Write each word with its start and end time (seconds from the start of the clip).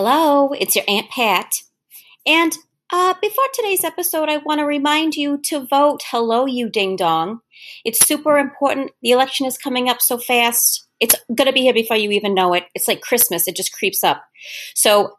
Hello, 0.00 0.52
it's 0.52 0.76
your 0.76 0.84
Aunt 0.86 1.10
Pat. 1.10 1.56
And 2.24 2.56
uh, 2.92 3.14
before 3.20 3.44
today's 3.52 3.82
episode, 3.82 4.28
I 4.28 4.36
want 4.36 4.60
to 4.60 4.64
remind 4.64 5.16
you 5.16 5.38
to 5.46 5.66
vote. 5.66 6.02
Hello, 6.08 6.46
you 6.46 6.70
ding 6.70 6.94
dong. 6.94 7.40
It's 7.84 8.06
super 8.06 8.38
important. 8.38 8.92
The 9.02 9.10
election 9.10 9.44
is 9.44 9.58
coming 9.58 9.88
up 9.88 10.00
so 10.00 10.16
fast. 10.16 10.86
It's 11.00 11.16
going 11.34 11.48
to 11.48 11.52
be 11.52 11.62
here 11.62 11.74
before 11.74 11.96
you 11.96 12.12
even 12.12 12.32
know 12.32 12.54
it. 12.54 12.66
It's 12.76 12.86
like 12.86 13.00
Christmas, 13.00 13.48
it 13.48 13.56
just 13.56 13.72
creeps 13.72 14.04
up. 14.04 14.22
So 14.76 15.18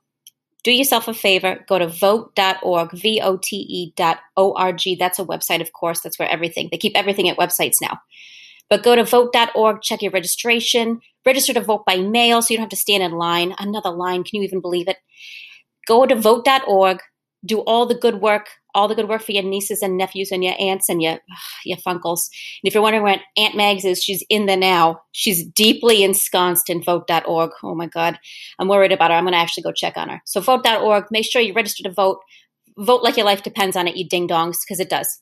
do 0.64 0.72
yourself 0.72 1.10
a 1.10 1.14
favor. 1.14 1.60
Go 1.68 1.78
to 1.78 1.88
vote.org, 1.88 2.92
V 2.94 3.20
O 3.22 3.36
T 3.36 3.58
E 3.58 3.94
dot 3.98 4.20
O 4.38 4.54
R 4.54 4.72
G. 4.72 4.96
That's 4.96 5.20
a 5.20 5.26
website, 5.26 5.60
of 5.60 5.74
course. 5.74 6.00
That's 6.00 6.18
where 6.18 6.30
everything, 6.30 6.70
they 6.72 6.78
keep 6.78 6.96
everything 6.96 7.28
at 7.28 7.38
websites 7.38 7.82
now. 7.82 8.00
But 8.70 8.84
go 8.84 8.96
to 8.96 9.04
vote.org, 9.04 9.82
check 9.82 10.02
your 10.02 10.12
registration, 10.12 11.02
register 11.26 11.54
to 11.54 11.62
vote 11.62 11.86
by 11.86 11.98
mail 11.98 12.42
so 12.42 12.54
you 12.54 12.58
don't 12.58 12.66
have 12.66 12.70
to 12.70 12.76
stand 12.76 13.04
in 13.04 13.12
line. 13.12 13.54
Another 13.58 13.90
line, 13.90 14.24
can 14.24 14.40
you 14.40 14.44
even 14.44 14.62
believe 14.62 14.88
it? 14.88 14.98
Go 15.88 16.06
to 16.06 16.16
vote.org, 16.16 17.00
do 17.44 17.60
all 17.62 17.86
the 17.86 17.96
good 17.96 18.22
work, 18.22 18.50
all 18.76 18.88
the 18.88 18.96
good 18.96 19.10
work 19.10 19.24
for 19.24 19.32
your 19.32 19.44
nieces 19.44 19.82
and 19.82 19.98
nephews 19.98 20.32
and 20.32 20.44
your 20.44 20.54
aunts 20.60 20.90
and 20.90 21.02
your 21.02 21.18
your 21.66 21.78
funkles. 21.78 22.30
And 22.62 22.68
if 22.68 22.74
you're 22.74 22.84
wondering 22.84 23.04
where 23.04 23.22
Aunt 23.38 23.56
Mags 23.56 23.86
is, 23.86 24.04
she's 24.04 24.24
in 24.30 24.46
there 24.46 24.58
now. 24.58 25.02
She's 25.12 25.44
deeply 25.44 26.04
ensconced 26.04 26.70
in 26.70 26.84
vote.org. 26.84 27.52
Oh 27.64 27.76
my 27.76 27.88
God. 27.88 28.20
I'm 28.60 28.68
worried 28.68 28.92
about 28.92 29.10
her. 29.12 29.18
I'm 29.18 29.24
going 29.24 29.34
to 29.34 29.40
actually 29.40 29.64
go 29.64 29.72
check 29.72 29.98
on 29.98 30.10
her. 30.10 30.22
So 30.26 30.42
vote.org, 30.42 31.06
make 31.10 31.26
sure 31.26 31.42
you 31.42 31.54
register 31.54 31.84
to 31.84 31.92
vote. 31.92 32.20
Vote 32.78 33.04
like 33.04 33.18
your 33.18 33.26
life 33.26 33.44
depends 33.44 33.76
on 33.76 33.88
it, 33.88 33.98
you 33.98 34.08
ding 34.08 34.28
dongs, 34.28 34.60
because 34.62 34.80
it 34.80 34.90
does. 34.90 35.20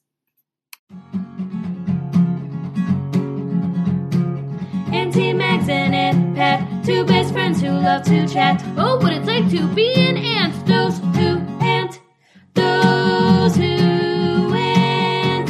Auntie 5.70 5.90
Mags 5.90 6.16
and 6.16 6.36
Pat, 6.36 6.86
two 6.86 7.04
best 7.06 7.34
friends 7.34 7.60
who 7.60 7.68
love 7.68 8.04
to 8.04 8.26
chat. 8.28 8.64
Oh, 8.78 8.98
what 9.00 9.12
it's 9.12 9.28
like 9.28 9.50
to 9.50 9.68
be 9.76 9.94
an 9.96 10.16
ant, 10.16 10.66
Those 10.66 10.98
who 11.00 11.40
ant, 11.62 12.00
those 12.54 13.56
who 13.58 14.54
aunt. 14.54 15.50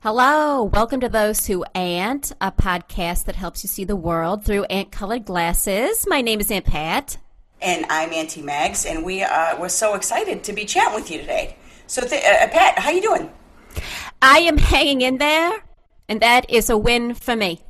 Hello, 0.00 0.64
welcome 0.64 0.98
to 0.98 1.08
Those 1.08 1.46
Who 1.46 1.64
Ant, 1.76 2.32
a 2.40 2.50
podcast 2.50 3.26
that 3.26 3.36
helps 3.36 3.62
you 3.62 3.68
see 3.68 3.84
the 3.84 3.94
world 3.94 4.44
through 4.44 4.64
ant 4.64 4.90
colored 4.90 5.24
glasses. 5.24 6.04
My 6.08 6.20
name 6.20 6.40
is 6.40 6.50
Aunt 6.50 6.64
Pat. 6.64 7.18
And 7.60 7.86
I'm 7.88 8.12
Auntie 8.12 8.42
Mags, 8.42 8.84
and 8.84 9.04
we 9.04 9.22
uh, 9.22 9.60
we're 9.60 9.68
so 9.68 9.94
excited 9.94 10.42
to 10.44 10.52
be 10.52 10.64
chatting 10.64 10.94
with 10.94 11.08
you 11.08 11.18
today. 11.18 11.56
So, 11.86 12.02
th- 12.02 12.24
uh, 12.24 12.48
Pat, 12.48 12.80
how 12.80 12.90
you 12.90 13.02
doing? 13.02 13.30
I 14.20 14.38
am 14.40 14.58
hanging 14.58 15.02
in 15.02 15.18
there, 15.18 15.52
and 16.08 16.20
that 16.20 16.50
is 16.50 16.68
a 16.68 16.76
win 16.76 17.14
for 17.14 17.36
me. 17.36 17.60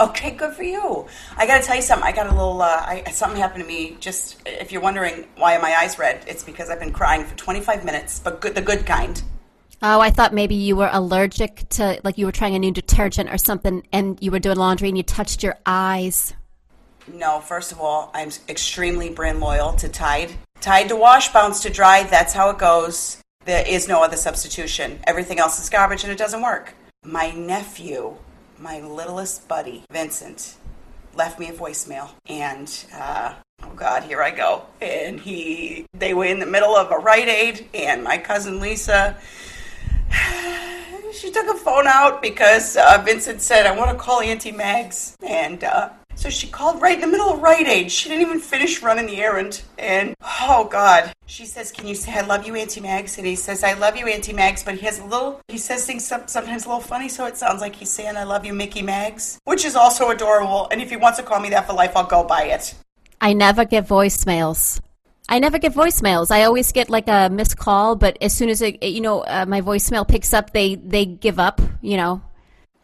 Okay, 0.00 0.30
good 0.30 0.54
for 0.54 0.62
you. 0.62 1.06
I 1.36 1.46
got 1.46 1.60
to 1.60 1.66
tell 1.66 1.74
you 1.74 1.82
something. 1.82 2.06
I 2.06 2.12
got 2.12 2.26
a 2.26 2.30
little 2.30 2.62
uh, 2.62 2.66
I, 2.66 3.10
something 3.10 3.40
happened 3.40 3.64
to 3.64 3.68
me. 3.68 3.96
Just 3.98 4.40
if 4.46 4.70
you're 4.70 4.80
wondering 4.80 5.26
why 5.36 5.58
my 5.58 5.74
eyes 5.74 5.98
red, 5.98 6.24
it's 6.28 6.44
because 6.44 6.70
I've 6.70 6.78
been 6.78 6.92
crying 6.92 7.24
for 7.24 7.36
25 7.36 7.84
minutes, 7.84 8.20
but 8.20 8.40
good, 8.40 8.54
the 8.54 8.62
good 8.62 8.86
kind. 8.86 9.20
Oh, 9.82 10.00
I 10.00 10.10
thought 10.10 10.32
maybe 10.32 10.54
you 10.54 10.76
were 10.76 10.90
allergic 10.92 11.68
to, 11.70 12.00
like 12.04 12.18
you 12.18 12.26
were 12.26 12.32
trying 12.32 12.54
a 12.54 12.58
new 12.58 12.72
detergent 12.72 13.30
or 13.30 13.38
something, 13.38 13.86
and 13.92 14.18
you 14.20 14.30
were 14.30 14.38
doing 14.38 14.56
laundry 14.56 14.88
and 14.88 14.96
you 14.96 15.02
touched 15.02 15.42
your 15.42 15.56
eyes. 15.66 16.34
No, 17.12 17.40
first 17.40 17.72
of 17.72 17.80
all, 17.80 18.10
I'm 18.14 18.30
extremely 18.48 19.10
brand 19.10 19.40
loyal 19.40 19.72
to 19.74 19.88
Tide. 19.88 20.32
Tide 20.60 20.88
to 20.88 20.96
wash, 20.96 21.32
bounce 21.32 21.60
to 21.62 21.70
dry. 21.70 22.02
That's 22.04 22.32
how 22.32 22.50
it 22.50 22.58
goes. 22.58 23.20
There 23.44 23.64
is 23.66 23.88
no 23.88 24.02
other 24.02 24.16
substitution. 24.16 24.98
Everything 25.06 25.38
else 25.38 25.60
is 25.60 25.70
garbage, 25.70 26.04
and 26.04 26.12
it 26.12 26.18
doesn't 26.18 26.42
work. 26.42 26.74
My 27.04 27.30
nephew 27.30 28.16
my 28.60 28.80
littlest 28.80 29.48
buddy, 29.48 29.82
Vincent, 29.90 30.56
left 31.14 31.38
me 31.38 31.48
a 31.48 31.52
voicemail. 31.52 32.10
And, 32.26 32.72
uh, 32.94 33.34
oh 33.62 33.72
God, 33.76 34.04
here 34.04 34.22
I 34.22 34.30
go. 34.30 34.66
And 34.80 35.20
he, 35.20 35.86
they 35.94 36.14
were 36.14 36.26
in 36.26 36.40
the 36.40 36.46
middle 36.46 36.76
of 36.76 36.90
a 36.90 36.96
Rite 36.96 37.28
Aid, 37.28 37.68
and 37.74 38.02
my 38.02 38.18
cousin 38.18 38.60
Lisa, 38.60 39.16
she 41.12 41.30
took 41.30 41.48
a 41.48 41.58
phone 41.58 41.86
out 41.86 42.22
because 42.22 42.76
uh, 42.76 43.02
Vincent 43.04 43.42
said, 43.42 43.66
I 43.66 43.76
want 43.76 43.90
to 43.90 43.96
call 43.96 44.20
Auntie 44.20 44.52
Mags. 44.52 45.16
And, 45.26 45.64
uh, 45.64 45.90
so 46.18 46.28
she 46.28 46.48
called 46.48 46.82
right 46.82 46.96
in 46.96 47.00
the 47.00 47.06
middle 47.06 47.32
of 47.32 47.40
Rite 47.40 47.68
Aid. 47.68 47.92
She 47.92 48.08
didn't 48.08 48.22
even 48.22 48.40
finish 48.40 48.82
running 48.82 49.06
the 49.06 49.22
errand. 49.22 49.62
And 49.78 50.16
oh 50.20 50.68
God. 50.68 51.12
She 51.26 51.46
says, 51.46 51.70
Can 51.70 51.86
you 51.86 51.94
say 51.94 52.12
I 52.12 52.22
love 52.22 52.44
you, 52.44 52.56
Auntie 52.56 52.80
Mags? 52.80 53.18
And 53.18 53.26
he 53.26 53.36
says, 53.36 53.62
I 53.62 53.74
love 53.74 53.96
you, 53.96 54.08
Auntie 54.08 54.32
Mags. 54.32 54.64
But 54.64 54.74
he 54.74 54.86
has 54.86 54.98
a 54.98 55.04
little, 55.04 55.40
he 55.46 55.58
says 55.58 55.86
things 55.86 56.04
sometimes 56.04 56.64
a 56.64 56.68
little 56.68 56.80
funny, 56.80 57.08
so 57.08 57.26
it 57.26 57.36
sounds 57.36 57.60
like 57.60 57.76
he's 57.76 57.90
saying, 57.90 58.16
I 58.16 58.24
love 58.24 58.44
you, 58.44 58.52
Mickey 58.52 58.82
Mags, 58.82 59.38
which 59.44 59.64
is 59.64 59.76
also 59.76 60.10
adorable. 60.10 60.66
And 60.72 60.82
if 60.82 60.90
he 60.90 60.96
wants 60.96 61.18
to 61.18 61.24
call 61.24 61.38
me 61.38 61.50
that 61.50 61.68
for 61.68 61.72
life, 61.72 61.92
I'll 61.94 62.04
go 62.04 62.24
by 62.24 62.46
it. 62.46 62.74
I 63.20 63.32
never 63.32 63.64
get 63.64 63.86
voicemails. 63.86 64.80
I 65.28 65.38
never 65.38 65.58
get 65.58 65.72
voicemails. 65.72 66.32
I 66.32 66.44
always 66.44 66.72
get 66.72 66.90
like 66.90 67.06
a 67.06 67.28
missed 67.30 67.58
call, 67.58 67.94
but 67.94 68.18
as 68.20 68.34
soon 68.34 68.48
as 68.48 68.60
it, 68.60 68.82
you 68.82 69.02
know, 69.02 69.20
uh, 69.20 69.44
my 69.46 69.60
voicemail 69.60 70.08
picks 70.08 70.32
up, 70.32 70.52
they 70.52 70.74
they 70.74 71.04
give 71.04 71.38
up. 71.38 71.60
You 71.80 71.96
know, 71.98 72.22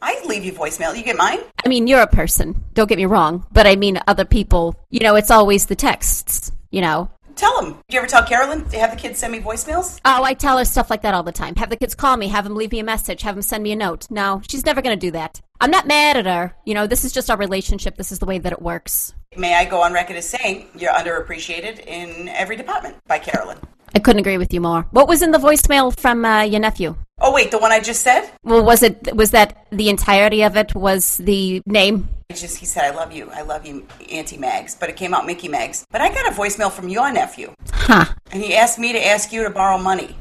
I 0.05 0.21
leave 0.27 0.45
you 0.45 0.53
voicemail. 0.53 0.95
You 0.95 1.03
get 1.03 1.17
mine? 1.17 1.39
I 1.65 1.69
mean, 1.69 1.87
you're 1.87 2.03
a 2.03 2.07
person. 2.07 2.63
Don't 2.75 2.91
get 2.91 2.99
me 2.99 3.07
wrong, 3.07 3.47
but 3.53 3.67
I 3.67 3.75
mean, 3.75 3.99
other 4.07 4.27
people. 4.27 4.79
You 4.91 5.01
know, 5.01 5.15
it's 5.17 5.31
always 5.31 5.65
the 5.65 5.75
texts. 5.75 6.53
You 6.71 6.83
know. 6.83 7.11
Tell 7.37 7.59
them. 7.61 7.73
Do 7.89 7.95
you 7.95 7.99
ever 7.99 8.07
tell 8.07 8.23
Carolyn 8.23 8.69
to 8.69 8.79
have 8.79 8.91
the 8.91 8.97
kids 8.97 9.19
send 9.19 9.33
me 9.33 9.41
voicemails? 9.41 9.99
Oh, 10.05 10.23
I 10.23 10.35
tell 10.35 10.59
her 10.59 10.65
stuff 10.67 10.91
like 10.91 11.03
that 11.03 11.15
all 11.15 11.23
the 11.23 11.33
time. 11.33 11.57
Have 11.57 11.71
the 11.71 11.77
kids 11.77 11.95
call 11.95 12.19
me. 12.19 12.29
Have 12.29 12.45
them 12.45 12.55
leave 12.55 12.71
me 12.71 12.81
a 12.81 12.85
message. 12.85 13.23
Have 13.23 13.35
them 13.35 13.43
send 13.43 13.65
me 13.65 13.73
a 13.73 13.77
note. 13.77 14.07
No, 14.11 14.43
she's 14.47 14.67
never 14.67 14.83
going 14.83 14.97
to 14.97 15.07
do 15.07 15.11
that. 15.13 15.41
I'm 15.59 15.71
not 15.71 15.87
mad 15.87 16.19
at 16.19 16.27
her. 16.27 16.55
You 16.67 16.75
know, 16.75 16.87
this 16.87 17.05
is 17.05 17.13
just 17.13 17.31
our 17.31 17.39
relationship. 17.39 17.97
This 17.97 18.13
is 18.13 18.19
the 18.19 18.27
way 18.27 18.39
that 18.39 18.53
it 18.53 18.61
works. 18.61 19.15
May 19.37 19.55
I 19.55 19.65
go 19.65 19.83
on 19.83 19.95
record 19.95 20.17
as 20.17 20.29
saying 20.29 20.69
you're 20.77 20.93
underappreciated 20.93 21.87
in 21.87 22.29
every 22.29 22.57
department 22.57 22.97
by 23.09 23.19
Carolyn? 23.19 23.59
I 23.95 24.01
couldn't 24.01 24.21
agree 24.21 24.39
with 24.39 24.53
you 24.53 24.61
more. 24.61 24.83
What 24.91 25.09
was 25.09 25.23
in 25.23 25.31
the 25.31 25.39
voicemail 25.39 25.99
from 25.99 26.25
uh, 26.25 26.43
your 26.43 26.61
nephew? 26.61 26.95
Oh 27.21 27.33
wait, 27.33 27.51
the 27.51 27.59
one 27.59 27.73
I 27.73 27.81
just 27.81 28.03
said? 28.03 28.29
Well, 28.43 28.65
was 28.65 28.83
it 28.83 29.15
was 29.15 29.31
that 29.31 29.67
the 29.71 29.89
entirety 29.89 30.43
of 30.43 30.57
it 30.57 30.75
was 30.75 31.17
the 31.19 31.63
name? 31.67 32.09
It's 32.29 32.41
just 32.41 32.59
he 32.59 32.67
said, 32.67 32.85
"I 32.85 32.95
love 32.97 33.13
you, 33.13 33.31
I 33.33 33.43
love 33.43 33.65
you, 33.65 33.87
Auntie 34.11 34.37
Mags," 34.37 34.75
but 34.75 34.89
it 34.89 34.97
came 34.97 35.15
out 35.15 35.25
Mickey 35.27 35.49
Mags. 35.49 35.87
But 35.91 36.01
I 36.01 36.09
got 36.13 36.27
a 36.27 36.35
voicemail 36.35 36.73
from 36.73 36.89
your 36.89 37.13
nephew, 37.13 37.55
Huh. 37.73 38.07
and 38.33 38.43
he 38.43 38.55
asked 38.57 38.79
me 38.79 38.93
to 38.93 39.07
ask 39.07 39.33
you 39.33 39.45
to 39.45 39.51
borrow 39.51 39.79
money. 39.79 40.17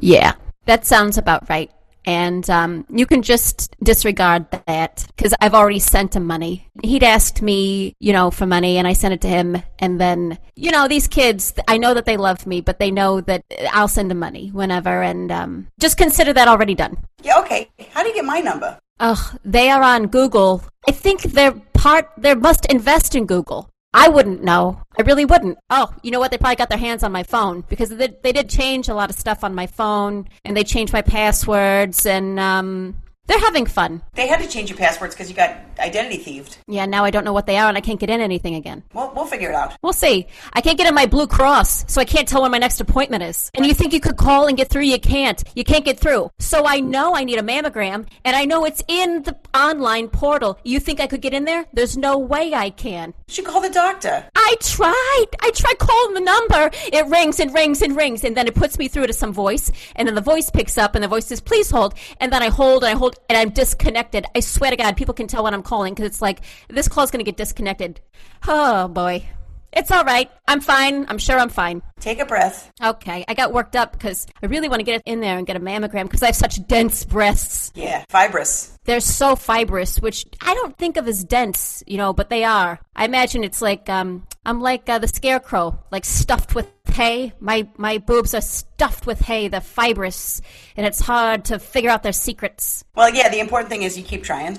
Yeah, 0.00 0.32
that 0.64 0.86
sounds 0.86 1.18
about 1.18 1.48
right. 1.50 1.70
And 2.08 2.48
um, 2.48 2.86
you 2.88 3.04
can 3.04 3.20
just 3.20 3.76
disregard 3.82 4.50
that 4.66 5.04
because 5.14 5.34
I've 5.42 5.52
already 5.52 5.78
sent 5.78 6.16
him 6.16 6.24
money. 6.24 6.66
He'd 6.82 7.04
asked 7.04 7.42
me, 7.42 7.96
you 8.00 8.14
know, 8.14 8.30
for 8.30 8.46
money, 8.46 8.78
and 8.78 8.88
I 8.88 8.94
sent 8.94 9.12
it 9.12 9.20
to 9.20 9.28
him. 9.28 9.62
And 9.78 10.00
then, 10.00 10.38
you 10.56 10.70
know, 10.70 10.88
these 10.88 11.06
kids, 11.06 11.52
I 11.68 11.76
know 11.76 11.92
that 11.92 12.06
they 12.06 12.16
love 12.16 12.46
me, 12.46 12.62
but 12.62 12.78
they 12.78 12.90
know 12.90 13.20
that 13.20 13.44
I'll 13.74 13.88
send 13.88 14.10
them 14.10 14.20
money 14.20 14.48
whenever. 14.48 15.02
And 15.02 15.30
um, 15.30 15.66
just 15.78 15.98
consider 15.98 16.32
that 16.32 16.48
already 16.48 16.74
done. 16.74 16.96
Yeah, 17.22 17.40
okay. 17.40 17.68
How 17.90 18.02
do 18.02 18.08
you 18.08 18.14
get 18.14 18.24
my 18.24 18.40
number? 18.40 18.78
Oh, 19.00 19.34
they 19.44 19.68
are 19.68 19.82
on 19.82 20.06
Google. 20.06 20.64
I 20.88 20.92
think 20.92 21.20
they're 21.20 21.60
part, 21.74 22.08
they 22.16 22.34
must 22.34 22.64
invest 22.72 23.14
in 23.16 23.26
Google. 23.26 23.68
I 23.94 24.08
wouldn't 24.08 24.42
know. 24.42 24.82
I 24.98 25.02
really 25.02 25.24
wouldn't. 25.24 25.58
Oh, 25.70 25.94
you 26.02 26.10
know 26.10 26.20
what? 26.20 26.30
They 26.30 26.38
probably 26.38 26.56
got 26.56 26.68
their 26.68 26.78
hands 26.78 27.02
on 27.02 27.10
my 27.10 27.22
phone 27.22 27.64
because 27.68 27.88
they, 27.88 28.08
they 28.22 28.32
did 28.32 28.48
change 28.48 28.88
a 28.88 28.94
lot 28.94 29.10
of 29.10 29.16
stuff 29.16 29.42
on 29.42 29.54
my 29.54 29.66
phone 29.66 30.28
and 30.44 30.56
they 30.56 30.64
changed 30.64 30.92
my 30.92 31.02
passwords 31.02 32.04
and 32.04 32.38
um, 32.38 32.96
they're 33.28 33.38
having 33.38 33.66
fun. 33.66 34.02
They 34.14 34.26
had 34.26 34.40
to 34.40 34.48
change 34.48 34.70
your 34.70 34.78
passwords 34.78 35.14
because 35.14 35.28
you 35.28 35.36
got 35.36 35.56
identity 35.78 36.16
thieved. 36.16 36.58
Yeah, 36.66 36.86
now 36.86 37.04
I 37.04 37.10
don't 37.10 37.24
know 37.24 37.32
what 37.32 37.46
they 37.46 37.58
are 37.58 37.68
and 37.68 37.76
I 37.76 37.80
can't 37.80 38.00
get 38.00 38.10
in 38.10 38.20
anything 38.20 38.54
again. 38.54 38.82
We'll, 38.94 39.12
we'll 39.14 39.26
figure 39.26 39.50
it 39.50 39.54
out. 39.54 39.76
We'll 39.82 39.92
see. 39.92 40.26
I 40.52 40.60
can't 40.60 40.78
get 40.78 40.88
in 40.88 40.94
my 40.94 41.06
Blue 41.06 41.26
Cross, 41.26 41.84
so 41.92 42.00
I 42.00 42.04
can't 42.04 42.26
tell 42.26 42.42
when 42.42 42.50
my 42.50 42.58
next 42.58 42.80
appointment 42.80 43.22
is. 43.22 43.50
And 43.54 43.66
you 43.66 43.74
think 43.74 43.92
you 43.92 44.00
could 44.00 44.16
call 44.16 44.46
and 44.46 44.56
get 44.56 44.70
through, 44.70 44.82
you 44.82 44.98
can't. 44.98 45.42
You 45.54 45.62
can't 45.62 45.84
get 45.84 46.00
through. 46.00 46.30
So 46.38 46.64
I 46.66 46.80
know 46.80 47.14
I 47.14 47.24
need 47.24 47.38
a 47.38 47.42
mammogram, 47.42 48.08
and 48.24 48.34
I 48.34 48.46
know 48.46 48.64
it's 48.64 48.82
in 48.88 49.22
the 49.22 49.36
online 49.54 50.08
portal. 50.08 50.58
You 50.64 50.80
think 50.80 50.98
I 50.98 51.06
could 51.06 51.20
get 51.20 51.34
in 51.34 51.44
there? 51.44 51.66
There's 51.72 51.96
no 51.96 52.18
way 52.18 52.54
I 52.54 52.70
can. 52.70 53.14
You 53.28 53.34
should 53.34 53.44
call 53.44 53.60
the 53.60 53.70
doctor. 53.70 54.24
I 54.34 54.56
tried. 54.60 55.26
I 55.40 55.50
tried 55.54 55.78
calling 55.78 56.14
the 56.14 56.20
number. 56.20 56.70
It 56.92 57.06
rings 57.06 57.40
and 57.40 57.52
rings 57.52 57.82
and 57.82 57.94
rings, 57.94 58.24
and 58.24 58.36
then 58.36 58.46
it 58.46 58.54
puts 58.54 58.78
me 58.78 58.88
through 58.88 59.06
to 59.08 59.12
some 59.12 59.32
voice, 59.32 59.70
and 59.96 60.08
then 60.08 60.14
the 60.14 60.20
voice 60.20 60.50
picks 60.50 60.78
up, 60.78 60.94
and 60.94 61.04
the 61.04 61.08
voice 61.08 61.26
says, 61.26 61.40
"Please 61.40 61.70
hold." 61.70 61.94
And 62.20 62.32
then 62.32 62.42
I 62.42 62.48
hold 62.48 62.84
and 62.84 62.94
I 62.94 62.98
hold, 62.98 63.17
and 63.28 63.38
I'm 63.38 63.50
disconnected. 63.50 64.26
I 64.34 64.40
swear 64.40 64.70
to 64.70 64.76
God, 64.76 64.96
people 64.96 65.14
can 65.14 65.26
tell 65.26 65.44
when 65.44 65.54
I'm 65.54 65.62
calling 65.62 65.94
because 65.94 66.06
it's 66.06 66.22
like 66.22 66.40
this 66.68 66.88
call's 66.88 67.10
going 67.10 67.24
to 67.24 67.30
get 67.30 67.36
disconnected. 67.36 68.00
Oh 68.46 68.88
boy, 68.88 69.28
it's 69.72 69.90
all 69.90 70.04
right. 70.04 70.30
I'm 70.46 70.60
fine. 70.60 71.06
I'm 71.08 71.18
sure 71.18 71.38
I'm 71.38 71.48
fine. 71.48 71.82
Take 72.00 72.20
a 72.20 72.24
breath. 72.24 72.70
Okay, 72.82 73.24
I 73.28 73.34
got 73.34 73.52
worked 73.52 73.76
up 73.76 73.92
because 73.92 74.26
I 74.42 74.46
really 74.46 74.68
want 74.68 74.80
to 74.80 74.84
get 74.84 75.02
in 75.04 75.20
there 75.20 75.36
and 75.36 75.46
get 75.46 75.56
a 75.56 75.60
mammogram 75.60 76.04
because 76.04 76.22
I 76.22 76.26
have 76.26 76.36
such 76.36 76.66
dense 76.66 77.04
breasts. 77.04 77.72
Yeah, 77.74 78.04
fibrous. 78.08 78.78
They're 78.84 79.00
so 79.00 79.36
fibrous, 79.36 80.00
which 80.00 80.26
I 80.40 80.54
don't 80.54 80.76
think 80.78 80.96
of 80.96 81.06
as 81.06 81.24
dense, 81.24 81.82
you 81.86 81.96
know, 81.96 82.12
but 82.12 82.30
they 82.30 82.44
are. 82.44 82.80
I 82.96 83.04
imagine 83.04 83.44
it's 83.44 83.60
like 83.60 83.88
um, 83.88 84.26
I'm 84.44 84.60
like 84.60 84.88
uh, 84.88 84.98
the 84.98 85.08
scarecrow, 85.08 85.78
like 85.90 86.04
stuffed 86.04 86.54
with 86.54 86.70
hay. 86.98 87.32
My 87.38 87.68
my 87.76 87.98
boobs 87.98 88.34
are 88.34 88.40
stuffed 88.40 89.06
with 89.06 89.20
hay. 89.20 89.48
They're 89.48 89.60
fibrous, 89.60 90.40
and 90.76 90.86
it's 90.86 91.00
hard 91.00 91.46
to 91.46 91.58
figure 91.58 91.90
out 91.90 92.02
their 92.02 92.12
secrets. 92.12 92.84
Well, 92.94 93.14
yeah, 93.14 93.28
the 93.28 93.40
important 93.40 93.70
thing 93.70 93.82
is 93.82 93.96
you 93.98 94.04
keep 94.04 94.24
trying, 94.24 94.58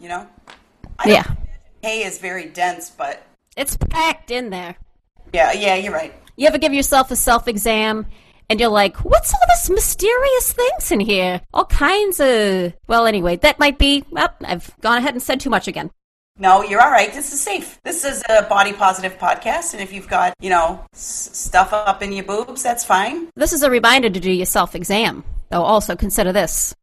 you 0.00 0.08
know? 0.08 0.26
I 0.98 1.10
Yeah, 1.10 1.34
Hay 1.82 2.02
is 2.02 2.18
very 2.18 2.46
dense, 2.46 2.90
but 2.90 3.22
it's 3.56 3.76
packed 3.76 4.30
in 4.30 4.50
there. 4.50 4.76
Yeah, 5.32 5.52
yeah, 5.52 5.74
you're 5.74 5.92
right. 5.92 6.14
You 6.36 6.46
ever 6.46 6.58
give 6.58 6.74
yourself 6.74 7.10
a 7.10 7.16
self 7.16 7.48
exam 7.48 8.06
and 8.48 8.60
you're 8.60 8.68
like, 8.68 8.98
what's 9.04 9.32
all 9.34 9.40
this 9.48 9.70
mysterious 9.70 10.52
things 10.52 10.92
in 10.92 11.00
here? 11.00 11.40
All 11.52 11.64
kinds 11.64 12.20
of. 12.20 12.74
Well, 12.86 13.06
anyway, 13.06 13.36
that 13.36 13.58
might 13.58 13.78
be. 13.78 14.04
Well, 14.10 14.28
I've 14.44 14.70
gone 14.80 14.98
ahead 14.98 15.14
and 15.14 15.22
said 15.22 15.40
too 15.40 15.50
much 15.50 15.66
again. 15.66 15.90
No, 16.38 16.62
you're 16.62 16.82
all 16.82 16.90
right. 16.90 17.12
This 17.12 17.32
is 17.32 17.40
safe. 17.40 17.80
This 17.82 18.04
is 18.04 18.22
a 18.28 18.42
body 18.42 18.74
positive 18.74 19.16
podcast, 19.18 19.72
and 19.72 19.82
if 19.82 19.90
you've 19.90 20.06
got, 20.06 20.34
you 20.38 20.50
know, 20.50 20.84
s- 20.92 21.30
stuff 21.32 21.72
up 21.72 22.02
in 22.02 22.12
your 22.12 22.24
boobs, 22.24 22.62
that's 22.62 22.84
fine. 22.84 23.30
This 23.36 23.54
is 23.54 23.62
a 23.62 23.70
reminder 23.70 24.10
to 24.10 24.20
do 24.20 24.30
your 24.30 24.44
self 24.44 24.74
exam. 24.74 25.24
Though, 25.50 25.62
also 25.62 25.96
consider 25.96 26.32
this. 26.32 26.74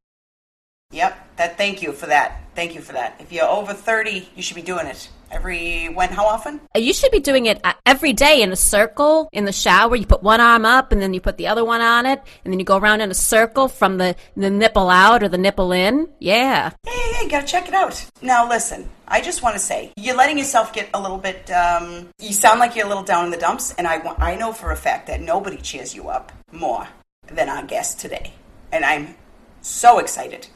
Yep. 0.92 1.38
That. 1.38 1.58
Thank 1.58 1.84
you 1.84 1.92
for 1.92 2.08
that. 2.08 2.42
Thank 2.56 2.74
you 2.74 2.82
for 2.82 2.94
that. 2.94 3.16
If 3.20 3.32
you're 3.32 3.46
over 3.48 3.74
thirty, 3.74 4.28
you 4.36 4.42
should 4.42 4.56
be 4.56 4.62
doing 4.64 4.88
it 4.88 5.08
every 5.34 5.88
when? 5.88 6.10
How 6.10 6.26
often? 6.26 6.62
You 6.76 6.94
should 6.94 7.12
be 7.12 7.20
doing 7.20 7.48
it 7.48 7.60
every 7.86 8.14
day 8.14 8.42
in 8.42 8.52
a 8.52 8.56
circle 8.56 9.30
in 9.34 9.46
the 9.46 9.52
shower. 9.52 9.96
You 9.96 10.06
put 10.06 10.24
one 10.24 10.40
arm 10.40 10.66
up 10.66 10.92
and 10.92 11.02
then 11.02 11.14
you 11.14 11.22
put 11.22 11.38
the 11.38 11.48
other 11.48 11.66
one 11.66 11.82
on 11.82 12.06
it, 12.06 12.22
and 12.46 12.54
then 12.54 12.60
you 12.60 12.66
go 12.66 12.78
around 12.78 13.02
in 13.02 13.12
a 13.12 13.16
circle 13.16 13.68
from 13.68 13.98
the, 13.98 14.16
the 14.38 14.50
nipple 14.50 14.90
out 14.90 15.24
or 15.24 15.30
the 15.30 15.38
nipple 15.38 15.72
in. 15.72 16.08
Yeah. 16.20 16.72
hey. 16.86 17.24
You 17.24 17.30
gotta 17.30 17.48
check 17.48 17.70
it 17.70 17.74
out. 17.74 18.06
Now, 18.22 18.50
listen. 18.50 18.90
I 19.08 19.22
just 19.22 19.44
want 19.44 19.56
to 19.56 19.60
say 19.60 19.94
you're 19.96 20.16
letting 20.16 20.38
yourself 20.38 20.74
get 20.74 20.90
a 20.94 21.02
little 21.02 21.18
bit. 21.18 21.50
Um, 21.52 22.10
you 22.20 22.34
sound 22.34 22.60
like 22.60 22.76
you're 22.76 22.86
a 22.86 22.90
little 22.90 23.04
down 23.04 23.26
in 23.26 23.32
the 23.32 23.38
dumps, 23.38 23.74
and 23.78 23.88
I 23.88 23.98
wa- 24.00 24.16
I 24.18 24.36
know 24.36 24.52
for 24.52 24.72
a 24.72 24.76
fact 24.76 25.08
that 25.08 25.22
nobody 25.22 25.58
cheers 25.58 25.96
you 25.96 26.10
up 26.10 26.32
more 26.52 26.88
than 27.28 27.48
our 27.48 27.64
guest 27.64 28.00
today, 28.00 28.34
and 28.72 28.84
I'm 28.84 29.16
so 29.62 30.00
excited. 30.00 30.48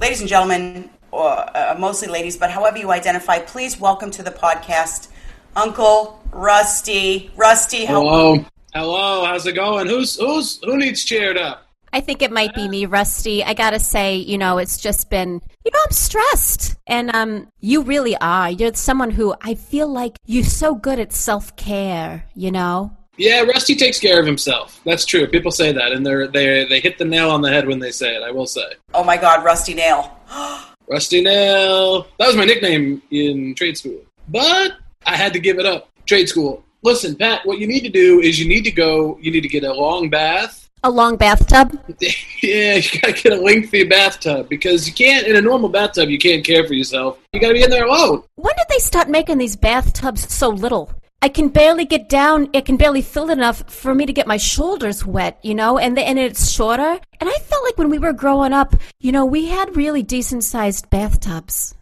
Ladies 0.00 0.20
and 0.20 0.28
gentlemen, 0.28 0.90
or 1.12 1.28
uh, 1.28 1.76
mostly 1.78 2.08
ladies, 2.08 2.36
but 2.36 2.50
however 2.50 2.78
you 2.78 2.90
identify, 2.90 3.38
please 3.38 3.78
welcome 3.78 4.10
to 4.10 4.22
the 4.22 4.30
podcast, 4.30 5.08
Uncle 5.54 6.20
Rusty. 6.32 7.30
Rusty, 7.36 7.84
how 7.84 8.00
Hello. 8.00 8.44
Hello, 8.74 9.24
how's 9.26 9.46
it 9.46 9.52
going? 9.52 9.86
Who's 9.86 10.16
who's 10.16 10.58
who 10.64 10.78
needs 10.78 11.04
cheered 11.04 11.36
up? 11.36 11.66
I 11.92 12.00
think 12.00 12.22
it 12.22 12.32
might 12.32 12.54
be 12.54 12.68
me, 12.68 12.86
Rusty. 12.86 13.44
I 13.44 13.52
gotta 13.52 13.78
say, 13.78 14.16
you 14.16 14.38
know, 14.38 14.56
it's 14.56 14.78
just 14.78 15.10
been, 15.10 15.42
you 15.62 15.70
know, 15.70 15.78
I'm 15.84 15.92
stressed. 15.92 16.76
And, 16.86 17.14
um, 17.14 17.48
you 17.60 17.82
really 17.82 18.16
are. 18.16 18.50
You're 18.50 18.72
someone 18.72 19.10
who 19.10 19.34
I 19.42 19.54
feel 19.54 19.88
like 19.88 20.16
you're 20.24 20.42
so 20.42 20.74
good 20.74 20.98
at 20.98 21.12
self 21.12 21.54
care, 21.56 22.24
you 22.34 22.50
know? 22.50 22.96
Yeah, 23.18 23.42
Rusty 23.42 23.74
takes 23.74 24.00
care 24.00 24.18
of 24.18 24.24
himself. 24.24 24.80
That's 24.86 25.04
true. 25.04 25.26
People 25.26 25.50
say 25.50 25.70
that, 25.72 25.92
and 25.92 26.04
they're 26.04 26.28
they 26.28 26.64
they 26.64 26.80
hit 26.80 26.96
the 26.96 27.04
nail 27.04 27.30
on 27.30 27.42
the 27.42 27.50
head 27.50 27.68
when 27.68 27.78
they 27.78 27.90
say 27.90 28.16
it. 28.16 28.22
I 28.22 28.30
will 28.30 28.46
say, 28.46 28.64
Oh 28.94 29.04
my 29.04 29.18
God, 29.18 29.44
Rusty 29.44 29.74
Nail. 29.74 30.18
Rusty 30.88 31.22
Nail. 31.22 32.06
That 32.18 32.28
was 32.28 32.36
my 32.36 32.44
nickname 32.44 33.02
in 33.10 33.54
trade 33.54 33.76
school, 33.78 34.00
but 34.28 34.72
I 35.06 35.16
had 35.16 35.32
to 35.32 35.40
give 35.40 35.58
it 35.58 35.66
up. 35.66 35.88
Trade 36.06 36.28
school. 36.28 36.64
Listen, 36.82 37.14
Pat. 37.14 37.46
What 37.46 37.58
you 37.58 37.66
need 37.66 37.80
to 37.80 37.88
do 37.88 38.20
is 38.20 38.40
you 38.40 38.48
need 38.48 38.64
to 38.64 38.72
go. 38.72 39.18
You 39.20 39.30
need 39.30 39.42
to 39.42 39.48
get 39.48 39.64
a 39.64 39.72
long 39.72 40.10
bath. 40.10 40.68
A 40.84 40.90
long 40.90 41.16
bathtub. 41.16 41.78
yeah, 42.42 42.74
you 42.74 43.00
gotta 43.00 43.12
get 43.12 43.32
a 43.32 43.36
lengthy 43.36 43.84
bathtub 43.84 44.48
because 44.48 44.88
you 44.88 44.92
can't 44.92 45.26
in 45.28 45.36
a 45.36 45.40
normal 45.40 45.68
bathtub. 45.68 46.08
You 46.08 46.18
can't 46.18 46.44
care 46.44 46.66
for 46.66 46.74
yourself. 46.74 47.18
You 47.32 47.40
gotta 47.40 47.54
be 47.54 47.62
in 47.62 47.70
there 47.70 47.84
alone. 47.84 48.24
When 48.34 48.52
did 48.56 48.66
they 48.68 48.78
start 48.78 49.08
making 49.08 49.38
these 49.38 49.54
bathtubs 49.54 50.32
so 50.32 50.48
little? 50.48 50.92
I 51.22 51.28
can 51.28 51.50
barely 51.50 51.84
get 51.84 52.08
down. 52.08 52.50
It 52.52 52.64
can 52.64 52.76
barely 52.76 53.00
fill 53.00 53.30
enough 53.30 53.70
for 53.70 53.94
me 53.94 54.06
to 54.06 54.12
get 54.12 54.26
my 54.26 54.38
shoulders 54.38 55.06
wet, 55.06 55.38
you 55.42 55.54
know, 55.54 55.78
and 55.78 55.96
the, 55.96 56.02
and 56.02 56.18
it's 56.18 56.50
shorter. 56.50 56.98
And 57.20 57.30
I 57.30 57.38
felt 57.38 57.62
like 57.62 57.78
when 57.78 57.90
we 57.90 58.00
were 58.00 58.12
growing 58.12 58.52
up, 58.52 58.74
you 58.98 59.12
know, 59.12 59.24
we 59.24 59.46
had 59.46 59.76
really 59.76 60.02
decent 60.02 60.42
sized 60.42 60.90
bathtubs. 60.90 61.76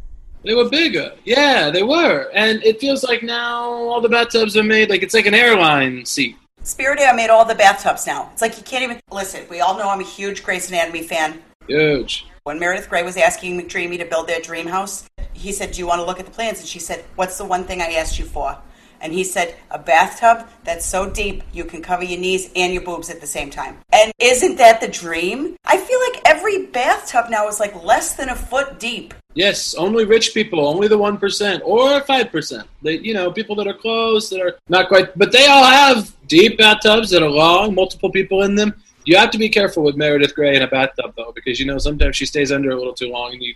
They 0.44 0.54
were 0.54 0.68
bigger. 0.68 1.12
Yeah, 1.24 1.70
they 1.70 1.82
were. 1.82 2.30
And 2.34 2.62
it 2.62 2.80
feels 2.80 3.02
like 3.02 3.22
now 3.22 3.64
all 3.64 4.02
the 4.02 4.10
bathtubs 4.10 4.58
are 4.58 4.62
made 4.62 4.90
like 4.90 5.02
it's 5.02 5.14
like 5.14 5.26
an 5.26 5.34
airline 5.34 6.04
seat. 6.04 6.36
Spirit 6.62 7.00
Air 7.00 7.14
made 7.14 7.30
all 7.30 7.46
the 7.46 7.54
bathtubs 7.54 8.06
now. 8.06 8.28
It's 8.34 8.42
like 8.42 8.58
you 8.58 8.62
can't 8.62 8.84
even 8.84 9.00
listen. 9.10 9.46
We 9.48 9.60
all 9.60 9.78
know 9.78 9.88
I'm 9.88 10.00
a 10.00 10.04
huge 10.04 10.44
Grey's 10.44 10.68
Anatomy 10.68 11.02
fan. 11.02 11.42
Huge. 11.66 12.26
When 12.42 12.58
Meredith 12.58 12.90
Grey 12.90 13.02
was 13.02 13.16
asking 13.16 13.58
McDreamy 13.58 13.98
to 13.98 14.04
build 14.04 14.28
their 14.28 14.40
dream 14.40 14.66
house, 14.66 15.08
he 15.32 15.52
said, 15.52 15.72
Do 15.72 15.78
you 15.78 15.86
want 15.86 16.00
to 16.00 16.04
look 16.04 16.20
at 16.20 16.26
the 16.26 16.32
plans? 16.32 16.58
And 16.58 16.68
she 16.68 16.78
said, 16.78 17.04
What's 17.14 17.38
the 17.38 17.46
one 17.46 17.64
thing 17.64 17.80
I 17.80 17.92
asked 17.92 18.18
you 18.18 18.26
for? 18.26 18.58
And 19.00 19.12
he 19.12 19.24
said, 19.24 19.56
A 19.70 19.78
bathtub 19.78 20.46
that's 20.64 20.86
so 20.86 21.08
deep 21.08 21.42
you 21.52 21.64
can 21.64 21.82
cover 21.82 22.04
your 22.04 22.20
knees 22.20 22.50
and 22.54 22.72
your 22.72 22.82
boobs 22.82 23.10
at 23.10 23.20
the 23.20 23.26
same 23.26 23.50
time. 23.50 23.78
And 23.92 24.12
isn't 24.18 24.56
that 24.56 24.80
the 24.80 24.88
dream? 24.88 25.56
I 25.64 25.76
feel 25.76 25.98
like 26.10 26.22
every 26.26 26.66
bathtub 26.66 27.30
now 27.30 27.48
is 27.48 27.60
like 27.60 27.82
less 27.82 28.14
than 28.14 28.28
a 28.28 28.36
foot 28.36 28.78
deep. 28.78 29.14
Yes, 29.34 29.74
only 29.74 30.04
rich 30.04 30.34
people, 30.34 30.66
only 30.66 30.88
the 30.88 30.98
1% 30.98 31.60
or 31.64 32.00
5%. 32.00 32.64
They, 32.82 32.98
you 32.98 33.14
know, 33.14 33.30
people 33.30 33.54
that 33.56 33.68
are 33.68 33.74
close, 33.74 34.28
that 34.30 34.40
are 34.40 34.58
not 34.68 34.88
quite, 34.88 35.16
but 35.16 35.30
they 35.30 35.46
all 35.46 35.64
have 35.64 36.12
deep 36.26 36.58
bathtubs 36.58 37.10
that 37.10 37.22
are 37.22 37.30
long, 37.30 37.74
multiple 37.74 38.10
people 38.10 38.42
in 38.42 38.56
them. 38.56 38.74
You 39.04 39.16
have 39.16 39.30
to 39.30 39.38
be 39.38 39.48
careful 39.48 39.82
with 39.82 39.96
Meredith 39.96 40.34
Grey 40.34 40.56
in 40.56 40.62
a 40.62 40.66
bathtub 40.66 41.14
though, 41.16 41.32
because 41.34 41.58
you 41.58 41.66
know 41.66 41.78
sometimes 41.78 42.16
she 42.16 42.26
stays 42.26 42.52
under 42.52 42.70
a 42.70 42.76
little 42.76 42.92
too 42.92 43.08
long, 43.08 43.32
and 43.32 43.42
you 43.42 43.54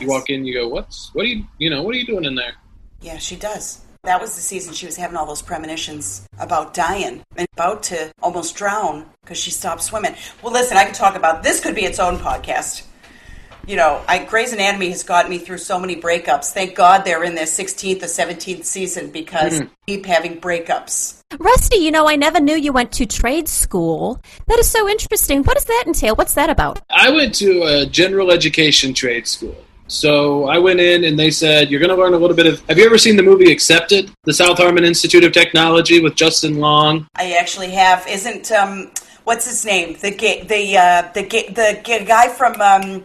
you 0.00 0.08
walk 0.08 0.28
in, 0.28 0.44
you 0.44 0.54
go, 0.54 0.68
"What's 0.68 1.14
what 1.14 1.24
are 1.24 1.28
you 1.28 1.44
you 1.58 1.70
know 1.70 1.82
what 1.82 1.94
are 1.94 1.98
you 1.98 2.06
doing 2.06 2.24
in 2.24 2.34
there?" 2.34 2.54
Yeah, 3.00 3.18
she 3.18 3.36
does. 3.36 3.85
That 4.06 4.20
was 4.20 4.36
the 4.36 4.40
season 4.40 4.72
she 4.72 4.86
was 4.86 4.94
having 4.94 5.16
all 5.16 5.26
those 5.26 5.42
premonitions 5.42 6.28
about 6.38 6.74
dying 6.74 7.24
and 7.36 7.48
about 7.54 7.82
to 7.84 8.12
almost 8.22 8.54
drown 8.54 9.04
because 9.22 9.36
she 9.36 9.50
stopped 9.50 9.82
swimming. 9.82 10.14
Well, 10.44 10.52
listen, 10.52 10.76
I 10.76 10.84
could 10.84 10.94
talk 10.94 11.16
about 11.16 11.42
this. 11.42 11.58
Could 11.58 11.74
be 11.74 11.84
its 11.84 11.98
own 11.98 12.18
podcast. 12.18 12.84
You 13.66 13.74
know, 13.74 14.00
I, 14.06 14.22
Grey's 14.22 14.52
Anatomy 14.52 14.90
has 14.90 15.02
gotten 15.02 15.28
me 15.28 15.38
through 15.38 15.58
so 15.58 15.80
many 15.80 15.96
breakups. 16.00 16.52
Thank 16.52 16.76
God 16.76 17.04
they're 17.04 17.24
in 17.24 17.34
their 17.34 17.46
16th 17.46 18.00
or 18.00 18.06
17th 18.06 18.64
season 18.64 19.10
because 19.10 19.54
mm-hmm. 19.54 19.64
I 19.64 19.86
keep 19.88 20.06
having 20.06 20.40
breakups. 20.40 21.20
Rusty, 21.40 21.78
you 21.78 21.90
know, 21.90 22.08
I 22.08 22.14
never 22.14 22.38
knew 22.38 22.54
you 22.54 22.72
went 22.72 22.92
to 22.92 23.06
trade 23.06 23.48
school. 23.48 24.20
That 24.46 24.60
is 24.60 24.70
so 24.70 24.88
interesting. 24.88 25.42
What 25.42 25.54
does 25.54 25.64
that 25.64 25.82
entail? 25.84 26.14
What's 26.14 26.34
that 26.34 26.48
about? 26.48 26.80
I 26.90 27.10
went 27.10 27.34
to 27.36 27.64
a 27.64 27.86
general 27.86 28.30
education 28.30 28.94
trade 28.94 29.26
school. 29.26 29.56
So 29.88 30.46
I 30.46 30.58
went 30.58 30.80
in 30.80 31.04
and 31.04 31.18
they 31.18 31.30
said, 31.30 31.70
You're 31.70 31.80
going 31.80 31.94
to 31.94 31.96
learn 31.96 32.14
a 32.14 32.18
little 32.18 32.36
bit 32.36 32.46
of. 32.46 32.60
Have 32.68 32.78
you 32.78 32.86
ever 32.86 32.98
seen 32.98 33.16
the 33.16 33.22
movie 33.22 33.50
Accepted? 33.52 34.10
The 34.24 34.32
South 34.32 34.58
Harmon 34.58 34.84
Institute 34.84 35.24
of 35.24 35.32
Technology 35.32 36.00
with 36.00 36.14
Justin 36.16 36.58
Long? 36.58 37.06
I 37.14 37.32
actually 37.32 37.70
have. 37.70 38.06
Isn't 38.08 38.50
um, 38.52 38.90
what's 39.24 39.46
his 39.46 39.64
name? 39.64 39.96
The 40.00 40.10
ga- 40.10 40.42
the 40.44 40.76
uh, 40.76 41.12
the 41.12 41.22
ga- 41.22 41.50
the 41.50 41.80
ga- 41.84 42.04
guy 42.04 42.28
from 42.28 42.60
um, 42.60 43.04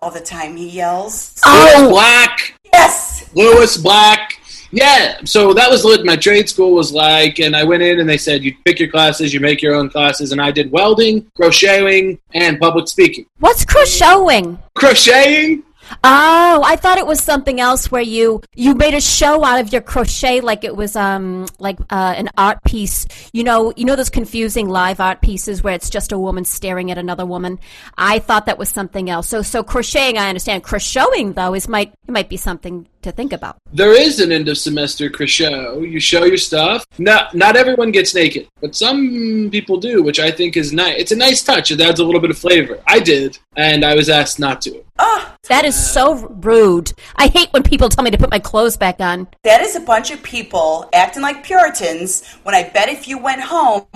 all 0.00 0.10
the 0.10 0.20
time 0.20 0.56
he 0.56 0.68
yells. 0.68 1.40
Lewis 1.46 1.88
Black! 1.88 2.54
Yes. 2.72 3.30
Lewis 3.34 3.76
Black! 3.76 4.38
Yeah, 4.70 5.18
so 5.24 5.54
that 5.54 5.70
was 5.70 5.84
what 5.84 6.04
my 6.04 6.16
trade 6.16 6.48
school 6.48 6.74
was 6.74 6.92
like. 6.92 7.38
And 7.38 7.54
I 7.54 7.62
went 7.62 7.84
in 7.84 8.00
and 8.00 8.08
they 8.08 8.18
said, 8.18 8.42
You 8.42 8.56
pick 8.64 8.80
your 8.80 8.90
classes, 8.90 9.32
you 9.32 9.38
make 9.38 9.62
your 9.62 9.76
own 9.76 9.88
classes. 9.88 10.32
And 10.32 10.40
I 10.40 10.50
did 10.50 10.72
welding, 10.72 11.30
crocheting, 11.36 12.18
and 12.32 12.58
public 12.58 12.88
speaking. 12.88 13.24
What's 13.38 13.64
crocheting? 13.64 14.58
Crocheting? 14.74 15.62
Oh, 16.02 16.62
I 16.64 16.76
thought 16.76 16.98
it 16.98 17.06
was 17.06 17.22
something 17.22 17.60
else 17.60 17.90
where 17.90 18.02
you 18.02 18.42
you 18.54 18.74
made 18.74 18.94
a 18.94 19.00
show 19.00 19.44
out 19.44 19.60
of 19.60 19.72
your 19.72 19.82
crochet 19.82 20.40
like 20.40 20.64
it 20.64 20.74
was 20.74 20.96
um 20.96 21.46
like 21.58 21.78
uh, 21.90 22.14
an 22.16 22.28
art 22.36 22.62
piece. 22.64 23.06
You 23.32 23.44
know, 23.44 23.72
you 23.76 23.84
know 23.84 23.96
those 23.96 24.10
confusing 24.10 24.68
live 24.68 25.00
art 25.00 25.20
pieces 25.20 25.62
where 25.62 25.74
it's 25.74 25.90
just 25.90 26.12
a 26.12 26.18
woman 26.18 26.44
staring 26.44 26.90
at 26.90 26.98
another 26.98 27.26
woman. 27.26 27.58
I 27.96 28.18
thought 28.18 28.46
that 28.46 28.58
was 28.58 28.68
something 28.68 29.08
else. 29.10 29.28
So 29.28 29.42
so 29.42 29.62
crocheting, 29.62 30.18
I 30.18 30.28
understand. 30.28 30.64
Crocheting 30.64 31.34
though 31.34 31.54
is 31.54 31.68
might 31.68 31.92
it 32.06 32.10
might 32.10 32.28
be 32.28 32.36
something 32.36 32.86
to 33.04 33.12
think 33.12 33.32
about. 33.32 33.56
There 33.72 33.98
is 33.98 34.20
an 34.20 34.32
end 34.32 34.48
of 34.48 34.58
semester 34.58 35.10
show. 35.26 35.80
You 35.80 36.00
show 36.00 36.24
your 36.24 36.36
stuff. 36.36 36.84
Not 36.98 37.34
not 37.34 37.56
everyone 37.56 37.92
gets 37.92 38.14
naked, 38.14 38.48
but 38.60 38.74
some 38.74 39.48
people 39.50 39.78
do, 39.78 40.02
which 40.02 40.18
I 40.20 40.30
think 40.30 40.56
is 40.56 40.72
nice. 40.72 40.96
It's 41.00 41.12
a 41.12 41.16
nice 41.16 41.42
touch. 41.42 41.70
It 41.70 41.80
adds 41.80 42.00
a 42.00 42.04
little 42.04 42.20
bit 42.20 42.30
of 42.30 42.38
flavor. 42.38 42.82
I 42.86 43.00
did, 43.00 43.38
and 43.56 43.84
I 43.84 43.94
was 43.94 44.08
asked 44.08 44.38
not 44.38 44.60
to. 44.62 44.84
Ah, 44.98 45.34
That 45.48 45.64
is 45.64 45.74
so 45.74 46.14
rude. 46.50 46.92
I 47.16 47.26
hate 47.26 47.52
when 47.52 47.62
people 47.62 47.88
tell 47.88 48.04
me 48.04 48.10
to 48.12 48.18
put 48.18 48.30
my 48.30 48.38
clothes 48.38 48.76
back 48.76 49.00
on. 49.00 49.26
that 49.42 49.60
is 49.60 49.74
a 49.76 49.80
bunch 49.80 50.10
of 50.10 50.22
people 50.22 50.88
acting 50.92 51.22
like 51.22 51.42
Puritans. 51.42 52.24
When 52.44 52.54
I 52.54 52.62
bet 52.68 52.88
if 52.88 53.08
you 53.08 53.18
went 53.18 53.40
home, 53.42 53.86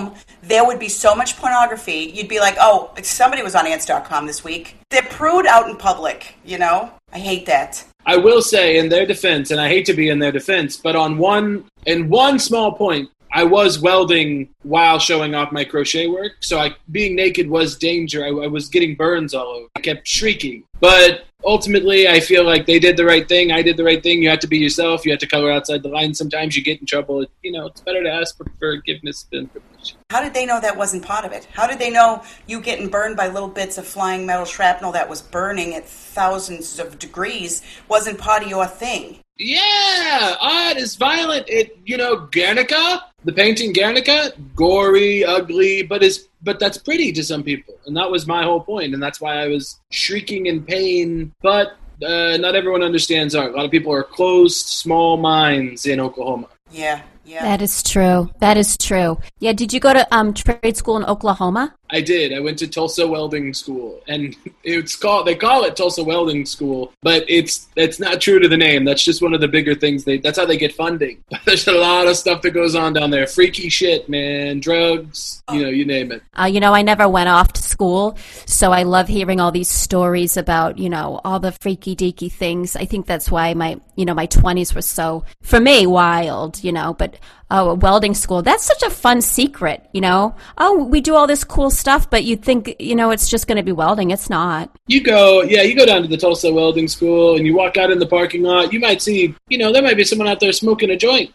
there 0.42 0.64
would 0.66 0.78
be 0.80 0.88
so 0.88 1.14
much 1.14 1.36
pornography. 1.36 2.10
You'd 2.14 2.28
be 2.28 2.40
like, 2.40 2.56
oh, 2.60 2.92
somebody 3.02 3.42
was 3.42 3.54
on 3.54 3.66
ants.com 3.66 4.26
this 4.26 4.42
week. 4.42 4.76
They're 4.90 5.02
prude 5.02 5.46
out 5.46 5.68
in 5.70 5.76
public, 5.76 6.34
you 6.44 6.58
know? 6.58 6.90
I 7.12 7.18
hate 7.18 7.46
that. 7.46 7.84
I 8.08 8.16
will 8.16 8.40
say 8.40 8.78
in 8.78 8.88
their 8.88 9.04
defense, 9.04 9.50
and 9.50 9.60
I 9.60 9.68
hate 9.68 9.84
to 9.84 9.92
be 9.92 10.08
in 10.08 10.18
their 10.18 10.32
defense, 10.32 10.78
but 10.78 10.96
on 10.96 11.18
one 11.18 11.64
in 11.84 12.08
one 12.08 12.38
small 12.38 12.72
point, 12.72 13.10
I 13.34 13.44
was 13.44 13.80
welding 13.80 14.48
while 14.62 14.98
showing 14.98 15.34
off 15.34 15.52
my 15.52 15.62
crochet 15.62 16.06
work. 16.06 16.32
So 16.40 16.58
I 16.58 16.74
being 16.90 17.14
naked 17.14 17.50
was 17.50 17.76
danger. 17.76 18.24
I, 18.24 18.28
I 18.28 18.46
was 18.46 18.70
getting 18.70 18.94
burns 18.94 19.34
all 19.34 19.48
over. 19.48 19.66
I 19.76 19.80
kept 19.80 20.08
shrieking. 20.08 20.64
But 20.80 21.24
ultimately, 21.44 22.08
I 22.08 22.20
feel 22.20 22.44
like 22.44 22.66
they 22.66 22.78
did 22.78 22.96
the 22.96 23.04
right 23.04 23.26
thing. 23.28 23.52
I 23.52 23.62
did 23.62 23.76
the 23.76 23.84
right 23.84 24.02
thing. 24.02 24.22
You 24.22 24.30
have 24.30 24.38
to 24.40 24.46
be 24.46 24.58
yourself. 24.58 25.04
You 25.04 25.12
have 25.12 25.20
to 25.20 25.26
color 25.26 25.50
outside 25.50 25.82
the 25.82 25.88
line. 25.88 26.14
Sometimes 26.14 26.56
you 26.56 26.62
get 26.62 26.80
in 26.80 26.86
trouble. 26.86 27.24
You 27.42 27.52
know, 27.52 27.66
it's 27.66 27.80
better 27.80 28.02
to 28.02 28.10
ask 28.10 28.36
for 28.36 28.46
forgiveness 28.58 29.26
than 29.32 29.48
privilege. 29.48 29.96
How 30.10 30.22
did 30.22 30.34
they 30.34 30.46
know 30.46 30.60
that 30.60 30.76
wasn't 30.76 31.04
part 31.04 31.24
of 31.24 31.32
it? 31.32 31.46
How 31.52 31.66
did 31.66 31.78
they 31.78 31.90
know 31.90 32.22
you 32.46 32.60
getting 32.60 32.88
burned 32.88 33.16
by 33.16 33.28
little 33.28 33.48
bits 33.48 33.78
of 33.78 33.86
flying 33.86 34.26
metal 34.26 34.44
shrapnel 34.44 34.92
that 34.92 35.08
was 35.08 35.22
burning 35.22 35.74
at 35.74 35.88
thousands 35.88 36.78
of 36.78 36.98
degrees 36.98 37.62
wasn't 37.88 38.18
part 38.18 38.42
of 38.42 38.48
your 38.48 38.66
thing? 38.66 39.18
Yeah, 39.38 40.34
odd 40.40 40.78
is 40.78 40.96
violent. 40.96 41.48
It 41.48 41.78
you 41.84 41.96
know 41.96 42.26
Guernica, 42.32 43.04
the 43.24 43.32
painting 43.32 43.72
Guernica, 43.72 44.32
gory, 44.56 45.24
ugly, 45.24 45.82
but 45.82 46.02
is 46.02 46.27
but 46.42 46.58
that's 46.58 46.78
pretty 46.78 47.12
to 47.12 47.22
some 47.22 47.42
people, 47.42 47.74
and 47.86 47.96
that 47.96 48.10
was 48.10 48.26
my 48.26 48.44
whole 48.44 48.60
point, 48.60 48.94
and 48.94 49.02
that's 49.02 49.20
why 49.20 49.42
I 49.42 49.48
was 49.48 49.80
shrieking 49.90 50.46
in 50.46 50.62
pain. 50.62 51.32
But 51.42 51.76
uh, 52.02 52.36
not 52.36 52.54
everyone 52.54 52.82
understands 52.82 53.34
art. 53.34 53.52
A 53.52 53.56
lot 53.56 53.64
of 53.64 53.70
people 53.70 53.92
are 53.92 54.04
closed, 54.04 54.66
small 54.66 55.16
minds 55.16 55.86
in 55.86 56.00
Oklahoma. 56.00 56.48
Yeah, 56.70 57.02
yeah. 57.24 57.42
That 57.42 57.62
is 57.62 57.82
true. 57.82 58.30
That 58.40 58.56
is 58.56 58.76
true. 58.76 59.18
Yeah. 59.38 59.52
Did 59.52 59.72
you 59.72 59.80
go 59.80 59.92
to 59.92 60.06
um, 60.14 60.34
trade 60.34 60.76
school 60.76 60.96
in 60.96 61.04
Oklahoma? 61.04 61.74
I 61.90 62.00
did. 62.00 62.32
I 62.32 62.40
went 62.40 62.58
to 62.58 62.68
Tulsa 62.68 63.06
Welding 63.06 63.54
School, 63.54 64.02
and 64.08 64.36
it's 64.64 64.96
called 64.96 65.26
they 65.26 65.34
call 65.34 65.64
it 65.64 65.76
Tulsa 65.76 66.02
Welding 66.02 66.46
School, 66.46 66.92
but 67.02 67.24
it's 67.28 67.68
it's 67.76 67.98
not 67.98 68.20
true 68.20 68.38
to 68.38 68.48
the 68.48 68.56
name. 68.56 68.84
That's 68.84 69.04
just 69.04 69.22
one 69.22 69.34
of 69.34 69.40
the 69.40 69.48
bigger 69.48 69.74
things. 69.74 70.04
They 70.04 70.18
that's 70.18 70.38
how 70.38 70.46
they 70.46 70.56
get 70.56 70.74
funding. 70.74 71.22
There's 71.44 71.66
a 71.66 71.72
lot 71.72 72.06
of 72.06 72.16
stuff 72.16 72.42
that 72.42 72.50
goes 72.50 72.74
on 72.74 72.92
down 72.92 73.10
there. 73.10 73.26
Freaky 73.26 73.68
shit, 73.68 74.08
man. 74.08 74.60
Drugs, 74.60 75.42
you 75.52 75.62
know, 75.62 75.68
you 75.68 75.84
name 75.84 76.12
it. 76.12 76.22
Uh, 76.38 76.44
you 76.44 76.60
know, 76.60 76.74
I 76.74 76.82
never 76.82 77.08
went 77.08 77.28
off 77.28 77.52
to 77.54 77.62
school, 77.62 78.18
so 78.46 78.72
I 78.72 78.82
love 78.82 79.08
hearing 79.08 79.40
all 79.40 79.52
these 79.52 79.68
stories 79.68 80.36
about 80.36 80.78
you 80.78 80.90
know 80.90 81.20
all 81.24 81.40
the 81.40 81.52
freaky 81.52 81.96
deaky 81.96 82.30
things. 82.30 82.76
I 82.76 82.84
think 82.84 83.06
that's 83.06 83.30
why 83.30 83.54
my 83.54 83.80
you 83.96 84.04
know 84.04 84.14
my 84.14 84.26
twenties 84.26 84.74
were 84.74 84.82
so 84.82 85.24
for 85.42 85.60
me 85.60 85.86
wild. 85.86 86.62
You 86.62 86.72
know, 86.72 86.94
but 86.94 87.18
oh, 87.50 87.70
a 87.70 87.74
welding 87.74 88.14
school. 88.14 88.42
That's 88.42 88.64
such 88.64 88.82
a 88.82 88.90
fun 88.90 89.20
secret, 89.22 89.86
you 89.92 90.00
know? 90.00 90.34
Oh, 90.58 90.84
we 90.84 91.00
do 91.00 91.14
all 91.14 91.26
this 91.26 91.44
cool 91.44 91.70
stuff, 91.70 92.10
but 92.10 92.24
you 92.24 92.36
think, 92.36 92.76
you 92.78 92.94
know, 92.94 93.10
it's 93.10 93.28
just 93.28 93.46
going 93.46 93.56
to 93.56 93.62
be 93.62 93.72
welding. 93.72 94.10
It's 94.10 94.28
not. 94.30 94.70
You 94.86 95.02
go, 95.02 95.42
yeah, 95.42 95.62
you 95.62 95.74
go 95.76 95.86
down 95.86 96.02
to 96.02 96.08
the 96.08 96.16
Tulsa 96.16 96.52
Welding 96.52 96.88
School 96.88 97.36
and 97.36 97.46
you 97.46 97.54
walk 97.56 97.76
out 97.76 97.90
in 97.90 97.98
the 97.98 98.06
parking 98.06 98.42
lot. 98.42 98.72
You 98.72 98.80
might 98.80 99.00
see, 99.02 99.34
you 99.48 99.58
know, 99.58 99.72
there 99.72 99.82
might 99.82 99.96
be 99.96 100.04
someone 100.04 100.28
out 100.28 100.40
there 100.40 100.52
smoking 100.52 100.90
a 100.90 100.96
joint. 100.96 101.32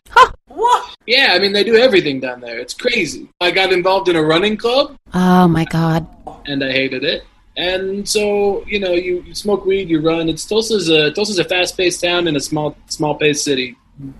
What? 0.48 0.96
Yeah, 1.08 1.30
I 1.34 1.40
mean, 1.40 1.52
they 1.52 1.64
do 1.64 1.76
everything 1.78 2.20
down 2.20 2.40
there. 2.40 2.60
It's 2.60 2.74
crazy. 2.76 3.28
I 3.42 3.50
got 3.52 3.74
involved 3.74 4.08
in 4.08 4.16
a 4.16 4.24
running 4.24 4.56
club 4.56 4.96
Oh 5.14 5.48
my 5.48 5.66
God. 5.66 6.06
and 6.46 6.64
I 6.64 6.72
hated 6.72 7.04
it. 7.04 7.24
And 7.58 8.08
so, 8.08 8.64
you 8.66 8.80
know, 8.80 8.94
you, 8.94 9.22
you 9.28 9.36
smoke 9.36 9.66
weed, 9.66 9.90
you 9.90 10.00
run. 10.02 10.30
It's 10.30 10.46
Tulsa's 10.46 10.90
a 10.90 11.12
Tulsa's 11.12 11.38
a 11.40 11.44
fast-paced 11.44 12.02
town 12.02 12.28
in 12.28 12.36
a 12.36 12.40
small 12.40 12.76
small-paced 12.88 13.44
city 13.44 13.76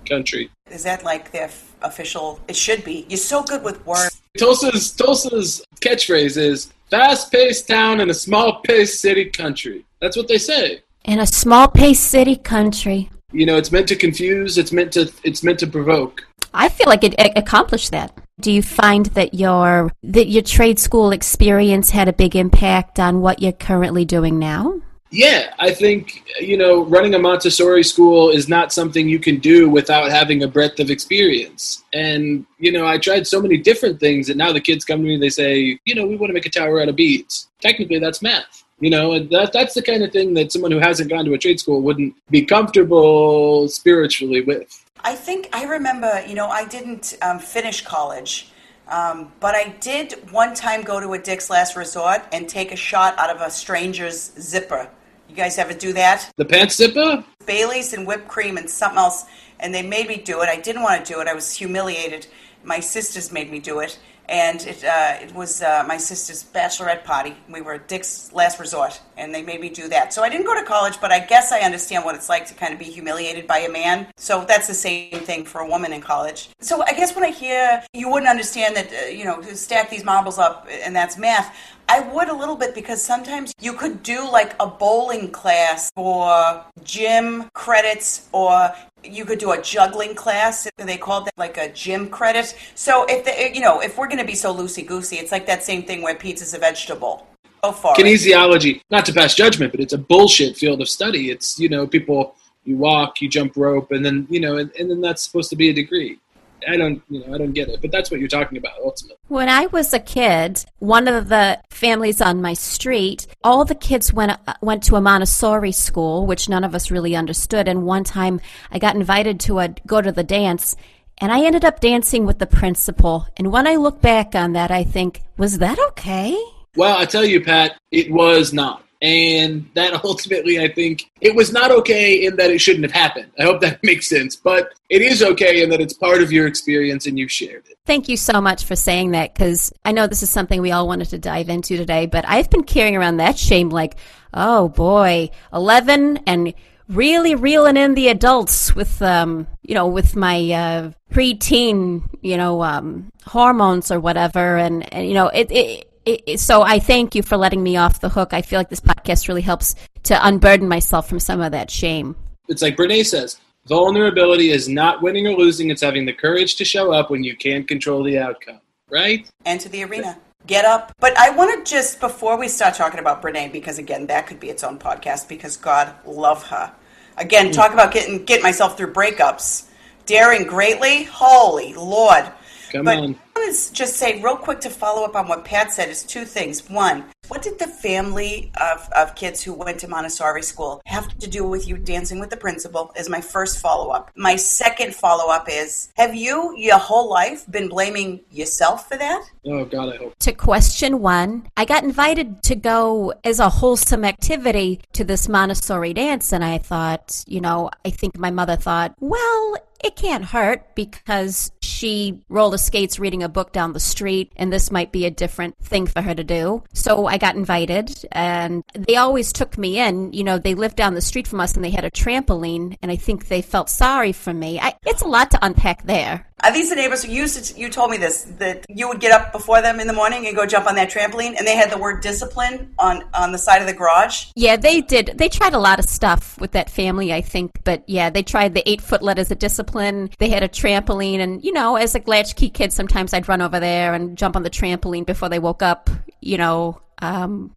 country. 0.08 0.50
Is 0.70 0.84
that 0.84 1.04
like 1.04 1.32
their 1.32 1.44
f- 1.46 1.73
official? 1.84 2.40
It 2.48 2.56
should 2.56 2.84
be. 2.84 3.06
You're 3.08 3.18
so 3.18 3.42
good 3.42 3.62
with 3.62 3.84
words. 3.86 4.20
Tulsa's 4.38 4.90
Tulsa's 4.92 5.64
catchphrase 5.80 6.36
is 6.36 6.72
fast-paced 6.90 7.68
town 7.68 8.00
in 8.00 8.10
a 8.10 8.14
small-paced 8.14 9.00
city 9.00 9.26
country. 9.26 9.84
That's 10.00 10.16
what 10.16 10.28
they 10.28 10.38
say. 10.38 10.80
In 11.04 11.20
a 11.20 11.26
small 11.26 11.68
paced 11.68 12.04
city 12.04 12.36
country. 12.36 13.10
You 13.32 13.46
know, 13.46 13.56
it's 13.56 13.70
meant 13.72 13.88
to 13.88 13.96
confuse. 13.96 14.58
It's 14.58 14.72
meant 14.72 14.92
to. 14.92 15.12
It's 15.22 15.42
meant 15.42 15.58
to 15.60 15.66
provoke. 15.66 16.26
I 16.52 16.68
feel 16.68 16.86
like 16.86 17.04
it, 17.04 17.14
it 17.18 17.32
accomplished 17.36 17.90
that. 17.90 18.16
Do 18.40 18.50
you 18.52 18.62
find 18.62 19.06
that 19.06 19.34
your 19.34 19.92
that 20.02 20.28
your 20.28 20.42
trade 20.42 20.78
school 20.78 21.12
experience 21.12 21.90
had 21.90 22.08
a 22.08 22.12
big 22.12 22.36
impact 22.36 22.98
on 22.98 23.20
what 23.20 23.42
you're 23.42 23.52
currently 23.52 24.04
doing 24.04 24.38
now? 24.38 24.80
Yeah, 25.14 25.54
I 25.60 25.70
think 25.70 26.24
you 26.40 26.56
know, 26.56 26.84
running 26.86 27.14
a 27.14 27.20
Montessori 27.20 27.84
school 27.84 28.30
is 28.30 28.48
not 28.48 28.72
something 28.72 29.08
you 29.08 29.20
can 29.20 29.38
do 29.38 29.70
without 29.70 30.10
having 30.10 30.42
a 30.42 30.48
breadth 30.48 30.80
of 30.80 30.90
experience. 30.90 31.84
And 31.92 32.44
you 32.58 32.72
know, 32.72 32.84
I 32.84 32.98
tried 32.98 33.28
so 33.28 33.40
many 33.40 33.56
different 33.56 34.00
things, 34.00 34.28
and 34.28 34.36
now 34.36 34.52
the 34.52 34.60
kids 34.60 34.84
come 34.84 35.02
to 35.02 35.06
me. 35.06 35.16
They 35.16 35.28
say, 35.28 35.78
you 35.84 35.94
know, 35.94 36.04
we 36.04 36.16
want 36.16 36.30
to 36.30 36.34
make 36.34 36.46
a 36.46 36.50
tower 36.50 36.80
out 36.80 36.88
of 36.88 36.96
beads. 36.96 37.46
Technically, 37.60 38.00
that's 38.00 38.22
math. 38.22 38.64
You 38.80 38.90
know, 38.90 39.12
and 39.12 39.30
that 39.30 39.52
that's 39.52 39.74
the 39.74 39.82
kind 39.82 40.02
of 40.02 40.10
thing 40.10 40.34
that 40.34 40.50
someone 40.50 40.72
who 40.72 40.80
hasn't 40.80 41.10
gone 41.10 41.24
to 41.26 41.34
a 41.34 41.38
trade 41.38 41.60
school 41.60 41.80
wouldn't 41.80 42.12
be 42.30 42.44
comfortable 42.44 43.68
spiritually 43.68 44.40
with. 44.40 44.84
I 45.04 45.14
think 45.14 45.48
I 45.52 45.64
remember, 45.64 46.24
you 46.26 46.34
know, 46.34 46.48
I 46.48 46.64
didn't 46.64 47.16
um, 47.22 47.38
finish 47.38 47.82
college, 47.82 48.50
um, 48.88 49.30
but 49.38 49.54
I 49.54 49.76
did 49.78 50.32
one 50.32 50.54
time 50.54 50.82
go 50.82 50.98
to 50.98 51.12
a 51.12 51.20
Dick's 51.20 51.50
Last 51.50 51.76
Resort 51.76 52.22
and 52.32 52.48
take 52.48 52.72
a 52.72 52.76
shot 52.76 53.16
out 53.16 53.30
of 53.30 53.40
a 53.40 53.48
stranger's 53.48 54.32
zipper. 54.40 54.90
You 55.34 55.42
guys 55.42 55.58
ever 55.58 55.74
do 55.74 55.92
that? 55.94 56.30
The 56.36 56.44
pants 56.44 56.76
zipper? 56.76 57.24
Bailey's 57.44 57.92
and 57.92 58.06
whipped 58.06 58.28
cream 58.28 58.56
and 58.56 58.70
something 58.70 58.98
else, 58.98 59.24
and 59.58 59.74
they 59.74 59.82
made 59.82 60.06
me 60.06 60.16
do 60.16 60.42
it. 60.42 60.48
I 60.48 60.60
didn't 60.60 60.82
want 60.82 61.04
to 61.04 61.12
do 61.12 61.20
it. 61.20 61.26
I 61.26 61.34
was 61.34 61.52
humiliated. 61.52 62.28
My 62.62 62.78
sisters 62.78 63.32
made 63.32 63.50
me 63.50 63.58
do 63.58 63.80
it, 63.80 63.98
and 64.28 64.66
it 64.66 64.84
uh, 64.84 65.16
it 65.20 65.34
was 65.34 65.62
uh, 65.62 65.84
my 65.86 65.96
sister's 65.96 66.42
bachelorette 66.42 67.04
party. 67.04 67.36
We 67.48 67.60
were 67.60 67.74
at 67.74 67.88
Dick's 67.88 68.32
Last 68.32 68.58
Resort, 68.58 69.00
and 69.16 69.34
they 69.34 69.42
made 69.42 69.60
me 69.60 69.68
do 69.68 69.88
that. 69.88 70.12
So 70.12 70.22
I 70.22 70.28
didn't 70.28 70.46
go 70.46 70.58
to 70.58 70.64
college, 70.64 71.00
but 71.00 71.12
I 71.12 71.20
guess 71.20 71.52
I 71.52 71.60
understand 71.60 72.04
what 72.04 72.14
it's 72.14 72.28
like 72.28 72.46
to 72.46 72.54
kind 72.54 72.72
of 72.72 72.78
be 72.78 72.86
humiliated 72.86 73.46
by 73.46 73.58
a 73.58 73.70
man. 73.70 74.06
So 74.16 74.44
that's 74.44 74.66
the 74.66 74.74
same 74.74 75.20
thing 75.20 75.44
for 75.44 75.60
a 75.60 75.68
woman 75.68 75.92
in 75.92 76.00
college. 76.00 76.50
So 76.60 76.82
I 76.82 76.92
guess 76.92 77.14
when 77.14 77.24
I 77.24 77.30
hear 77.30 77.82
you 77.92 78.10
wouldn't 78.10 78.30
understand 78.30 78.76
that, 78.76 78.92
uh, 78.92 79.06
you 79.06 79.24
know, 79.24 79.40
to 79.40 79.56
stack 79.56 79.90
these 79.90 80.04
marbles 80.04 80.38
up 80.38 80.66
and 80.70 80.94
that's 80.94 81.18
math. 81.18 81.56
I 81.86 82.00
would 82.00 82.28
a 82.30 82.34
little 82.34 82.56
bit 82.56 82.74
because 82.74 83.02
sometimes 83.02 83.52
you 83.60 83.74
could 83.74 84.02
do 84.02 84.26
like 84.30 84.54
a 84.58 84.66
bowling 84.66 85.30
class 85.30 85.92
for 85.94 86.64
gym 86.82 87.50
credits 87.52 88.28
or 88.32 88.74
you 89.04 89.24
could 89.24 89.38
do 89.38 89.52
a 89.52 89.60
juggling 89.60 90.14
class. 90.14 90.68
They 90.76 90.96
called 90.96 91.26
that 91.26 91.36
like 91.36 91.56
a 91.56 91.68
gym 91.72 92.08
credit. 92.08 92.56
So 92.74 93.04
if 93.08 93.24
the, 93.24 93.54
you 93.54 93.60
know, 93.60 93.80
if 93.80 93.96
we're 93.98 94.08
going 94.08 94.18
to 94.18 94.24
be 94.24 94.34
so 94.34 94.54
loosey 94.54 94.86
goosey, 94.86 95.16
it's 95.16 95.32
like 95.32 95.46
that 95.46 95.62
same 95.62 95.82
thing 95.82 96.02
where 96.02 96.14
pizza's 96.14 96.54
a 96.54 96.58
vegetable. 96.58 97.26
For 97.62 97.94
it. 97.96 97.96
Kinesiology, 97.96 98.82
not 98.90 99.06
to 99.06 99.14
pass 99.14 99.34
judgment, 99.34 99.72
but 99.72 99.80
it's 99.80 99.94
a 99.94 99.98
bullshit 99.98 100.54
field 100.54 100.82
of 100.82 100.88
study. 100.88 101.30
It's 101.30 101.58
you 101.58 101.70
know, 101.70 101.86
people 101.86 102.36
you 102.64 102.76
walk, 102.76 103.22
you 103.22 103.28
jump 103.28 103.56
rope, 103.56 103.90
and 103.90 104.04
then 104.04 104.26
you 104.28 104.38
know, 104.38 104.58
and, 104.58 104.70
and 104.78 104.90
then 104.90 105.00
that's 105.00 105.22
supposed 105.22 105.48
to 105.48 105.56
be 105.56 105.70
a 105.70 105.72
degree. 105.72 106.18
I 106.68 106.76
don't, 106.76 107.02
you 107.08 107.24
know, 107.24 107.34
I 107.34 107.38
don't 107.38 107.52
get 107.52 107.68
it, 107.68 107.80
but 107.80 107.90
that's 107.90 108.10
what 108.10 108.20
you're 108.20 108.28
talking 108.28 108.58
about 108.58 108.72
ultimately. 108.82 109.16
When 109.28 109.48
I 109.48 109.66
was 109.66 109.92
a 109.92 109.98
kid, 109.98 110.64
one 110.78 111.08
of 111.08 111.28
the 111.28 111.60
families 111.70 112.20
on 112.20 112.42
my 112.42 112.54
street, 112.54 113.26
all 113.42 113.64
the 113.64 113.74
kids 113.74 114.12
went 114.12 114.38
went 114.60 114.82
to 114.84 114.96
a 114.96 115.00
Montessori 115.00 115.72
school, 115.72 116.26
which 116.26 116.48
none 116.48 116.64
of 116.64 116.74
us 116.74 116.90
really 116.90 117.16
understood. 117.16 117.68
And 117.68 117.84
one 117.84 118.04
time, 118.04 118.40
I 118.70 118.78
got 118.78 118.96
invited 118.96 119.40
to 119.40 119.58
a 119.60 119.68
go 119.86 120.00
to 120.00 120.12
the 120.12 120.24
dance, 120.24 120.76
and 121.18 121.32
I 121.32 121.44
ended 121.44 121.64
up 121.64 121.80
dancing 121.80 122.26
with 122.26 122.38
the 122.38 122.46
principal. 122.46 123.26
And 123.36 123.52
when 123.52 123.66
I 123.66 123.76
look 123.76 124.00
back 124.00 124.34
on 124.34 124.52
that, 124.52 124.70
I 124.70 124.84
think, 124.84 125.22
was 125.36 125.58
that 125.58 125.78
okay? 125.88 126.36
Well, 126.76 126.98
I 126.98 127.04
tell 127.04 127.24
you, 127.24 127.40
Pat, 127.40 127.78
it 127.90 128.10
was 128.10 128.52
not. 128.52 128.84
And 129.04 129.68
that 129.74 130.02
ultimately, 130.04 130.58
I 130.58 130.68
think 130.68 131.10
it 131.20 131.36
was 131.36 131.52
not 131.52 131.70
okay 131.70 132.24
in 132.24 132.36
that 132.36 132.50
it 132.50 132.58
shouldn't 132.58 132.84
have 132.84 132.92
happened. 132.92 133.30
I 133.38 133.42
hope 133.42 133.60
that 133.60 133.78
makes 133.82 134.08
sense. 134.08 134.34
But 134.34 134.72
it 134.88 135.02
is 135.02 135.22
okay 135.22 135.62
in 135.62 135.68
that 135.70 135.80
it's 135.80 135.92
part 135.92 136.22
of 136.22 136.32
your 136.32 136.46
experience 136.46 137.06
and 137.06 137.18
you 137.18 137.28
shared 137.28 137.66
it. 137.68 137.76
Thank 137.84 138.08
you 138.08 138.16
so 138.16 138.40
much 138.40 138.64
for 138.64 138.74
saying 138.74 139.10
that 139.10 139.34
because 139.34 139.70
I 139.84 139.92
know 139.92 140.06
this 140.06 140.22
is 140.22 140.30
something 140.30 140.62
we 140.62 140.72
all 140.72 140.88
wanted 140.88 141.10
to 141.10 141.18
dive 141.18 141.50
into 141.50 141.76
today, 141.76 142.06
but 142.06 142.24
I've 142.26 142.48
been 142.48 142.64
carrying 142.64 142.96
around 142.96 143.18
that 143.18 143.38
shame 143.38 143.68
like, 143.68 143.96
oh 144.32 144.70
boy, 144.70 145.28
11 145.52 146.20
and 146.26 146.54
really 146.88 147.34
reeling 147.34 147.76
in 147.76 147.94
the 147.94 148.08
adults 148.08 148.74
with, 148.74 149.02
um, 149.02 149.46
you 149.62 149.74
know, 149.74 149.86
with 149.86 150.16
my 150.16 150.50
uh, 150.50 150.90
preteen, 151.12 152.08
you 152.22 152.38
know, 152.38 152.62
um, 152.62 153.10
hormones 153.26 153.90
or 153.90 154.00
whatever. 154.00 154.56
And, 154.56 154.90
and 154.94 155.06
you 155.06 155.14
know, 155.14 155.28
it, 155.28 155.50
it, 155.50 155.90
it, 156.06 156.40
so 156.40 156.62
I 156.62 156.78
thank 156.78 157.14
you 157.14 157.22
for 157.22 157.36
letting 157.36 157.62
me 157.62 157.76
off 157.76 158.00
the 158.00 158.08
hook. 158.08 158.32
I 158.32 158.42
feel 158.42 158.58
like 158.58 158.70
this 158.70 158.80
podcast 158.80 159.28
really 159.28 159.42
helps 159.42 159.74
to 160.04 160.26
unburden 160.26 160.68
myself 160.68 161.08
from 161.08 161.20
some 161.20 161.40
of 161.40 161.52
that 161.52 161.70
shame. 161.70 162.16
It's 162.48 162.62
like 162.62 162.76
Brene 162.76 163.04
says 163.06 163.40
vulnerability 163.66 164.50
is 164.50 164.68
not 164.68 165.02
winning 165.02 165.26
or 165.26 165.34
losing, 165.34 165.70
it's 165.70 165.82
having 165.82 166.04
the 166.04 166.12
courage 166.12 166.56
to 166.56 166.64
show 166.64 166.92
up 166.92 167.10
when 167.10 167.24
you 167.24 167.36
can't 167.36 167.66
control 167.66 168.02
the 168.02 168.18
outcome, 168.18 168.60
right? 168.90 169.26
Enter 169.46 169.68
the 169.68 169.82
arena. 169.84 170.18
Get 170.46 170.66
up. 170.66 170.92
But 171.00 171.16
I 171.16 171.30
want 171.30 171.64
to 171.64 171.70
just, 171.70 172.00
before 172.00 172.38
we 172.38 172.48
start 172.48 172.74
talking 172.74 173.00
about 173.00 173.22
Brene, 173.22 173.50
because 173.50 173.78
again, 173.78 174.06
that 174.08 174.26
could 174.26 174.38
be 174.38 174.50
its 174.50 174.62
own 174.62 174.78
podcast, 174.78 175.26
because 175.28 175.56
God 175.56 175.94
love 176.04 176.42
her. 176.48 176.70
Again, 177.16 177.50
talk 177.52 177.72
about 177.72 177.92
getting 177.92 178.24
get 178.24 178.42
myself 178.42 178.76
through 178.76 178.92
breakups. 178.92 179.68
Daring 180.04 180.44
greatly, 180.44 181.04
holy 181.04 181.72
Lord. 181.72 182.30
Come 182.74 182.86
but 182.86 182.98
on. 182.98 183.04
I 183.36 183.40
want 183.40 183.44
want 183.44 183.56
to 183.56 183.72
just 183.72 183.96
say 183.96 184.20
real 184.20 184.36
quick 184.36 184.60
to 184.60 184.70
follow 184.70 185.04
up 185.04 185.16
on 185.16 185.28
what 185.28 185.44
Pat 185.44 185.72
said 185.72 185.88
is 185.88 186.02
two 186.02 186.24
things. 186.24 186.68
One, 186.68 187.04
what 187.28 187.42
did 187.42 187.58
the 187.58 187.66
family 187.66 188.52
of, 188.60 188.88
of 188.96 189.14
kids 189.14 189.42
who 189.42 189.54
went 189.54 189.80
to 189.80 189.88
Montessori 189.88 190.42
school 190.42 190.82
have 190.86 191.08
to 191.18 191.28
do 191.28 191.46
with 191.46 191.66
you 191.66 191.78
dancing 191.78 192.20
with 192.20 192.30
the 192.30 192.36
principal? 192.36 192.92
Is 192.96 193.08
my 193.08 193.20
first 193.20 193.60
follow 193.60 193.90
up. 193.90 194.10
My 194.16 194.36
second 194.36 194.94
follow 194.94 195.32
up 195.32 195.46
is 195.50 195.90
Have 195.96 196.14
you 196.14 196.54
your 196.56 196.78
whole 196.78 197.08
life 197.08 197.50
been 197.50 197.68
blaming 197.68 198.20
yourself 198.30 198.88
for 198.88 198.96
that? 198.96 199.24
Oh 199.46 199.64
God, 199.64 199.94
I 199.94 199.96
hope. 199.96 200.18
to 200.18 200.32
question 200.32 201.00
one, 201.00 201.48
I 201.56 201.64
got 201.64 201.84
invited 201.84 202.42
to 202.44 202.54
go 202.54 203.14
as 203.24 203.40
a 203.40 203.48
wholesome 203.48 204.04
activity 204.04 204.80
to 204.92 205.04
this 205.04 205.28
Montessori 205.28 205.94
dance, 205.94 206.32
and 206.32 206.44
I 206.44 206.58
thought, 206.58 207.24
you 207.26 207.40
know, 207.40 207.70
I 207.84 207.90
think 207.90 208.18
my 208.18 208.30
mother 208.30 208.56
thought, 208.56 208.94
well, 209.00 209.56
it 209.84 209.96
can't 209.96 210.24
hurt 210.24 210.74
because 210.74 211.52
she 211.74 212.20
roller 212.28 212.58
skates 212.58 212.98
reading 212.98 213.22
a 213.22 213.28
book 213.28 213.52
down 213.52 213.72
the 213.72 213.80
street, 213.80 214.32
and 214.36 214.52
this 214.52 214.70
might 214.70 214.92
be 214.92 215.04
a 215.04 215.10
different 215.10 215.58
thing 215.58 215.86
for 215.86 216.00
her 216.00 216.14
to 216.14 216.24
do. 216.24 216.62
So 216.72 217.06
I 217.06 217.18
got 217.18 217.34
invited, 217.34 218.06
and 218.12 218.62
they 218.74 218.96
always 218.96 219.32
took 219.32 219.58
me 219.58 219.80
in. 219.80 220.12
You 220.12 220.24
know, 220.24 220.38
they 220.38 220.54
lived 220.54 220.76
down 220.76 220.94
the 220.94 221.00
street 221.00 221.26
from 221.26 221.40
us, 221.40 221.54
and 221.54 221.64
they 221.64 221.70
had 221.70 221.84
a 221.84 221.90
trampoline, 221.90 222.76
and 222.80 222.90
I 222.90 222.96
think 222.96 223.26
they 223.26 223.42
felt 223.42 223.68
sorry 223.68 224.12
for 224.12 224.32
me. 224.32 224.60
I, 224.60 224.74
it's 224.86 225.02
a 225.02 225.08
lot 225.08 225.30
to 225.32 225.38
unpack 225.42 225.84
there. 225.84 226.26
Are 226.42 226.52
these 226.52 226.68
the 226.68 226.76
neighbors 226.76 227.02
who 227.04 227.12
used 227.12 227.42
to, 227.42 227.58
you 227.58 227.70
told 227.70 227.90
me 227.90 227.96
this, 227.96 228.22
that 228.38 228.66
you 228.68 228.88
would 228.88 229.00
get 229.00 229.12
up 229.12 229.32
before 229.32 229.62
them 229.62 229.80
in 229.80 229.86
the 229.86 229.92
morning 229.92 230.26
and 230.26 230.36
go 230.36 230.44
jump 230.44 230.66
on 230.66 230.74
that 230.74 230.90
trampoline 230.90 231.36
and 231.38 231.46
they 231.46 231.56
had 231.56 231.70
the 231.70 231.78
word 231.78 232.02
discipline 232.02 232.74
on, 232.78 233.04
on 233.14 233.32
the 233.32 233.38
side 233.38 233.62
of 233.62 233.68
the 233.68 233.72
garage? 233.72 234.26
Yeah, 234.34 234.56
they 234.56 234.80
did. 234.80 235.12
They 235.16 235.28
tried 235.28 235.54
a 235.54 235.58
lot 235.58 235.78
of 235.78 235.84
stuff 235.84 236.38
with 236.40 236.52
that 236.52 236.68
family, 236.68 237.12
I 237.12 237.20
think. 237.20 237.52
But 237.62 237.84
yeah, 237.86 238.10
they 238.10 238.22
tried 238.22 238.54
the 238.54 238.68
eight 238.68 238.80
foot 238.80 239.00
letters 239.02 239.30
of 239.30 239.38
discipline. 239.38 240.10
They 240.18 240.28
had 240.28 240.42
a 240.42 240.48
trampoline. 240.48 241.20
And, 241.20 241.42
you 241.42 241.52
know, 241.52 241.76
as 241.76 241.94
a 241.94 242.02
latchkey 242.04 242.50
kid, 242.50 242.72
sometimes 242.72 243.14
I'd 243.14 243.28
run 243.28 243.40
over 243.40 243.60
there 243.60 243.94
and 243.94 244.18
jump 244.18 244.36
on 244.36 244.42
the 244.42 244.50
trampoline 244.50 245.06
before 245.06 245.28
they 245.28 245.38
woke 245.38 245.62
up, 245.62 245.88
you 246.20 246.36
know. 246.36 246.80
Um, 247.00 247.54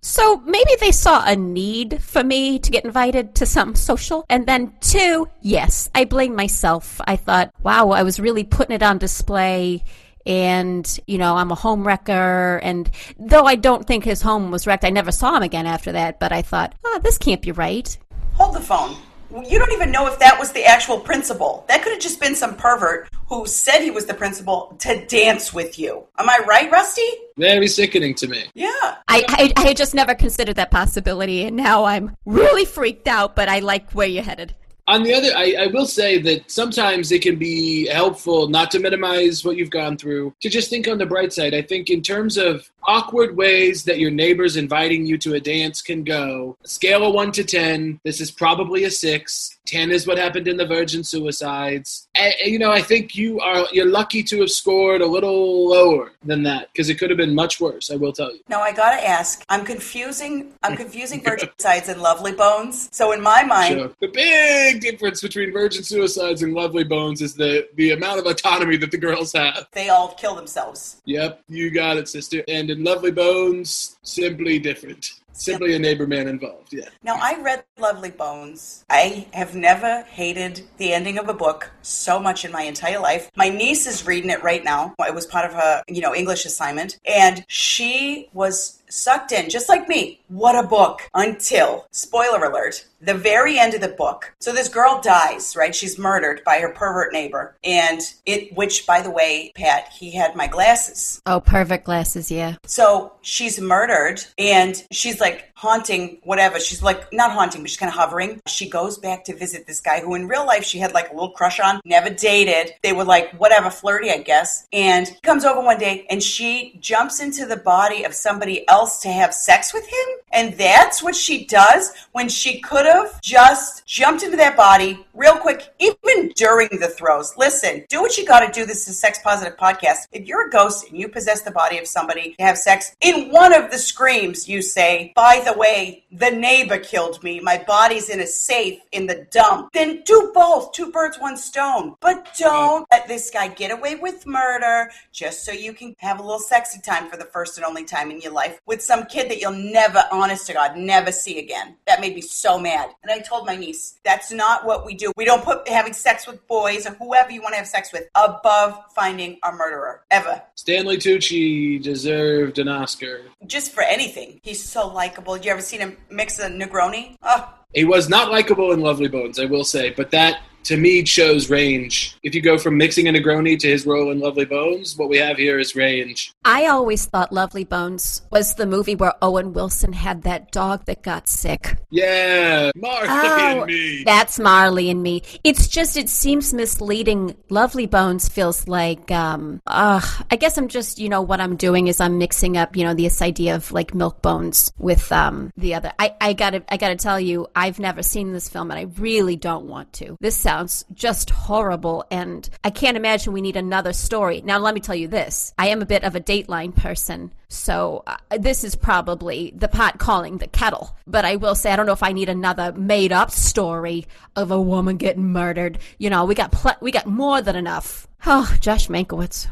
so 0.00 0.38
maybe 0.38 0.70
they 0.80 0.92
saw 0.92 1.24
a 1.24 1.36
need 1.36 2.02
for 2.02 2.24
me 2.24 2.58
to 2.58 2.70
get 2.70 2.84
invited 2.84 3.34
to 3.36 3.46
some 3.46 3.74
social. 3.74 4.24
And 4.28 4.46
then 4.46 4.74
two, 4.80 5.28
yes, 5.40 5.90
I 5.94 6.04
blame 6.04 6.34
myself. 6.34 7.00
I 7.06 7.16
thought, 7.16 7.52
wow, 7.62 7.90
I 7.90 8.02
was 8.02 8.20
really 8.20 8.44
putting 8.44 8.74
it 8.74 8.82
on 8.82 8.98
display 8.98 9.84
and 10.26 11.00
you 11.06 11.16
know 11.16 11.34
i'm 11.34 11.50
a 11.50 11.54
home 11.54 11.86
wrecker 11.86 12.60
and 12.62 12.90
though 13.18 13.44
i 13.44 13.54
don't 13.54 13.86
think 13.86 14.04
his 14.04 14.20
home 14.20 14.50
was 14.50 14.66
wrecked 14.66 14.84
i 14.84 14.90
never 14.90 15.10
saw 15.10 15.34
him 15.34 15.42
again 15.42 15.66
after 15.66 15.92
that 15.92 16.20
but 16.20 16.30
i 16.30 16.42
thought 16.42 16.74
oh 16.84 17.00
this 17.02 17.16
can't 17.16 17.40
be 17.40 17.52
right 17.52 17.96
Hold 18.40 18.54
the 18.54 18.60
phone. 18.60 18.96
You 19.30 19.58
don't 19.58 19.72
even 19.72 19.90
know 19.90 20.06
if 20.06 20.18
that 20.18 20.38
was 20.38 20.52
the 20.52 20.64
actual 20.64 20.98
principal. 20.98 21.64
That 21.68 21.82
could 21.82 21.92
have 21.92 22.00
just 22.00 22.20
been 22.20 22.34
some 22.34 22.56
pervert 22.56 23.08
who 23.28 23.46
said 23.46 23.80
he 23.80 23.90
was 23.90 24.06
the 24.06 24.14
principal 24.14 24.76
to 24.80 25.06
dance 25.06 25.52
with 25.52 25.78
you. 25.78 26.04
Am 26.18 26.28
I 26.28 26.40
right, 26.48 26.70
Rusty? 26.70 27.08
Very 27.36 27.68
sickening 27.68 28.14
to 28.16 28.26
me. 28.26 28.44
Yeah. 28.54 28.68
I, 29.08 29.24
I, 29.28 29.52
I 29.56 29.74
just 29.74 29.94
never 29.94 30.14
considered 30.14 30.56
that 30.56 30.70
possibility 30.70 31.44
and 31.44 31.56
now 31.56 31.84
i'm 31.84 32.16
really 32.24 32.64
freaked 32.64 33.08
out 33.08 33.36
but 33.36 33.48
i 33.48 33.58
like 33.58 33.92
where 33.92 34.06
you're 34.06 34.22
headed 34.22 34.54
On 34.90 35.04
the 35.04 35.14
other, 35.14 35.28
I, 35.36 35.54
I 35.56 35.66
will 35.68 35.86
say 35.86 36.18
that 36.22 36.50
sometimes 36.50 37.12
it 37.12 37.22
can 37.22 37.36
be 37.36 37.86
helpful 37.86 38.48
not 38.48 38.72
to 38.72 38.80
minimize 38.80 39.44
what 39.44 39.56
you've 39.56 39.70
gone 39.70 39.96
through, 39.96 40.34
to 40.40 40.48
just 40.50 40.68
think 40.68 40.88
on 40.88 40.98
the 40.98 41.06
bright 41.06 41.32
side. 41.32 41.54
I 41.54 41.62
think 41.62 41.90
in 41.90 42.02
terms 42.02 42.36
of 42.36 42.68
awkward 42.88 43.36
ways 43.36 43.84
that 43.84 44.00
your 44.00 44.10
neighbors 44.10 44.56
inviting 44.56 45.06
you 45.06 45.16
to 45.18 45.34
a 45.34 45.40
dance 45.40 45.80
can 45.80 46.02
go, 46.02 46.56
scale 46.64 47.06
of 47.06 47.14
one 47.14 47.30
to 47.32 47.44
ten, 47.44 48.00
this 48.02 48.20
is 48.20 48.32
probably 48.32 48.82
a 48.82 48.90
six. 48.90 49.59
Ten 49.70 49.92
is 49.92 50.04
what 50.04 50.18
happened 50.18 50.48
in 50.48 50.56
the 50.56 50.66
Virgin 50.66 51.04
suicides. 51.04 52.08
And, 52.16 52.34
you 52.44 52.58
know, 52.58 52.72
I 52.72 52.82
think 52.82 53.14
you 53.14 53.38
are 53.38 53.66
you're 53.72 53.86
lucky 53.88 54.20
to 54.24 54.40
have 54.40 54.50
scored 54.50 55.00
a 55.00 55.06
little 55.06 55.68
lower 55.68 56.10
than 56.24 56.42
that 56.42 56.72
because 56.72 56.88
it 56.90 56.96
could 56.98 57.08
have 57.08 57.16
been 57.16 57.36
much 57.36 57.60
worse. 57.60 57.88
I 57.88 57.94
will 57.94 58.12
tell 58.12 58.32
you. 58.32 58.40
No, 58.48 58.58
I 58.60 58.72
gotta 58.72 59.00
ask. 59.06 59.44
I'm 59.48 59.64
confusing. 59.64 60.52
I'm 60.64 60.76
confusing 60.76 61.22
virgin 61.22 61.50
sides 61.58 61.88
and 61.88 62.02
lovely 62.02 62.32
bones. 62.32 62.88
So 62.90 63.12
in 63.12 63.20
my 63.20 63.44
mind, 63.44 63.78
Sure. 63.78 63.92
The 64.00 64.08
big 64.08 64.80
difference 64.80 65.20
between 65.22 65.52
virgin 65.52 65.84
suicides 65.84 66.42
and 66.42 66.52
lovely 66.52 66.82
bones 66.82 67.22
is 67.22 67.34
the 67.34 67.68
the 67.76 67.92
amount 67.92 68.18
of 68.18 68.26
autonomy 68.26 68.76
that 68.78 68.90
the 68.90 68.98
girls 68.98 69.32
have. 69.34 69.68
they 69.70 69.88
all 69.88 70.08
kill 70.14 70.34
themselves. 70.34 71.00
Yep, 71.04 71.44
you 71.48 71.70
got 71.70 71.96
it, 71.96 72.08
sister. 72.08 72.42
And 72.48 72.70
in 72.70 72.82
Lovely 72.82 73.12
Bones, 73.12 73.98
simply 74.02 74.58
different. 74.58 75.19
Simply 75.32 75.74
a 75.74 75.78
neighbor 75.78 76.06
man 76.06 76.28
involved. 76.28 76.72
Yeah. 76.72 76.88
Now, 77.02 77.18
I 77.20 77.40
read 77.40 77.64
Lovely 77.78 78.10
Bones. 78.10 78.84
I 78.90 79.26
have 79.32 79.54
never 79.54 80.02
hated 80.02 80.62
the 80.76 80.92
ending 80.92 81.18
of 81.18 81.28
a 81.28 81.34
book 81.34 81.70
so 81.82 82.20
much 82.20 82.44
in 82.44 82.52
my 82.52 82.62
entire 82.62 83.00
life. 83.00 83.30
My 83.36 83.48
niece 83.48 83.86
is 83.86 84.06
reading 84.06 84.30
it 84.30 84.42
right 84.42 84.62
now. 84.62 84.94
It 84.98 85.14
was 85.14 85.26
part 85.26 85.46
of 85.46 85.54
her, 85.54 85.82
you 85.88 86.00
know, 86.02 86.14
English 86.14 86.44
assignment. 86.44 86.98
And 87.06 87.44
she 87.48 88.28
was 88.32 88.79
sucked 88.92 89.32
in, 89.32 89.50
just 89.50 89.68
like 89.68 89.88
me. 89.88 90.20
What 90.28 90.62
a 90.62 90.66
book. 90.66 91.08
Until, 91.14 91.86
spoiler 91.90 92.44
alert, 92.44 92.86
the 93.00 93.14
very 93.14 93.58
end 93.58 93.74
of 93.74 93.80
the 93.80 93.88
book. 93.88 94.32
So 94.40 94.52
this 94.52 94.68
girl 94.68 95.00
dies, 95.02 95.56
right? 95.56 95.74
She's 95.74 95.98
murdered 95.98 96.42
by 96.44 96.58
her 96.58 96.68
pervert 96.70 97.12
neighbor. 97.12 97.56
And 97.64 98.00
it, 98.26 98.54
which, 98.56 98.86
by 98.86 99.00
the 99.00 99.10
way, 99.10 99.52
Pat, 99.54 99.88
he 99.88 100.10
had 100.12 100.36
my 100.36 100.46
glasses. 100.46 101.20
oh 101.26 101.40
perfect 101.40 101.84
glasses 101.84 102.30
yeah 102.30 102.56
So 102.66 103.12
she's 103.22 103.60
murdered 103.60 104.22
and 104.38 104.82
she's 104.90 105.20
like 105.20 105.49
haunting 105.60 106.16
whatever. 106.22 106.58
She's 106.58 106.82
like 106.82 107.12
not 107.12 107.32
haunting, 107.32 107.60
but 107.60 107.68
she's 107.68 107.76
kind 107.76 107.92
of 107.92 107.98
hovering. 107.98 108.40
She 108.46 108.66
goes 108.66 108.96
back 108.96 109.24
to 109.24 109.36
visit 109.36 109.66
this 109.66 109.78
guy 109.78 110.00
who 110.00 110.14
in 110.14 110.26
real 110.26 110.46
life 110.46 110.64
she 110.64 110.78
had 110.78 110.94
like 110.94 111.10
a 111.10 111.12
little 111.12 111.32
crush 111.32 111.60
on, 111.60 111.82
never 111.84 112.08
dated. 112.08 112.72
They 112.82 112.94
were 112.94 113.04
like 113.04 113.32
whatever, 113.32 113.68
flirty, 113.68 114.10
I 114.10 114.22
guess. 114.22 114.66
And 114.72 115.06
he 115.06 115.20
comes 115.20 115.44
over 115.44 115.60
one 115.60 115.78
day 115.78 116.06
and 116.08 116.22
she 116.22 116.78
jumps 116.80 117.20
into 117.20 117.44
the 117.44 117.58
body 117.58 118.04
of 118.04 118.14
somebody 118.14 118.66
else 118.70 119.02
to 119.02 119.10
have 119.10 119.34
sex 119.34 119.74
with 119.74 119.86
him. 119.86 120.08
And 120.32 120.54
that's 120.54 121.02
what 121.02 121.14
she 121.14 121.44
does 121.46 121.92
when 122.12 122.28
she 122.28 122.60
could 122.60 122.86
have 122.86 123.20
just 123.20 123.86
jumped 123.86 124.22
into 124.22 124.36
that 124.36 124.56
body 124.56 125.04
real 125.14 125.36
quick, 125.36 125.74
even 125.78 126.30
during 126.36 126.68
the 126.78 126.88
throes. 126.88 127.34
Listen, 127.36 127.84
do 127.88 128.00
what 128.00 128.16
you 128.16 128.26
got 128.26 128.40
to 128.40 128.52
do. 128.52 128.64
This 128.64 128.82
is 128.82 128.88
a 128.88 128.94
sex 128.94 129.18
positive 129.22 129.58
podcast. 129.58 130.06
If 130.12 130.26
you're 130.26 130.48
a 130.48 130.50
ghost 130.50 130.88
and 130.88 130.98
you 130.98 131.08
possess 131.08 131.42
the 131.42 131.50
body 131.50 131.78
of 131.78 131.86
somebody 131.86 132.34
to 132.34 132.42
have 132.44 132.56
sex, 132.56 132.94
in 133.00 133.30
one 133.30 133.52
of 133.52 133.70
the 133.70 133.78
screams, 133.78 134.48
you 134.48 134.62
say, 134.62 135.12
by 135.14 135.42
the 135.44 135.58
way, 135.58 136.04
the 136.12 136.30
neighbor 136.30 136.78
killed 136.78 137.22
me. 137.22 137.40
My 137.40 137.62
body's 137.66 138.08
in 138.08 138.20
a 138.20 138.26
safe 138.26 138.80
in 138.92 139.06
the 139.06 139.26
dump. 139.30 139.72
Then 139.72 140.02
do 140.04 140.30
both. 140.34 140.72
Two 140.72 140.90
birds, 140.90 141.18
one 141.18 141.36
stone. 141.36 141.96
But 142.00 142.34
don't 142.38 142.86
let 142.90 143.08
this 143.08 143.30
guy 143.30 143.48
get 143.48 143.70
away 143.70 143.96
with 143.96 144.26
murder 144.26 144.90
just 145.12 145.44
so 145.44 145.52
you 145.52 145.72
can 145.72 145.94
have 145.98 146.18
a 146.18 146.22
little 146.22 146.38
sexy 146.38 146.80
time 146.80 147.10
for 147.10 147.16
the 147.16 147.24
first 147.24 147.58
and 147.58 147.64
only 147.64 147.84
time 147.84 148.10
in 148.10 148.20
your 148.20 148.32
life 148.32 148.60
with 148.66 148.82
some 148.82 149.04
kid 149.06 149.30
that 149.30 149.40
you'll 149.40 149.52
never, 149.52 150.02
honest 150.20 150.46
to 150.46 150.52
God, 150.52 150.76
never 150.76 151.10
see 151.12 151.38
again. 151.38 151.76
That 151.86 152.00
made 152.00 152.14
me 152.14 152.20
so 152.20 152.58
mad. 152.58 152.90
And 153.02 153.10
I 153.10 153.18
told 153.18 153.46
my 153.46 153.56
niece, 153.56 153.98
that's 154.04 154.30
not 154.30 154.64
what 154.64 154.84
we 154.84 154.94
do. 154.94 155.12
We 155.16 155.24
don't 155.24 155.42
put 155.44 155.68
having 155.68 155.92
sex 155.92 156.26
with 156.26 156.46
boys 156.46 156.86
or 156.86 156.90
whoever 156.94 157.30
you 157.30 157.40
want 157.42 157.54
to 157.54 157.58
have 157.58 157.66
sex 157.66 157.92
with 157.92 158.08
above 158.14 158.78
finding 158.94 159.38
a 159.42 159.52
murderer. 159.52 160.02
Ever. 160.10 160.42
Stanley 160.54 160.98
Tucci 160.98 161.82
deserved 161.82 162.58
an 162.58 162.68
Oscar. 162.68 163.22
Just 163.46 163.72
for 163.72 163.82
anything. 163.82 164.40
He's 164.42 164.62
so 164.62 164.86
likable. 164.88 165.36
You 165.36 165.50
ever 165.50 165.60
seen 165.60 165.80
him 165.80 165.96
mix 166.10 166.38
a 166.38 166.48
Negroni? 166.48 167.16
Oh, 167.22 167.52
He 167.74 167.84
was 167.84 168.08
not 168.08 168.30
likable 168.30 168.72
in 168.72 168.80
Lovely 168.80 169.08
Bones, 169.08 169.38
I 169.38 169.46
will 169.46 169.64
say, 169.64 169.90
but 169.90 170.10
that 170.10 170.40
to 170.64 170.76
me 170.76 171.04
shows 171.04 171.50
range. 171.50 172.16
If 172.22 172.34
you 172.34 172.42
go 172.42 172.58
from 172.58 172.76
mixing 172.76 173.08
a 173.08 173.12
Negroni 173.12 173.58
to 173.58 173.68
his 173.68 173.86
role 173.86 174.10
in 174.10 174.20
Lovely 174.20 174.44
Bones, 174.44 174.96
what 174.96 175.08
we 175.08 175.16
have 175.18 175.36
here 175.36 175.58
is 175.58 175.74
range. 175.74 176.32
I 176.44 176.66
always 176.66 177.06
thought 177.06 177.32
Lovely 177.32 177.64
Bones 177.64 178.22
was 178.30 178.54
the 178.54 178.66
movie 178.66 178.94
where 178.94 179.14
Owen 179.22 179.52
Wilson 179.52 179.92
had 179.92 180.22
that 180.22 180.52
dog 180.52 180.84
that 180.86 181.02
got 181.02 181.28
sick. 181.28 181.76
Yeah, 181.90 182.70
Martha 182.76 183.08
Oh, 183.10 183.60
and 183.62 183.66
me. 183.66 184.02
that's 184.04 184.38
Marley 184.38 184.90
and 184.90 185.02
me. 185.02 185.22
It's 185.44 185.66
just 185.68 185.96
it 185.96 186.08
seems 186.08 186.52
misleading. 186.54 187.36
Lovely 187.48 187.86
Bones 187.86 188.28
feels 188.28 188.68
like 188.68 189.10
um 189.10 189.60
uh 189.66 190.00
I 190.30 190.36
guess 190.36 190.56
I'm 190.58 190.68
just, 190.68 190.98
you 190.98 191.08
know, 191.08 191.22
what 191.22 191.40
I'm 191.40 191.56
doing 191.56 191.88
is 191.88 192.00
I'm 192.00 192.18
mixing 192.18 192.56
up, 192.56 192.76
you 192.76 192.84
know, 192.84 192.94
this 192.94 193.22
idea 193.22 193.54
of 193.56 193.72
like 193.72 193.94
milk 193.94 194.22
bones 194.22 194.72
with 194.78 195.10
um 195.12 195.50
the 195.56 195.74
other. 195.74 195.92
I 195.98 196.14
I 196.20 196.32
got 196.32 196.50
to 196.50 196.62
I 196.72 196.76
got 196.76 196.88
to 196.88 196.96
tell 196.96 197.18
you, 197.18 197.48
I've 197.56 197.78
never 197.78 198.02
seen 198.02 198.32
this 198.32 198.48
film 198.48 198.70
and 198.70 198.78
I 198.78 198.86
really 199.00 199.36
don't 199.36 199.66
want 199.66 199.92
to. 199.94 200.16
This 200.20 200.46
sounds 200.50 200.84
just 200.92 201.30
horrible 201.30 202.04
and 202.10 202.50
I 202.64 202.70
can't 202.70 202.96
imagine 202.96 203.32
we 203.32 203.40
need 203.40 203.54
another 203.54 203.92
story. 203.92 204.40
Now 204.40 204.58
let 204.58 204.74
me 204.74 204.80
tell 204.80 204.96
you 204.96 205.06
this. 205.06 205.54
I 205.56 205.68
am 205.68 205.80
a 205.80 205.86
bit 205.86 206.02
of 206.02 206.16
a 206.16 206.20
Dateline 206.20 206.74
person. 206.74 207.30
So 207.46 208.02
uh, 208.04 208.16
this 208.36 208.64
is 208.64 208.74
probably 208.74 209.52
the 209.54 209.68
pot 209.68 210.00
calling 210.00 210.38
the 210.38 210.48
kettle. 210.48 210.96
But 211.06 211.24
I 211.24 211.36
will 211.36 211.54
say 211.54 211.70
I 211.70 211.76
don't 211.76 211.86
know 211.86 211.92
if 211.92 212.02
I 212.02 212.10
need 212.10 212.28
another 212.28 212.72
made 212.72 213.12
up 213.12 213.30
story 213.30 214.08
of 214.34 214.50
a 214.50 214.60
woman 214.60 214.96
getting 214.96 215.32
murdered. 215.32 215.78
You 215.98 216.10
know, 216.10 216.24
we 216.24 216.34
got 216.34 216.50
pl- 216.50 216.80
we 216.80 216.90
got 216.90 217.06
more 217.06 217.40
than 217.40 217.54
enough. 217.54 218.08
Oh, 218.26 218.52
Josh 218.60 218.88
Mankiewicz. 218.88 219.46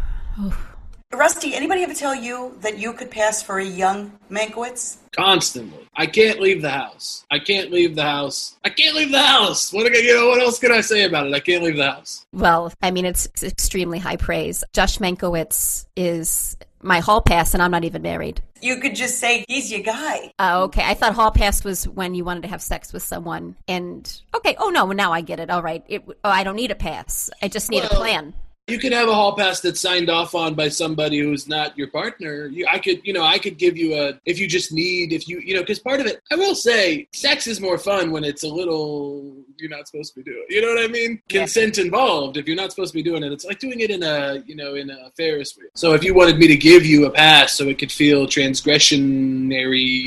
Rusty, 1.12 1.54
anybody 1.54 1.82
ever 1.82 1.94
tell 1.94 2.14
you 2.14 2.54
that 2.60 2.78
you 2.78 2.92
could 2.92 3.10
pass 3.10 3.42
for 3.42 3.58
a 3.58 3.64
young 3.64 4.12
Mankiewicz? 4.30 4.98
constantly. 5.12 5.88
I 5.96 6.06
can't 6.06 6.38
leave 6.38 6.60
the 6.60 6.70
house. 6.70 7.24
I 7.30 7.38
can't 7.38 7.72
leave 7.72 7.96
the 7.96 8.02
house. 8.04 8.56
I 8.62 8.68
can't 8.68 8.94
leave 8.94 9.10
the 9.10 9.22
house. 9.22 9.72
What 9.72 9.90
you 9.92 10.14
know? 10.14 10.28
What 10.28 10.40
else 10.40 10.58
can 10.58 10.70
I 10.70 10.82
say 10.82 11.04
about 11.04 11.26
it? 11.26 11.32
I 11.32 11.40
can't 11.40 11.64
leave 11.64 11.76
the 11.76 11.90
house. 11.90 12.26
Well, 12.32 12.72
I 12.82 12.90
mean, 12.90 13.06
it's 13.06 13.26
extremely 13.42 13.98
high 13.98 14.16
praise. 14.16 14.62
Josh 14.74 14.98
Mankiewicz 14.98 15.86
is 15.96 16.56
my 16.82 17.00
hall 17.00 17.22
pass, 17.22 17.54
and 17.54 17.62
I'm 17.62 17.70
not 17.70 17.84
even 17.84 18.02
married. 18.02 18.42
You 18.60 18.76
could 18.76 18.94
just 18.94 19.18
say 19.18 19.44
he's 19.48 19.72
your 19.72 19.80
guy. 19.80 20.30
Oh, 20.38 20.64
okay. 20.64 20.84
I 20.84 20.94
thought 20.94 21.14
hall 21.14 21.30
pass 21.30 21.64
was 21.64 21.88
when 21.88 22.14
you 22.14 22.24
wanted 22.24 22.42
to 22.42 22.48
have 22.48 22.62
sex 22.62 22.92
with 22.92 23.02
someone, 23.02 23.56
and 23.66 24.20
okay. 24.36 24.56
Oh 24.58 24.68
no, 24.68 24.92
now 24.92 25.12
I 25.12 25.22
get 25.22 25.40
it. 25.40 25.48
All 25.48 25.62
right. 25.62 25.82
It, 25.88 26.04
oh, 26.06 26.30
I 26.30 26.44
don't 26.44 26.56
need 26.56 26.70
a 26.70 26.76
pass. 26.76 27.30
I 27.42 27.48
just 27.48 27.70
need 27.70 27.80
Well, 27.80 27.92
a 27.92 27.96
plan. 27.96 28.34
You 28.68 28.78
could 28.78 28.92
have 28.92 29.08
a 29.08 29.14
hall 29.14 29.34
pass 29.34 29.60
that's 29.60 29.80
signed 29.80 30.10
off 30.10 30.34
on 30.34 30.54
by 30.54 30.68
somebody 30.68 31.20
who's 31.20 31.48
not 31.48 31.76
your 31.78 31.88
partner. 31.88 32.48
You, 32.48 32.66
I 32.70 32.78
could, 32.78 33.00
you 33.02 33.14
know, 33.14 33.22
I 33.22 33.38
could 33.38 33.56
give 33.56 33.78
you 33.78 33.94
a 33.94 34.20
if 34.26 34.38
you 34.38 34.46
just 34.46 34.72
need 34.72 35.14
if 35.14 35.26
you, 35.26 35.40
you 35.40 35.54
know, 35.54 35.60
because 35.60 35.78
part 35.78 36.00
of 36.00 36.06
it, 36.06 36.20
I 36.30 36.34
will 36.36 36.54
say, 36.54 37.08
sex 37.14 37.46
is 37.46 37.62
more 37.62 37.78
fun 37.78 38.10
when 38.10 38.24
it's 38.24 38.42
a 38.42 38.48
little 38.48 39.34
you're 39.60 39.70
not 39.70 39.86
supposed 39.86 40.14
to 40.14 40.20
be 40.20 40.30
doing. 40.30 40.44
You 40.48 40.62
know 40.62 40.68
what 40.68 40.84
I 40.84 40.88
mean? 40.88 41.22
Yeah. 41.28 41.40
Consent 41.40 41.78
involved. 41.78 42.36
If 42.36 42.46
you're 42.46 42.56
not 42.56 42.70
supposed 42.70 42.92
to 42.92 42.98
be 42.98 43.02
doing 43.02 43.22
it, 43.22 43.32
it's 43.32 43.44
like 43.44 43.58
doing 43.58 43.80
it 43.80 43.90
in 43.90 44.02
a, 44.02 44.42
you 44.46 44.54
know, 44.54 44.74
in 44.74 44.90
a 44.90 45.10
Ferris 45.16 45.56
wheel. 45.56 45.68
So 45.74 45.94
if 45.94 46.04
you 46.04 46.14
wanted 46.14 46.38
me 46.38 46.46
to 46.48 46.56
give 46.56 46.84
you 46.84 47.06
a 47.06 47.10
pass 47.10 47.54
so 47.54 47.66
it 47.68 47.78
could 47.78 47.92
feel 47.92 48.26
transgressionary, 48.26 50.04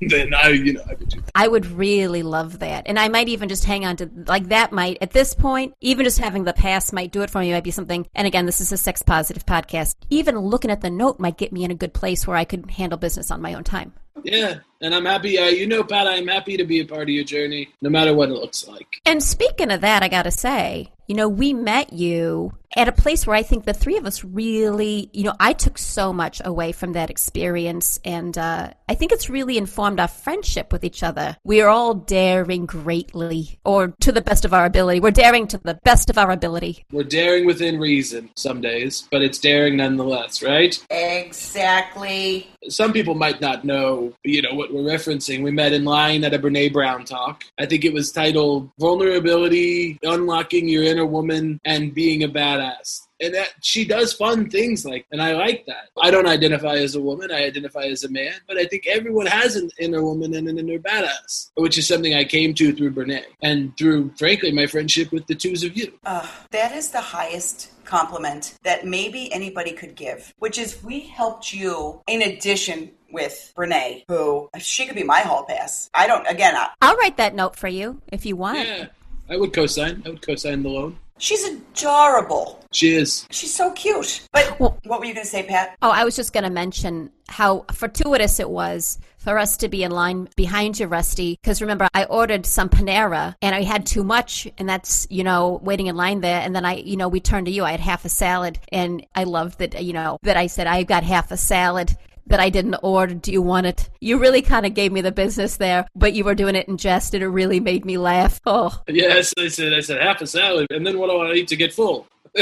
then 0.08 0.34
I, 0.34 0.48
you 0.48 0.74
know, 0.74 0.82
I 0.88 0.94
would 0.94 1.08
do. 1.08 1.20
That. 1.20 1.30
I 1.34 1.48
would 1.48 1.66
really 1.66 2.22
love 2.22 2.60
that. 2.60 2.84
And 2.86 2.98
I 2.98 3.08
might 3.08 3.28
even 3.28 3.48
just 3.48 3.64
hang 3.64 3.84
on 3.84 3.96
to, 3.96 4.10
like, 4.26 4.48
that 4.48 4.72
might, 4.72 4.98
at 5.00 5.12
this 5.12 5.34
point, 5.34 5.74
even 5.80 6.04
just 6.04 6.18
having 6.18 6.44
the 6.44 6.52
pass 6.52 6.92
might 6.92 7.12
do 7.12 7.22
it 7.22 7.30
for 7.30 7.40
me, 7.40 7.52
might 7.52 7.64
be 7.64 7.70
something. 7.70 8.06
And 8.14 8.26
again, 8.26 8.46
this 8.46 8.60
is 8.60 8.72
a 8.72 8.76
sex 8.76 9.02
positive 9.02 9.46
podcast. 9.46 9.96
Even 10.10 10.38
looking 10.38 10.70
at 10.70 10.80
the 10.80 10.90
note 10.90 11.20
might 11.20 11.38
get 11.38 11.52
me 11.52 11.64
in 11.64 11.70
a 11.70 11.76
good 11.76 11.94
place 11.94 12.26
where 12.26 12.36
I 12.36 12.44
could 12.44 12.70
handle 12.70 12.98
business 12.98 13.30
on 13.30 13.42
my 13.42 13.54
own 13.54 13.64
time. 13.64 13.92
Yeah, 14.24 14.58
and 14.80 14.94
I'm 14.94 15.04
happy. 15.04 15.38
Uh, 15.38 15.46
you 15.46 15.66
know, 15.66 15.82
Pat, 15.82 16.06
I'm 16.06 16.28
happy 16.28 16.56
to 16.56 16.64
be 16.64 16.80
a 16.80 16.84
part 16.84 17.02
of 17.02 17.08
your 17.08 17.24
journey, 17.24 17.68
no 17.80 17.90
matter 17.90 18.14
what 18.14 18.28
it 18.28 18.34
looks 18.34 18.66
like. 18.68 19.00
And 19.06 19.22
speaking 19.22 19.70
of 19.70 19.80
that, 19.80 20.02
I 20.02 20.08
got 20.08 20.24
to 20.24 20.30
say, 20.30 20.90
you 21.12 21.16
know, 21.16 21.28
we 21.28 21.52
met 21.52 21.92
you 21.92 22.54
at 22.76 22.88
a 22.88 22.92
place 22.92 23.26
where 23.26 23.36
I 23.36 23.42
think 23.42 23.64
the 23.64 23.74
three 23.74 23.96
of 23.96 24.06
us 24.06 24.24
really, 24.24 25.10
you 25.12 25.24
know, 25.24 25.34
I 25.38 25.52
took 25.52 25.76
so 25.76 26.12
much 26.12 26.40
away 26.44 26.72
from 26.72 26.92
that 26.92 27.10
experience. 27.10 28.00
And 28.04 28.36
uh, 28.36 28.72
I 28.88 28.94
think 28.94 29.12
it's 29.12 29.28
really 29.28 29.58
informed 29.58 30.00
our 30.00 30.08
friendship 30.08 30.72
with 30.72 30.84
each 30.84 31.02
other. 31.02 31.36
We 31.44 31.60
are 31.60 31.68
all 31.68 31.94
daring 31.94 32.66
greatly, 32.66 33.58
or 33.64 33.88
to 34.00 34.12
the 34.12 34.22
best 34.22 34.44
of 34.44 34.54
our 34.54 34.64
ability. 34.64 35.00
We're 35.00 35.10
daring 35.10 35.46
to 35.48 35.58
the 35.58 35.78
best 35.84 36.08
of 36.08 36.18
our 36.18 36.30
ability. 36.30 36.84
We're 36.90 37.04
daring 37.04 37.46
within 37.46 37.78
reason 37.78 38.30
some 38.34 38.60
days, 38.60 39.06
but 39.10 39.22
it's 39.22 39.38
daring 39.38 39.76
nonetheless, 39.76 40.42
right? 40.42 40.82
Exactly. 40.90 42.48
Some 42.68 42.92
people 42.92 43.14
might 43.14 43.40
not 43.40 43.64
know, 43.64 44.14
you 44.24 44.40
know, 44.40 44.54
what 44.54 44.72
we're 44.72 44.82
referencing. 44.82 45.42
We 45.42 45.50
met 45.50 45.72
in 45.72 45.84
line 45.84 46.24
at 46.24 46.32
a 46.32 46.38
Brene 46.38 46.72
Brown 46.72 47.04
talk. 47.04 47.44
I 47.58 47.66
think 47.66 47.84
it 47.84 47.92
was 47.92 48.12
titled 48.12 48.70
"Vulnerability: 48.78 49.98
Unlocking 50.02 50.68
Your 50.68 50.84
Inner 50.84 51.01
Woman 51.06 51.60
and 51.64 51.94
Being 51.94 52.22
a 52.22 52.28
Badass." 52.28 53.00
And 53.20 53.34
that 53.34 53.50
she 53.62 53.84
does 53.84 54.12
fun 54.12 54.50
things 54.50 54.84
like, 54.84 55.06
and 55.12 55.22
I 55.22 55.34
like 55.34 55.64
that. 55.66 55.90
I 56.02 56.10
don't 56.10 56.26
identify 56.26 56.74
as 56.74 56.94
a 56.96 57.00
woman; 57.00 57.30
I 57.30 57.44
identify 57.44 57.84
as 57.84 58.04
a 58.04 58.10
man. 58.10 58.34
But 58.48 58.58
I 58.58 58.64
think 58.64 58.86
everyone 58.86 59.26
has 59.26 59.56
an 59.56 59.70
inner 59.78 60.02
woman 60.02 60.34
and 60.34 60.48
an 60.48 60.58
inner 60.58 60.78
badass, 60.78 61.50
which 61.54 61.78
is 61.78 61.86
something 61.86 62.14
I 62.14 62.24
came 62.24 62.52
to 62.54 62.72
through 62.72 62.92
Brene 62.92 63.22
and 63.42 63.76
through, 63.76 64.12
frankly, 64.16 64.52
my 64.52 64.66
friendship 64.66 65.12
with 65.12 65.26
the 65.26 65.34
twos 65.34 65.62
of 65.62 65.76
you. 65.76 65.92
Uh, 66.04 66.26
that 66.50 66.72
is 66.72 66.90
the 66.90 67.00
highest 67.00 67.70
compliment 67.84 68.54
that 68.62 68.86
maybe 68.86 69.32
anybody 69.32 69.72
could 69.72 69.94
give, 69.94 70.32
which 70.38 70.58
is 70.58 70.82
we 70.82 71.00
helped 71.00 71.52
you 71.52 72.00
in 72.06 72.22
addition 72.22 72.90
with 73.12 73.52
Brene, 73.56 74.04
who 74.08 74.48
she 74.58 74.86
could 74.86 74.96
be 74.96 75.02
my 75.04 75.20
hall 75.20 75.44
pass. 75.44 75.90
I 75.94 76.06
don't, 76.06 76.26
again, 76.26 76.56
I, 76.56 76.70
I'll 76.80 76.96
write 76.96 77.18
that 77.18 77.34
note 77.34 77.56
for 77.56 77.68
you 77.68 78.00
if 78.10 78.24
you 78.24 78.36
want. 78.36 78.58
Yeah, 78.58 78.86
I 79.32 79.36
would 79.38 79.54
co-sign. 79.54 80.02
I 80.04 80.10
would 80.10 80.20
co-sign 80.20 80.62
the 80.62 80.68
loan. 80.68 80.98
she's 81.18 81.44
adorable. 81.44 82.58
She 82.72 82.94
is. 82.94 83.26
She's 83.30 83.54
so 83.54 83.70
cute. 83.72 84.26
But 84.32 84.58
Well- 84.60 84.78
what 84.84 85.00
were 85.00 85.06
you 85.06 85.14
going 85.14 85.24
to 85.24 85.30
say, 85.30 85.42
Pat? 85.44 85.76
Oh, 85.80 85.90
I 85.90 86.04
was 86.04 86.16
just 86.16 86.32
going 86.34 86.44
to 86.44 86.50
mention 86.50 87.10
how 87.28 87.64
fortuitous 87.72 88.40
it 88.40 88.50
was 88.50 88.98
for 89.18 89.38
us 89.38 89.56
to 89.58 89.68
be 89.68 89.84
in 89.84 89.90
line 89.92 90.28
behind 90.36 90.78
you, 90.80 90.86
Rusty. 90.86 91.38
Because 91.40 91.60
remember, 91.62 91.88
I 91.94 92.04
ordered 92.04 92.44
some 92.44 92.68
Panera 92.68 93.36
and 93.40 93.54
I 93.54 93.62
had 93.62 93.86
too 93.86 94.02
much, 94.04 94.48
and 94.58 94.68
that's, 94.68 95.06
you 95.10 95.22
know, 95.24 95.60
waiting 95.62 95.86
in 95.86 95.96
line 95.96 96.20
there. 96.20 96.40
And 96.40 96.54
then 96.56 96.64
I, 96.64 96.76
you 96.76 96.96
know, 96.96 97.08
we 97.08 97.20
turned 97.20 97.46
to 97.46 97.52
you. 97.52 97.64
I 97.64 97.70
had 97.70 97.80
half 97.80 98.04
a 98.04 98.08
salad, 98.10 98.58
and 98.70 99.06
I 99.14 99.24
loved 99.24 99.60
that, 99.60 99.82
you 99.82 99.92
know, 99.92 100.18
that 100.24 100.36
I 100.36 100.46
said, 100.48 100.66
I 100.66 100.82
got 100.82 101.04
half 101.04 101.30
a 101.30 101.36
salad. 101.36 101.96
That 102.28 102.40
I 102.40 102.50
didn't 102.50 102.76
order. 102.82 103.14
Do 103.14 103.32
you 103.32 103.42
want 103.42 103.66
it? 103.66 103.90
You 104.00 104.18
really 104.18 104.42
kind 104.42 104.64
of 104.64 104.74
gave 104.74 104.92
me 104.92 105.00
the 105.00 105.12
business 105.12 105.56
there, 105.56 105.86
but 105.94 106.12
you 106.14 106.24
were 106.24 106.34
doing 106.34 106.54
it 106.54 106.68
in 106.68 106.76
jest, 106.76 107.14
and 107.14 107.22
it 107.22 107.28
really 107.28 107.60
made 107.60 107.84
me 107.84 107.98
laugh. 107.98 108.40
Oh, 108.46 108.80
Yes, 108.88 109.34
I 109.38 109.48
said 109.48 109.74
I 109.74 109.80
said 109.80 110.00
half 110.00 110.20
a 110.22 110.26
salad, 110.26 110.68
and 110.70 110.86
then 110.86 110.98
what 110.98 111.10
do 111.10 111.16
I 111.18 111.32
eat 111.34 111.48
to 111.48 111.56
get 111.56 111.72
full? 111.72 112.06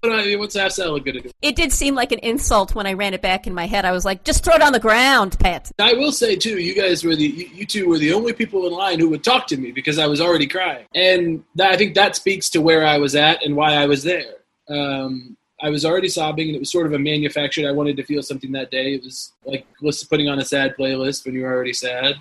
What 0.00 0.12
I- 0.12 0.36
What's 0.36 0.56
half 0.56 0.72
salad 0.72 1.04
gonna 1.04 1.20
do? 1.20 1.30
it 1.42 1.56
did 1.56 1.72
seem 1.72 1.94
like 1.94 2.12
an 2.12 2.18
insult 2.20 2.74
when 2.74 2.86
I 2.86 2.92
ran 2.92 3.14
it 3.14 3.22
back 3.22 3.46
in 3.46 3.54
my 3.54 3.66
head. 3.66 3.84
I 3.84 3.92
was 3.92 4.04
like, 4.04 4.22
just 4.24 4.44
throw 4.44 4.54
it 4.54 4.62
on 4.62 4.72
the 4.72 4.78
ground, 4.80 5.38
Pat. 5.38 5.70
I 5.78 5.94
will 5.94 6.12
say 6.12 6.36
too, 6.36 6.58
you 6.58 6.74
guys 6.74 7.02
were 7.04 7.16
the 7.16 7.26
you, 7.26 7.48
you 7.52 7.66
two 7.66 7.88
were 7.88 7.98
the 7.98 8.12
only 8.12 8.32
people 8.32 8.66
in 8.66 8.72
line 8.72 9.00
who 9.00 9.08
would 9.08 9.24
talk 9.24 9.46
to 9.48 9.56
me 9.56 9.72
because 9.72 9.98
I 9.98 10.06
was 10.06 10.20
already 10.20 10.46
crying, 10.46 10.86
and 10.94 11.42
that, 11.56 11.72
I 11.72 11.76
think 11.76 11.94
that 11.94 12.14
speaks 12.16 12.48
to 12.50 12.60
where 12.60 12.86
I 12.86 12.98
was 12.98 13.14
at 13.16 13.42
and 13.44 13.56
why 13.56 13.74
I 13.74 13.86
was 13.86 14.04
there. 14.04 14.34
Um, 14.68 15.36
I 15.60 15.70
was 15.70 15.84
already 15.84 16.08
sobbing, 16.08 16.48
and 16.48 16.56
it 16.56 16.60
was 16.60 16.70
sort 16.70 16.86
of 16.86 16.92
a 16.92 16.98
manufactured. 16.98 17.66
I 17.66 17.72
wanted 17.72 17.96
to 17.96 18.04
feel 18.04 18.22
something 18.22 18.52
that 18.52 18.70
day. 18.70 18.94
It 18.94 19.02
was 19.02 19.32
like 19.44 19.66
putting 20.08 20.28
on 20.28 20.38
a 20.38 20.44
sad 20.44 20.76
playlist 20.78 21.24
when 21.24 21.34
you 21.34 21.42
were 21.42 21.52
already 21.52 21.72
sad. 21.72 22.14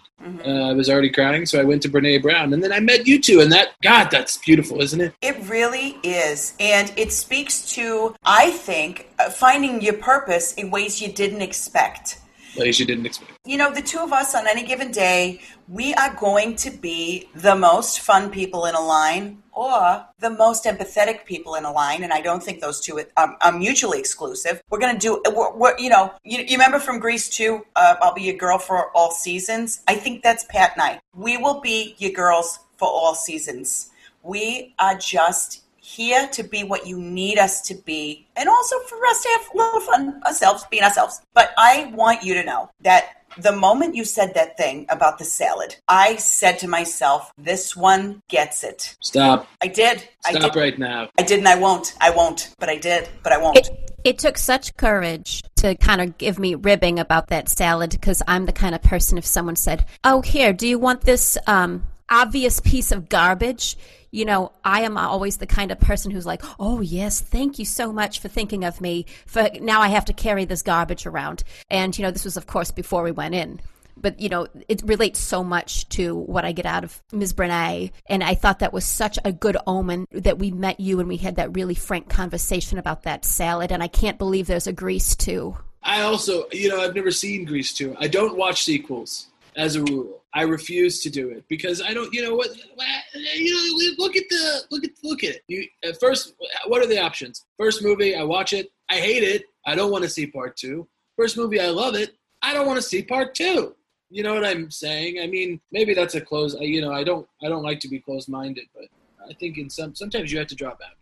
Uh, 0.44 0.70
I 0.70 0.74
was 0.74 0.90
already 0.90 1.10
crying, 1.10 1.46
so 1.46 1.60
I 1.60 1.64
went 1.64 1.82
to 1.84 1.90
Brene 1.90 2.22
Brown, 2.22 2.54
and 2.54 2.64
then 2.64 2.72
I 2.72 2.80
met 2.80 3.06
you 3.06 3.22
two, 3.22 3.42
and 3.42 3.52
that 3.52 3.70
God, 3.84 4.10
that's 4.10 4.38
beautiful, 4.38 4.82
isn't 4.82 5.00
it? 5.00 5.14
It 5.22 5.38
really 5.48 5.98
is. 6.04 6.54
And 6.60 6.92
it 6.98 7.14
speaks 7.14 7.70
to, 7.74 8.16
I 8.24 8.50
think, 8.52 9.10
uh, 9.20 9.30
finding 9.30 9.82
your 9.82 9.94
purpose 9.94 10.54
in 10.54 10.72
ways 10.72 11.02
you 11.02 11.12
didn't 11.12 11.42
expect. 11.42 12.20
Ways 12.58 12.80
you 12.80 12.86
didn't 12.86 13.06
expect. 13.06 13.32
You 13.46 13.58
know, 13.58 13.74
the 13.74 13.82
two 13.82 14.00
of 14.00 14.12
us 14.12 14.36
on 14.36 14.48
any 14.48 14.64
given 14.64 14.92
day, 14.92 15.42
we 15.68 15.94
are 15.96 16.16
going 16.16 16.56
to 16.58 16.72
be 16.72 17.30
the 17.36 17.56
most 17.56 18.00
fun 18.00 18.30
people 18.30 18.66
in 18.66 18.76
a 18.76 18.82
line 18.82 19.44
or 19.52 20.06
the 20.20 20.30
most 20.30 20.66
empathetic 20.66 21.26
people 21.26 21.56
in 21.56 21.66
a 21.66 21.72
line. 21.72 22.04
And 22.04 22.14
I 22.14 22.22
don't 22.22 22.42
think 22.42 22.62
those 22.62 22.80
two 22.80 23.02
um, 23.18 23.36
are 23.42 23.52
mutually 23.52 24.00
exclusive. 24.00 24.62
We're 24.70 24.80
going 24.80 24.98
to 24.98 25.00
do, 25.00 25.22
we're, 25.36 25.56
we're, 25.56 25.78
you 25.78 25.90
know, 25.90 26.14
you, 26.24 26.40
you 26.40 26.58
remember 26.58 26.80
from 26.80 27.00
Grease 27.00 27.30
too, 27.30 27.66
uh, 27.76 27.96
I'll 28.02 28.14
be 28.14 28.24
your 28.24 28.38
girl 28.38 28.58
for 28.58 28.92
all 28.92 29.12
seasons. 29.12 29.82
I 29.88 29.96
think 29.96 30.24
that's 30.24 30.46
Pat 30.50 30.74
I. 30.78 31.00
We 31.16 31.38
will 31.38 31.60
be 31.62 31.96
your 31.98 32.12
girls 32.12 32.60
for 32.78 32.88
all 32.88 33.16
seasons. 33.16 33.92
We 34.24 34.76
are 34.80 34.98
just 34.98 35.64
here 35.88 36.28
to 36.28 36.44
be 36.44 36.66
what 36.66 36.86
you 36.86 37.00
need 37.00 37.40
us 37.40 37.62
to 37.62 37.74
be 37.74 38.28
and 38.36 38.50
also 38.50 38.78
for 38.90 39.06
us 39.06 39.24
to 39.24 39.30
have 39.30 39.50
a 39.54 39.58
little 39.58 39.80
fun 39.80 40.22
ourselves, 40.26 40.66
being 40.70 40.84
ourselves. 40.84 41.22
But 41.34 41.52
I 41.58 41.92
want 41.96 42.24
you 42.24 42.34
to 42.34 42.44
know 42.44 42.70
that 42.82 43.24
the 43.38 43.54
moment 43.54 43.96
you 43.96 44.04
said 44.04 44.34
that 44.34 44.58
thing 44.58 44.86
about 44.90 45.18
the 45.18 45.24
salad, 45.24 45.78
I 45.88 46.18
said 46.18 46.60
to 46.60 46.68
myself, 46.68 47.32
this 47.38 47.74
one 47.74 48.22
gets 48.28 48.66
it. 48.66 48.98
Stop. 49.00 49.48
I 49.64 49.68
did. 49.68 50.06
I 50.26 50.32
Stop 50.32 50.54
did. 50.54 50.60
right 50.60 50.78
now. 50.78 51.10
I 51.18 51.24
did 51.24 51.40
and 51.40 51.48
I 51.48 51.58
won't. 51.58 51.94
I 52.02 52.10
won't. 52.10 52.54
But 52.60 52.68
I 52.68 52.78
did. 52.78 53.08
But 53.24 53.32
I 53.32 53.38
won't. 53.38 53.58
It, 53.58 53.70
it 54.04 54.20
took 54.20 54.38
such 54.38 54.76
courage 54.76 55.42
to 55.58 55.76
kind 55.76 56.02
of 56.02 56.18
give 56.18 56.38
me 56.38 56.56
ribbing 56.56 57.00
about 57.00 57.28
that 57.28 57.48
salad 57.48 57.92
because 57.92 58.22
I'm 58.28 58.46
the 58.46 58.52
kind 58.52 58.76
of 58.76 58.82
person 58.82 59.18
if 59.18 59.26
someone 59.26 59.56
said, 59.56 59.86
"Oh, 60.04 60.22
here, 60.22 60.52
do 60.52 60.68
you 60.68 60.80
want 60.80 61.02
this 61.02 61.38
um, 61.48 61.86
obvious 62.10 62.60
piece 62.60 62.92
of 62.92 63.10
garbage?" 63.10 63.78
You 64.12 64.26
know, 64.26 64.54
I 64.64 64.82
am 64.82 64.98
always 64.98 65.38
the 65.38 65.46
kind 65.46 65.72
of 65.72 65.80
person 65.80 66.12
who's 66.12 66.26
like, 66.26 66.42
"Oh, 66.60 66.82
yes, 66.82 67.20
thank 67.20 67.60
you 67.60 67.66
so 67.66 67.92
much 67.92 68.20
for 68.20 68.30
thinking 68.30 68.64
of 68.64 68.80
me. 68.82 69.06
For 69.26 69.50
now, 69.62 69.82
I 69.82 69.90
have 69.90 70.06
to 70.06 70.14
carry 70.14 70.46
this 70.46 70.62
garbage 70.62 71.06
around." 71.06 71.44
And 71.70 71.98
you 71.98 72.04
know, 72.04 72.12
this 72.12 72.26
was, 72.26 72.38
of 72.38 72.48
course, 72.48 72.72
before 72.72 73.04
we 73.04 73.12
went 73.12 73.36
in 73.36 73.60
but 74.02 74.20
you 74.20 74.30
know 74.30 74.48
it 74.68 74.82
relates 74.86 75.20
so 75.20 75.44
much 75.44 75.88
to 75.90 76.16
what 76.16 76.46
I 76.46 76.52
get 76.52 76.66
out 76.66 76.84
of 76.84 77.02
Ms. 77.12 77.34
Brene, 77.34 77.92
and 78.08 78.24
I 78.24 78.36
thought 78.36 78.60
that 78.60 78.74
was 78.74 78.86
such 78.86 79.20
a 79.26 79.32
good 79.32 79.58
omen 79.66 80.08
that 80.12 80.40
we 80.40 80.52
met 80.52 80.80
you 80.80 81.00
and 81.00 81.10
we 81.10 81.18
had 81.18 81.36
that 81.36 81.56
really 81.56 81.76
frank 81.76 82.10
conversation 82.10 82.78
about 82.78 83.04
that 83.04 83.26
salad, 83.26 83.72
and 83.72 83.84
I 83.84 83.88
can't 83.88 84.18
believe 84.18 84.48
there's 84.48 84.68
a 84.68 84.74
Grease 84.74 85.16
too. 85.16 85.58
I 85.84 86.02
also, 86.02 86.46
you 86.52 86.70
know, 86.70 86.82
I've 86.82 86.96
never 86.96 87.12
seen 87.12 87.46
Grease 87.46 87.74
2. 87.74 87.96
I 88.00 88.08
don't 88.08 88.36
watch 88.36 88.64
sequels 88.64 89.28
as 89.58 89.76
a 89.76 89.84
rule. 89.84 90.24
I 90.34 90.44
refuse 90.44 91.02
to 91.02 91.10
do 91.10 91.30
it 91.30 91.46
because 91.48 91.82
I 91.82 91.94
don't, 91.94 92.14
you 92.14 92.22
know 92.22 92.36
what, 92.36 92.50
you 92.56 93.54
know, 93.54 94.04
look 94.04 94.16
at 94.16 94.24
the, 94.30 94.62
look 94.70 94.84
at, 94.84 94.92
look 95.04 95.24
at 95.24 95.36
it. 95.36 95.44
You, 95.48 95.68
first, 96.00 96.36
what 96.68 96.84
are 96.84 96.88
the 96.88 97.00
options? 97.00 97.46
First 97.58 97.84
movie, 97.84 98.16
I 98.16 98.24
watch 98.24 98.54
it. 98.54 98.72
I 98.90 98.96
hate 98.98 99.24
it. 99.24 99.46
I 99.66 99.74
don't 99.74 99.92
want 99.92 100.04
to 100.04 100.10
see 100.10 100.28
part 100.28 100.56
two. 100.56 100.88
First 101.16 101.38
movie, 101.38 101.60
I 101.60 101.70
love 101.70 101.96
it. 101.96 102.16
I 102.44 102.54
don't 102.54 102.68
want 102.68 102.78
to 102.78 102.84
see 102.84 103.02
part 103.02 103.34
two. 103.34 103.76
You 104.10 104.24
know 104.24 104.36
what 104.36 104.46
I'm 104.46 104.70
saying? 104.70 105.20
I 105.22 105.28
mean, 105.28 105.60
maybe 105.72 105.94
that's 105.94 106.16
a 106.16 106.22
close, 106.22 106.56
you 106.60 106.80
know, 106.80 106.94
I 106.94 107.04
don't, 107.04 107.28
I 107.44 107.50
don't 107.50 107.64
like 107.64 107.80
to 107.82 107.90
be 107.90 108.00
close-minded, 108.00 108.66
but 108.76 108.86
I 109.28 109.34
think 109.34 109.58
in 109.58 109.70
some, 109.70 109.96
sometimes 109.96 110.32
you 110.32 110.38
have 110.38 110.48
to 110.48 110.56
draw 110.56 110.70
boundaries. 110.70 110.97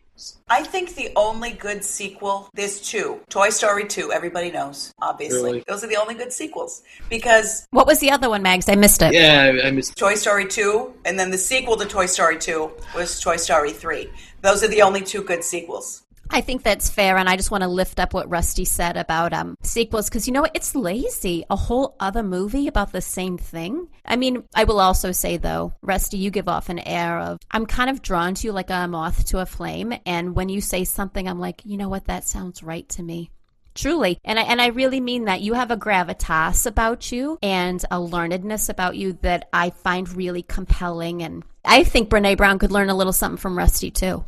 I 0.49 0.63
think 0.63 0.95
the 0.95 1.11
only 1.15 1.51
good 1.51 1.83
sequel, 1.83 2.49
there's 2.53 2.79
two. 2.79 3.19
Toy 3.29 3.49
Story 3.49 3.85
2, 3.85 4.11
everybody 4.13 4.51
knows, 4.51 4.93
obviously. 5.01 5.43
Really? 5.43 5.63
Those 5.67 5.83
are 5.83 5.87
the 5.87 5.97
only 5.97 6.13
good 6.13 6.31
sequels. 6.31 6.83
Because 7.09 7.67
What 7.71 7.87
was 7.87 7.99
the 7.99 8.11
other 8.11 8.29
one, 8.29 8.41
Mags? 8.41 8.69
I 8.69 8.75
missed 8.75 9.01
it. 9.01 9.13
Yeah, 9.13 9.59
I 9.65 9.71
miss. 9.71 9.89
Toy 9.89 10.15
Story 10.15 10.47
2, 10.47 10.93
and 11.05 11.19
then 11.19 11.31
the 11.31 11.37
sequel 11.37 11.75
to 11.77 11.85
Toy 11.85 12.05
Story 12.05 12.37
2 12.37 12.71
was 12.95 13.19
Toy 13.19 13.35
Story 13.37 13.71
3. 13.71 14.09
Those 14.41 14.63
are 14.63 14.67
the 14.67 14.81
only 14.83 15.01
two 15.01 15.23
good 15.23 15.43
sequels. 15.43 16.03
I 16.29 16.41
think 16.41 16.63
that's 16.63 16.89
fair, 16.89 17.17
and 17.17 17.29
I 17.29 17.35
just 17.35 17.51
want 17.51 17.63
to 17.63 17.67
lift 17.67 17.99
up 17.99 18.13
what 18.13 18.29
Rusty 18.29 18.65
said 18.65 18.97
about 18.97 19.33
um, 19.33 19.57
sequels 19.61 20.09
because 20.09 20.27
you 20.27 20.33
know? 20.33 20.45
It's 20.53 20.75
lazy. 20.75 21.45
A 21.49 21.55
whole 21.55 21.95
other 21.99 22.23
movie 22.23 22.67
about 22.67 22.91
the 22.91 23.01
same 23.01 23.37
thing. 23.37 23.87
I 24.05 24.15
mean, 24.15 24.43
I 24.53 24.63
will 24.63 24.79
also 24.79 25.11
say 25.11 25.37
though, 25.37 25.73
Rusty, 25.81 26.17
you 26.17 26.31
give 26.31 26.47
off 26.47 26.69
an 26.69 26.79
air 26.79 27.19
of 27.19 27.39
I'm 27.51 27.65
kind 27.65 27.89
of 27.89 28.01
drawn 28.01 28.35
to 28.35 28.47
you 28.47 28.53
like 28.53 28.69
a 28.69 28.87
moth 28.87 29.25
to 29.27 29.39
a 29.39 29.45
flame, 29.45 29.93
and 30.05 30.35
when 30.35 30.49
you 30.49 30.61
say 30.61 30.83
something, 30.83 31.27
I'm 31.27 31.39
like, 31.39 31.61
you 31.65 31.77
know 31.77 31.89
what? 31.89 32.05
That 32.05 32.27
sounds 32.27 32.63
right 32.63 32.87
to 32.89 33.03
me. 33.03 33.31
Truly. 33.75 34.19
And 34.23 34.39
I 34.39 34.43
and 34.43 34.61
I 34.61 34.67
really 34.67 35.01
mean 35.01 35.25
that. 35.25 35.41
You 35.41 35.53
have 35.53 35.69
a 35.69 35.77
gravitas 35.77 36.65
about 36.65 37.11
you 37.11 37.37
and 37.43 37.83
a 37.91 37.97
learnedness 37.97 38.69
about 38.69 38.95
you 38.95 39.13
that 39.21 39.49
I 39.51 39.69
find 39.69 40.11
really 40.13 40.43
compelling 40.43 41.21
and 41.21 41.43
I 41.65 41.83
think 41.83 42.09
Brene 42.09 42.37
Brown 42.37 42.59
could 42.59 42.71
learn 42.71 42.89
a 42.89 42.95
little 42.95 43.13
something 43.13 43.37
from 43.37 43.57
Rusty 43.57 43.91
too. 43.91 44.23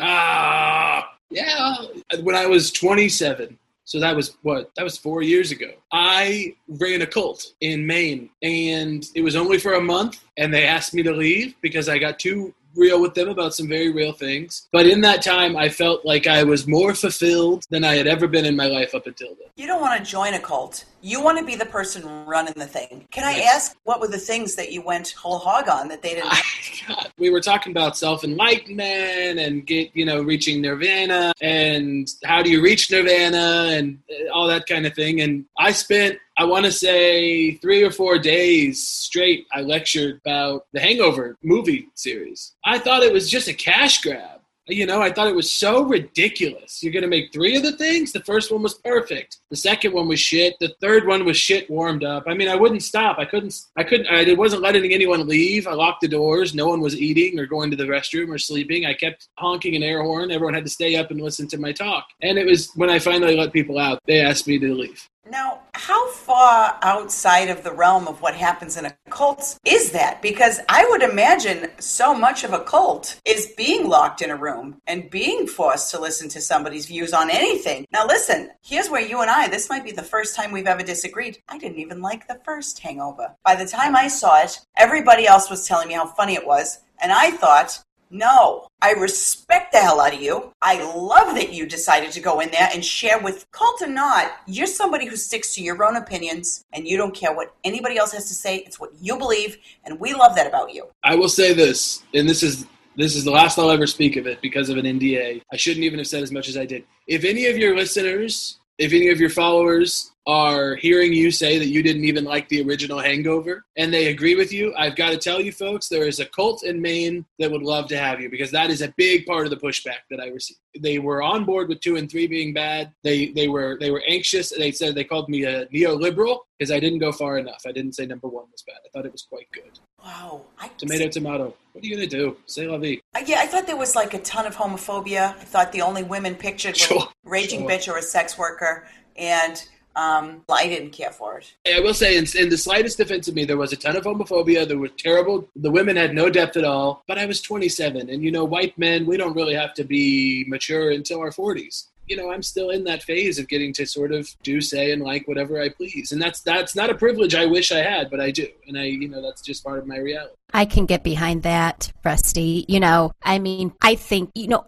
Ah, 0.00 1.09
yeah. 1.30 1.76
When 2.22 2.34
I 2.34 2.46
was 2.46 2.72
27, 2.72 3.58
so 3.84 3.98
that 3.98 4.14
was 4.14 4.36
what? 4.42 4.70
That 4.76 4.84
was 4.84 4.96
four 4.96 5.22
years 5.22 5.50
ago. 5.50 5.70
I 5.92 6.54
ran 6.68 7.02
a 7.02 7.06
cult 7.06 7.54
in 7.60 7.86
Maine, 7.86 8.30
and 8.42 9.04
it 9.14 9.22
was 9.22 9.34
only 9.34 9.58
for 9.58 9.74
a 9.74 9.80
month, 9.80 10.22
and 10.36 10.54
they 10.54 10.64
asked 10.64 10.94
me 10.94 11.02
to 11.02 11.12
leave 11.12 11.54
because 11.60 11.88
I 11.88 11.98
got 11.98 12.18
too 12.18 12.54
real 12.76 13.00
with 13.00 13.14
them 13.14 13.28
about 13.28 13.54
some 13.54 13.68
very 13.68 13.90
real 13.92 14.12
things. 14.12 14.68
But 14.72 14.86
in 14.86 15.00
that 15.02 15.22
time, 15.22 15.56
I 15.56 15.68
felt 15.68 16.04
like 16.04 16.26
I 16.26 16.44
was 16.44 16.66
more 16.66 16.94
fulfilled 16.94 17.64
than 17.70 17.84
I 17.84 17.96
had 17.96 18.06
ever 18.06 18.26
been 18.26 18.44
in 18.44 18.56
my 18.56 18.66
life 18.66 18.94
up 18.94 19.06
until 19.06 19.28
then. 19.28 19.48
You 19.56 19.66
don't 19.66 19.80
want 19.80 20.02
to 20.02 20.10
join 20.10 20.34
a 20.34 20.38
cult. 20.38 20.84
You 21.02 21.22
want 21.22 21.38
to 21.38 21.44
be 21.44 21.54
the 21.56 21.66
person 21.66 22.26
running 22.26 22.52
the 22.54 22.66
thing. 22.66 23.06
Can 23.10 23.24
I 23.24 23.32
Yes. 23.36 23.54
ask 23.54 23.76
what 23.84 24.00
were 24.00 24.08
the 24.08 24.18
things 24.18 24.54
that 24.56 24.70
you 24.72 24.82
went 24.82 25.12
whole 25.12 25.38
hog 25.38 25.68
on 25.68 25.88
that 25.88 26.02
they 26.02 26.10
didn't? 26.14 26.30
God, 26.88 27.10
we 27.18 27.30
were 27.30 27.40
talking 27.40 27.72
about 27.72 27.96
self 27.96 28.22
enlightenment 28.24 29.38
and 29.38 29.66
get 29.66 29.90
you 29.94 30.04
know 30.04 30.22
reaching 30.22 30.60
nirvana 30.60 31.32
and 31.40 32.08
how 32.24 32.42
do 32.42 32.50
you 32.50 32.62
reach 32.62 32.90
nirvana 32.90 33.68
and 33.70 33.98
uh, 34.10 34.30
all 34.32 34.46
that 34.48 34.66
kind 34.66 34.86
of 34.86 34.94
thing. 34.94 35.20
And 35.20 35.44
I 35.58 35.72
spent 35.72 36.18
I 36.40 36.44
want 36.44 36.64
to 36.64 36.72
say 36.72 37.56
three 37.56 37.82
or 37.82 37.90
four 37.90 38.18
days 38.18 38.82
straight. 38.82 39.46
I 39.52 39.60
lectured 39.60 40.22
about 40.24 40.64
the 40.72 40.80
Hangover 40.80 41.36
movie 41.42 41.88
series. 41.94 42.54
I 42.64 42.78
thought 42.78 43.02
it 43.02 43.12
was 43.12 43.28
just 43.28 43.48
a 43.48 43.52
cash 43.52 44.00
grab. 44.00 44.40
You 44.66 44.86
know, 44.86 45.02
I 45.02 45.12
thought 45.12 45.26
it 45.26 45.34
was 45.34 45.52
so 45.52 45.82
ridiculous. 45.82 46.82
You're 46.82 46.94
going 46.94 47.02
to 47.02 47.08
make 47.08 47.30
three 47.30 47.56
of 47.56 47.62
the 47.62 47.76
things? 47.76 48.12
The 48.12 48.24
first 48.24 48.50
one 48.50 48.62
was 48.62 48.72
perfect. 48.72 49.38
The 49.50 49.56
second 49.56 49.92
one 49.92 50.08
was 50.08 50.18
shit. 50.18 50.54
The 50.60 50.74
third 50.80 51.06
one 51.06 51.26
was 51.26 51.36
shit 51.36 51.68
warmed 51.68 52.04
up. 52.04 52.24
I 52.26 52.32
mean, 52.32 52.48
I 52.48 52.56
wouldn't 52.56 52.82
stop. 52.82 53.18
I 53.18 53.26
couldn't, 53.26 53.60
I 53.76 53.84
couldn't, 53.84 54.06
I 54.06 54.32
wasn't 54.32 54.62
letting 54.62 54.94
anyone 54.94 55.28
leave. 55.28 55.66
I 55.66 55.74
locked 55.74 56.00
the 56.00 56.08
doors. 56.08 56.54
No 56.54 56.68
one 56.68 56.80
was 56.80 56.96
eating 56.96 57.38
or 57.38 57.44
going 57.44 57.70
to 57.70 57.76
the 57.76 57.84
restroom 57.84 58.30
or 58.30 58.38
sleeping. 58.38 58.86
I 58.86 58.94
kept 58.94 59.28
honking 59.36 59.76
an 59.76 59.82
air 59.82 60.02
horn. 60.02 60.30
Everyone 60.30 60.54
had 60.54 60.64
to 60.64 60.70
stay 60.70 60.96
up 60.96 61.10
and 61.10 61.20
listen 61.20 61.48
to 61.48 61.58
my 61.58 61.72
talk. 61.72 62.06
And 62.22 62.38
it 62.38 62.46
was 62.46 62.70
when 62.76 62.88
I 62.88 62.98
finally 62.98 63.36
let 63.36 63.52
people 63.52 63.78
out, 63.78 63.98
they 64.06 64.20
asked 64.20 64.46
me 64.46 64.58
to 64.58 64.74
leave. 64.74 65.06
Now, 65.28 65.60
how 65.74 66.10
far 66.12 66.78
outside 66.82 67.50
of 67.50 67.62
the 67.62 67.72
realm 67.72 68.08
of 68.08 68.22
what 68.22 68.34
happens 68.34 68.76
in 68.76 68.86
a 68.86 68.96
cult 69.10 69.58
is 69.66 69.92
that? 69.92 70.22
Because 70.22 70.60
I 70.68 70.86
would 70.88 71.02
imagine 71.02 71.70
so 71.78 72.14
much 72.14 72.42
of 72.42 72.54
a 72.54 72.64
cult 72.64 73.20
is 73.26 73.52
being 73.56 73.86
locked 73.86 74.22
in 74.22 74.30
a 74.30 74.36
room 74.36 74.80
and 74.86 75.10
being 75.10 75.46
forced 75.46 75.90
to 75.90 76.00
listen 76.00 76.30
to 76.30 76.40
somebody's 76.40 76.86
views 76.86 77.12
on 77.12 77.30
anything. 77.30 77.86
Now, 77.92 78.06
listen, 78.06 78.50
here's 78.62 78.88
where 78.88 79.06
you 79.06 79.20
and 79.20 79.30
I, 79.30 79.48
this 79.48 79.68
might 79.68 79.84
be 79.84 79.92
the 79.92 80.02
first 80.02 80.34
time 80.34 80.52
we've 80.52 80.66
ever 80.66 80.82
disagreed. 80.82 81.38
I 81.48 81.58
didn't 81.58 81.78
even 81.78 82.00
like 82.00 82.26
the 82.26 82.40
first 82.42 82.78
hangover. 82.78 83.36
By 83.44 83.56
the 83.56 83.66
time 83.66 83.94
I 83.94 84.08
saw 84.08 84.40
it, 84.40 84.58
everybody 84.76 85.26
else 85.26 85.50
was 85.50 85.66
telling 85.66 85.88
me 85.88 85.94
how 85.94 86.06
funny 86.06 86.34
it 86.34 86.46
was, 86.46 86.80
and 87.02 87.12
I 87.12 87.30
thought, 87.30 87.82
no, 88.10 88.66
I 88.82 88.92
respect 88.92 89.72
the 89.72 89.78
hell 89.78 90.00
out 90.00 90.14
of 90.14 90.20
you. 90.20 90.52
I 90.60 90.82
love 90.82 91.36
that 91.36 91.52
you 91.52 91.64
decided 91.64 92.10
to 92.12 92.20
go 92.20 92.40
in 92.40 92.50
there 92.50 92.68
and 92.74 92.84
share 92.84 93.20
with 93.20 93.46
cult 93.52 93.80
or 93.82 93.86
not. 93.86 94.32
You're 94.46 94.66
somebody 94.66 95.06
who 95.06 95.16
sticks 95.16 95.54
to 95.54 95.62
your 95.62 95.82
own 95.84 95.96
opinions 95.96 96.64
and 96.72 96.88
you 96.88 96.96
don't 96.96 97.14
care 97.14 97.32
what 97.32 97.54
anybody 97.62 97.96
else 97.96 98.12
has 98.12 98.26
to 98.26 98.34
say. 98.34 98.56
It's 98.58 98.80
what 98.80 98.90
you 99.00 99.16
believe, 99.16 99.58
and 99.84 100.00
we 100.00 100.12
love 100.12 100.34
that 100.34 100.48
about 100.48 100.74
you. 100.74 100.88
I 101.04 101.14
will 101.14 101.28
say 101.28 101.54
this, 101.54 102.02
and 102.12 102.28
this 102.28 102.42
is 102.42 102.66
this 102.96 103.14
is 103.14 103.24
the 103.24 103.30
last 103.30 103.58
I'll 103.58 103.70
ever 103.70 103.86
speak 103.86 104.16
of 104.16 104.26
it 104.26 104.42
because 104.42 104.68
of 104.68 104.76
an 104.76 104.84
NDA. 104.84 105.42
I 105.52 105.56
shouldn't 105.56 105.84
even 105.84 106.00
have 106.00 106.08
said 106.08 106.22
as 106.22 106.32
much 106.32 106.48
as 106.48 106.56
I 106.56 106.66
did. 106.66 106.84
If 107.06 107.24
any 107.24 107.46
of 107.46 107.56
your 107.56 107.76
listeners, 107.76 108.58
if 108.78 108.92
any 108.92 109.08
of 109.08 109.20
your 109.20 109.30
followers 109.30 110.10
are 110.34 110.76
hearing 110.76 111.12
you 111.12 111.30
say 111.32 111.58
that 111.58 111.66
you 111.66 111.82
didn't 111.82 112.04
even 112.04 112.24
like 112.24 112.48
the 112.48 112.62
original 112.62 113.00
Hangover 113.00 113.64
and 113.76 113.92
they 113.92 114.06
agree 114.08 114.36
with 114.36 114.52
you, 114.52 114.72
I've 114.78 114.94
got 114.94 115.10
to 115.10 115.16
tell 115.16 115.40
you 115.40 115.50
folks, 115.50 115.88
there 115.88 116.06
is 116.06 116.20
a 116.20 116.26
cult 116.26 116.62
in 116.62 116.80
Maine 116.80 117.24
that 117.40 117.50
would 117.50 117.62
love 117.62 117.88
to 117.88 117.98
have 117.98 118.20
you 118.20 118.30
because 118.30 118.52
that 118.52 118.70
is 118.70 118.80
a 118.80 118.94
big 118.96 119.26
part 119.26 119.44
of 119.44 119.50
the 119.50 119.56
pushback 119.56 120.02
that 120.10 120.20
I 120.20 120.28
received. 120.28 120.60
They 120.78 121.00
were 121.00 121.20
on 121.20 121.44
board 121.44 121.68
with 121.68 121.80
two 121.80 121.96
and 121.96 122.08
three 122.08 122.28
being 122.28 122.54
bad. 122.54 122.92
They 123.02 123.30
they 123.32 123.48
were 123.48 123.76
they 123.80 123.90
were 123.90 124.02
anxious. 124.06 124.50
They 124.50 124.70
said 124.70 124.94
they 124.94 125.02
called 125.02 125.28
me 125.28 125.42
a 125.44 125.66
neoliberal 125.66 126.38
because 126.58 126.70
I 126.70 126.78
didn't 126.78 127.00
go 127.00 127.10
far 127.10 127.38
enough. 127.38 127.62
I 127.66 127.72
didn't 127.72 127.94
say 127.94 128.06
number 128.06 128.28
one 128.28 128.44
was 128.52 128.62
bad. 128.64 128.76
I 128.86 128.88
thought 128.92 129.04
it 129.06 129.10
was 129.12 129.22
quite 129.22 129.48
good. 129.52 129.80
Wow. 130.04 130.42
I, 130.60 130.68
Tomato, 130.78 131.08
tomato. 131.08 131.54
What 131.72 131.82
are 131.84 131.86
you 131.88 131.96
gonna 131.96 132.06
do? 132.06 132.36
Say 132.46 132.68
la 132.68 132.78
vie. 132.78 133.00
I- 133.14 133.24
yeah, 133.26 133.40
I 133.40 133.46
thought 133.46 133.66
there 133.66 133.76
was 133.76 133.96
like 133.96 134.14
a 134.14 134.20
ton 134.20 134.46
of 134.46 134.54
homophobia. 134.54 135.30
I 135.36 135.44
thought 135.52 135.72
the 135.72 135.82
only 135.82 136.04
women 136.04 136.36
pictured 136.36 136.74
were 136.74 136.78
Sure, 136.86 137.08
raging 137.24 137.60
sure. 137.60 137.70
bitch 137.70 137.92
or 137.92 137.98
a 137.98 138.02
sex 138.02 138.38
worker, 138.38 138.86
and 139.16 139.66
um, 140.00 140.42
I 140.48 140.66
didn't 140.66 140.90
care 140.90 141.10
for 141.10 141.38
it. 141.38 141.54
I 141.70 141.80
will 141.80 141.92
say, 141.92 142.16
in, 142.16 142.24
in 142.38 142.48
the 142.48 142.56
slightest 142.56 142.96
defense 142.96 143.28
of 143.28 143.34
me, 143.34 143.44
there 143.44 143.58
was 143.58 143.72
a 143.72 143.76
ton 143.76 143.96
of 143.96 144.04
homophobia. 144.04 144.66
There 144.66 144.78
was 144.78 144.92
terrible. 144.96 145.46
The 145.56 145.70
women 145.70 145.96
had 145.96 146.14
no 146.14 146.30
depth 146.30 146.56
at 146.56 146.64
all. 146.64 147.02
But 147.06 147.18
I 147.18 147.26
was 147.26 147.42
27, 147.42 148.08
and 148.08 148.22
you 148.22 148.30
know, 148.30 148.44
white 148.44 148.76
men, 148.78 149.06
we 149.06 149.18
don't 149.18 149.36
really 149.36 149.54
have 149.54 149.74
to 149.74 149.84
be 149.84 150.44
mature 150.48 150.90
until 150.90 151.20
our 151.20 151.30
40s. 151.30 151.88
You 152.06 152.16
know, 152.16 152.32
I'm 152.32 152.42
still 152.42 152.70
in 152.70 152.82
that 152.84 153.02
phase 153.02 153.38
of 153.38 153.46
getting 153.46 153.72
to 153.74 153.86
sort 153.86 154.12
of 154.12 154.34
do, 154.42 154.60
say, 154.60 154.90
and 154.90 155.02
like 155.02 155.28
whatever 155.28 155.60
I 155.60 155.68
please, 155.68 156.12
and 156.12 156.20
that's 156.20 156.40
that's 156.40 156.74
not 156.74 156.90
a 156.90 156.94
privilege 156.94 157.34
I 157.34 157.46
wish 157.46 157.70
I 157.70 157.82
had, 157.82 158.10
but 158.10 158.20
I 158.20 158.30
do, 158.30 158.48
and 158.66 158.78
I, 158.78 158.84
you 158.84 159.08
know, 159.08 159.22
that's 159.22 159.42
just 159.42 159.62
part 159.62 159.78
of 159.78 159.86
my 159.86 159.98
reality. 159.98 160.34
I 160.52 160.64
can 160.64 160.86
get 160.86 161.04
behind 161.04 161.42
that, 161.44 161.92
Rusty. 162.04 162.64
You 162.68 162.80
know, 162.80 163.12
I 163.22 163.38
mean, 163.38 163.72
I 163.82 163.94
think, 163.94 164.30
you 164.34 164.48
know, 164.48 164.64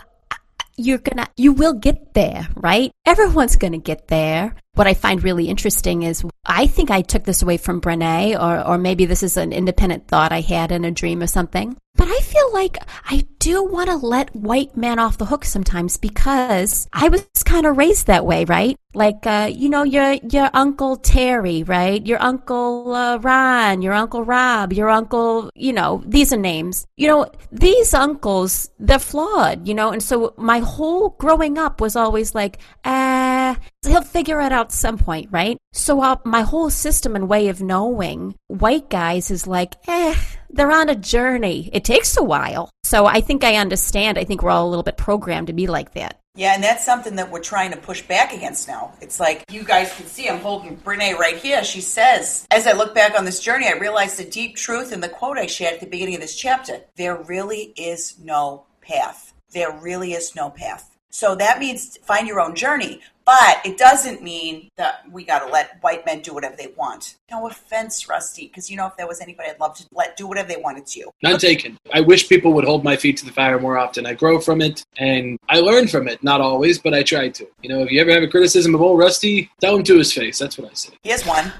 you're 0.77 0.99
gonna, 0.99 1.29
you 1.37 1.53
will 1.53 1.75
get 1.75 2.14
there, 2.14 2.49
right? 2.57 2.92
Everyone's 3.07 3.57
gonna 3.57 3.79
get 3.79 4.09
there. 4.09 4.55
What 4.74 4.87
I 4.87 4.94
find 4.94 5.22
really 5.22 5.48
interesting 5.48 6.02
is 6.02 6.24
I 6.46 6.66
think 6.66 6.90
I 6.90 7.02
took 7.02 7.24
this 7.24 7.42
away 7.42 7.58
from 7.58 7.82
Brene, 7.82 8.40
or, 8.40 8.66
or 8.66 8.78
maybe 8.78 9.04
this 9.04 9.22
is 9.22 9.37
an 9.37 9.52
independent 9.52 10.08
thought 10.08 10.32
I 10.32 10.40
had 10.40 10.72
in 10.72 10.87
a 10.87 10.90
dream 10.90 11.22
or 11.22 11.26
something. 11.26 11.76
But 12.03 12.11
I 12.11 12.19
feel 12.19 12.53
like 12.53 12.79
I 13.09 13.25
do 13.38 13.62
want 13.62 13.88
to 13.88 13.95
let 13.95 14.35
white 14.35 14.77
men 14.77 14.99
off 14.99 15.19
the 15.19 15.25
hook 15.25 15.45
sometimes 15.45 15.97
because 15.97 16.88
I 16.93 17.09
was 17.09 17.25
kind 17.45 17.65
of 17.65 17.77
raised 17.77 18.09
that 18.09 18.27
way, 18.27 18.45
right? 18.45 18.77
Like, 18.93 19.25
uh, 19.25 19.49
you 19.53 19.69
know, 19.69 19.85
your 19.85 20.15
your 20.29 20.51
uncle 20.53 20.97
Terry, 20.97 21.62
right? 21.62 22.05
Your 22.05 22.21
uncle 22.21 22.93
uh, 22.93 23.19
Ron, 23.19 23.83
your 23.83 23.93
uncle 23.93 24.25
Rob, 24.25 24.73
your 24.73 24.91
uncle, 24.91 25.49
you 25.55 25.73
know, 25.73 26.03
these 26.05 26.33
are 26.33 26.37
names. 26.37 26.87
You 26.97 27.07
know, 27.07 27.27
these 27.53 27.95
uncles, 27.95 28.69
they're 28.81 28.99
flawed, 28.99 29.69
you 29.69 29.75
know, 29.75 29.93
and 29.93 30.03
so 30.03 30.35
my 30.37 30.59
whole 30.59 31.11
growing 31.11 31.57
up 31.57 31.81
was 31.81 31.95
always 31.95 32.35
like, 32.35 32.59
ah, 32.85 33.57
he'll 33.87 34.03
figure 34.03 34.41
it 34.41 34.51
out 34.51 34.73
some 34.73 34.99
point, 34.99 35.29
right? 35.31 35.57
So 35.73 36.03
uh, 36.03 36.17
my 36.25 36.43
whole 36.43 36.69
system 36.69 37.17
and 37.17 37.29
way 37.29 37.49
of 37.49 37.62
knowing 37.62 38.35
white 38.49 38.91
guys 38.91 39.31
is 39.31 39.47
like, 39.47 39.75
eh, 39.88 40.17
they're 40.53 40.73
on 40.73 40.88
a 40.88 40.95
journey. 40.95 41.71
It 41.73 41.85
takes 41.85 42.17
a 42.17 42.23
while. 42.23 42.71
So 42.85 43.07
I 43.07 43.21
think 43.21 43.45
I 43.45 43.57
understand. 43.57 44.19
I 44.19 44.25
think 44.25 44.43
we're 44.43 44.51
all 44.51 44.67
a 44.67 44.71
little 44.71 44.83
bit 44.83 44.97
programmed 44.97 45.47
to 45.49 45.53
be 45.53 45.67
like 45.67 45.95
that. 45.95 46.19
Yeah, 46.35 46.55
and 46.55 46.65
that's 46.65 46.85
something 46.85 47.17
that 47.17 47.31
we're 47.31 47.41
trying 47.41 47.73
to 47.73 47.77
push 47.77 48.01
back 48.03 48.33
against 48.33 48.67
now. 48.67 48.95
It's 49.03 49.21
like 49.21 49.45
you 49.51 49.65
guys 49.65 49.95
can 49.95 50.07
see 50.07 50.29
I'm 50.29 50.41
holding 50.41 50.79
Brene 50.79 51.19
right 51.19 51.37
here. 51.37 51.62
She 51.62 51.83
says, 51.83 52.47
As 52.51 52.67
I 52.67 52.73
look 52.73 52.95
back 52.95 53.19
on 53.19 53.27
this 53.27 53.41
journey, 53.41 53.67
I 53.69 53.79
realized 53.79 54.19
the 54.19 54.25
deep 54.25 54.57
truth 54.57 54.93
in 54.93 55.01
the 55.01 55.11
quote 55.11 55.37
I 55.37 55.47
shared 55.47 55.75
at 55.75 55.81
the 55.81 55.87
beginning 55.87 56.15
of 56.15 56.23
this 56.23 56.37
chapter. 56.37 56.81
There 56.97 57.17
really 57.17 57.75
is 57.77 58.19
no 58.19 58.65
path. 58.81 59.35
There 59.53 59.73
really 59.83 60.15
is 60.15 60.35
no 60.35 60.49
path. 60.49 60.88
So 61.11 61.35
that 61.35 61.59
means 61.59 61.99
find 61.99 62.27
your 62.27 62.41
own 62.41 62.55
journey. 62.55 63.01
But 63.33 63.64
it 63.64 63.79
doesn't 63.79 64.23
mean 64.23 64.68
that 64.77 65.11
we 65.11 65.25
got 65.25 65.38
to 65.38 65.51
let 65.51 65.83
white 65.83 66.05
men 66.05 66.21
do 66.21 66.35
whatever 66.35 66.55
they 66.55 66.75
want. 66.77 67.16
No 67.31 67.49
offense, 67.49 68.07
Rusty, 68.07 68.49
because 68.49 68.71
you 68.71 68.77
know 68.77 68.87
if 68.87 68.95
there 68.99 69.07
was 69.07 69.23
anybody 69.23 69.49
I'd 69.49 69.59
love 69.59 69.75
to 69.79 69.87
let 69.90 70.18
do 70.18 70.27
whatever 70.27 70.49
they 70.49 70.61
wanted 70.61 70.85
to. 70.88 71.11
None 71.23 71.38
taken. 71.38 71.79
I 71.95 72.03
wish 72.03 72.29
people 72.29 72.53
would 72.53 72.66
hold 72.66 72.85
my 72.85 72.95
feet 72.95 73.16
to 73.16 73.25
the 73.25 73.33
fire 73.33 73.59
more 73.59 73.79
often. 73.79 74.05
I 74.05 74.12
grow 74.12 74.38
from 74.38 74.61
it 74.61 74.85
and 74.99 75.38
I 75.49 75.61
learn 75.61 75.88
from 75.88 76.09
it. 76.09 76.23
Not 76.23 76.42
always, 76.42 76.79
but 76.79 76.92
I 76.92 77.03
try 77.03 77.31
to. 77.31 77.47
You 77.62 77.71
know, 77.71 77.83
if 77.85 77.90
you 77.90 78.03
ever 78.03 78.11
have 78.11 78.23
a 78.23 78.29
criticism 78.29 78.75
of 78.75 78.83
old 78.83 78.99
Rusty, 78.99 79.51
tell 79.62 79.77
him 79.77 79.85
to 79.85 79.97
his 79.97 80.12
face. 80.12 80.38
That's 80.38 80.59
what 80.59 80.71
I 80.71 80.75
say. 80.75 80.92
Here's 81.03 81.25
one. 81.25 81.51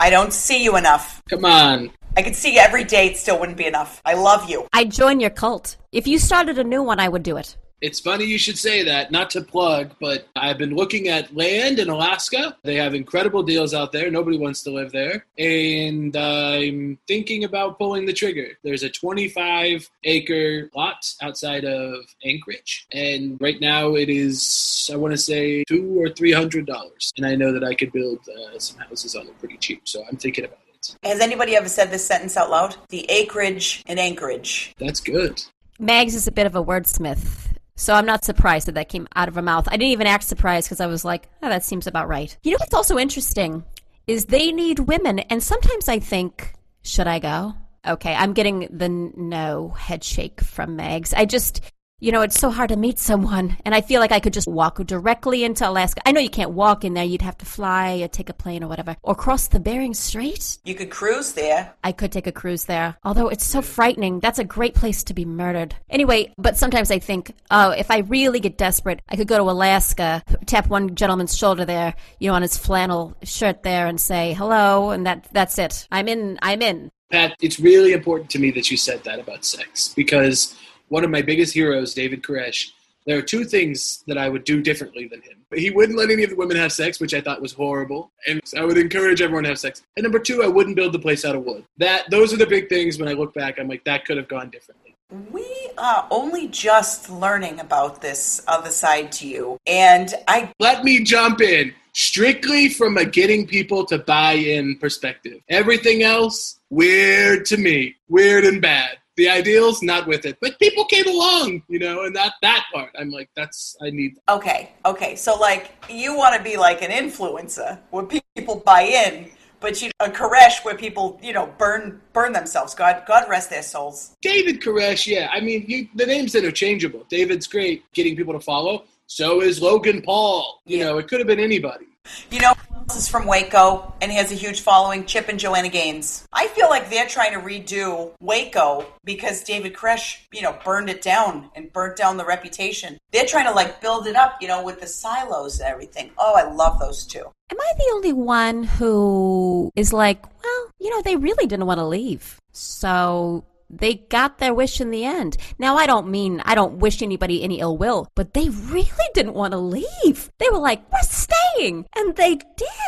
I 0.00 0.10
don't 0.10 0.32
see 0.32 0.64
you 0.64 0.76
enough. 0.76 1.22
Come 1.30 1.44
on. 1.44 1.92
I 2.16 2.22
could 2.22 2.34
see 2.34 2.54
you 2.54 2.58
every 2.58 2.82
day. 2.82 3.06
It 3.06 3.16
still 3.16 3.38
wouldn't 3.38 3.58
be 3.58 3.66
enough. 3.66 4.02
I 4.04 4.14
love 4.14 4.50
you. 4.50 4.66
I'd 4.72 4.90
join 4.90 5.20
your 5.20 5.30
cult. 5.30 5.76
If 5.92 6.08
you 6.08 6.18
started 6.18 6.58
a 6.58 6.64
new 6.64 6.82
one, 6.82 6.98
I 6.98 7.08
would 7.08 7.22
do 7.22 7.36
it. 7.36 7.56
It's 7.82 7.98
funny 7.98 8.24
you 8.24 8.38
should 8.38 8.56
say 8.56 8.84
that, 8.84 9.10
not 9.10 9.28
to 9.30 9.40
plug, 9.40 9.90
but 10.00 10.28
I've 10.36 10.56
been 10.56 10.76
looking 10.76 11.08
at 11.08 11.34
land 11.34 11.80
in 11.80 11.88
Alaska. 11.88 12.56
They 12.62 12.76
have 12.76 12.94
incredible 12.94 13.42
deals 13.42 13.74
out 13.74 13.90
there. 13.90 14.08
Nobody 14.08 14.38
wants 14.38 14.62
to 14.62 14.70
live 14.70 14.92
there. 14.92 15.26
And 15.36 16.16
I'm 16.16 16.96
thinking 17.08 17.42
about 17.42 17.78
pulling 17.78 18.06
the 18.06 18.12
trigger. 18.12 18.56
There's 18.62 18.84
a 18.84 18.88
25 18.88 19.90
acre 20.04 20.70
lot 20.76 21.12
outside 21.22 21.64
of 21.64 22.04
Anchorage. 22.24 22.86
And 22.92 23.36
right 23.40 23.60
now 23.60 23.96
it 23.96 24.08
is, 24.08 24.88
I 24.92 24.96
want 24.96 25.12
to 25.12 25.18
say, 25.18 25.64
two 25.64 26.00
or 26.00 26.08
three 26.08 26.32
hundred 26.32 26.66
dollars. 26.66 27.12
And 27.16 27.26
I 27.26 27.34
know 27.34 27.52
that 27.52 27.64
I 27.64 27.74
could 27.74 27.90
build 27.90 28.20
uh, 28.28 28.60
some 28.60 28.78
houses 28.78 29.16
on 29.16 29.26
it 29.26 29.36
pretty 29.40 29.56
cheap. 29.56 29.88
So 29.88 30.04
I'm 30.08 30.16
thinking 30.16 30.44
about 30.44 30.58
it. 30.72 30.96
Has 31.02 31.18
anybody 31.18 31.56
ever 31.56 31.68
said 31.68 31.90
this 31.90 32.06
sentence 32.06 32.36
out 32.36 32.48
loud? 32.48 32.76
The 32.90 33.10
acreage 33.10 33.82
in 33.88 33.98
Anchorage. 33.98 34.72
That's 34.78 35.00
good. 35.00 35.42
Mags 35.80 36.14
is 36.14 36.28
a 36.28 36.32
bit 36.32 36.46
of 36.46 36.54
a 36.54 36.62
wordsmith. 36.62 37.51
So 37.82 37.94
I'm 37.94 38.06
not 38.06 38.24
surprised 38.24 38.68
that 38.68 38.76
that 38.76 38.88
came 38.88 39.08
out 39.16 39.26
of 39.26 39.34
her 39.34 39.42
mouth. 39.42 39.66
I 39.66 39.72
didn't 39.72 39.90
even 39.90 40.06
act 40.06 40.22
surprised 40.22 40.68
because 40.68 40.78
I 40.78 40.86
was 40.86 41.04
like, 41.04 41.28
oh, 41.42 41.48
that 41.48 41.64
seems 41.64 41.88
about 41.88 42.06
right. 42.06 42.38
You 42.44 42.52
know 42.52 42.58
what's 42.60 42.74
also 42.74 42.96
interesting 42.96 43.64
is 44.06 44.26
they 44.26 44.52
need 44.52 44.78
women. 44.78 45.18
And 45.18 45.42
sometimes 45.42 45.88
I 45.88 45.98
think, 45.98 46.54
should 46.84 47.08
I 47.08 47.18
go? 47.18 47.54
Okay, 47.84 48.14
I'm 48.14 48.34
getting 48.34 48.68
the 48.70 48.88
no 48.88 49.70
head 49.70 50.04
shake 50.04 50.40
from 50.42 50.76
Mags. 50.76 51.12
I 51.12 51.24
just, 51.24 51.60
you 52.02 52.10
know, 52.10 52.22
it's 52.22 52.38
so 52.38 52.50
hard 52.50 52.70
to 52.70 52.76
meet 52.76 52.98
someone. 52.98 53.56
And 53.64 53.76
I 53.76 53.80
feel 53.80 54.00
like 54.00 54.10
I 54.10 54.18
could 54.18 54.32
just 54.32 54.48
walk 54.48 54.84
directly 54.84 55.44
into 55.44 55.68
Alaska. 55.68 56.02
I 56.04 56.10
know 56.10 56.20
you 56.20 56.28
can't 56.28 56.50
walk 56.50 56.84
in 56.84 56.94
there. 56.94 57.04
You'd 57.04 57.22
have 57.22 57.38
to 57.38 57.46
fly 57.46 58.00
or 58.02 58.08
take 58.08 58.28
a 58.28 58.34
plane 58.34 58.64
or 58.64 58.66
whatever. 58.66 58.96
Or 59.04 59.14
cross 59.14 59.46
the 59.46 59.60
Bering 59.60 59.94
Strait. 59.94 60.58
You 60.64 60.74
could 60.74 60.90
cruise 60.90 61.34
there. 61.34 61.72
I 61.84 61.92
could 61.92 62.10
take 62.10 62.26
a 62.26 62.32
cruise 62.32 62.64
there. 62.64 62.96
Although 63.04 63.28
it's 63.28 63.46
so 63.46 63.62
frightening. 63.62 64.18
That's 64.18 64.40
a 64.40 64.44
great 64.44 64.74
place 64.74 65.04
to 65.04 65.14
be 65.14 65.24
murdered. 65.24 65.76
Anyway, 65.88 66.34
but 66.38 66.56
sometimes 66.56 66.90
I 66.90 66.98
think, 66.98 67.34
oh, 67.52 67.70
if 67.70 67.88
I 67.88 67.98
really 67.98 68.40
get 68.40 68.58
desperate, 68.58 69.00
I 69.08 69.14
could 69.14 69.28
go 69.28 69.38
to 69.38 69.48
Alaska, 69.48 70.24
tap 70.44 70.66
one 70.66 70.96
gentleman's 70.96 71.38
shoulder 71.38 71.64
there, 71.64 71.94
you 72.18 72.28
know, 72.28 72.34
on 72.34 72.42
his 72.42 72.56
flannel 72.56 73.16
shirt 73.22 73.62
there 73.62 73.86
and 73.86 74.00
say 74.00 74.32
hello, 74.32 74.90
and 74.90 75.06
that 75.06 75.28
that's 75.30 75.56
it. 75.56 75.86
I'm 75.92 76.08
in. 76.08 76.40
I'm 76.42 76.62
in. 76.62 76.90
Pat, 77.12 77.36
it's 77.40 77.60
really 77.60 77.92
important 77.92 78.28
to 78.30 78.40
me 78.40 78.50
that 78.52 78.70
you 78.70 78.76
said 78.76 79.04
that 79.04 79.20
about 79.20 79.44
sex 79.44 79.92
because 79.94 80.56
one 80.92 81.04
of 81.04 81.10
my 81.10 81.22
biggest 81.22 81.54
heroes, 81.54 81.94
David 81.94 82.22
Koresh, 82.22 82.68
there 83.06 83.16
are 83.16 83.22
two 83.22 83.44
things 83.44 84.04
that 84.06 84.18
I 84.18 84.28
would 84.28 84.44
do 84.44 84.60
differently 84.60 85.08
than 85.08 85.22
him. 85.22 85.38
He 85.54 85.70
wouldn't 85.70 85.98
let 85.98 86.10
any 86.10 86.22
of 86.22 86.28
the 86.28 86.36
women 86.36 86.58
have 86.58 86.70
sex, 86.70 87.00
which 87.00 87.14
I 87.14 87.20
thought 87.22 87.40
was 87.40 87.54
horrible, 87.54 88.12
and 88.28 88.42
I 88.56 88.64
would 88.66 88.76
encourage 88.76 89.22
everyone 89.22 89.44
to 89.44 89.48
have 89.48 89.58
sex. 89.58 89.82
And 89.96 90.04
number 90.04 90.18
two, 90.18 90.42
I 90.42 90.48
wouldn't 90.48 90.76
build 90.76 90.92
the 90.92 90.98
place 90.98 91.24
out 91.24 91.34
of 91.34 91.44
wood. 91.44 91.64
That 91.78 92.10
those 92.10 92.34
are 92.34 92.36
the 92.36 92.46
big 92.46 92.68
things. 92.68 92.98
When 92.98 93.08
I 93.08 93.14
look 93.14 93.32
back, 93.32 93.58
I'm 93.58 93.68
like, 93.68 93.84
that 93.84 94.04
could 94.04 94.18
have 94.18 94.28
gone 94.28 94.50
differently. 94.50 94.94
We 95.30 95.46
are 95.78 96.06
only 96.10 96.48
just 96.48 97.08
learning 97.08 97.58
about 97.58 98.02
this 98.02 98.42
other 98.46 98.70
side 98.70 99.12
to 99.12 99.26
you. 99.26 99.58
And 99.66 100.14
I 100.28 100.52
Let 100.60 100.84
me 100.84 101.02
jump 101.02 101.40
in 101.40 101.72
strictly 101.94 102.68
from 102.68 102.98
a 102.98 103.04
getting 103.06 103.46
people 103.46 103.86
to 103.86 103.98
buy 103.98 104.32
in 104.32 104.76
perspective. 104.78 105.40
Everything 105.48 106.02
else, 106.02 106.60
weird 106.70 107.46
to 107.46 107.56
me, 107.56 107.96
weird 108.08 108.44
and 108.44 108.60
bad. 108.60 108.98
The 109.22 109.28
ideals, 109.28 109.84
not 109.84 110.08
with 110.08 110.26
it, 110.26 110.36
but 110.40 110.58
people 110.58 110.84
came 110.84 111.06
along, 111.06 111.62
you 111.68 111.78
know, 111.78 112.02
and 112.06 112.16
that 112.16 112.32
that 112.42 112.64
part, 112.74 112.90
I'm 112.98 113.10
like, 113.10 113.30
that's 113.36 113.76
I 113.80 113.90
need. 113.90 114.18
okay, 114.28 114.72
okay. 114.84 115.14
So 115.14 115.36
like 115.36 115.70
you 115.88 116.16
want 116.16 116.34
to 116.36 116.42
be 116.42 116.56
like 116.56 116.82
an 116.82 116.90
influencer 116.90 117.78
where 117.90 118.04
people 118.34 118.56
buy 118.66 118.82
in, 118.82 119.30
but 119.60 119.80
you 119.80 119.92
a 120.00 120.08
Koresh 120.08 120.64
where 120.64 120.74
people, 120.76 121.20
you 121.22 121.32
know, 121.32 121.46
burn 121.56 122.00
burn 122.12 122.32
themselves. 122.32 122.74
God 122.74 123.04
God 123.06 123.28
rest 123.28 123.48
their 123.48 123.62
souls. 123.62 124.16
David 124.22 124.60
Koresh, 124.60 125.06
yeah, 125.06 125.28
I 125.30 125.38
mean, 125.38 125.66
you, 125.68 125.86
the 125.94 126.04
name's 126.06 126.34
interchangeable. 126.34 127.06
David's 127.08 127.46
great, 127.46 127.84
getting 127.92 128.16
people 128.16 128.32
to 128.32 128.40
follow. 128.40 128.86
So 129.06 129.40
is 129.40 129.62
Logan 129.62 130.02
Paul. 130.02 130.62
You 130.64 130.78
Yeah. 130.78 130.84
know, 130.86 130.98
it 130.98 131.06
could 131.06 131.20
have 131.20 131.28
been 131.28 131.38
anybody. 131.38 131.86
You 132.30 132.40
know 132.40 132.54
is 132.96 133.08
from 133.08 133.26
Waco 133.26 133.92
and 134.00 134.10
he 134.10 134.18
has 134.18 134.30
a 134.32 134.34
huge 134.34 134.60
following? 134.60 135.06
Chip 135.06 135.28
and 135.28 135.38
Joanna 135.38 135.68
Gaines. 135.68 136.26
I 136.32 136.48
feel 136.48 136.68
like 136.68 136.90
they're 136.90 137.06
trying 137.06 137.32
to 137.32 137.40
redo 137.40 138.12
Waco 138.20 138.86
because 139.04 139.42
David 139.42 139.74
Koresh, 139.74 140.18
you 140.32 140.42
know, 140.42 140.56
burned 140.64 140.90
it 140.90 141.02
down 141.02 141.50
and 141.54 141.72
burnt 141.72 141.96
down 141.96 142.16
the 142.16 142.24
reputation. 142.24 142.98
They're 143.12 143.26
trying 143.26 143.46
to 143.46 143.52
like 143.52 143.80
build 143.80 144.06
it 144.06 144.16
up, 144.16 144.38
you 144.40 144.48
know, 144.48 144.62
with 144.62 144.80
the 144.80 144.86
silos 144.86 145.60
and 145.60 145.68
everything. 145.68 146.10
Oh, 146.18 146.34
I 146.34 146.52
love 146.52 146.78
those 146.78 147.06
two. 147.06 147.24
Am 147.50 147.60
I 147.60 147.72
the 147.76 147.90
only 147.94 148.12
one 148.12 148.64
who 148.64 149.70
is 149.76 149.92
like, 149.92 150.22
well, 150.42 150.70
you 150.78 150.90
know, 150.90 151.02
they 151.02 151.16
really 151.16 151.46
didn't 151.46 151.66
want 151.66 151.78
to 151.78 151.86
leave. 151.86 152.38
So 152.52 153.44
they 153.72 153.94
got 153.94 154.38
their 154.38 154.52
wish 154.52 154.80
in 154.80 154.90
the 154.90 155.04
end. 155.04 155.36
Now, 155.58 155.76
I 155.76 155.86
don't 155.86 156.08
mean, 156.08 156.42
I 156.44 156.54
don't 156.54 156.78
wish 156.78 157.00
anybody 157.02 157.42
any 157.42 157.60
ill 157.60 157.76
will, 157.76 158.06
but 158.14 158.34
they 158.34 158.48
really 158.50 159.08
didn't 159.14 159.34
want 159.34 159.52
to 159.52 159.58
leave. 159.58 160.30
They 160.38 160.48
were 160.50 160.58
like, 160.58 160.82
we're 160.92 160.98
staying. 161.02 161.86
And 161.96 162.14
they 162.16 162.38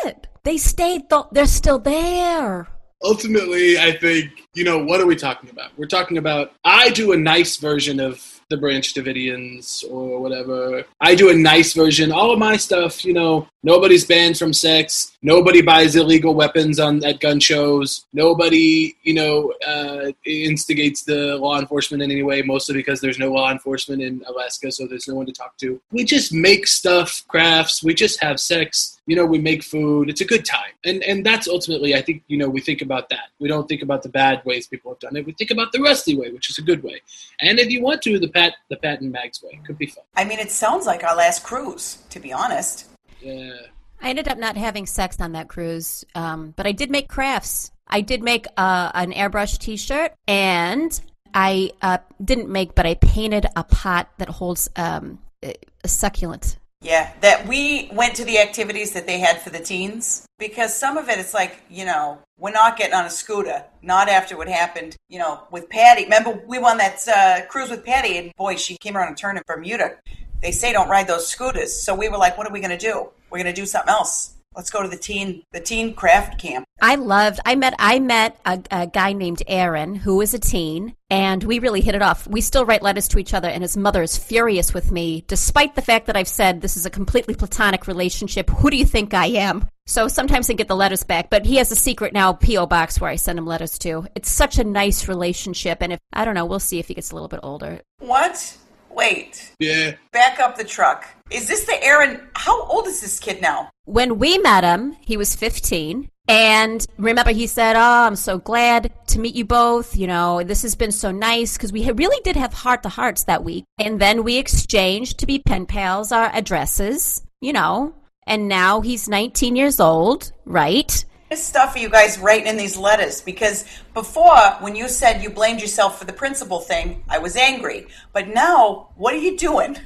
did. 0.03 0.27
They 0.43 0.57
stayed, 0.57 1.09
th- 1.09 1.25
they're 1.31 1.47
still 1.47 1.79
there. 1.79 2.67
ultimately, 3.03 3.77
I 3.77 3.97
think, 3.97 4.31
you 4.53 4.63
know, 4.63 4.83
what 4.83 5.01
are 5.01 5.05
we 5.05 5.15
talking 5.15 5.49
about? 5.49 5.71
We're 5.77 5.87
talking 5.87 6.17
about, 6.17 6.53
I 6.63 6.89
do 6.89 7.11
a 7.11 7.17
nice 7.17 7.57
version 7.57 7.99
of 7.99 8.34
the 8.49 8.57
Branch 8.57 8.93
Davidians 8.93 9.83
or 9.89 10.19
whatever. 10.19 10.83
I 11.01 11.15
do 11.15 11.29
a 11.29 11.33
nice 11.33 11.73
version. 11.73 12.11
All 12.11 12.31
of 12.31 12.39
my 12.39 12.57
stuff, 12.57 13.03
you 13.03 13.13
know, 13.13 13.47
nobody's 13.63 14.05
banned 14.05 14.37
from 14.37 14.53
sex. 14.53 15.17
Nobody 15.21 15.61
buys 15.61 15.95
illegal 15.95 16.35
weapons 16.35 16.79
on 16.79 17.03
at 17.03 17.19
gun 17.19 17.39
shows. 17.39 18.05
Nobody, 18.13 18.95
you 19.03 19.15
know, 19.15 19.53
uh, 19.67 20.11
instigates 20.25 21.03
the 21.03 21.37
law 21.37 21.59
enforcement 21.59 22.03
in 22.03 22.11
any 22.11 22.23
way, 22.23 22.41
mostly 22.43 22.75
because 22.75 23.01
there's 23.01 23.19
no 23.19 23.31
law 23.31 23.51
enforcement 23.51 24.01
in 24.01 24.23
Alaska, 24.27 24.71
so 24.71 24.85
there's 24.85 25.07
no 25.07 25.15
one 25.15 25.25
to 25.25 25.33
talk 25.33 25.57
to. 25.57 25.81
We 25.91 26.03
just 26.03 26.31
make 26.31 26.67
stuff, 26.67 27.23
crafts. 27.27 27.83
We 27.83 27.93
just 27.93 28.21
have 28.21 28.39
sex. 28.39 28.94
You 29.07 29.15
know, 29.15 29.25
we 29.25 29.37
make 29.37 29.63
food. 29.63 30.09
It's 30.09 30.21
a 30.21 30.25
good 30.25 30.45
time, 30.45 30.73
and 30.83 31.03
and 31.03 31.25
that's 31.25 31.47
ultimately, 31.47 31.93
I 31.93 32.01
think, 32.01 32.23
you 32.27 32.37
know, 32.37 32.49
we 32.49 32.59
think 32.59 32.81
about 32.81 33.09
that. 33.09 33.29
We 33.39 33.47
don't 33.47 33.67
think 33.67 33.83
about 33.83 34.01
the 34.01 34.09
bad 34.09 34.43
ways 34.45 34.65
people 34.65 34.91
have 34.91 34.99
done 34.99 35.15
it. 35.15 35.25
We 35.25 35.33
think 35.33 35.51
about 35.51 35.71
the 35.71 35.79
Rusty 35.79 36.15
way, 36.15 36.31
which 36.31 36.49
is 36.49 36.57
a 36.57 36.63
good 36.63 36.81
way. 36.83 37.01
And 37.39 37.59
if 37.59 37.69
you 37.69 37.81
want 37.81 38.01
to, 38.03 38.17
the 38.17 38.29
Pat 38.29 38.53
the 38.69 38.77
Pat 38.77 39.01
and 39.01 39.11
Mags 39.11 39.43
way 39.43 39.59
could 39.65 39.77
be 39.77 39.85
fun. 39.85 40.03
I 40.15 40.25
mean, 40.25 40.39
it 40.39 40.51
sounds 40.51 40.85
like 40.87 41.03
our 41.03 41.15
last 41.15 41.43
cruise, 41.43 41.99
to 42.09 42.19
be 42.19 42.33
honest. 42.33 42.87
Yeah. 43.21 43.53
I 44.01 44.09
ended 44.09 44.27
up 44.27 44.37
not 44.37 44.57
having 44.57 44.85
sex 44.85 45.21
on 45.21 45.31
that 45.33 45.47
cruise, 45.47 46.03
um, 46.15 46.53
but 46.55 46.67
I 46.67 46.71
did 46.71 46.91
make 46.91 47.07
crafts. 47.07 47.71
I 47.87 48.01
did 48.01 48.23
make 48.23 48.45
uh, 48.57 48.91
an 48.93 49.13
airbrush 49.13 49.57
T-shirt, 49.57 50.13
and 50.27 50.99
I 51.33 51.71
uh, 51.81 51.99
didn't 52.23 52.49
make, 52.49 52.75
but 52.75 52.85
I 52.85 52.95
painted 52.95 53.45
a 53.55 53.63
pot 53.63 54.09
that 54.17 54.29
holds 54.29 54.69
um, 54.75 55.19
a 55.43 55.53
a 55.83 55.87
succulent. 55.87 56.57
Yeah, 56.81 57.11
that 57.21 57.47
we 57.47 57.89
went 57.93 58.15
to 58.17 58.25
the 58.25 58.39
activities 58.39 58.93
that 58.93 59.07
they 59.07 59.19
had 59.19 59.41
for 59.41 59.49
the 59.49 59.59
teens 59.59 60.27
because 60.37 60.75
some 60.75 60.97
of 60.97 61.09
it 61.09 61.17
it's 61.17 61.33
like, 61.33 61.63
you 61.69 61.85
know, 61.85 62.19
we're 62.37 62.51
not 62.51 62.77
getting 62.77 62.93
on 62.93 63.05
a 63.05 63.09
scooter, 63.09 63.63
not 63.81 64.07
after 64.09 64.37
what 64.37 64.47
happened, 64.47 64.95
you 65.09 65.17
know, 65.17 65.41
with 65.51 65.69
Patty. 65.69 66.03
Remember, 66.03 66.39
we 66.45 66.59
won 66.59 66.77
that 66.77 66.99
uh, 67.07 67.45
cruise 67.47 67.69
with 67.69 67.85
Patty, 67.85 68.17
and 68.17 68.35
boy, 68.35 68.55
she 68.55 68.77
came 68.77 68.95
around 68.95 69.13
a 69.13 69.15
turn 69.15 69.37
in 69.37 69.43
Bermuda. 69.47 69.97
They 70.41 70.51
say 70.51 70.73
don't 70.73 70.89
ride 70.89 71.07
those 71.07 71.27
scooters. 71.27 71.81
So 71.81 71.95
we 71.95 72.09
were 72.09 72.17
like, 72.17 72.37
what 72.37 72.45
are 72.45 72.53
we 72.53 72.59
going 72.59 72.77
to 72.77 72.77
do? 72.77 73.09
We're 73.31 73.39
going 73.41 73.53
to 73.53 73.61
do 73.61 73.65
something 73.65 73.89
else. 73.89 74.34
Let's 74.55 74.69
go 74.69 74.81
to 74.81 74.87
the 74.87 74.97
teen, 74.97 75.43
the 75.51 75.59
teen 75.59 75.93
craft 75.93 76.39
camp. 76.39 76.65
I 76.81 76.95
loved. 76.95 77.39
I 77.45 77.55
met. 77.55 77.73
I 77.79 77.99
met 77.99 78.39
a, 78.45 78.61
a 78.71 78.87
guy 78.87 79.13
named 79.13 79.43
Aaron 79.47 79.95
who 79.95 80.17
was 80.17 80.33
a 80.33 80.39
teen, 80.39 80.95
and 81.09 81.43
we 81.43 81.59
really 81.59 81.81
hit 81.81 81.95
it 81.95 82.01
off. 82.01 82.27
We 82.27 82.41
still 82.41 82.65
write 82.65 82.81
letters 82.81 83.07
to 83.09 83.19
each 83.19 83.33
other, 83.33 83.49
and 83.49 83.63
his 83.63 83.75
mother 83.75 84.03
is 84.03 84.17
furious 84.17 84.73
with 84.73 84.91
me, 84.91 85.23
despite 85.27 85.75
the 85.75 85.81
fact 85.81 86.07
that 86.07 86.15
I've 86.15 86.27
said 86.27 86.61
this 86.61 86.77
is 86.77 86.85
a 86.85 86.89
completely 86.89 87.35
platonic 87.35 87.87
relationship. 87.87 88.49
Who 88.49 88.69
do 88.69 88.77
you 88.77 88.85
think 88.85 89.13
I 89.13 89.27
am? 89.27 89.67
So 89.87 90.07
sometimes 90.07 90.49
I 90.49 90.53
get 90.53 90.67
the 90.67 90.75
letters 90.75 91.03
back, 91.03 91.29
but 91.29 91.45
he 91.45 91.57
has 91.57 91.71
a 91.71 91.75
secret 91.75 92.11
now 92.11 92.33
PO 92.33 92.65
box 92.65 92.99
where 92.99 93.11
I 93.11 93.17
send 93.17 93.37
him 93.37 93.45
letters 93.45 93.77
to. 93.79 94.07
It's 94.15 94.29
such 94.29 94.57
a 94.57 94.63
nice 94.63 95.07
relationship, 95.07 95.79
and 95.81 95.93
if 95.93 95.99
I 96.11 96.25
don't 96.25 96.33
know, 96.33 96.45
we'll 96.45 96.59
see 96.59 96.79
if 96.79 96.87
he 96.87 96.93
gets 96.93 97.11
a 97.11 97.15
little 97.15 97.27
bit 97.27 97.41
older. 97.43 97.81
What? 97.99 98.57
Wait, 98.95 99.51
Yeah. 99.59 99.95
back 100.11 100.39
up 100.39 100.57
the 100.57 100.63
truck. 100.63 101.05
Is 101.29 101.47
this 101.47 101.65
the 101.65 101.83
Aaron? 101.83 102.21
How 102.35 102.63
old 102.67 102.87
is 102.87 103.01
this 103.01 103.19
kid 103.19 103.41
now? 103.41 103.69
when 103.87 104.17
we 104.17 104.37
met 104.39 104.63
him, 104.63 104.95
he 105.01 105.15
was 105.15 105.35
15. 105.35 106.09
And 106.27 106.83
remember, 106.97 107.31
he 107.31 107.45
said, 107.45 107.75
Oh, 107.75 108.07
I'm 108.07 108.15
so 108.15 108.39
glad 108.39 108.91
to 109.09 109.19
meet 109.19 109.35
you 109.35 109.45
both. 109.45 109.95
You 109.95 110.07
know, 110.07 110.41
this 110.41 110.63
has 110.63 110.73
been 110.73 110.91
so 110.91 111.11
nice 111.11 111.55
because 111.55 111.71
we 111.71 111.87
really 111.91 112.19
did 112.23 112.35
have 112.35 112.51
heart 112.51 112.81
to 112.81 112.89
hearts 112.89 113.25
that 113.25 113.43
week. 113.43 113.63
And 113.77 113.99
then 114.01 114.23
we 114.23 114.37
exchanged 114.37 115.19
to 115.19 115.27
be 115.27 115.37
pen 115.37 115.67
pals 115.67 116.11
our 116.11 116.31
addresses, 116.33 117.21
you 117.41 117.53
know. 117.53 117.93
And 118.25 118.47
now 118.47 118.81
he's 118.81 119.07
19 119.07 119.55
years 119.55 119.79
old, 119.79 120.31
right? 120.45 121.05
This 121.35 121.45
stuff 121.45 121.75
are 121.75 121.79
you 121.79 121.89
guys 121.89 122.17
writing 122.17 122.47
in 122.47 122.55
these 122.55 122.77
letters? 122.77 123.19
Because 123.19 123.65
before, 123.93 124.39
when 124.61 124.73
you 124.73 124.87
said 124.87 125.21
you 125.21 125.29
blamed 125.29 125.59
yourself 125.59 125.99
for 125.99 126.05
the 126.05 126.13
principal 126.13 126.61
thing, 126.61 127.03
I 127.09 127.17
was 127.17 127.35
angry. 127.35 127.87
But 128.13 128.29
now, 128.29 128.91
what 128.95 129.13
are 129.13 129.17
you 129.17 129.35
doing? 129.35 129.77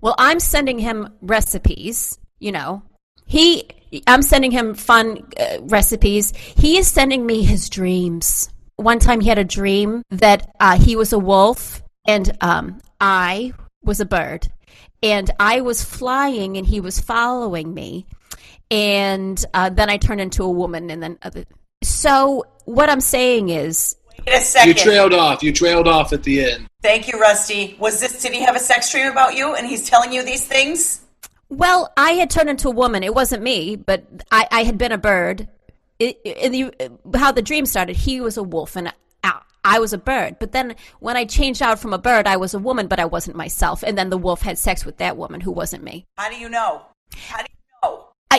Well, 0.00 0.14
I'm 0.16 0.40
sending 0.40 0.78
him 0.78 1.12
recipes, 1.20 2.18
you 2.38 2.50
know. 2.50 2.82
He 3.26 3.68
I'm 4.06 4.22
sending 4.22 4.52
him 4.52 4.72
fun 4.72 5.28
uh, 5.38 5.58
recipes. 5.64 6.32
He 6.34 6.78
is 6.78 6.88
sending 6.88 7.26
me 7.26 7.42
his 7.42 7.68
dreams. 7.68 8.48
One 8.76 9.00
time 9.00 9.20
he 9.20 9.28
had 9.28 9.36
a 9.36 9.44
dream 9.44 10.02
that 10.08 10.50
uh, 10.60 10.78
he 10.78 10.96
was 10.96 11.12
a 11.12 11.18
wolf 11.18 11.82
and 12.06 12.34
um, 12.40 12.80
I 12.98 13.52
was 13.82 14.00
a 14.00 14.06
bird, 14.06 14.48
and 15.02 15.30
I 15.38 15.60
was 15.60 15.84
flying, 15.84 16.56
and 16.56 16.66
he 16.66 16.80
was 16.80 17.00
following 17.00 17.74
me, 17.74 18.06
and 18.70 19.44
uh, 19.54 19.70
then 19.70 19.90
I 19.90 19.96
turned 19.96 20.20
into 20.20 20.42
a 20.44 20.50
woman, 20.50 20.90
and 20.90 21.02
then 21.02 21.18
other. 21.22 21.44
So 21.82 22.44
what 22.64 22.90
I'm 22.90 23.00
saying 23.00 23.48
is, 23.48 23.96
Wait 24.26 24.34
a 24.34 24.40
second. 24.40 24.68
You 24.68 24.74
trailed 24.74 25.14
off. 25.14 25.42
You 25.42 25.52
trailed 25.52 25.88
off 25.88 26.12
at 26.12 26.22
the 26.22 26.44
end. 26.44 26.68
Thank 26.82 27.10
you, 27.10 27.18
Rusty. 27.18 27.76
Was 27.78 28.00
this? 28.00 28.20
Did 28.22 28.32
he 28.32 28.40
have 28.42 28.56
a 28.56 28.60
sex 28.60 28.90
dream 28.90 29.06
about 29.06 29.36
you, 29.36 29.54
and 29.54 29.66
he's 29.66 29.88
telling 29.88 30.12
you 30.12 30.22
these 30.22 30.46
things? 30.46 31.00
well, 31.50 31.92
I 31.96 32.12
had 32.12 32.30
turned 32.30 32.48
into 32.48 32.68
a 32.68 32.72
woman. 32.72 33.02
It 33.02 33.14
wasn't 33.14 33.42
me, 33.42 33.76
but 33.76 34.06
I, 34.30 34.46
I 34.50 34.62
had 34.62 34.78
been 34.78 34.92
a 34.92 34.98
bird. 34.98 35.48
It, 35.98 36.18
in 36.24 36.52
the, 36.52 37.18
how 37.18 37.32
the 37.32 37.42
dream 37.42 37.66
started, 37.66 37.96
he 37.96 38.20
was 38.20 38.36
a 38.36 38.42
wolf, 38.42 38.76
and 38.76 38.92
I, 39.22 39.40
I 39.64 39.80
was 39.80 39.92
a 39.92 39.98
bird. 39.98 40.36
But 40.38 40.52
then 40.52 40.76
when 41.00 41.16
I 41.16 41.24
changed 41.24 41.60
out 41.60 41.80
from 41.80 41.92
a 41.92 41.98
bird, 41.98 42.26
I 42.26 42.36
was 42.38 42.54
a 42.54 42.58
woman, 42.58 42.86
but 42.86 43.00
I 43.00 43.04
wasn't 43.04 43.36
myself. 43.36 43.82
And 43.82 43.98
then 43.98 44.08
the 44.08 44.16
wolf 44.16 44.40
had 44.40 44.56
sex 44.56 44.86
with 44.86 44.98
that 44.98 45.16
woman 45.16 45.40
who 45.40 45.50
wasn't 45.50 45.82
me. 45.82 46.06
How 46.16 46.30
do 46.30 46.36
you 46.36 46.48
know? 46.48 46.82
How 47.14 47.38
do 47.38 47.48
you 47.50 47.59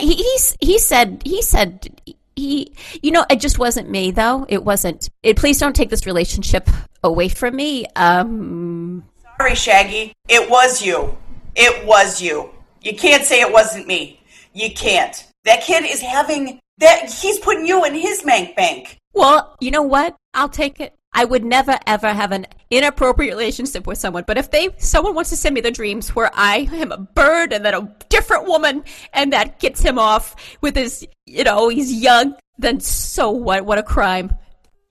he, 0.00 0.14
he's, 0.14 0.56
he 0.60 0.78
said 0.78 1.22
he 1.24 1.42
said 1.42 2.00
he 2.36 2.74
you 3.02 3.10
know 3.10 3.24
it 3.30 3.40
just 3.40 3.58
wasn't 3.58 3.88
me 3.90 4.10
though 4.10 4.46
it 4.48 4.64
wasn't 4.64 5.08
it 5.22 5.36
please 5.36 5.58
don't 5.58 5.76
take 5.76 5.90
this 5.90 6.06
relationship 6.06 6.68
away 7.04 7.28
from 7.28 7.54
me 7.56 7.84
um 7.96 9.04
Sorry, 9.38 9.54
Shaggy. 9.54 10.12
It 10.28 10.48
was 10.48 10.82
you. 10.82 11.16
It 11.56 11.84
was 11.86 12.20
you. 12.22 12.50
You 12.80 12.94
can't 12.94 13.24
say 13.24 13.40
it 13.40 13.50
wasn't 13.50 13.86
me. 13.88 14.20
You 14.52 14.70
can't. 14.72 15.26
That 15.44 15.62
kid 15.62 15.84
is 15.84 16.00
having 16.00 16.60
that. 16.78 17.10
He's 17.10 17.38
putting 17.40 17.66
you 17.66 17.84
in 17.84 17.94
his 17.94 18.22
mank 18.22 18.54
bank. 18.54 18.98
well 19.14 19.56
you 19.60 19.70
know 19.70 19.82
what 19.82 20.16
i'll 20.34 20.48
take 20.48 20.80
it 20.80 20.94
i 21.14 21.24
would 21.24 21.44
never 21.44 21.78
ever 21.86 22.08
have 22.08 22.32
an 22.32 22.46
inappropriate 22.70 23.32
relationship 23.32 23.86
with 23.86 23.98
someone 23.98 24.24
but 24.26 24.38
if 24.38 24.50
they 24.50 24.68
someone 24.78 25.14
wants 25.14 25.30
to 25.30 25.36
send 25.36 25.54
me 25.54 25.60
the 25.60 25.70
dreams 25.70 26.10
where 26.10 26.30
i 26.34 26.68
am 26.72 26.92
a 26.92 26.98
bird 26.98 27.52
and 27.52 27.64
then 27.64 27.74
a 27.74 27.96
different 28.08 28.46
woman 28.46 28.82
and 29.12 29.32
that 29.32 29.58
gets 29.58 29.80
him 29.80 29.98
off 29.98 30.36
with 30.60 30.76
his 30.76 31.06
you 31.26 31.44
know 31.44 31.68
he's 31.68 31.92
young 31.92 32.34
then 32.58 32.80
so 32.80 33.30
what 33.30 33.64
what 33.64 33.78
a 33.78 33.82
crime 33.82 34.34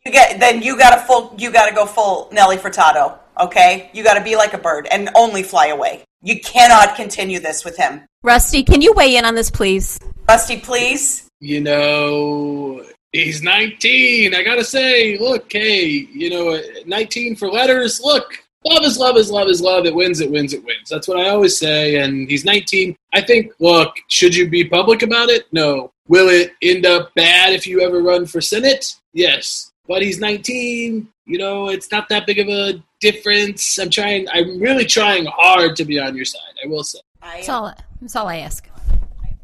You 0.05 0.11
get 0.11 0.39
then 0.39 0.61
you 0.61 0.77
got 0.77 0.95
to 0.95 1.01
full. 1.01 1.35
You 1.37 1.51
got 1.51 1.69
to 1.69 1.75
go 1.75 1.85
full 1.85 2.27
Nelly 2.31 2.57
Furtado. 2.57 3.19
Okay, 3.39 3.91
you 3.93 4.03
got 4.03 4.15
to 4.15 4.23
be 4.23 4.35
like 4.35 4.53
a 4.53 4.57
bird 4.57 4.87
and 4.89 5.09
only 5.15 5.43
fly 5.43 5.67
away. 5.67 6.03
You 6.23 6.39
cannot 6.39 6.95
continue 6.95 7.39
this 7.39 7.63
with 7.63 7.77
him, 7.77 8.01
rusty 8.23 8.63
can 8.63 8.81
you 8.81 8.93
weigh 8.93 9.15
in 9.15 9.25
on 9.25 9.35
this 9.35 9.51
please 9.51 9.99
Rusty. 10.27 10.57
Please. 10.59 11.27
You 11.39 11.59
know, 11.59 12.85
he's 13.11 13.41
19. 13.41 14.33
I 14.33 14.43
gotta 14.43 14.63
say, 14.63 15.17
look, 15.17 15.51
hey, 15.51 15.85
you 15.85 16.29
know, 16.29 16.49
uh, 16.49 16.61
19 16.85 17.35
for 17.35 17.49
letters. 17.49 18.01
Look, 18.01 18.43
love 18.65 18.83
is 18.83 18.97
love 18.97 19.17
is 19.17 19.29
love 19.29 19.49
is 19.49 19.61
love. 19.61 19.85
It 19.85 19.95
wins, 19.95 20.21
it 20.21 20.31
wins, 20.31 20.53
it 20.53 20.63
wins. 20.63 20.89
That's 20.89 21.07
what 21.07 21.19
I 21.19 21.29
always 21.29 21.57
say. 21.57 21.97
And 21.97 22.29
he's 22.29 22.45
19. 22.45 22.95
I 23.13 23.21
think, 23.21 23.53
look, 23.59 23.95
should 24.07 24.35
you 24.35 24.49
be 24.49 24.65
public 24.65 25.01
about 25.01 25.29
it? 25.29 25.47
No. 25.51 25.91
Will 26.07 26.29
it 26.29 26.51
end 26.61 26.85
up 26.85 27.13
bad 27.15 27.53
if 27.53 27.65
you 27.65 27.81
ever 27.81 28.01
run 28.01 28.25
for 28.25 28.41
Senate? 28.41 28.95
Yes. 29.13 29.71
But 29.87 30.01
he's 30.01 30.19
19. 30.19 31.07
You 31.25 31.37
know, 31.37 31.69
it's 31.69 31.91
not 31.91 32.09
that 32.09 32.25
big 32.25 32.39
of 32.39 32.49
a 32.49 32.83
difference. 32.99 33.79
I'm 33.79 33.89
trying, 33.89 34.27
I'm 34.29 34.59
really 34.59 34.85
trying 34.85 35.25
hard 35.25 35.75
to 35.77 35.85
be 35.85 35.99
on 35.99 36.15
your 36.15 36.25
side, 36.25 36.41
I 36.63 36.67
will 36.67 36.83
say. 36.83 36.99
That's 37.21 37.49
all 37.49 37.73
that's 38.01 38.15
all 38.15 38.27
i 38.27 38.37
ask 38.37 38.67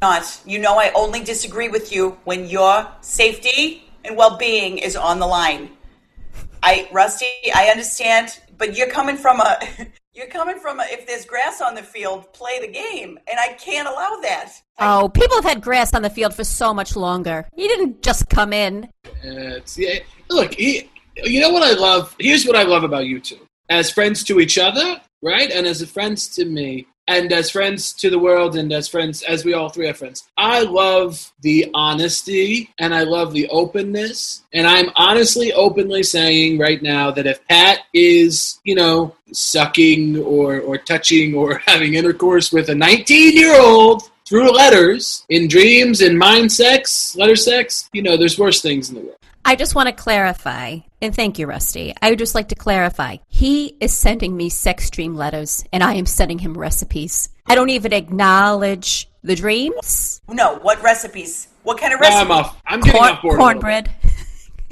not. 0.00 0.40
You 0.46 0.58
know, 0.58 0.78
I 0.78 0.90
only 0.94 1.22
disagree 1.22 1.68
with 1.68 1.92
you 1.92 2.18
when 2.24 2.46
your 2.46 2.86
safety 3.00 3.90
and 4.04 4.16
well-being 4.16 4.78
is 4.78 4.96
on 4.96 5.18
the 5.18 5.26
line. 5.26 5.70
I, 6.62 6.88
Rusty, 6.92 7.26
I 7.54 7.66
understand, 7.66 8.40
but 8.56 8.76
you're 8.76 8.90
coming 8.90 9.16
from 9.16 9.40
a, 9.40 9.58
you're 10.14 10.26
coming 10.26 10.58
from 10.58 10.80
a. 10.80 10.84
If 10.88 11.06
there's 11.06 11.24
grass 11.24 11.60
on 11.60 11.74
the 11.74 11.82
field, 11.82 12.32
play 12.32 12.58
the 12.60 12.68
game, 12.68 13.18
and 13.30 13.38
I 13.38 13.52
can't 13.54 13.88
allow 13.88 14.18
that. 14.22 14.52
Oh, 14.78 15.08
people 15.08 15.36
have 15.36 15.44
had 15.44 15.62
grass 15.62 15.94
on 15.94 16.02
the 16.02 16.10
field 16.10 16.34
for 16.34 16.44
so 16.44 16.74
much 16.74 16.96
longer. 16.96 17.48
He 17.54 17.68
didn't 17.68 18.02
just 18.02 18.28
come 18.28 18.52
in. 18.52 18.88
Uh, 19.06 19.58
it's, 19.58 19.78
yeah, 19.78 20.00
look, 20.30 20.54
he, 20.54 20.90
you 21.16 21.40
know 21.40 21.50
what 21.50 21.62
I 21.62 21.78
love? 21.78 22.14
Here's 22.18 22.44
what 22.44 22.56
I 22.56 22.64
love 22.64 22.84
about 22.84 23.06
you 23.06 23.20
two. 23.20 23.38
As 23.70 23.90
friends 23.90 24.24
to 24.24 24.40
each 24.40 24.58
other, 24.58 25.00
right? 25.22 25.50
And 25.50 25.66
as 25.66 25.88
friends 25.90 26.28
to 26.28 26.44
me, 26.44 26.86
and 27.08 27.32
as 27.32 27.50
friends 27.50 27.92
to 27.94 28.10
the 28.10 28.18
world, 28.18 28.54
and 28.54 28.70
as 28.72 28.86
friends, 28.86 29.22
as 29.22 29.44
we 29.44 29.54
all 29.54 29.70
three 29.70 29.88
are 29.88 29.94
friends. 29.94 30.28
I 30.36 30.62
love 30.62 31.32
the 31.40 31.70
honesty 31.74 32.70
and 32.78 32.94
I 32.94 33.02
love 33.02 33.32
the 33.32 33.48
openness. 33.48 34.44
And 34.52 34.66
I'm 34.66 34.90
honestly, 34.94 35.52
openly 35.52 36.02
saying 36.02 36.58
right 36.58 36.82
now 36.82 37.10
that 37.10 37.26
if 37.26 37.44
Pat 37.48 37.80
is, 37.94 38.60
you 38.62 38.74
know, 38.74 39.16
sucking 39.32 40.18
or, 40.18 40.60
or 40.60 40.76
touching 40.76 41.34
or 41.34 41.58
having 41.66 41.94
intercourse 41.94 42.52
with 42.52 42.68
a 42.68 42.74
19 42.74 43.36
year 43.36 43.58
old, 43.58 44.02
through 44.28 44.50
letters, 44.50 45.24
in 45.30 45.48
dreams, 45.48 46.02
in 46.02 46.18
mind 46.18 46.52
sex, 46.52 47.16
letter 47.16 47.34
sex, 47.34 47.88
you 47.94 48.02
know, 48.02 48.14
there's 48.18 48.38
worse 48.38 48.60
things 48.60 48.90
in 48.90 48.96
the 48.96 49.00
world. 49.00 49.17
I 49.48 49.56
just 49.56 49.74
want 49.74 49.86
to 49.86 49.94
clarify, 49.94 50.80
and 51.00 51.16
thank 51.16 51.38
you, 51.38 51.46
Rusty. 51.46 51.94
I 52.02 52.10
would 52.10 52.18
just 52.18 52.34
like 52.34 52.48
to 52.50 52.54
clarify. 52.54 53.16
He 53.28 53.78
is 53.80 53.96
sending 53.96 54.36
me 54.36 54.50
sex 54.50 54.90
dream 54.90 55.14
letters, 55.14 55.64
and 55.72 55.82
I 55.82 55.94
am 55.94 56.04
sending 56.04 56.38
him 56.38 56.52
recipes. 56.52 57.30
I 57.46 57.54
don't 57.54 57.70
even 57.70 57.94
acknowledge 57.94 59.08
the 59.22 59.34
dreams. 59.34 60.20
No, 60.28 60.56
what 60.58 60.82
recipes? 60.82 61.48
What 61.62 61.80
kind 61.80 61.94
of 61.94 62.00
Now 62.02 62.08
I'm 62.08 62.28
recipes? 62.28 62.46
off. 62.46 62.62
I'm 62.66 62.80
getting 62.80 63.00
Corn, 63.00 63.10
off 63.10 63.22
board. 63.22 63.34
a 63.34 63.42
cornbread, 63.42 63.90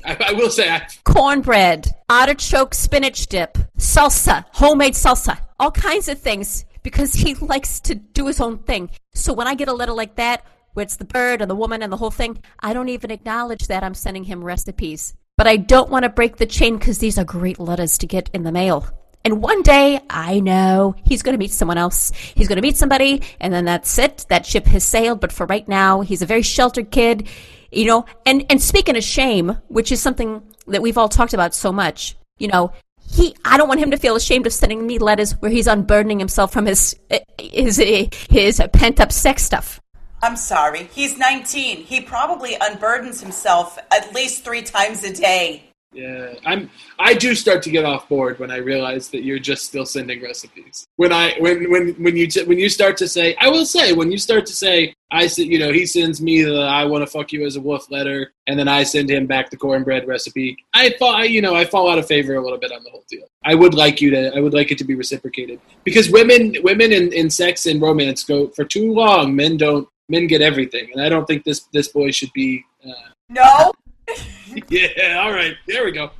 I, 0.04 0.16
I 0.26 0.32
will 0.34 0.50
say, 0.50 0.68
I, 0.68 0.86
cornbread, 1.04 1.94
artichoke 2.10 2.74
spinach 2.74 3.28
dip, 3.28 3.56
salsa, 3.78 4.44
homemade 4.52 4.92
salsa, 4.92 5.38
all 5.58 5.70
kinds 5.70 6.10
of 6.10 6.18
things 6.18 6.66
because 6.82 7.14
he 7.14 7.32
likes 7.40 7.80
to 7.80 7.94
do 7.94 8.26
his 8.26 8.42
own 8.42 8.58
thing. 8.58 8.90
So 9.14 9.32
when 9.32 9.46
I 9.48 9.54
get 9.54 9.68
a 9.68 9.72
letter 9.72 9.94
like 9.94 10.16
that, 10.16 10.44
where 10.76 10.84
it's 10.84 10.96
the 10.96 11.04
bird 11.04 11.40
and 11.40 11.50
the 11.50 11.56
woman 11.56 11.82
and 11.82 11.90
the 11.90 11.96
whole 11.96 12.10
thing, 12.10 12.38
I 12.60 12.74
don't 12.74 12.90
even 12.90 13.10
acknowledge 13.10 13.68
that 13.68 13.82
I'm 13.82 13.94
sending 13.94 14.24
him 14.24 14.44
recipes. 14.44 15.14
But 15.38 15.46
I 15.46 15.56
don't 15.56 15.90
want 15.90 16.02
to 16.02 16.10
break 16.10 16.36
the 16.36 16.46
chain 16.46 16.76
because 16.76 16.98
these 16.98 17.18
are 17.18 17.24
great 17.24 17.58
letters 17.58 17.98
to 17.98 18.06
get 18.06 18.30
in 18.34 18.42
the 18.42 18.52
mail. 18.52 18.86
And 19.24 19.42
one 19.42 19.62
day, 19.62 20.00
I 20.08 20.38
know 20.38 20.94
he's 21.04 21.22
going 21.22 21.32
to 21.32 21.38
meet 21.38 21.50
someone 21.50 21.78
else. 21.78 22.12
He's 22.14 22.46
going 22.46 22.56
to 22.56 22.62
meet 22.62 22.76
somebody, 22.76 23.22
and 23.40 23.52
then 23.52 23.64
that's 23.64 23.98
it. 23.98 24.26
That 24.28 24.46
ship 24.46 24.66
has 24.66 24.84
sailed. 24.84 25.20
But 25.20 25.32
for 25.32 25.46
right 25.46 25.66
now, 25.66 26.02
he's 26.02 26.22
a 26.22 26.26
very 26.26 26.42
sheltered 26.42 26.90
kid, 26.90 27.26
you 27.72 27.86
know. 27.86 28.04
And 28.24 28.46
and 28.50 28.62
speaking 28.62 28.96
of 28.96 29.02
shame, 29.02 29.58
which 29.68 29.90
is 29.90 30.00
something 30.00 30.42
that 30.68 30.80
we've 30.80 30.96
all 30.96 31.08
talked 31.08 31.34
about 31.34 31.54
so 31.54 31.72
much, 31.72 32.16
you 32.38 32.48
know, 32.48 32.70
he 33.00 33.34
I 33.44 33.56
don't 33.56 33.68
want 33.68 33.80
him 33.80 33.90
to 33.90 33.96
feel 33.96 34.14
ashamed 34.14 34.46
of 34.46 34.52
sending 34.52 34.86
me 34.86 34.98
letters 34.98 35.32
where 35.40 35.50
he's 35.50 35.66
unburdening 35.66 36.18
himself 36.18 36.52
from 36.52 36.66
his 36.66 36.94
his 37.38 37.78
his 37.78 38.62
pent 38.72 39.00
up 39.00 39.10
sex 39.10 39.42
stuff. 39.42 39.80
I'm 40.26 40.34
sorry. 40.34 40.88
He's 40.92 41.16
19. 41.16 41.84
He 41.84 42.00
probably 42.00 42.56
unburdens 42.56 43.22
himself 43.22 43.78
at 43.92 44.12
least 44.12 44.44
three 44.44 44.62
times 44.62 45.04
a 45.04 45.12
day. 45.14 45.62
Yeah, 45.92 46.34
I'm. 46.44 46.68
I 46.98 47.14
do 47.14 47.34
start 47.34 47.62
to 47.62 47.70
get 47.70 47.84
off 47.84 48.08
board 48.08 48.38
when 48.40 48.50
I 48.50 48.56
realize 48.56 49.08
that 49.10 49.22
you're 49.22 49.38
just 49.38 49.64
still 49.64 49.86
sending 49.86 50.20
recipes. 50.20 50.86
When 50.96 51.12
I 51.12 51.36
when 51.38 51.70
when 51.70 51.94
when 51.94 52.16
you 52.16 52.26
t- 52.26 52.42
when 52.42 52.58
you 52.58 52.68
start 52.68 52.96
to 52.98 53.08
say, 53.08 53.36
I 53.40 53.48
will 53.48 53.64
say, 53.64 53.92
when 53.92 54.10
you 54.10 54.18
start 54.18 54.44
to 54.46 54.52
say, 54.52 54.94
I 55.10 55.28
said, 55.28 55.46
you 55.46 55.58
know, 55.58 55.72
he 55.72 55.86
sends 55.86 56.20
me 56.20 56.42
the 56.42 56.62
I 56.62 56.84
want 56.84 57.02
to 57.02 57.06
fuck 57.06 57.32
you 57.32 57.46
as 57.46 57.56
a 57.56 57.60
wolf 57.60 57.90
letter, 57.90 58.32
and 58.46 58.58
then 58.58 58.68
I 58.68 58.82
send 58.82 59.08
him 59.08 59.26
back 59.26 59.48
the 59.48 59.56
cornbread 59.56 60.06
recipe. 60.06 60.56
I 60.74 60.90
fall, 60.98 61.14
I, 61.14 61.24
you 61.24 61.40
know, 61.40 61.54
I 61.54 61.64
fall 61.64 61.88
out 61.90 61.98
of 61.98 62.06
favor 62.06 62.34
a 62.34 62.42
little 62.42 62.58
bit 62.58 62.72
on 62.72 62.82
the 62.82 62.90
whole 62.90 63.04
deal. 63.08 63.26
I 63.44 63.54
would 63.54 63.74
like 63.74 64.00
you 64.00 64.10
to, 64.10 64.36
I 64.36 64.40
would 64.40 64.52
like 64.52 64.72
it 64.72 64.78
to 64.78 64.84
be 64.84 64.96
reciprocated 64.96 65.60
because 65.84 66.10
women, 66.10 66.56
women 66.62 66.92
in, 66.92 67.12
in 67.12 67.30
sex 67.30 67.64
and 67.64 67.80
romance 67.80 68.24
go 68.24 68.48
for 68.48 68.64
too 68.64 68.92
long. 68.92 69.36
Men 69.36 69.56
don't. 69.56 69.88
Men 70.08 70.26
get 70.26 70.40
everything, 70.40 70.88
and 70.92 71.02
I 71.02 71.08
don't 71.08 71.26
think 71.26 71.44
this 71.44 71.62
this 71.72 71.88
boy 71.88 72.10
should 72.10 72.32
be. 72.32 72.64
Uh, 72.86 72.92
No? 73.28 73.72
yeah. 74.68 75.20
All 75.20 75.32
right. 75.32 75.56
There 75.66 75.84
we 75.84 75.92
go. 75.92 76.10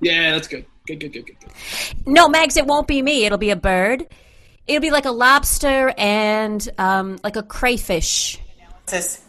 Yeah, 0.00 0.32
that's 0.32 0.48
good. 0.48 0.64
Good. 0.86 1.00
Good. 1.00 1.12
Good. 1.12 1.26
Good. 1.26 1.36
good. 1.40 2.06
No, 2.06 2.28
Mags, 2.28 2.56
it 2.56 2.66
won't 2.66 2.88
be 2.88 3.00
me. 3.02 3.24
It'll 3.26 3.38
be 3.38 3.50
a 3.50 3.56
bird. 3.56 4.06
It'll 4.66 4.82
be 4.82 4.90
like 4.90 5.06
a 5.06 5.10
lobster 5.10 5.94
and 5.96 6.68
um, 6.78 7.18
like 7.24 7.36
a 7.36 7.42
crayfish. 7.42 8.38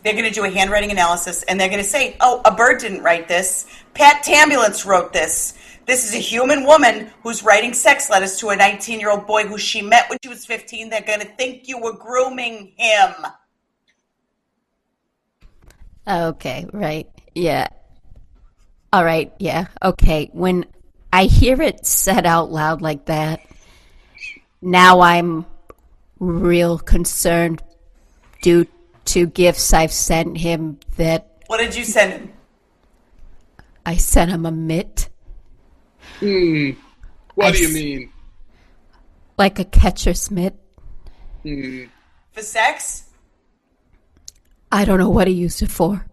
They're 0.03 0.13
going 0.13 0.25
to 0.25 0.31
do 0.31 0.45
a 0.45 0.49
handwriting 0.49 0.91
analysis 0.91 1.43
and 1.43 1.59
they're 1.59 1.69
going 1.69 1.83
to 1.83 1.89
say, 1.89 2.15
oh, 2.21 2.41
a 2.45 2.55
bird 2.55 2.79
didn't 2.79 3.03
write 3.03 3.27
this. 3.27 3.65
Pat 3.93 4.23
Tambulance 4.23 4.85
wrote 4.85 5.11
this. 5.11 5.57
This 5.85 6.07
is 6.07 6.13
a 6.13 6.19
human 6.19 6.65
woman 6.65 7.11
who's 7.23 7.43
writing 7.43 7.73
sex 7.73 8.09
letters 8.09 8.37
to 8.37 8.49
a 8.49 8.55
19 8.55 8.99
year 8.99 9.11
old 9.11 9.27
boy 9.27 9.43
who 9.43 9.57
she 9.57 9.81
met 9.81 10.09
when 10.09 10.17
she 10.23 10.29
was 10.29 10.45
15. 10.45 10.89
They're 10.89 11.01
going 11.01 11.19
to 11.19 11.25
think 11.25 11.67
you 11.67 11.79
were 11.79 11.93
grooming 11.93 12.73
him. 12.77 13.13
Okay, 16.07 16.65
right. 16.73 17.07
Yeah. 17.35 17.67
All 18.91 19.03
right, 19.05 19.31
yeah. 19.39 19.67
Okay. 19.83 20.29
When 20.33 20.65
I 21.13 21.25
hear 21.25 21.61
it 21.61 21.85
said 21.85 22.25
out 22.25 22.51
loud 22.51 22.81
like 22.81 23.05
that, 23.05 23.41
now 24.61 25.01
I'm 25.01 25.45
real 26.19 26.77
concerned 26.79 27.61
due 28.41 28.65
to 29.05 29.25
gifts 29.27 29.73
I've 29.73 29.91
sent 29.91 30.37
him 30.37 30.79
that 30.97 31.43
What 31.47 31.57
did 31.57 31.75
you 31.75 31.83
send 31.83 32.11
him? 32.13 32.33
I 33.85 33.95
sent 33.97 34.31
him 34.31 34.45
a 34.45 34.51
mitt. 34.51 35.09
Hmm. 36.19 36.71
What 37.35 37.47
I 37.47 37.51
do 37.51 37.57
you 37.59 37.67
s- 37.67 37.73
mean? 37.73 38.11
Like 39.37 39.59
a 39.59 39.65
catcher's 39.65 40.29
mitt. 40.29 40.55
Hmm. 41.43 41.85
For 42.33 42.41
sex? 42.41 43.05
I 44.71 44.85
don't 44.85 44.99
know 44.99 45.09
what 45.09 45.27
he 45.27 45.33
used 45.33 45.61
it 45.61 45.71
for. 45.71 46.05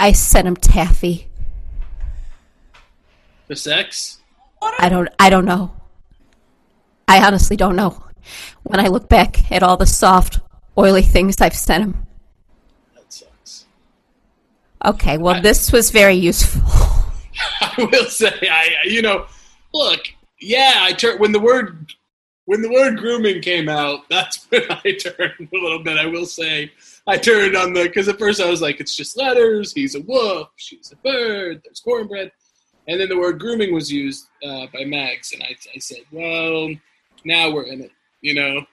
I 0.00 0.12
sent 0.12 0.46
him 0.46 0.56
taffy. 0.56 1.28
For 3.46 3.54
sex? 3.54 4.18
I 4.78 4.88
don't 4.88 5.08
I 5.18 5.30
don't 5.30 5.44
know. 5.44 5.74
I 7.06 7.24
honestly 7.24 7.56
don't 7.56 7.76
know. 7.76 8.04
When 8.64 8.80
I 8.80 8.88
look 8.88 9.08
back 9.08 9.50
at 9.50 9.62
all 9.62 9.76
the 9.76 9.86
soft, 9.86 10.40
oily 10.76 11.02
things 11.02 11.40
I've 11.40 11.54
sent 11.56 11.84
him. 11.84 12.06
That 12.94 13.12
sucks. 13.12 13.66
Okay, 14.84 15.18
well 15.18 15.40
this 15.40 15.72
was 15.72 15.90
very 15.90 16.14
useful. 16.14 16.62
I 17.60 17.88
will 17.92 18.04
say, 18.06 18.32
I 18.50 18.68
you 18.84 19.02
know, 19.02 19.26
look, 19.72 20.00
yeah, 20.40 20.74
I 20.76 20.92
turned 20.92 21.20
when 21.20 21.32
the 21.32 21.40
word 21.40 21.92
when 22.48 22.62
the 22.62 22.70
word 22.70 22.96
grooming 22.96 23.42
came 23.42 23.68
out. 23.68 24.08
That's 24.08 24.46
when 24.48 24.62
I 24.70 24.92
turned 24.92 25.48
a 25.52 25.58
little 25.58 25.82
bit. 25.82 25.98
I 25.98 26.06
will 26.06 26.24
say, 26.24 26.72
I 27.06 27.18
turned 27.18 27.54
on 27.54 27.74
the 27.74 27.82
because 27.82 28.08
at 28.08 28.18
first 28.18 28.40
I 28.40 28.48
was 28.48 28.62
like, 28.62 28.80
it's 28.80 28.96
just 28.96 29.18
letters. 29.18 29.74
He's 29.74 29.94
a 29.94 30.00
wolf. 30.00 30.48
She's 30.56 30.90
a 30.90 30.96
bird. 30.96 31.60
There's 31.62 31.80
cornbread, 31.80 32.32
and 32.88 32.98
then 32.98 33.10
the 33.10 33.18
word 33.18 33.38
grooming 33.38 33.74
was 33.74 33.92
used 33.92 34.28
uh, 34.42 34.66
by 34.72 34.84
Mags, 34.84 35.32
and 35.32 35.42
I, 35.42 35.54
I 35.74 35.78
said, 35.78 36.00
well, 36.10 36.70
now 37.22 37.50
we're 37.52 37.64
in 37.64 37.82
it. 37.82 37.92
You 38.22 38.34
know, 38.34 38.66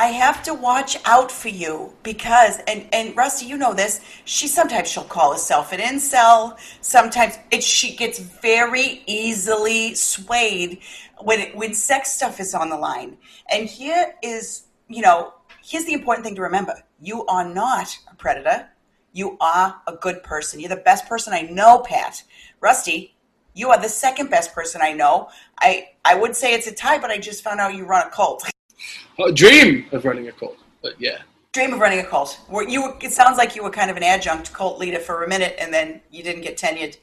I 0.00 0.06
have 0.06 0.42
to 0.44 0.54
watch 0.54 0.96
out 1.04 1.30
for 1.30 1.50
you 1.50 1.92
because, 2.02 2.58
and, 2.66 2.86
and 2.90 3.14
Rusty, 3.14 3.44
you 3.44 3.58
know 3.58 3.74
this. 3.74 4.00
She 4.24 4.48
sometimes 4.48 4.90
she'll 4.90 5.04
call 5.04 5.32
herself 5.32 5.74
an 5.74 5.80
incel. 5.80 6.58
Sometimes 6.80 7.38
it, 7.50 7.62
she 7.62 7.94
gets 7.94 8.18
very 8.18 9.02
easily 9.06 9.94
swayed 9.94 10.80
when 11.22 11.40
it, 11.40 11.56
when 11.56 11.74
sex 11.74 12.12
stuff 12.12 12.40
is 12.40 12.54
on 12.54 12.68
the 12.70 12.76
line. 12.76 13.16
And 13.50 13.68
here 13.68 14.14
is, 14.22 14.64
you 14.88 15.02
know, 15.02 15.34
here's 15.64 15.84
the 15.84 15.92
important 15.92 16.24
thing 16.26 16.34
to 16.36 16.42
remember: 16.42 16.74
you 17.00 17.24
are 17.26 17.48
not 17.48 17.96
a 18.10 18.14
predator. 18.14 18.68
You 19.12 19.36
are 19.40 19.80
a 19.88 19.94
good 19.96 20.22
person. 20.22 20.60
You're 20.60 20.68
the 20.68 20.76
best 20.76 21.08
person 21.08 21.32
I 21.32 21.42
know, 21.42 21.80
Pat. 21.80 22.22
Rusty, 22.60 23.16
you 23.54 23.70
are 23.70 23.80
the 23.80 23.88
second 23.88 24.30
best 24.30 24.54
person 24.54 24.80
I 24.82 24.92
know. 24.92 25.28
I 25.60 25.88
I 26.04 26.14
would 26.14 26.36
say 26.36 26.54
it's 26.54 26.66
a 26.66 26.72
tie, 26.74 26.98
but 26.98 27.10
I 27.10 27.18
just 27.18 27.42
found 27.42 27.60
out 27.60 27.74
you 27.74 27.84
run 27.86 28.06
a 28.06 28.10
cult. 28.10 28.48
oh, 29.18 29.32
dream 29.32 29.86
of 29.92 30.04
running 30.04 30.28
a 30.28 30.32
cult, 30.32 30.56
but 30.82 30.92
yeah, 31.00 31.18
Dream 31.52 31.72
of 31.72 31.80
running 31.80 31.98
a 31.98 32.04
cult. 32.04 32.38
You? 32.68 32.82
were- 32.82 32.96
It 33.02 33.12
sounds 33.12 33.36
like 33.36 33.56
you 33.56 33.64
were 33.64 33.70
kind 33.70 33.90
of 33.90 33.96
an 33.96 34.04
adjunct 34.04 34.52
cult 34.52 34.78
leader 34.78 35.00
for 35.00 35.24
a 35.24 35.28
minute, 35.28 35.56
and 35.58 35.74
then 35.74 36.00
you 36.10 36.22
didn't 36.22 36.42
get 36.42 36.56
tenured. 36.56 36.96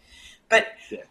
But 0.47 0.68
Yeah. 0.89 1.03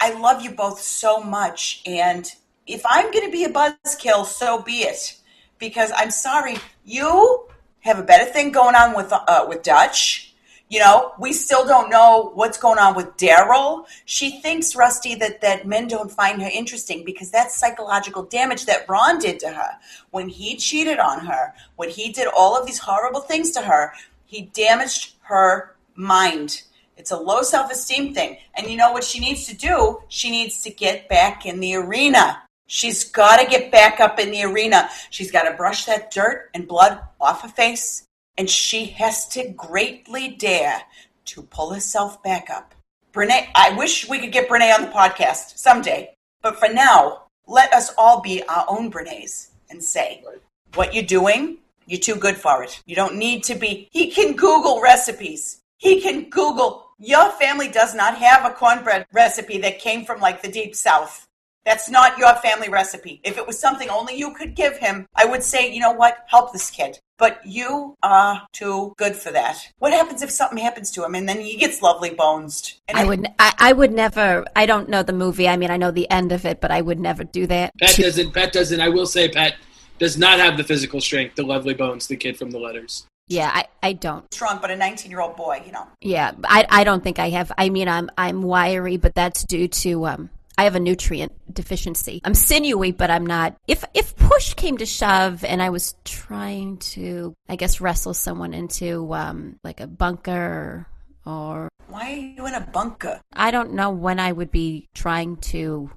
I 0.00 0.14
love 0.14 0.40
you 0.40 0.52
both 0.52 0.80
so 0.80 1.20
much, 1.20 1.82
and 1.84 2.32
if 2.72 2.84
I'm 2.86 3.10
going 3.12 3.24
to 3.24 3.32
be 3.32 3.44
a 3.44 3.50
buzzkill, 3.50 4.24
so 4.24 4.62
be 4.62 4.80
it. 4.82 5.16
Because 5.58 5.92
I'm 5.94 6.10
sorry, 6.10 6.56
you 6.84 7.46
have 7.80 7.98
a 7.98 8.02
better 8.02 8.30
thing 8.30 8.52
going 8.52 8.74
on 8.74 8.94
with 8.94 9.12
uh, 9.12 9.46
with 9.48 9.62
Dutch. 9.62 10.34
You 10.68 10.78
know, 10.78 11.12
we 11.18 11.32
still 11.32 11.66
don't 11.66 11.90
know 11.90 12.30
what's 12.34 12.56
going 12.56 12.78
on 12.78 12.94
with 12.94 13.16
Daryl. 13.16 13.86
She 14.04 14.40
thinks, 14.40 14.76
Rusty, 14.76 15.16
that, 15.16 15.40
that 15.40 15.66
men 15.66 15.88
don't 15.88 16.12
find 16.12 16.40
her 16.40 16.48
interesting 16.48 17.04
because 17.04 17.28
that's 17.28 17.56
psychological 17.56 18.22
damage 18.22 18.66
that 18.66 18.88
Ron 18.88 19.18
did 19.18 19.40
to 19.40 19.48
her. 19.48 19.70
When 20.12 20.28
he 20.28 20.56
cheated 20.56 21.00
on 21.00 21.26
her, 21.26 21.54
when 21.74 21.90
he 21.90 22.12
did 22.12 22.28
all 22.28 22.56
of 22.56 22.66
these 22.66 22.78
horrible 22.78 23.20
things 23.20 23.50
to 23.52 23.62
her, 23.62 23.92
he 24.26 24.42
damaged 24.42 25.14
her 25.22 25.74
mind. 25.96 26.62
It's 26.96 27.10
a 27.10 27.16
low 27.16 27.42
self 27.42 27.72
esteem 27.72 28.14
thing. 28.14 28.36
And 28.54 28.68
you 28.68 28.76
know 28.76 28.92
what 28.92 29.02
she 29.02 29.18
needs 29.18 29.48
to 29.48 29.56
do? 29.56 30.00
She 30.08 30.30
needs 30.30 30.62
to 30.62 30.70
get 30.70 31.08
back 31.08 31.46
in 31.46 31.58
the 31.58 31.74
arena. 31.74 32.42
She's 32.72 33.02
got 33.02 33.40
to 33.40 33.46
get 33.46 33.72
back 33.72 33.98
up 33.98 34.20
in 34.20 34.30
the 34.30 34.44
arena. 34.44 34.88
She's 35.10 35.32
got 35.32 35.42
to 35.42 35.56
brush 35.56 35.86
that 35.86 36.12
dirt 36.12 36.50
and 36.54 36.68
blood 36.68 37.00
off 37.20 37.42
her 37.42 37.48
face. 37.48 38.04
And 38.38 38.48
she 38.48 38.86
has 38.86 39.26
to 39.30 39.48
greatly 39.48 40.28
dare 40.28 40.82
to 41.24 41.42
pull 41.42 41.74
herself 41.74 42.22
back 42.22 42.48
up. 42.48 42.72
Brene, 43.12 43.48
I 43.56 43.74
wish 43.76 44.08
we 44.08 44.20
could 44.20 44.30
get 44.30 44.48
Brene 44.48 44.72
on 44.72 44.82
the 44.82 44.92
podcast 44.92 45.58
someday. 45.58 46.14
But 46.42 46.60
for 46.60 46.68
now, 46.72 47.22
let 47.48 47.74
us 47.74 47.92
all 47.98 48.20
be 48.20 48.40
our 48.44 48.64
own 48.68 48.88
Brenes 48.88 49.48
and 49.68 49.82
say, 49.82 50.22
Right. 50.24 50.40
what 50.76 50.94
you're 50.94 51.02
doing, 51.02 51.58
you're 51.86 51.98
too 51.98 52.14
good 52.14 52.36
for 52.36 52.62
it. 52.62 52.80
You 52.86 52.94
don't 52.94 53.16
need 53.16 53.42
to 53.44 53.56
be. 53.56 53.88
He 53.90 54.12
can 54.12 54.36
Google 54.36 54.80
recipes. 54.80 55.60
He 55.78 56.00
can 56.00 56.30
Google. 56.30 56.86
Your 57.00 57.32
family 57.32 57.66
does 57.66 57.96
not 57.96 58.16
have 58.16 58.44
a 58.44 58.54
cornbread 58.54 59.08
recipe 59.12 59.58
that 59.58 59.80
came 59.80 60.04
from 60.04 60.20
like 60.20 60.40
the 60.40 60.52
deep 60.52 60.76
south. 60.76 61.26
That's 61.64 61.90
not 61.90 62.18
your 62.18 62.34
family 62.36 62.68
recipe. 62.68 63.20
If 63.22 63.36
it 63.36 63.46
was 63.46 63.58
something 63.58 63.90
only 63.90 64.16
you 64.16 64.34
could 64.34 64.54
give 64.54 64.78
him, 64.78 65.06
I 65.14 65.26
would 65.26 65.42
say, 65.42 65.72
you 65.72 65.80
know 65.80 65.92
what, 65.92 66.24
help 66.26 66.52
this 66.52 66.70
kid. 66.70 66.98
But 67.18 67.40
you 67.44 67.96
are 68.02 68.46
too 68.52 68.94
good 68.96 69.14
for 69.14 69.30
that. 69.32 69.58
What 69.78 69.92
happens 69.92 70.22
if 70.22 70.30
something 70.30 70.56
happens 70.56 70.90
to 70.92 71.04
him 71.04 71.14
and 71.14 71.28
then 71.28 71.38
he 71.38 71.56
gets 71.56 71.82
lovely 71.82 72.10
bonesed? 72.10 72.78
And 72.88 72.96
I 72.96 73.04
would 73.04 73.26
I, 73.38 73.52
I 73.58 73.72
would 73.74 73.92
never 73.92 74.46
I 74.56 74.64
don't 74.64 74.88
know 74.88 75.02
the 75.02 75.12
movie. 75.12 75.46
I 75.46 75.58
mean 75.58 75.70
I 75.70 75.76
know 75.76 75.90
the 75.90 76.10
end 76.10 76.32
of 76.32 76.46
it, 76.46 76.62
but 76.62 76.70
I 76.70 76.80
would 76.80 76.98
never 76.98 77.24
do 77.24 77.46
that. 77.48 77.72
Pat 77.78 77.96
doesn't. 77.96 78.32
Pat 78.32 78.52
doesn't. 78.52 78.80
I 78.80 78.88
will 78.88 79.06
say, 79.06 79.28
Pat 79.28 79.56
does 79.98 80.16
not 80.16 80.40
have 80.40 80.56
the 80.56 80.64
physical 80.64 81.02
strength, 81.02 81.36
the 81.36 81.42
lovely 81.42 81.74
bones, 81.74 82.06
the 82.06 82.16
kid 82.16 82.38
from 82.38 82.50
the 82.52 82.58
letters. 82.58 83.06
Yeah, 83.28 83.50
I, 83.52 83.66
I 83.82 83.92
don't. 83.92 84.32
strong, 84.34 84.58
but 84.60 84.72
a 84.72 84.76
19 84.76 85.10
year 85.10 85.20
old 85.20 85.36
boy, 85.36 85.62
you 85.64 85.72
know. 85.72 85.86
Yeah, 86.00 86.32
I 86.42 86.66
I 86.70 86.84
don't 86.84 87.04
think 87.04 87.18
I 87.18 87.28
have. 87.28 87.52
I 87.58 87.68
mean 87.68 87.86
I'm 87.86 88.10
I'm 88.16 88.40
wiry, 88.42 88.96
but 88.96 89.14
that's 89.14 89.44
due 89.44 89.68
to 89.68 90.06
um 90.06 90.30
I 90.60 90.64
have 90.64 90.74
a 90.74 90.80
nutrient 90.80 91.32
deficiency. 91.54 92.20
I'm 92.22 92.34
sinewy, 92.34 92.92
but 92.92 93.10
I'm 93.10 93.24
not. 93.24 93.56
If 93.66 93.82
if 93.94 94.14
push 94.14 94.52
came 94.52 94.76
to 94.76 94.84
shove, 94.84 95.42
and 95.42 95.62
I 95.62 95.70
was 95.70 95.94
trying 96.04 96.76
to, 96.92 97.32
I 97.48 97.56
guess, 97.56 97.80
wrestle 97.80 98.12
someone 98.12 98.52
into 98.52 99.10
um 99.14 99.56
like 99.64 99.80
a 99.80 99.86
bunker 99.86 100.86
or 101.24 101.70
Why 101.88 102.12
are 102.12 102.14
you 102.14 102.46
in 102.46 102.52
a 102.52 102.60
bunker? 102.60 103.22
I 103.32 103.50
don't 103.50 103.72
know 103.72 103.88
when 103.88 104.20
I 104.20 104.32
would 104.32 104.50
be 104.50 104.90
trying 104.94 105.38
to 105.54 105.90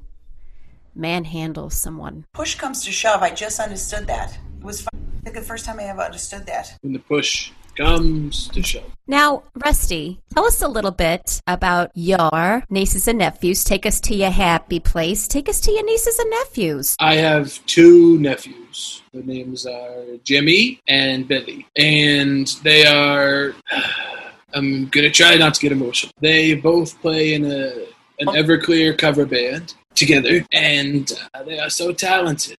manhandle 0.96 1.70
someone. 1.70 2.24
Push 2.34 2.56
comes 2.56 2.86
to 2.86 2.92
shove. 2.94 3.22
I 3.22 3.32
just 3.32 3.60
understood 3.60 4.08
that. 4.08 4.32
It 4.60 4.64
was 4.64 4.84
fun. 4.84 4.92
I 4.94 5.24
think 5.26 5.36
the 5.36 5.42
first 5.42 5.66
time 5.66 5.78
I 5.78 5.90
ever 5.92 6.04
understood 6.04 6.46
that. 6.46 6.78
When 6.84 6.94
the 6.94 7.00
push 7.00 7.52
comes 7.76 8.48
to 8.50 8.64
shove. 8.64 8.84
Now, 9.08 9.44
Rusty, 9.66 10.22
tell 10.34 10.46
us 10.46 10.62
a 10.62 10.68
little 10.68 10.92
bit 10.92 11.42
about 11.46 11.92
your 11.94 12.64
nieces 12.70 13.08
and 13.08 13.20
nephews. 13.20 13.64
Take 13.64 13.86
us 13.86 14.00
to 14.02 14.16
your 14.16 14.30
happy 14.32 14.80
place. 14.80 15.28
Take 15.28 15.50
us 15.50 15.60
to 15.62 15.72
your 15.72 15.84
nieces 15.84 16.18
and 16.20 16.30
nephews. 16.30 16.96
I 17.00 17.16
have 17.16 17.66
two 17.66 18.18
nephews. 18.20 19.02
Their 19.14 19.24
names 19.24 19.66
are 19.66 20.06
Jimmy 20.24 20.80
and 20.88 21.28
Billy, 21.28 21.68
and 21.78 22.48
they 22.64 22.86
are. 22.86 23.54
I'm 24.56 24.88
gonna 24.90 25.10
try 25.10 25.36
not 25.36 25.56
to 25.56 25.62
get 25.62 25.72
emotional. 25.72 26.14
They 26.22 26.54
both 26.54 27.02
play 27.02 27.34
in 27.34 27.44
a 27.44 27.88
an 28.20 28.28
Everclear 28.28 28.98
cover 28.98 29.26
band 29.26 29.74
together, 29.96 30.46
and 30.52 31.12
uh, 31.34 31.44
they 31.44 31.60
are 31.60 31.70
so 31.70 31.92
talented. 31.92 32.58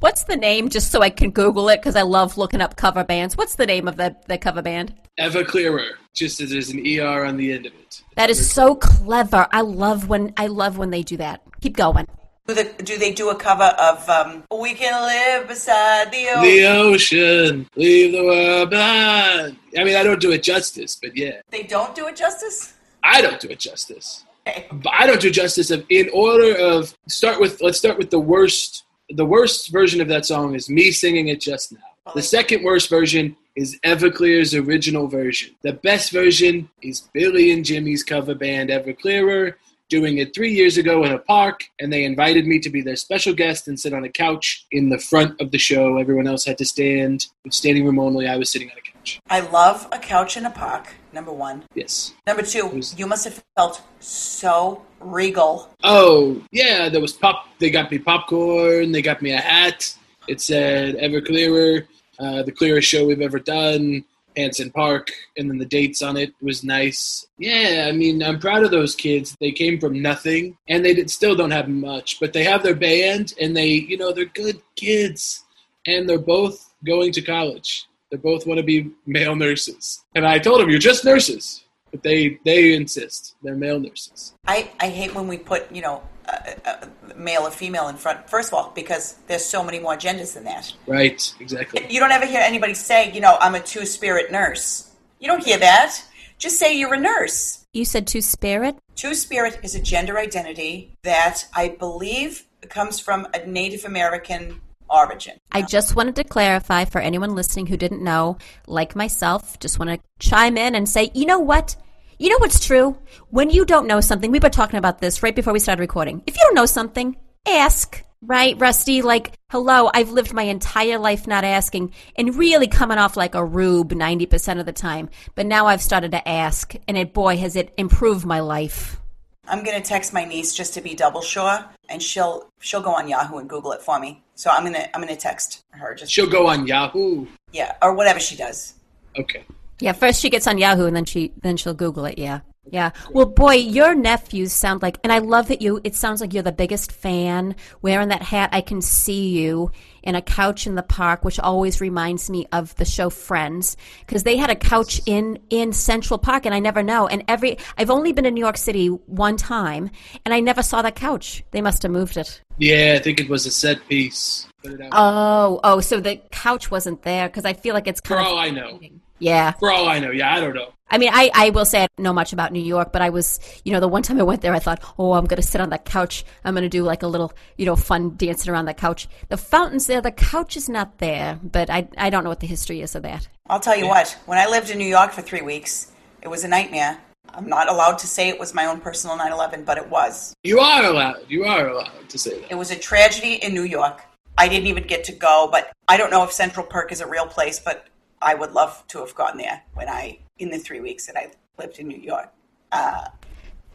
What's 0.00 0.24
the 0.24 0.36
name, 0.36 0.68
just 0.68 0.90
so 0.90 1.00
I 1.00 1.08
can 1.08 1.30
Google 1.30 1.70
it, 1.70 1.80
because 1.80 1.96
I 1.96 2.02
love 2.02 2.36
looking 2.36 2.60
up 2.60 2.76
cover 2.76 3.02
bands. 3.02 3.34
What's 3.36 3.54
the 3.54 3.64
name 3.64 3.88
of 3.88 3.96
the, 3.96 4.14
the 4.28 4.36
cover 4.36 4.60
band? 4.60 4.94
Everclearer, 5.18 5.92
just 6.12 6.38
as 6.42 6.50
there's 6.50 6.68
an 6.68 6.84
er 7.00 7.24
on 7.24 7.38
the 7.38 7.50
end 7.50 7.64
of 7.64 7.72
it. 7.72 8.02
That 8.16 8.28
is 8.28 8.50
so 8.50 8.74
clever. 8.74 9.46
I 9.52 9.62
love 9.62 10.08
when 10.08 10.34
I 10.36 10.48
love 10.48 10.76
when 10.76 10.90
they 10.90 11.02
do 11.02 11.16
that. 11.16 11.40
Keep 11.62 11.78
going. 11.78 12.06
Do, 12.46 12.54
the, 12.54 12.64
do 12.82 12.98
they 12.98 13.12
do 13.12 13.30
a 13.30 13.34
cover 13.34 13.74
of 13.78 14.06
um, 14.10 14.44
"We 14.54 14.74
Can 14.74 14.92
Live 15.02 15.48
Beside 15.48 16.12
the 16.12 16.28
Ocean"? 16.28 16.42
The 16.42 16.66
ocean, 16.66 17.70
leave 17.76 18.12
the 18.12 18.22
world 18.22 18.70
behind. 18.70 19.56
I 19.78 19.84
mean, 19.84 19.96
I 19.96 20.02
don't 20.02 20.20
do 20.20 20.30
it 20.32 20.42
justice, 20.42 20.98
but 21.00 21.16
yeah, 21.16 21.40
They 21.50 21.62
don't 21.62 21.94
do 21.94 22.06
it 22.06 22.16
justice. 22.16 22.74
I 23.02 23.22
don't 23.22 23.40
do 23.40 23.48
it 23.48 23.58
justice. 23.58 24.24
Okay. 24.46 24.66
But 24.70 24.92
I 24.92 25.06
don't 25.06 25.20
do 25.20 25.30
justice 25.30 25.70
of 25.70 25.86
in 25.88 26.10
order 26.12 26.54
of 26.54 26.94
start 27.08 27.40
with. 27.40 27.62
Let's 27.62 27.78
start 27.78 27.96
with 27.96 28.10
the 28.10 28.20
worst. 28.20 28.84
The 29.10 29.24
worst 29.24 29.70
version 29.70 30.00
of 30.00 30.08
that 30.08 30.26
song 30.26 30.54
is 30.54 30.68
me 30.68 30.90
singing 30.90 31.28
it 31.28 31.40
just 31.40 31.72
now. 31.72 31.78
Oh, 32.06 32.12
the 32.14 32.22
second 32.22 32.62
worst 32.64 32.88
version 32.88 33.36
is 33.54 33.78
Everclear's 33.84 34.54
original 34.54 35.06
version. 35.06 35.54
The 35.62 35.72
best 35.72 36.12
version 36.12 36.68
is 36.82 37.08
Billy 37.12 37.52
and 37.52 37.64
Jimmy's 37.64 38.02
cover 38.02 38.34
band 38.34 38.70
Everclearer 38.70 39.54
doing 39.88 40.18
it 40.18 40.34
three 40.34 40.52
years 40.52 40.76
ago 40.76 41.04
in 41.04 41.12
a 41.12 41.18
park, 41.18 41.64
and 41.80 41.92
they 41.92 42.04
invited 42.04 42.46
me 42.46 42.58
to 42.60 42.70
be 42.70 42.82
their 42.82 42.96
special 42.96 43.34
guest 43.34 43.68
and 43.68 43.78
sit 43.78 43.92
on 43.92 44.04
a 44.04 44.08
couch 44.08 44.66
in 44.72 44.88
the 44.88 44.98
front 44.98 45.40
of 45.40 45.50
the 45.50 45.58
show. 45.58 45.98
Everyone 45.98 46.26
else 46.26 46.44
had 46.44 46.58
to 46.58 46.64
stand, 46.64 47.26
with 47.44 47.54
standing 47.54 47.84
room 47.84 47.98
only. 47.98 48.26
I 48.26 48.36
was 48.36 48.50
sitting 48.50 48.70
on 48.70 48.76
a 48.76 48.80
couch. 48.80 49.20
I 49.30 49.40
love 49.40 49.88
a 49.92 49.98
couch 49.98 50.36
in 50.36 50.46
a 50.46 50.50
park. 50.50 50.88
Number 51.12 51.32
one. 51.32 51.62
Yes. 51.74 52.12
Number 52.26 52.42
two. 52.42 52.80
You 52.96 53.06
must 53.06 53.24
have 53.24 53.42
felt 53.56 53.82
so 54.00 54.82
regal. 55.00 55.70
Oh 55.82 56.42
yeah, 56.50 56.88
there 56.88 57.00
was 57.00 57.12
pop. 57.12 57.48
They 57.58 57.70
got 57.70 57.90
me 57.90 57.98
popcorn. 57.98 58.92
They 58.92 59.02
got 59.02 59.22
me 59.22 59.32
a 59.32 59.38
hat. 59.38 59.94
It 60.28 60.40
said 60.40 60.96
Everclearer, 60.96 61.86
uh, 62.18 62.42
the 62.42 62.52
clearest 62.52 62.88
show 62.88 63.06
we've 63.06 63.20
ever 63.20 63.38
done. 63.38 64.04
Hanson 64.36 64.70
Park, 64.70 65.10
and 65.36 65.50
then 65.50 65.58
the 65.58 65.64
dates 65.64 66.02
on 66.02 66.16
it 66.16 66.34
was 66.40 66.62
nice. 66.62 67.26
Yeah, 67.38 67.86
I 67.88 67.92
mean, 67.92 68.22
I'm 68.22 68.38
proud 68.38 68.64
of 68.64 68.70
those 68.70 68.94
kids. 68.94 69.36
They 69.40 69.52
came 69.52 69.80
from 69.80 70.00
nothing, 70.02 70.56
and 70.68 70.84
they 70.84 70.94
did, 70.94 71.10
still 71.10 71.34
don't 71.34 71.50
have 71.50 71.68
much, 71.68 72.20
but 72.20 72.32
they 72.32 72.44
have 72.44 72.62
their 72.62 72.74
band, 72.74 73.34
and 73.40 73.56
they, 73.56 73.68
you 73.68 73.96
know, 73.96 74.12
they're 74.12 74.26
good 74.26 74.60
kids, 74.76 75.44
and 75.86 76.08
they're 76.08 76.18
both 76.18 76.74
going 76.84 77.12
to 77.12 77.22
college. 77.22 77.86
They 78.10 78.16
both 78.16 78.46
want 78.46 78.58
to 78.58 78.64
be 78.64 78.90
male 79.06 79.34
nurses, 79.34 80.04
and 80.14 80.26
I 80.26 80.38
told 80.38 80.60
them, 80.60 80.70
"You're 80.70 80.78
just 80.78 81.04
nurses," 81.04 81.64
but 81.90 82.02
they 82.04 82.38
they 82.44 82.74
insist 82.74 83.34
they're 83.42 83.56
male 83.56 83.80
nurses. 83.80 84.34
I, 84.46 84.70
I 84.78 84.88
hate 84.90 85.12
when 85.12 85.26
we 85.26 85.38
put, 85.38 85.70
you 85.74 85.82
know, 85.82 86.02
uh, 86.28 86.50
uh, 86.64 86.86
male 87.16 87.42
or 87.42 87.50
female 87.50 87.88
in 87.88 87.96
front, 87.96 88.28
first 88.28 88.48
of 88.48 88.54
all, 88.54 88.72
because 88.74 89.14
there's 89.26 89.44
so 89.44 89.62
many 89.62 89.78
more 89.78 89.96
genders 89.96 90.34
than 90.34 90.44
that. 90.44 90.72
Right? 90.86 91.34
Exactly. 91.40 91.86
You 91.88 92.00
don't 92.00 92.12
ever 92.12 92.26
hear 92.26 92.40
anybody 92.40 92.74
say, 92.74 93.12
you 93.12 93.20
know, 93.20 93.36
I'm 93.40 93.54
a 93.54 93.60
two 93.60 93.86
spirit 93.86 94.30
nurse. 94.30 94.90
You 95.18 95.28
don't 95.28 95.44
hear 95.44 95.58
that. 95.58 96.02
Just 96.38 96.58
say 96.58 96.78
you're 96.78 96.94
a 96.94 97.00
nurse. 97.00 97.64
You 97.72 97.84
said 97.84 98.06
two 98.06 98.20
spirit? 98.20 98.76
Two 98.94 99.14
spirit 99.14 99.60
is 99.62 99.74
a 99.74 99.80
gender 99.80 100.18
identity 100.18 100.94
that 101.02 101.46
I 101.54 101.68
believe 101.68 102.44
comes 102.68 102.98
from 102.98 103.26
a 103.32 103.46
Native 103.46 103.84
American 103.84 104.60
origin. 104.88 105.38
I 105.52 105.62
just 105.62 105.96
wanted 105.96 106.16
to 106.16 106.24
clarify 106.24 106.84
for 106.84 107.00
anyone 107.00 107.34
listening 107.34 107.66
who 107.66 107.76
didn't 107.76 108.02
know, 108.02 108.38
like 108.66 108.94
myself, 108.94 109.58
just 109.58 109.78
want 109.78 109.90
to 109.90 110.00
chime 110.18 110.56
in 110.56 110.74
and 110.74 110.88
say, 110.88 111.10
you 111.14 111.26
know 111.26 111.38
what? 111.38 111.76
You 112.18 112.30
know 112.30 112.38
what's 112.38 112.64
true? 112.64 112.96
When 113.28 113.50
you 113.50 113.66
don't 113.66 113.86
know 113.86 114.00
something, 114.00 114.30
we 114.30 114.38
were 114.38 114.48
talking 114.48 114.78
about 114.78 115.00
this 115.00 115.22
right 115.22 115.36
before 115.36 115.52
we 115.52 115.58
started 115.58 115.80
recording. 115.80 116.22
If 116.26 116.34
you 116.34 116.42
don't 116.44 116.54
know 116.54 116.66
something, 116.66 117.16
ask. 117.46 118.02
Right, 118.22 118.58
Rusty? 118.58 119.02
Like, 119.02 119.32
hello, 119.50 119.90
I've 119.92 120.10
lived 120.10 120.32
my 120.32 120.44
entire 120.44 120.98
life 120.98 121.26
not 121.26 121.44
asking 121.44 121.92
and 122.16 122.34
really 122.34 122.66
coming 122.66 122.96
off 122.96 123.16
like 123.16 123.34
a 123.34 123.44
rube 123.44 123.92
90% 123.92 124.58
of 124.58 124.64
the 124.64 124.72
time. 124.72 125.10
But 125.34 125.44
now 125.44 125.66
I've 125.66 125.82
started 125.82 126.12
to 126.12 126.26
ask, 126.26 126.74
and 126.88 126.96
it, 126.96 127.12
boy, 127.12 127.36
has 127.36 127.54
it 127.54 127.74
improved 127.76 128.24
my 128.24 128.40
life. 128.40 128.98
I'm 129.46 129.62
gonna 129.62 129.82
text 129.82 130.12
my 130.14 130.24
niece 130.24 130.54
just 130.54 130.74
to 130.74 130.80
be 130.80 130.94
double 130.94 131.20
sure, 131.20 131.64
and 131.88 132.02
she'll 132.02 132.48
she'll 132.60 132.80
go 132.80 132.94
on 132.94 133.06
Yahoo 133.06 133.36
and 133.36 133.48
Google 133.48 133.70
it 133.72 133.82
for 133.82 134.00
me. 134.00 134.24
So 134.34 134.50
I'm 134.50 134.64
gonna 134.64 134.88
I'm 134.92 135.00
gonna 135.00 135.14
text 135.14 135.62
her 135.70 135.94
just 135.94 136.10
She'll 136.10 136.28
go 136.28 136.48
on 136.48 136.66
Yahoo. 136.66 137.26
yeah 137.52 137.76
or 137.80 137.94
whatever 137.94 138.18
she 138.18 138.34
does. 138.34 138.74
Okay. 139.16 139.44
Yeah, 139.80 139.92
first 139.92 140.20
she 140.20 140.30
gets 140.30 140.46
on 140.46 140.58
Yahoo 140.58 140.86
and 140.86 140.96
then 140.96 141.04
she 141.04 141.32
then 141.42 141.56
she'll 141.56 141.74
Google 141.74 142.06
it. 142.06 142.18
Yeah, 142.18 142.40
yeah. 142.70 142.90
Well, 143.10 143.26
boy, 143.26 143.54
your 143.54 143.94
nephews 143.94 144.52
sound 144.52 144.82
like, 144.82 144.98
and 145.04 145.12
I 145.12 145.18
love 145.18 145.48
that 145.48 145.62
you. 145.62 145.80
It 145.84 145.94
sounds 145.94 146.20
like 146.20 146.34
you're 146.34 146.42
the 146.42 146.52
biggest 146.52 146.92
fan. 146.92 147.54
Wearing 147.82 148.08
that 148.08 148.22
hat, 148.22 148.50
I 148.52 148.60
can 148.60 148.80
see 148.80 149.28
you 149.28 149.70
in 150.02 150.14
a 150.14 150.22
couch 150.22 150.66
in 150.66 150.76
the 150.76 150.82
park, 150.82 151.24
which 151.24 151.38
always 151.38 151.80
reminds 151.80 152.30
me 152.30 152.46
of 152.52 152.74
the 152.76 152.84
show 152.84 153.10
Friends, 153.10 153.76
because 154.00 154.22
they 154.22 154.36
had 154.36 154.50
a 154.50 154.56
couch 154.56 155.00
in 155.06 155.38
in 155.50 155.72
Central 155.72 156.18
Park, 156.18 156.46
and 156.46 156.54
I 156.54 156.58
never 156.58 156.82
know. 156.82 157.06
And 157.06 157.22
every 157.28 157.58
I've 157.76 157.90
only 157.90 158.12
been 158.12 158.26
in 158.26 158.34
New 158.34 158.40
York 158.40 158.56
City 158.56 158.88
one 158.88 159.36
time, 159.36 159.90
and 160.24 160.32
I 160.32 160.40
never 160.40 160.62
saw 160.62 160.82
that 160.82 160.96
couch. 160.96 161.44
They 161.50 161.60
must 161.60 161.82
have 161.82 161.92
moved 161.92 162.16
it. 162.16 162.40
Yeah, 162.58 162.94
I 162.98 163.02
think 163.02 163.20
it 163.20 163.28
was 163.28 163.46
a 163.46 163.50
set 163.50 163.86
piece. 163.88 164.48
Put 164.62 164.72
it 164.72 164.80
out. 164.80 164.88
Oh, 164.92 165.60
oh, 165.62 165.80
so 165.80 166.00
the 166.00 166.20
couch 166.30 166.70
wasn't 166.70 167.02
there 167.02 167.28
because 167.28 167.44
I 167.44 167.52
feel 167.52 167.74
like 167.74 167.86
it's 167.86 168.00
For 168.00 168.16
kind 168.16 168.26
all 168.26 168.38
of. 168.38 168.44
I 168.44 168.50
know. 168.50 168.80
Yeah. 169.18 169.52
For 169.52 169.72
all 169.72 169.88
I 169.88 169.98
know. 169.98 170.10
Yeah, 170.10 170.34
I 170.34 170.40
don't 170.40 170.54
know. 170.54 170.72
I 170.88 170.98
mean, 170.98 171.10
I, 171.12 171.30
I 171.34 171.50
will 171.50 171.64
say 171.64 171.82
I 171.82 171.88
don't 171.96 172.04
know 172.04 172.12
much 172.12 172.32
about 172.32 172.52
New 172.52 172.62
York, 172.62 172.92
but 172.92 173.02
I 173.02 173.10
was, 173.10 173.40
you 173.64 173.72
know, 173.72 173.80
the 173.80 173.88
one 173.88 174.02
time 174.02 174.20
I 174.20 174.22
went 174.22 174.42
there, 174.42 174.54
I 174.54 174.60
thought, 174.60 174.80
oh, 174.98 175.14
I'm 175.14 175.24
going 175.24 175.40
to 175.40 175.46
sit 175.46 175.60
on 175.60 175.70
that 175.70 175.84
couch. 175.84 176.24
I'm 176.44 176.54
going 176.54 176.62
to 176.62 176.68
do 176.68 176.84
like 176.84 177.02
a 177.02 177.08
little, 177.08 177.32
you 177.56 177.66
know, 177.66 177.74
fun 177.74 178.14
dancing 178.16 178.52
around 178.52 178.66
that 178.66 178.76
couch. 178.76 179.08
The 179.28 179.36
fountain's 179.36 179.88
there. 179.88 180.00
The 180.00 180.12
couch 180.12 180.56
is 180.56 180.68
not 180.68 180.98
there, 180.98 181.40
but 181.42 181.70
I, 181.70 181.88
I 181.98 182.10
don't 182.10 182.22
know 182.22 182.30
what 182.30 182.38
the 182.38 182.46
history 182.46 182.82
is 182.82 182.94
of 182.94 183.02
that. 183.02 183.28
I'll 183.48 183.58
tell 183.58 183.76
you 183.76 183.88
what. 183.88 184.16
When 184.26 184.38
I 184.38 184.46
lived 184.46 184.70
in 184.70 184.78
New 184.78 184.86
York 184.86 185.12
for 185.12 185.22
three 185.22 185.42
weeks, 185.42 185.90
it 186.22 186.28
was 186.28 186.44
a 186.44 186.48
nightmare. 186.48 186.98
I'm 187.34 187.48
not 187.48 187.68
allowed 187.68 187.98
to 187.98 188.06
say 188.06 188.28
it 188.28 188.38
was 188.38 188.54
my 188.54 188.66
own 188.66 188.80
personal 188.80 189.18
9/11, 189.18 189.64
but 189.64 189.78
it 189.78 189.90
was. 189.90 190.34
You 190.44 190.60
are 190.60 190.84
allowed. 190.84 191.28
You 191.28 191.44
are 191.44 191.68
allowed 191.68 192.08
to 192.08 192.18
say 192.18 192.40
that. 192.40 192.50
It 192.50 192.54
was 192.54 192.70
a 192.70 192.76
tragedy 192.78 193.34
in 193.34 193.52
New 193.52 193.64
York. 193.64 194.02
I 194.38 194.48
didn't 194.48 194.68
even 194.68 194.84
get 194.84 195.04
to 195.04 195.12
go, 195.12 195.48
but 195.50 195.72
I 195.88 195.96
don't 195.96 196.10
know 196.10 196.22
if 196.22 196.32
Central 196.32 196.64
Park 196.64 196.92
is 196.92 197.00
a 197.00 197.06
real 197.06 197.26
place, 197.26 197.58
but 197.58 197.86
I 198.26 198.34
would 198.34 198.52
love 198.52 198.82
to 198.88 198.98
have 198.98 199.14
gone 199.14 199.36
there 199.38 199.62
when 199.74 199.88
I 199.88 200.18
in 200.38 200.50
the 200.50 200.58
three 200.58 200.80
weeks 200.80 201.06
that 201.06 201.16
I 201.16 201.30
lived 201.58 201.78
in 201.78 201.86
New 201.86 201.98
York. 201.98 202.32
Uh, 202.72 203.06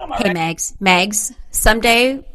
Hey, 0.01 0.07
right. 0.07 0.33
Mags, 0.33 0.75
Mags, 0.79 1.31
someday, 1.51 2.25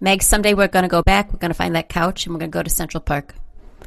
Mags, 0.00 0.26
someday 0.26 0.52
we're 0.52 0.68
going 0.68 0.82
to 0.82 0.88
go 0.88 1.02
back. 1.02 1.32
We're 1.32 1.38
going 1.38 1.50
to 1.50 1.56
find 1.56 1.74
that 1.74 1.88
couch 1.88 2.26
and 2.26 2.34
we're 2.34 2.40
going 2.40 2.50
to 2.50 2.58
go 2.58 2.62
to 2.62 2.68
Central 2.68 3.00
Park. 3.00 3.34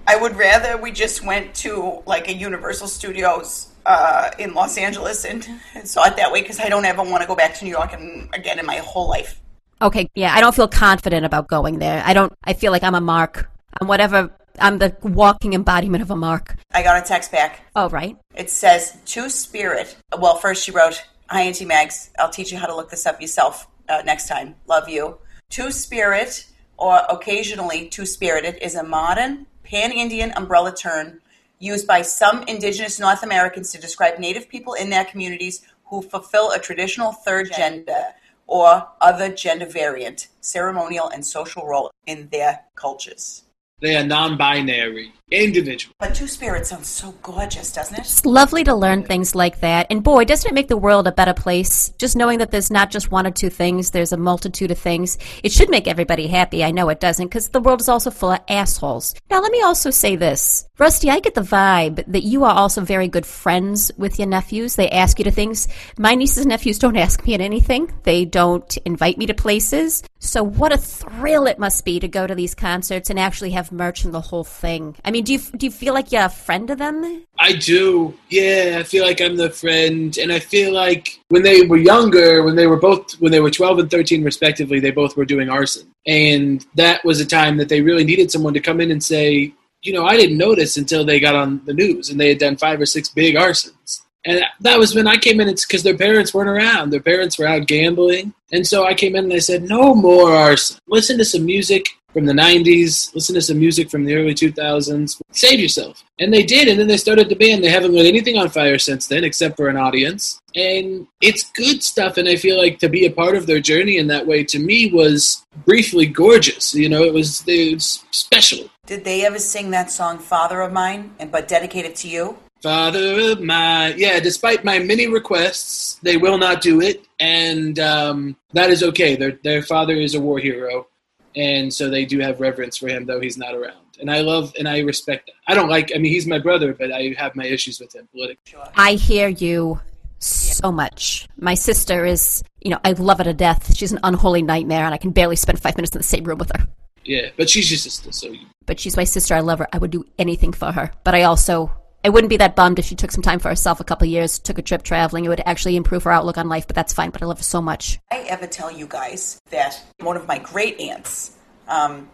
I 0.07 0.15
would 0.15 0.35
rather 0.35 0.77
we 0.77 0.91
just 0.91 1.23
went 1.23 1.53
to 1.57 2.01
like 2.07 2.27
a 2.27 2.33
Universal 2.33 2.87
Studios 2.87 3.67
uh, 3.85 4.31
in 4.39 4.55
Los 4.55 4.79
Angeles 4.79 5.25
and, 5.25 5.47
and 5.75 5.87
saw 5.87 6.05
it 6.07 6.15
that 6.17 6.31
way 6.31 6.41
because 6.41 6.59
I 6.59 6.69
don't 6.69 6.85
ever 6.85 7.03
want 7.03 7.21
to 7.21 7.27
go 7.27 7.35
back 7.35 7.53
to 7.59 7.65
New 7.65 7.71
York 7.71 7.93
and 7.93 8.33
again 8.33 8.57
in 8.57 8.65
my 8.65 8.77
whole 8.77 9.07
life. 9.07 9.39
Okay, 9.79 10.09
yeah, 10.15 10.33
I 10.33 10.41
don't 10.41 10.55
feel 10.55 10.67
confident 10.67 11.23
about 11.23 11.47
going 11.47 11.77
there. 11.77 12.01
I 12.03 12.13
don't, 12.13 12.33
I 12.43 12.53
feel 12.53 12.71
like 12.71 12.83
I'm 12.83 12.95
a 12.95 13.01
mark. 13.01 13.47
I'm 13.79 13.87
whatever, 13.87 14.31
I'm 14.59 14.77
the 14.77 14.95
walking 15.01 15.53
embodiment 15.53 16.01
of 16.01 16.11
a 16.11 16.15
mark. 16.15 16.55
I 16.71 16.83
got 16.83 17.01
a 17.01 17.05
text 17.05 17.31
back. 17.31 17.61
Oh, 17.75 17.89
right. 17.89 18.17
It 18.35 18.49
says 18.49 18.97
to 19.05 19.29
spirit. 19.29 19.95
Well, 20.17 20.37
first 20.37 20.63
she 20.63 20.71
wrote, 20.71 21.03
"Hi, 21.29 21.41
Auntie 21.41 21.65
Mags. 21.65 22.11
I'll 22.19 22.29
teach 22.29 22.51
you 22.51 22.57
how 22.57 22.67
to 22.67 22.75
look 22.75 22.89
this 22.89 23.05
up 23.05 23.19
yourself 23.19 23.67
uh, 23.89 24.01
next 24.05 24.27
time. 24.27 24.55
Love 24.67 24.87
you." 24.89 25.17
Two 25.49 25.71
spirit, 25.71 26.45
or 26.77 27.01
occasionally 27.09 27.87
two 27.87 28.05
spirited, 28.05 28.57
is 28.61 28.75
a 28.75 28.83
modern 28.83 29.45
pan-Indian 29.63 30.33
umbrella 30.35 30.75
term 30.75 31.21
used 31.59 31.87
by 31.87 32.01
some 32.01 32.43
indigenous 32.43 32.99
North 32.99 33.23
Americans 33.23 33.71
to 33.71 33.79
describe 33.79 34.19
Native 34.19 34.49
people 34.49 34.73
in 34.73 34.89
their 34.89 35.05
communities 35.05 35.61
who 35.85 36.01
fulfill 36.01 36.51
a 36.51 36.59
traditional 36.59 37.11
third 37.11 37.51
gender 37.55 38.13
or 38.47 38.87
other 38.99 39.29
gender 39.29 39.65
variant, 39.65 40.27
ceremonial 40.41 41.07
and 41.09 41.25
social 41.25 41.65
role 41.65 41.91
in 42.05 42.27
their 42.29 42.65
cultures. 42.75 43.43
They 43.81 43.95
are 43.95 44.05
non-binary 44.05 45.11
individual. 45.33 45.93
But 45.99 46.15
two 46.15 46.27
spirit 46.27 46.67
sounds 46.67 46.87
so 46.87 47.13
gorgeous, 47.21 47.71
doesn't 47.71 47.95
it? 47.95 48.01
It's 48.01 48.25
lovely 48.25 48.63
to 48.63 48.75
learn 48.75 49.03
things 49.03 49.35
like 49.35 49.59
that. 49.61 49.87
And 49.89 50.03
boy, 50.03 50.25
doesn't 50.25 50.49
it 50.49 50.53
make 50.53 50.67
the 50.67 50.77
world 50.77 51.07
a 51.07 51.11
better 51.11 51.33
place? 51.33 51.89
Just 51.97 52.15
knowing 52.15 52.39
that 52.39 52.51
there's 52.51 52.71
not 52.71 52.91
just 52.91 53.11
one 53.11 53.25
or 53.25 53.31
two 53.31 53.49
things, 53.49 53.91
there's 53.91 54.13
a 54.13 54.17
multitude 54.17 54.71
of 54.71 54.77
things. 54.77 55.17
It 55.43 55.51
should 55.51 55.69
make 55.69 55.87
everybody 55.87 56.27
happy. 56.27 56.63
I 56.63 56.71
know 56.71 56.89
it 56.89 56.99
doesn't, 56.99 57.27
because 57.27 57.49
the 57.49 57.61
world 57.61 57.81
is 57.81 57.89
also 57.89 58.11
full 58.11 58.31
of 58.31 58.41
assholes. 58.47 59.15
Now, 59.29 59.41
let 59.41 59.51
me 59.51 59.61
also 59.61 59.89
say 59.89 60.15
this. 60.15 60.67
Rusty, 60.79 61.09
I 61.09 61.19
get 61.19 61.35
the 61.35 61.41
vibe 61.41 62.03
that 62.07 62.23
you 62.23 62.43
are 62.43 62.55
also 62.55 62.81
very 62.81 63.07
good 63.07 63.25
friends 63.25 63.91
with 63.97 64.17
your 64.17 64.27
nephews. 64.27 64.75
They 64.75 64.89
ask 64.89 65.19
you 65.19 65.25
to 65.25 65.31
things. 65.31 65.67
My 65.97 66.15
nieces 66.15 66.39
and 66.39 66.49
nephews 66.49 66.79
don't 66.79 66.97
ask 66.97 67.23
me 67.25 67.35
at 67.35 67.41
anything. 67.41 67.91
They 68.03 68.25
don't 68.25 68.75
invite 68.77 69.17
me 69.17 69.27
to 69.27 69.33
places. 69.33 70.03
So 70.19 70.43
what 70.43 70.73
a 70.73 70.77
thrill 70.77 71.45
it 71.45 71.59
must 71.59 71.85
be 71.85 71.99
to 71.99 72.07
go 72.07 72.25
to 72.25 72.33
these 72.33 72.55
concerts 72.55 73.09
and 73.09 73.19
actually 73.19 73.51
have 73.51 73.71
merch 73.71 74.03
and 74.03 74.13
the 74.13 74.21
whole 74.21 74.43
thing. 74.43 74.95
I 75.05 75.11
mean, 75.11 75.22
do 75.23 75.33
you 75.33 75.39
do 75.39 75.65
you 75.65 75.71
feel 75.71 75.93
like 75.93 76.11
you're 76.11 76.25
a 76.25 76.29
friend 76.29 76.69
of 76.69 76.77
them? 76.77 77.25
I 77.39 77.53
do. 77.53 78.13
Yeah, 78.29 78.77
I 78.79 78.83
feel 78.83 79.05
like 79.05 79.21
I'm 79.21 79.35
the 79.35 79.49
friend, 79.49 80.17
and 80.17 80.31
I 80.31 80.39
feel 80.39 80.73
like 80.73 81.19
when 81.29 81.43
they 81.43 81.65
were 81.65 81.77
younger, 81.77 82.43
when 82.43 82.55
they 82.55 82.67
were 82.67 82.79
both 82.79 83.13
when 83.19 83.31
they 83.31 83.39
were 83.39 83.51
12 83.51 83.79
and 83.79 83.91
13 83.91 84.23
respectively, 84.23 84.79
they 84.79 84.91
both 84.91 85.17
were 85.17 85.25
doing 85.25 85.49
arson, 85.49 85.91
and 86.05 86.65
that 86.75 87.03
was 87.03 87.19
a 87.19 87.25
time 87.25 87.57
that 87.57 87.69
they 87.69 87.81
really 87.81 88.03
needed 88.03 88.31
someone 88.31 88.53
to 88.53 88.59
come 88.59 88.79
in 88.81 88.91
and 88.91 89.03
say, 89.03 89.53
you 89.81 89.93
know, 89.93 90.05
I 90.05 90.15
didn't 90.15 90.37
notice 90.37 90.77
until 90.77 91.05
they 91.05 91.19
got 91.19 91.35
on 91.35 91.61
the 91.65 91.73
news 91.73 92.09
and 92.09 92.19
they 92.19 92.29
had 92.29 92.37
done 92.37 92.55
five 92.55 92.79
or 92.79 92.85
six 92.85 93.09
big 93.09 93.35
arsons. 93.35 94.02
And 94.25 94.43
that 94.61 94.79
was 94.79 94.95
when 94.95 95.07
I 95.07 95.17
came 95.17 95.41
in. 95.41 95.49
It's 95.49 95.65
because 95.65 95.83
their 95.83 95.97
parents 95.97 96.33
weren't 96.33 96.49
around. 96.49 96.91
Their 96.91 97.01
parents 97.01 97.37
were 97.37 97.47
out 97.47 97.67
gambling, 97.67 98.33
and 98.51 98.65
so 98.65 98.85
I 98.85 98.93
came 98.93 99.15
in 99.15 99.25
and 99.25 99.33
I 99.33 99.39
said, 99.39 99.63
"No 99.63 99.93
more 99.93 100.31
arson. 100.31 100.77
Listen 100.87 101.17
to 101.17 101.25
some 101.25 101.45
music 101.45 101.89
from 102.13 102.25
the 102.25 102.33
'90s. 102.33 103.13
Listen 103.13 103.35
to 103.35 103.41
some 103.41 103.59
music 103.59 103.89
from 103.89 104.05
the 104.05 104.15
early 104.15 104.33
2000s. 104.33 105.19
Save 105.31 105.59
yourself." 105.59 106.03
And 106.19 106.33
they 106.33 106.43
did, 106.43 106.69
and 106.69 106.79
then 106.79 106.87
they 106.87 106.97
started 106.97 107.27
the 107.27 107.35
band. 107.35 107.63
They 107.63 107.69
haven't 107.69 107.93
lit 107.93 108.05
anything 108.05 108.37
on 108.37 108.49
fire 108.49 108.79
since 108.79 109.07
then, 109.07 109.25
except 109.25 109.57
for 109.57 109.67
an 109.67 109.75
audience. 109.75 110.39
And 110.55 111.07
it's 111.19 111.51
good 111.51 111.83
stuff. 111.83 112.15
And 112.17 112.29
I 112.29 112.35
feel 112.37 112.57
like 112.57 112.79
to 112.79 112.87
be 112.87 113.05
a 113.05 113.11
part 113.11 113.35
of 113.35 113.45
their 113.45 113.59
journey 113.59 113.97
in 113.97 114.07
that 114.07 114.25
way, 114.25 114.43
to 114.45 114.59
me, 114.59 114.91
was 114.93 115.43
briefly 115.65 116.05
gorgeous. 116.05 116.73
You 116.73 116.87
know, 116.87 117.03
it 117.03 117.13
was, 117.13 117.43
it 117.47 117.73
was 117.73 118.05
special. 118.11 118.69
Did 118.85 119.03
they 119.03 119.25
ever 119.25 119.39
sing 119.39 119.71
that 119.71 119.91
song 119.91 120.17
"Father 120.17 120.61
of 120.61 120.71
Mine" 120.71 121.13
and 121.19 121.29
but 121.29 121.49
dedicate 121.49 121.85
it 121.85 121.95
to 121.97 122.07
you? 122.07 122.37
Father 122.63 123.33
of 123.33 123.41
mine. 123.41 123.95
Yeah, 123.97 124.21
despite 124.21 124.63
my 124.63 124.79
many 124.79 125.07
requests, 125.07 125.99
they 126.01 126.15
will 126.15 126.37
not 126.37 126.61
do 126.61 126.79
it, 126.79 127.05
and 127.19 127.77
um, 127.77 128.37
that 128.53 128.69
is 128.69 128.83
okay. 128.83 129.17
Their 129.17 129.33
their 129.43 129.61
father 129.61 129.95
is 129.95 130.15
a 130.15 130.21
war 130.21 130.39
hero, 130.39 130.87
and 131.35 131.73
so 131.73 131.89
they 131.89 132.05
do 132.05 132.19
have 132.19 132.39
reverence 132.39 132.77
for 132.77 132.87
him, 132.87 133.05
though 133.05 133.19
he's 133.19 133.37
not 133.37 133.53
around. 133.53 133.75
And 133.99 134.09
I 134.09 134.21
love 134.21 134.53
and 134.57 134.69
I 134.69 134.79
respect 134.79 135.25
that. 135.25 135.51
I 135.51 135.55
don't 135.55 135.67
like. 135.67 135.91
I 135.93 135.97
mean, 135.97 136.13
he's 136.13 136.25
my 136.25 136.39
brother, 136.39 136.73
but 136.73 136.89
I 136.89 137.13
have 137.17 137.35
my 137.35 137.45
issues 137.45 137.81
with 137.81 137.93
him 137.93 138.07
politically. 138.13 138.57
I 138.77 138.93
hear 138.93 139.27
you 139.27 139.81
so 140.19 140.71
much. 140.71 141.27
My 141.35 141.55
sister 141.55 142.05
is, 142.05 142.43
you 142.61 142.71
know, 142.71 142.79
I 142.85 142.93
love 142.93 143.17
her 143.17 143.25
to 143.25 143.33
death. 143.33 143.75
She's 143.75 143.91
an 143.91 143.99
unholy 144.03 144.41
nightmare, 144.41 144.85
and 144.85 144.93
I 144.93 144.97
can 144.97 145.11
barely 145.11 145.35
spend 145.35 145.61
five 145.61 145.75
minutes 145.75 145.93
in 145.93 145.99
the 145.99 146.07
same 146.07 146.23
room 146.23 146.37
with 146.37 146.51
her. 146.55 146.65
Yeah, 147.03 147.31
but 147.35 147.49
she's 147.49 147.69
your 147.69 147.77
sister, 147.77 148.13
so 148.13 148.29
you, 148.29 148.47
But 148.65 148.79
she's 148.79 148.95
my 148.95 149.03
sister. 149.03 149.35
I 149.35 149.41
love 149.41 149.59
her. 149.59 149.67
I 149.73 149.79
would 149.79 149.91
do 149.91 150.05
anything 150.17 150.53
for 150.53 150.71
her. 150.71 150.93
But 151.03 151.13
I 151.13 151.23
also 151.23 151.69
I 152.05 152.09
wouldn't 152.09 152.29
be 152.29 152.37
that 152.37 152.55
bummed 152.55 152.79
if 152.79 152.85
she 152.85 152.95
took 152.95 153.11
some 153.11 153.21
time 153.21 153.39
for 153.39 153.47
herself 153.47 153.79
a 153.79 153.85
couple 153.85 154.05
years, 154.07 154.37
took 154.37 154.57
a 154.57 154.61
trip 154.61 154.83
traveling. 154.83 155.23
It 155.23 155.29
would 155.29 155.41
actually 155.45 155.77
improve 155.77 156.03
her 156.03 156.11
outlook 156.11 156.37
on 156.37 156.49
life, 156.49 156.67
but 156.67 156.75
that's 156.75 156.91
fine. 156.91 157.11
But 157.11 157.21
I 157.21 157.25
love 157.25 157.37
her 157.37 157.43
so 157.43 157.61
much. 157.61 157.97
I 158.11 158.19
ever 158.29 158.45
tell 158.45 158.69
you 158.69 158.87
guys 158.87 159.39
that 159.51 159.81
one 160.01 160.17
of 160.17 160.27
my 160.27 160.37
great 160.37 160.79
aunts 160.81 161.37
um, 161.69 162.09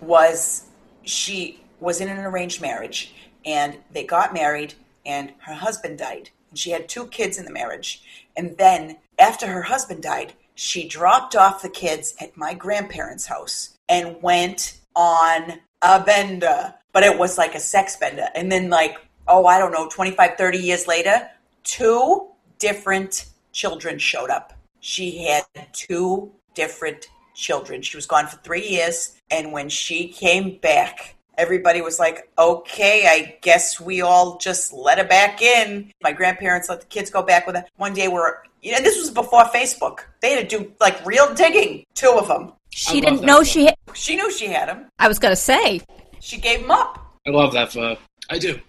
was 0.00 0.64
she 1.02 1.60
was 1.80 2.00
in 2.00 2.08
an 2.08 2.18
arranged 2.18 2.62
marriage 2.62 3.14
and 3.44 3.76
they 3.92 4.04
got 4.04 4.32
married 4.32 4.74
and 5.04 5.32
her 5.40 5.54
husband 5.54 5.98
died 5.98 6.30
and 6.50 6.58
she 6.58 6.70
had 6.70 6.88
two 6.88 7.06
kids 7.08 7.38
in 7.38 7.44
the 7.44 7.52
marriage 7.52 8.02
and 8.36 8.56
then 8.56 8.96
after 9.18 9.46
her 9.46 9.62
husband 9.62 10.02
died 10.02 10.32
she 10.54 10.88
dropped 10.88 11.36
off 11.36 11.60
the 11.60 11.68
kids 11.68 12.14
at 12.20 12.36
my 12.36 12.54
grandparents 12.54 13.26
house 13.26 13.76
and 13.88 14.22
went 14.22 14.78
on 14.96 15.60
a 15.82 16.00
bender 16.02 16.74
but 16.92 17.02
it 17.02 17.18
was 17.18 17.36
like 17.36 17.54
a 17.54 17.60
sex 17.60 17.96
bender 17.96 18.28
and 18.34 18.50
then 18.50 18.70
like 18.70 18.96
oh 19.28 19.46
i 19.46 19.58
don't 19.58 19.72
know 19.72 19.88
25 19.88 20.36
30 20.36 20.58
years 20.58 20.86
later 20.86 21.28
two 21.62 22.28
different 22.58 23.26
children 23.52 23.98
showed 23.98 24.30
up 24.30 24.52
she 24.80 25.24
had 25.24 25.44
two 25.72 26.30
different 26.54 27.08
children. 27.34 27.82
She 27.82 27.96
was 27.96 28.06
gone 28.06 28.26
for 28.26 28.36
three 28.38 28.66
years. 28.68 29.16
And 29.30 29.52
when 29.52 29.68
she 29.68 30.08
came 30.08 30.58
back, 30.58 31.16
everybody 31.36 31.80
was 31.80 31.98
like, 31.98 32.30
okay, 32.38 33.06
I 33.06 33.36
guess 33.42 33.80
we 33.80 34.02
all 34.02 34.38
just 34.38 34.72
let 34.72 34.98
her 34.98 35.04
back 35.04 35.42
in. 35.42 35.90
My 36.02 36.12
grandparents 36.12 36.68
let 36.68 36.80
the 36.80 36.86
kids 36.86 37.10
go 37.10 37.22
back 37.22 37.46
with 37.46 37.56
her. 37.56 37.64
One 37.76 37.94
day 37.94 38.08
we're, 38.08 38.36
you 38.62 38.72
know, 38.72 38.78
this 38.78 38.98
was 39.00 39.10
before 39.10 39.44
Facebook. 39.44 40.00
They 40.20 40.34
had 40.34 40.48
to 40.48 40.58
do 40.58 40.72
like 40.80 41.04
real 41.04 41.34
digging, 41.34 41.84
two 41.94 42.14
of 42.16 42.28
them. 42.28 42.52
She 42.70 42.98
I 42.98 43.00
didn't 43.00 43.22
know 43.22 43.38
book. 43.38 43.46
she. 43.46 43.66
Ha- 43.66 43.74
She 43.94 44.16
knew 44.16 44.30
she 44.30 44.46
had 44.46 44.68
them. 44.68 44.86
I 44.98 45.08
was 45.08 45.18
gonna 45.18 45.34
say. 45.36 45.80
She 46.20 46.38
gave 46.38 46.60
them 46.62 46.70
up. 46.70 46.98
I 47.26 47.30
love 47.30 47.52
that 47.54 47.72
pho. 47.72 47.96
I 48.30 48.38
do. 48.38 48.60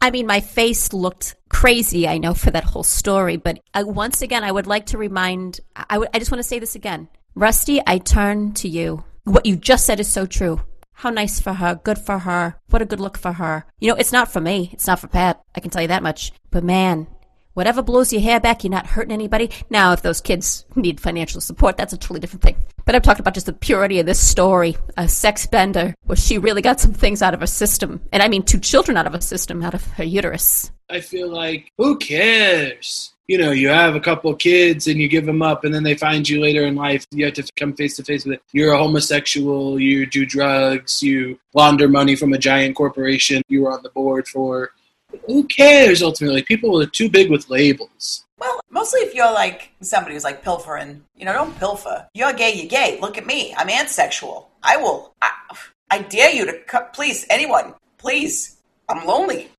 I 0.00 0.10
mean, 0.10 0.26
my 0.26 0.40
face 0.40 0.92
looked 0.92 1.34
crazy, 1.48 2.06
I 2.06 2.18
know, 2.18 2.34
for 2.34 2.50
that 2.50 2.64
whole 2.64 2.84
story. 2.84 3.36
But 3.36 3.60
uh, 3.74 3.84
once 3.86 4.22
again, 4.22 4.44
I 4.44 4.52
would 4.52 4.66
like 4.66 4.86
to 4.86 4.98
remind, 4.98 5.60
I, 5.74 5.98
would, 5.98 6.08
I 6.14 6.18
just 6.18 6.30
want 6.30 6.38
to 6.38 6.48
say 6.48 6.58
this 6.58 6.74
again. 6.74 7.08
Rusty, 7.34 7.80
I 7.86 7.98
turn 7.98 8.52
to 8.54 8.68
you. 8.68 9.04
What 9.24 9.46
you 9.46 9.56
just 9.56 9.86
said 9.86 10.00
is 10.00 10.08
so 10.08 10.26
true. 10.26 10.60
How 10.92 11.10
nice 11.10 11.38
for 11.40 11.52
her. 11.52 11.80
Good 11.82 11.98
for 11.98 12.18
her. 12.18 12.56
What 12.70 12.82
a 12.82 12.86
good 12.86 13.00
look 13.00 13.18
for 13.18 13.32
her. 13.32 13.64
You 13.78 13.90
know, 13.90 13.96
it's 13.96 14.12
not 14.12 14.32
for 14.32 14.40
me. 14.40 14.70
It's 14.72 14.86
not 14.86 14.98
for 14.98 15.06
Pat. 15.06 15.40
I 15.54 15.60
can 15.60 15.70
tell 15.70 15.82
you 15.82 15.88
that 15.88 16.02
much. 16.02 16.32
But 16.50 16.64
man, 16.64 17.06
whatever 17.54 17.82
blows 17.82 18.12
your 18.12 18.22
hair 18.22 18.40
back, 18.40 18.64
you're 18.64 18.70
not 18.70 18.86
hurting 18.86 19.12
anybody. 19.12 19.50
Now, 19.70 19.92
if 19.92 20.02
those 20.02 20.20
kids 20.20 20.64
need 20.76 21.00
financial 21.00 21.40
support, 21.40 21.76
that's 21.76 21.92
a 21.92 21.98
totally 21.98 22.20
different 22.20 22.42
thing. 22.42 22.56
But 22.84 22.94
I'm 22.94 23.02
talking 23.02 23.20
about 23.20 23.34
just 23.34 23.46
the 23.46 23.52
purity 23.52 24.00
of 24.00 24.06
this 24.06 24.20
story. 24.20 24.76
A 24.96 25.08
sex 25.08 25.46
bender 25.46 25.94
where 26.04 26.16
she 26.16 26.38
really 26.38 26.62
got 26.62 26.80
some 26.80 26.92
things 26.92 27.20
out 27.22 27.34
of 27.34 27.40
her 27.40 27.46
system. 27.46 28.00
And 28.12 28.22
I 28.22 28.28
mean, 28.28 28.42
two 28.42 28.60
children 28.60 28.96
out 28.96 29.06
of 29.06 29.12
her 29.12 29.20
system, 29.20 29.62
out 29.62 29.74
of 29.74 29.84
her 29.92 30.04
uterus. 30.04 30.70
I 30.90 31.00
feel 31.00 31.28
like, 31.28 31.70
who 31.76 31.98
cares? 31.98 33.12
You 33.26 33.36
know, 33.36 33.50
you 33.50 33.68
have 33.68 33.94
a 33.94 34.00
couple 34.00 34.34
kids 34.34 34.86
and 34.86 34.98
you 34.98 35.06
give 35.06 35.26
them 35.26 35.42
up, 35.42 35.64
and 35.64 35.74
then 35.74 35.82
they 35.82 35.94
find 35.94 36.26
you 36.26 36.40
later 36.40 36.64
in 36.64 36.76
life. 36.76 37.06
You 37.10 37.26
have 37.26 37.34
to 37.34 37.44
come 37.56 37.74
face 37.74 37.96
to 37.96 38.04
face 38.04 38.24
with 38.24 38.36
it. 38.36 38.42
You're 38.52 38.72
a 38.72 38.78
homosexual, 38.78 39.78
you 39.78 40.06
do 40.06 40.24
drugs, 40.24 41.02
you 41.02 41.38
launder 41.52 41.88
money 41.88 42.16
from 42.16 42.32
a 42.32 42.38
giant 42.38 42.74
corporation 42.74 43.42
you 43.48 43.64
were 43.64 43.72
on 43.72 43.82
the 43.82 43.90
board 43.90 44.26
for. 44.26 44.70
Who 45.26 45.44
cares 45.44 46.02
ultimately? 46.02 46.42
People 46.42 46.80
are 46.80 46.86
too 46.86 47.08
big 47.08 47.30
with 47.30 47.50
labels. 47.50 48.24
Well, 48.38 48.60
mostly 48.70 49.00
if 49.00 49.14
you're 49.14 49.32
like 49.32 49.72
somebody 49.80 50.14
who's 50.14 50.24
like 50.24 50.42
pilfering, 50.42 51.02
you 51.16 51.24
know, 51.24 51.32
don't 51.32 51.58
pilfer. 51.58 52.08
You're 52.14 52.32
gay, 52.32 52.54
you're 52.54 52.68
gay. 52.68 52.98
Look 53.00 53.18
at 53.18 53.26
me. 53.26 53.54
I'm 53.56 53.68
ansexual. 53.68 54.46
I 54.62 54.76
will, 54.76 55.14
I, 55.20 55.30
I 55.90 56.02
dare 56.02 56.30
you 56.30 56.46
to, 56.46 56.58
cut, 56.60 56.92
please, 56.92 57.26
anyone, 57.30 57.74
please. 57.98 58.56
I'm 58.88 59.06
lonely. 59.06 59.50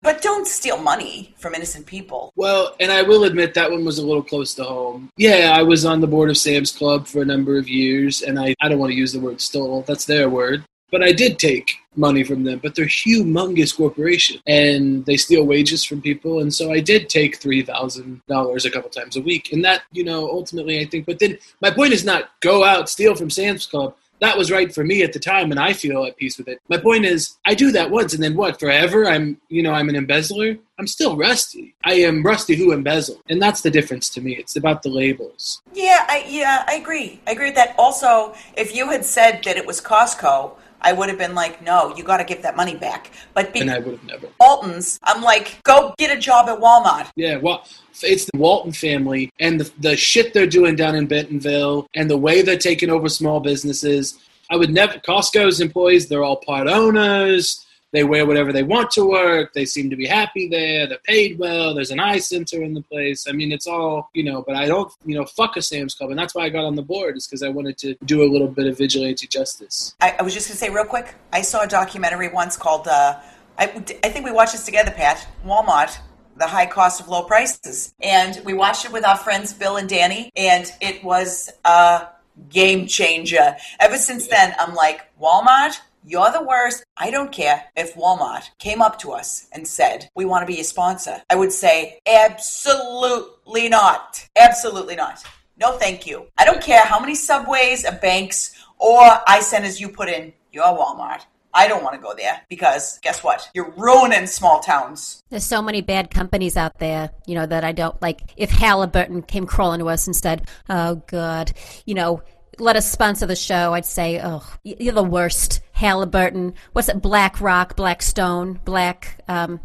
But 0.00 0.22
don't 0.22 0.46
steal 0.46 0.78
money 0.78 1.34
from 1.38 1.54
innocent 1.54 1.84
people. 1.86 2.32
Well, 2.36 2.76
and 2.78 2.92
I 2.92 3.02
will 3.02 3.24
admit 3.24 3.54
that 3.54 3.70
one 3.70 3.84
was 3.84 3.98
a 3.98 4.06
little 4.06 4.22
close 4.22 4.54
to 4.54 4.64
home. 4.64 5.10
Yeah, 5.16 5.52
I 5.54 5.62
was 5.62 5.84
on 5.84 6.00
the 6.00 6.06
board 6.06 6.30
of 6.30 6.38
Sam's 6.38 6.70
Club 6.70 7.08
for 7.08 7.20
a 7.20 7.24
number 7.24 7.58
of 7.58 7.68
years, 7.68 8.22
and 8.22 8.38
I, 8.38 8.54
I 8.60 8.68
don't 8.68 8.78
want 8.78 8.92
to 8.92 8.96
use 8.96 9.12
the 9.12 9.20
word 9.20 9.40
stole, 9.40 9.82
that's 9.82 10.04
their 10.04 10.28
word. 10.28 10.64
But 10.90 11.02
I 11.02 11.12
did 11.12 11.38
take 11.38 11.70
money 11.98 12.22
from 12.24 12.44
them, 12.44 12.60
but 12.62 12.74
they're 12.74 12.86
humongous 12.86 13.76
corporation 13.76 14.40
and 14.46 15.04
they 15.04 15.16
steal 15.16 15.44
wages 15.44 15.84
from 15.84 16.00
people. 16.00 16.40
And 16.40 16.54
so 16.54 16.72
I 16.72 16.80
did 16.80 17.08
take 17.08 17.40
$3,000 17.40 18.64
a 18.64 18.70
couple 18.70 18.90
times 18.90 19.16
a 19.16 19.20
week. 19.20 19.52
And 19.52 19.64
that, 19.64 19.82
you 19.92 20.04
know, 20.04 20.30
ultimately 20.30 20.80
I 20.80 20.86
think, 20.86 21.04
but 21.04 21.18
then 21.18 21.36
my 21.60 21.70
point 21.70 21.92
is 21.92 22.04
not 22.04 22.30
go 22.40 22.64
out, 22.64 22.88
steal 22.88 23.14
from 23.14 23.30
Sam's 23.30 23.66
Club. 23.66 23.94
That 24.20 24.36
was 24.36 24.50
right 24.50 24.74
for 24.74 24.82
me 24.82 25.02
at 25.04 25.12
the 25.12 25.20
time 25.20 25.52
and 25.52 25.60
I 25.60 25.72
feel 25.72 26.04
at 26.04 26.16
peace 26.16 26.38
with 26.38 26.48
it. 26.48 26.60
My 26.68 26.76
point 26.76 27.04
is 27.04 27.36
I 27.44 27.54
do 27.54 27.70
that 27.72 27.90
once 27.90 28.14
and 28.14 28.22
then 28.22 28.34
what, 28.34 28.58
forever 28.58 29.06
I'm, 29.06 29.40
you 29.48 29.62
know, 29.62 29.72
I'm 29.72 29.88
an 29.88 29.94
embezzler. 29.94 30.56
I'm 30.76 30.88
still 30.88 31.16
Rusty. 31.16 31.74
I 31.84 31.94
am 31.94 32.24
Rusty 32.24 32.56
who 32.56 32.72
embezzled. 32.72 33.22
And 33.28 33.40
that's 33.40 33.60
the 33.60 33.70
difference 33.70 34.08
to 34.10 34.20
me. 34.20 34.36
It's 34.36 34.56
about 34.56 34.82
the 34.82 34.88
labels. 34.88 35.62
Yeah, 35.72 36.04
I 36.08 36.24
yeah, 36.28 36.64
I 36.66 36.74
agree. 36.74 37.20
I 37.28 37.32
agree 37.32 37.46
with 37.46 37.54
that. 37.56 37.76
Also, 37.78 38.34
if 38.56 38.74
you 38.74 38.90
had 38.90 39.04
said 39.04 39.42
that 39.44 39.56
it 39.56 39.66
was 39.66 39.80
Costco, 39.80 40.56
I 40.80 40.92
would 40.92 41.08
have 41.08 41.18
been 41.18 41.34
like, 41.34 41.62
no, 41.62 41.94
you 41.96 42.04
got 42.04 42.18
to 42.18 42.24
give 42.24 42.42
that 42.42 42.56
money 42.56 42.76
back. 42.76 43.10
But 43.34 43.54
And 43.56 43.70
I 43.70 43.78
would 43.78 43.94
have 43.94 44.04
never. 44.04 44.28
Waltons, 44.40 44.98
I'm 45.02 45.22
like, 45.22 45.62
go 45.64 45.94
get 45.98 46.16
a 46.16 46.20
job 46.20 46.48
at 46.48 46.58
Walmart. 46.58 47.10
Yeah, 47.16 47.36
well, 47.36 47.66
it's 48.02 48.26
the 48.26 48.38
Walton 48.38 48.72
family 48.72 49.30
and 49.40 49.60
the, 49.60 49.70
the 49.78 49.96
shit 49.96 50.32
they're 50.32 50.46
doing 50.46 50.76
down 50.76 50.94
in 50.94 51.06
Bentonville 51.06 51.88
and 51.94 52.08
the 52.08 52.16
way 52.16 52.42
they're 52.42 52.58
taking 52.58 52.90
over 52.90 53.08
small 53.08 53.40
businesses. 53.40 54.18
I 54.50 54.56
would 54.56 54.70
never, 54.70 54.94
Costco's 55.00 55.60
employees, 55.60 56.08
they're 56.08 56.24
all 56.24 56.36
part 56.36 56.68
owners. 56.68 57.64
They 57.90 58.04
wear 58.04 58.26
whatever 58.26 58.52
they 58.52 58.62
want 58.62 58.90
to 58.92 59.08
work. 59.08 59.54
They 59.54 59.64
seem 59.64 59.88
to 59.88 59.96
be 59.96 60.06
happy 60.06 60.48
there. 60.48 60.86
They're 60.86 60.98
paid 61.04 61.38
well. 61.38 61.74
There's 61.74 61.90
an 61.90 62.00
eye 62.00 62.18
center 62.18 62.62
in 62.62 62.74
the 62.74 62.82
place. 62.82 63.26
I 63.26 63.32
mean, 63.32 63.50
it's 63.50 63.66
all, 63.66 64.10
you 64.12 64.24
know, 64.24 64.42
but 64.46 64.56
I 64.56 64.66
don't, 64.66 64.92
you 65.06 65.14
know, 65.14 65.24
fuck 65.24 65.56
a 65.56 65.62
Sam's 65.62 65.94
Club. 65.94 66.10
And 66.10 66.18
that's 66.18 66.34
why 66.34 66.44
I 66.44 66.50
got 66.50 66.64
on 66.66 66.74
the 66.74 66.82
board, 66.82 67.16
is 67.16 67.26
because 67.26 67.42
I 67.42 67.48
wanted 67.48 67.78
to 67.78 67.94
do 68.04 68.22
a 68.22 68.28
little 68.30 68.48
bit 68.48 68.66
of 68.66 68.76
vigilante 68.76 69.26
justice. 69.26 69.94
I, 70.00 70.16
I 70.18 70.22
was 70.22 70.34
just 70.34 70.48
going 70.48 70.58
to 70.58 70.58
say 70.58 70.70
real 70.70 70.84
quick. 70.84 71.14
I 71.32 71.40
saw 71.40 71.62
a 71.62 71.66
documentary 71.66 72.28
once 72.28 72.56
called, 72.58 72.88
uh, 72.88 73.18
I, 73.58 73.64
I 73.64 74.10
think 74.10 74.24
we 74.24 74.32
watched 74.32 74.52
this 74.52 74.66
together, 74.66 74.90
Pat. 74.90 75.26
Walmart, 75.46 75.98
the 76.36 76.46
high 76.46 76.66
cost 76.66 77.00
of 77.00 77.08
low 77.08 77.22
prices, 77.24 77.94
and 78.02 78.40
we 78.44 78.52
watched 78.52 78.84
it 78.84 78.92
with 78.92 79.04
our 79.04 79.16
friends 79.16 79.54
Bill 79.54 79.76
and 79.76 79.88
Danny, 79.88 80.30
and 80.36 80.70
it 80.80 81.02
was 81.02 81.50
a 81.64 82.06
game 82.50 82.86
changer. 82.86 83.56
Ever 83.80 83.96
since 83.96 84.28
then, 84.28 84.54
I'm 84.58 84.74
like, 84.74 85.06
Walmart. 85.18 85.80
You're 86.08 86.32
the 86.32 86.42
worst. 86.42 86.86
I 86.96 87.10
don't 87.10 87.30
care 87.30 87.64
if 87.76 87.94
Walmart 87.94 88.48
came 88.58 88.80
up 88.80 88.98
to 89.00 89.12
us 89.12 89.46
and 89.52 89.68
said, 89.68 90.08
We 90.14 90.24
want 90.24 90.40
to 90.40 90.50
be 90.50 90.58
a 90.58 90.64
sponsor. 90.64 91.20
I 91.28 91.36
would 91.36 91.52
say, 91.52 92.00
Absolutely 92.06 93.68
not. 93.68 94.26
Absolutely 94.34 94.96
not. 94.96 95.22
No, 95.60 95.72
thank 95.72 96.06
you. 96.06 96.26
I 96.38 96.46
don't 96.46 96.62
care 96.62 96.82
how 96.82 96.98
many 96.98 97.14
subways, 97.14 97.84
or 97.84 97.92
banks, 97.92 98.54
or 98.78 99.02
eye 99.26 99.40
centers 99.40 99.82
you 99.82 99.90
put 99.90 100.08
in 100.08 100.32
your 100.50 100.64
Walmart. 100.64 101.26
I 101.52 101.68
don't 101.68 101.84
want 101.84 101.96
to 101.96 102.00
go 102.00 102.14
there 102.14 102.40
because 102.48 102.98
guess 103.00 103.22
what? 103.22 103.50
You're 103.52 103.70
ruining 103.72 104.26
small 104.26 104.60
towns. 104.60 105.22
There's 105.28 105.44
so 105.44 105.60
many 105.60 105.82
bad 105.82 106.10
companies 106.10 106.56
out 106.56 106.78
there, 106.78 107.10
you 107.26 107.34
know, 107.34 107.44
that 107.44 107.64
I 107.64 107.72
don't 107.72 108.00
like. 108.00 108.32
If 108.38 108.50
Halliburton 108.50 109.22
came 109.22 109.44
crawling 109.44 109.80
to 109.80 109.88
us 109.90 110.06
and 110.06 110.16
said, 110.16 110.48
"Oh 110.70 111.02
God," 111.06 111.52
you 111.84 111.94
know, 111.94 112.22
let 112.58 112.76
us 112.76 112.90
sponsor 112.90 113.26
the 113.26 113.36
show, 113.36 113.74
I'd 113.74 113.86
say, 113.86 114.20
"Oh, 114.22 114.44
you're 114.64 114.92
the 114.92 115.02
worst." 115.02 115.60
Halliburton, 115.72 116.54
what's 116.72 116.88
it? 116.88 117.00
BlackRock, 117.00 117.76
Blackstone, 117.76 118.58
Black. 118.64 119.22
Um, 119.28 119.60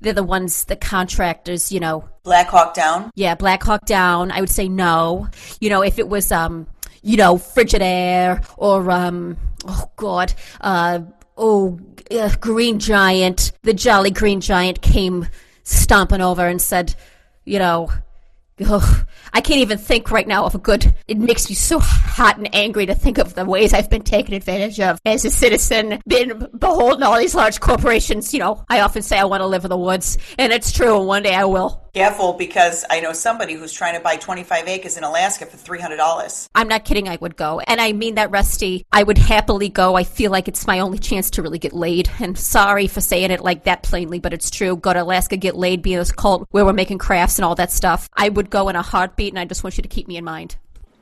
they're 0.00 0.14
the 0.14 0.22
ones, 0.22 0.64
the 0.64 0.76
contractors, 0.76 1.70
you 1.70 1.78
know. 1.78 2.08
Black 2.22 2.48
Hawk 2.48 2.72
Down. 2.72 3.10
Yeah, 3.14 3.34
Black 3.34 3.62
Hawk 3.62 3.84
Down. 3.84 4.30
I 4.30 4.40
would 4.40 4.48
say 4.48 4.66
no. 4.66 5.28
You 5.60 5.68
know, 5.68 5.82
if 5.82 5.98
it 5.98 6.08
was, 6.08 6.32
um, 6.32 6.66
you 7.02 7.18
know, 7.18 7.34
Frigidaire 7.34 8.44
or, 8.56 8.90
um, 8.90 9.36
oh 9.66 9.90
God, 9.96 10.32
uh, 10.62 11.00
oh, 11.36 11.78
uh, 12.10 12.34
Green 12.40 12.78
Giant, 12.78 13.52
the 13.62 13.74
Jolly 13.74 14.10
Green 14.10 14.40
Giant 14.40 14.80
came 14.80 15.26
stomping 15.64 16.22
over 16.22 16.46
and 16.46 16.62
said, 16.62 16.94
you 17.44 17.58
know, 17.58 17.90
ugh, 18.66 19.06
I 19.32 19.40
can't 19.40 19.60
even 19.60 19.78
think 19.78 20.10
right 20.10 20.26
now 20.26 20.44
of 20.44 20.54
a 20.54 20.58
good. 20.58 20.94
It 21.06 21.18
makes 21.18 21.48
me 21.48 21.54
so 21.54 21.78
hot 21.78 22.38
and 22.38 22.54
angry 22.54 22.86
to 22.86 22.94
think 22.94 23.18
of 23.18 23.34
the 23.34 23.44
ways 23.44 23.72
I've 23.72 23.90
been 23.90 24.02
taken 24.02 24.34
advantage 24.34 24.80
of 24.80 25.00
as 25.04 25.24
a 25.24 25.30
citizen, 25.30 26.00
been 26.06 26.48
beholden 26.58 27.02
all 27.02 27.18
these 27.18 27.34
large 27.34 27.60
corporations. 27.60 28.32
You 28.32 28.40
know, 28.40 28.64
I 28.68 28.80
often 28.80 29.02
say 29.02 29.18
I 29.18 29.24
want 29.24 29.40
to 29.40 29.46
live 29.46 29.64
in 29.64 29.70
the 29.70 29.78
woods, 29.78 30.18
and 30.38 30.52
it's 30.52 30.72
true, 30.72 31.00
one 31.02 31.22
day 31.22 31.34
I 31.34 31.44
will. 31.44 31.87
Careful 31.94 32.34
because 32.34 32.84
I 32.90 33.00
know 33.00 33.12
somebody 33.12 33.54
who's 33.54 33.72
trying 33.72 33.94
to 33.94 34.00
buy 34.00 34.16
25 34.16 34.68
acres 34.68 34.96
in 34.96 35.04
Alaska 35.04 35.46
for 35.46 35.56
$300. 35.56 36.48
I'm 36.54 36.68
not 36.68 36.84
kidding, 36.84 37.08
I 37.08 37.16
would 37.20 37.36
go. 37.36 37.60
And 37.60 37.80
I 37.80 37.92
mean 37.92 38.16
that, 38.16 38.30
Rusty. 38.30 38.84
I 38.92 39.02
would 39.02 39.18
happily 39.18 39.68
go. 39.68 39.94
I 39.94 40.04
feel 40.04 40.30
like 40.30 40.48
it's 40.48 40.66
my 40.66 40.80
only 40.80 40.98
chance 40.98 41.30
to 41.30 41.42
really 41.42 41.58
get 41.58 41.72
laid. 41.72 42.10
And 42.20 42.38
sorry 42.38 42.86
for 42.86 43.00
saying 43.00 43.30
it 43.30 43.40
like 43.40 43.64
that 43.64 43.82
plainly, 43.82 44.18
but 44.18 44.32
it's 44.32 44.50
true. 44.50 44.76
Go 44.76 44.92
to 44.92 45.02
Alaska, 45.02 45.36
get 45.36 45.56
laid, 45.56 45.82
be 45.82 45.94
in 45.94 45.98
this 45.98 46.12
cult 46.12 46.46
where 46.50 46.64
we're 46.64 46.72
making 46.72 46.98
crafts 46.98 47.38
and 47.38 47.44
all 47.44 47.54
that 47.54 47.72
stuff. 47.72 48.08
I 48.14 48.28
would 48.28 48.50
go 48.50 48.68
in 48.68 48.76
a 48.76 48.82
heartbeat, 48.82 49.32
and 49.32 49.38
I 49.38 49.44
just 49.44 49.64
want 49.64 49.76
you 49.76 49.82
to 49.82 49.88
keep 49.88 50.08
me 50.08 50.16
in 50.16 50.24
mind. 50.24 50.56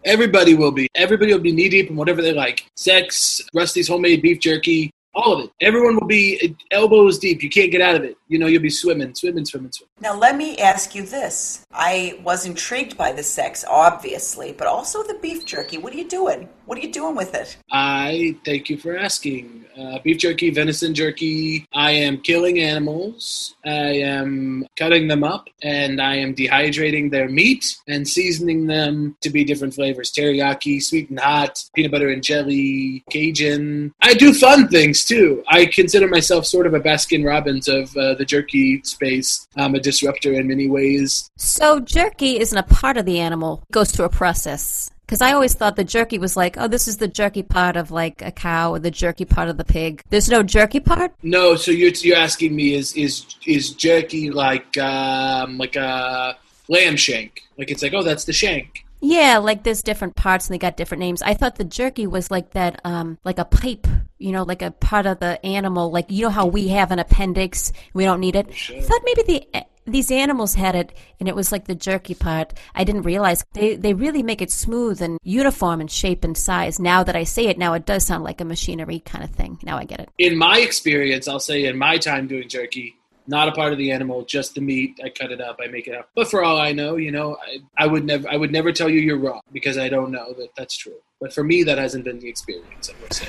Everybody 0.04 0.54
will 0.54 0.70
be. 0.70 0.88
Everybody 0.94 1.32
will 1.32 1.40
be 1.40 1.52
knee 1.52 1.68
deep 1.68 1.90
in 1.90 1.96
whatever 1.96 2.22
they 2.22 2.32
like. 2.32 2.70
Sex, 2.76 3.40
Rusty's 3.52 3.88
homemade 3.88 4.22
beef 4.22 4.38
jerky, 4.38 4.92
all 5.16 5.32
of 5.32 5.44
it. 5.44 5.50
Everyone 5.60 5.96
will 5.96 6.06
be 6.06 6.54
elbows 6.70 7.18
deep. 7.18 7.42
You 7.42 7.50
can't 7.50 7.72
get 7.72 7.80
out 7.80 7.96
of 7.96 8.04
it. 8.04 8.16
You 8.28 8.38
know, 8.38 8.46
you'll 8.46 8.62
be 8.62 8.70
swimming, 8.70 9.14
swimming, 9.14 9.44
swimming, 9.44 9.72
swimming. 9.72 9.90
Now, 10.00 10.14
let 10.16 10.36
me 10.36 10.58
ask 10.58 10.94
you 10.94 11.04
this. 11.04 11.64
I 11.72 12.18
was 12.24 12.44
intrigued 12.44 12.96
by 12.96 13.12
the 13.12 13.22
sex, 13.22 13.64
obviously, 13.68 14.52
but 14.52 14.66
also 14.66 15.02
the 15.02 15.14
beef 15.14 15.44
jerky. 15.46 15.78
What 15.78 15.92
are 15.92 15.96
you 15.96 16.08
doing? 16.08 16.48
What 16.66 16.76
are 16.78 16.80
you 16.80 16.92
doing 16.92 17.14
with 17.14 17.34
it? 17.34 17.56
I 17.70 18.36
thank 18.44 18.68
you 18.68 18.76
for 18.78 18.96
asking. 18.98 19.64
Uh, 19.78 19.98
beef 20.02 20.18
jerky, 20.18 20.50
venison 20.50 20.94
jerky. 20.94 21.66
I 21.74 21.92
am 21.92 22.18
killing 22.22 22.58
animals. 22.58 23.54
I 23.64 23.98
am 23.98 24.66
cutting 24.76 25.06
them 25.06 25.22
up, 25.22 25.48
and 25.62 26.00
I 26.00 26.16
am 26.16 26.34
dehydrating 26.34 27.10
their 27.10 27.28
meat 27.28 27.76
and 27.86 28.08
seasoning 28.08 28.66
them 28.66 29.16
to 29.20 29.30
be 29.30 29.44
different 29.44 29.74
flavors: 29.74 30.10
teriyaki, 30.12 30.82
sweet 30.82 31.10
and 31.10 31.20
hot, 31.20 31.62
peanut 31.74 31.92
butter 31.92 32.08
and 32.08 32.22
jelly, 32.22 33.04
Cajun. 33.10 33.92
I 34.00 34.14
do 34.14 34.32
fun 34.32 34.66
things 34.68 35.04
too. 35.04 35.44
I 35.48 35.66
consider 35.66 36.08
myself 36.08 36.46
sort 36.46 36.66
of 36.66 36.74
a 36.74 36.80
Baskin 36.80 37.24
Robbins 37.24 37.68
of 37.68 37.94
uh, 37.96 38.14
the 38.18 38.24
jerky 38.24 38.80
space. 38.84 39.46
I'm 39.56 39.74
a 39.74 39.80
disruptor 39.80 40.32
in 40.32 40.48
many 40.48 40.68
ways. 40.68 41.30
So 41.36 41.80
jerky 41.80 42.38
isn't 42.38 42.56
a 42.56 42.62
part 42.62 42.96
of 42.96 43.06
the 43.06 43.20
animal; 43.20 43.62
it 43.68 43.72
goes 43.72 43.90
through 43.90 44.06
a 44.06 44.10
process. 44.10 44.90
Because 45.06 45.20
I 45.20 45.32
always 45.32 45.54
thought 45.54 45.76
the 45.76 45.84
jerky 45.84 46.18
was 46.18 46.36
like, 46.36 46.56
oh, 46.58 46.66
this 46.66 46.88
is 46.88 46.96
the 46.96 47.06
jerky 47.06 47.44
part 47.44 47.76
of 47.76 47.92
like 47.92 48.22
a 48.22 48.32
cow, 48.32 48.72
or 48.72 48.80
the 48.80 48.90
jerky 48.90 49.24
part 49.24 49.48
of 49.48 49.56
the 49.56 49.64
pig. 49.64 50.02
There's 50.10 50.28
no 50.28 50.42
jerky 50.42 50.80
part. 50.80 51.14
No, 51.22 51.54
so 51.54 51.70
you're 51.70 51.92
you're 51.92 52.16
asking 52.16 52.56
me 52.56 52.74
is 52.74 52.92
is 52.94 53.24
is 53.46 53.70
jerky 53.70 54.30
like 54.30 54.76
um, 54.78 55.58
like 55.58 55.76
a 55.76 56.36
lamb 56.68 56.96
shank? 56.96 57.42
Like 57.56 57.70
it's 57.70 57.82
like 57.82 57.94
oh 57.94 58.02
that's 58.02 58.24
the 58.24 58.32
shank. 58.32 58.85
Yeah, 59.06 59.38
like 59.38 59.62
there's 59.62 59.82
different 59.82 60.16
parts 60.16 60.48
and 60.48 60.54
they 60.54 60.58
got 60.58 60.76
different 60.76 60.98
names. 60.98 61.22
I 61.22 61.34
thought 61.34 61.54
the 61.54 61.64
jerky 61.64 62.08
was 62.08 62.28
like 62.28 62.50
that, 62.50 62.80
um, 62.84 63.18
like 63.24 63.38
a 63.38 63.44
pipe, 63.44 63.86
you 64.18 64.32
know, 64.32 64.42
like 64.42 64.62
a 64.62 64.72
part 64.72 65.06
of 65.06 65.20
the 65.20 65.44
animal. 65.46 65.92
Like 65.92 66.06
you 66.10 66.24
know 66.24 66.30
how 66.30 66.46
we 66.46 66.68
have 66.68 66.90
an 66.90 66.98
appendix, 66.98 67.72
we 67.94 68.02
don't 68.02 68.18
need 68.18 68.34
it. 68.34 68.48
I 68.48 68.80
thought 68.80 69.02
maybe 69.04 69.22
the 69.22 69.64
these 69.86 70.10
animals 70.10 70.56
had 70.56 70.74
it, 70.74 70.92
and 71.20 71.28
it 71.28 71.36
was 71.36 71.52
like 71.52 71.66
the 71.66 71.76
jerky 71.76 72.14
part. 72.14 72.54
I 72.74 72.82
didn't 72.82 73.02
realize 73.02 73.44
they 73.52 73.76
they 73.76 73.94
really 73.94 74.24
make 74.24 74.42
it 74.42 74.50
smooth 74.50 75.00
and 75.00 75.20
uniform 75.22 75.80
in 75.80 75.86
shape 75.86 76.24
and 76.24 76.36
size. 76.36 76.80
Now 76.80 77.04
that 77.04 77.14
I 77.14 77.22
say 77.22 77.46
it, 77.46 77.58
now 77.58 77.74
it 77.74 77.86
does 77.86 78.04
sound 78.04 78.24
like 78.24 78.40
a 78.40 78.44
machinery 78.44 78.98
kind 78.98 79.22
of 79.22 79.30
thing. 79.30 79.60
Now 79.62 79.78
I 79.78 79.84
get 79.84 80.00
it. 80.00 80.08
In 80.18 80.36
my 80.36 80.58
experience, 80.58 81.28
I'll 81.28 81.38
say 81.38 81.66
in 81.66 81.78
my 81.78 81.98
time 81.98 82.26
doing 82.26 82.48
jerky, 82.48 82.96
not 83.26 83.48
a 83.48 83.52
part 83.52 83.72
of 83.72 83.78
the 83.78 83.90
animal, 83.92 84.24
just 84.24 84.54
the 84.54 84.60
meat. 84.60 85.00
I 85.04 85.08
cut 85.08 85.32
it 85.32 85.40
up, 85.40 85.58
I 85.62 85.68
make 85.68 85.86
it 85.86 85.94
up. 85.94 86.10
But 86.14 86.28
for 86.30 86.44
all 86.44 86.58
I 86.58 86.72
know, 86.72 86.96
you 86.96 87.10
know, 87.10 87.36
I, 87.42 87.58
I 87.76 87.86
would 87.86 88.04
never, 88.04 88.28
I 88.28 88.36
would 88.36 88.52
never 88.52 88.72
tell 88.72 88.88
you 88.88 89.00
you're 89.00 89.18
wrong 89.18 89.40
because 89.52 89.78
I 89.78 89.88
don't 89.88 90.10
know 90.10 90.32
that 90.34 90.50
that's 90.56 90.76
true. 90.76 90.96
But 91.20 91.32
for 91.32 91.42
me, 91.42 91.62
that 91.64 91.78
hasn't 91.78 92.04
been 92.04 92.18
the 92.18 92.28
experience. 92.28 92.90
I 92.90 93.02
would 93.02 93.12
say. 93.12 93.28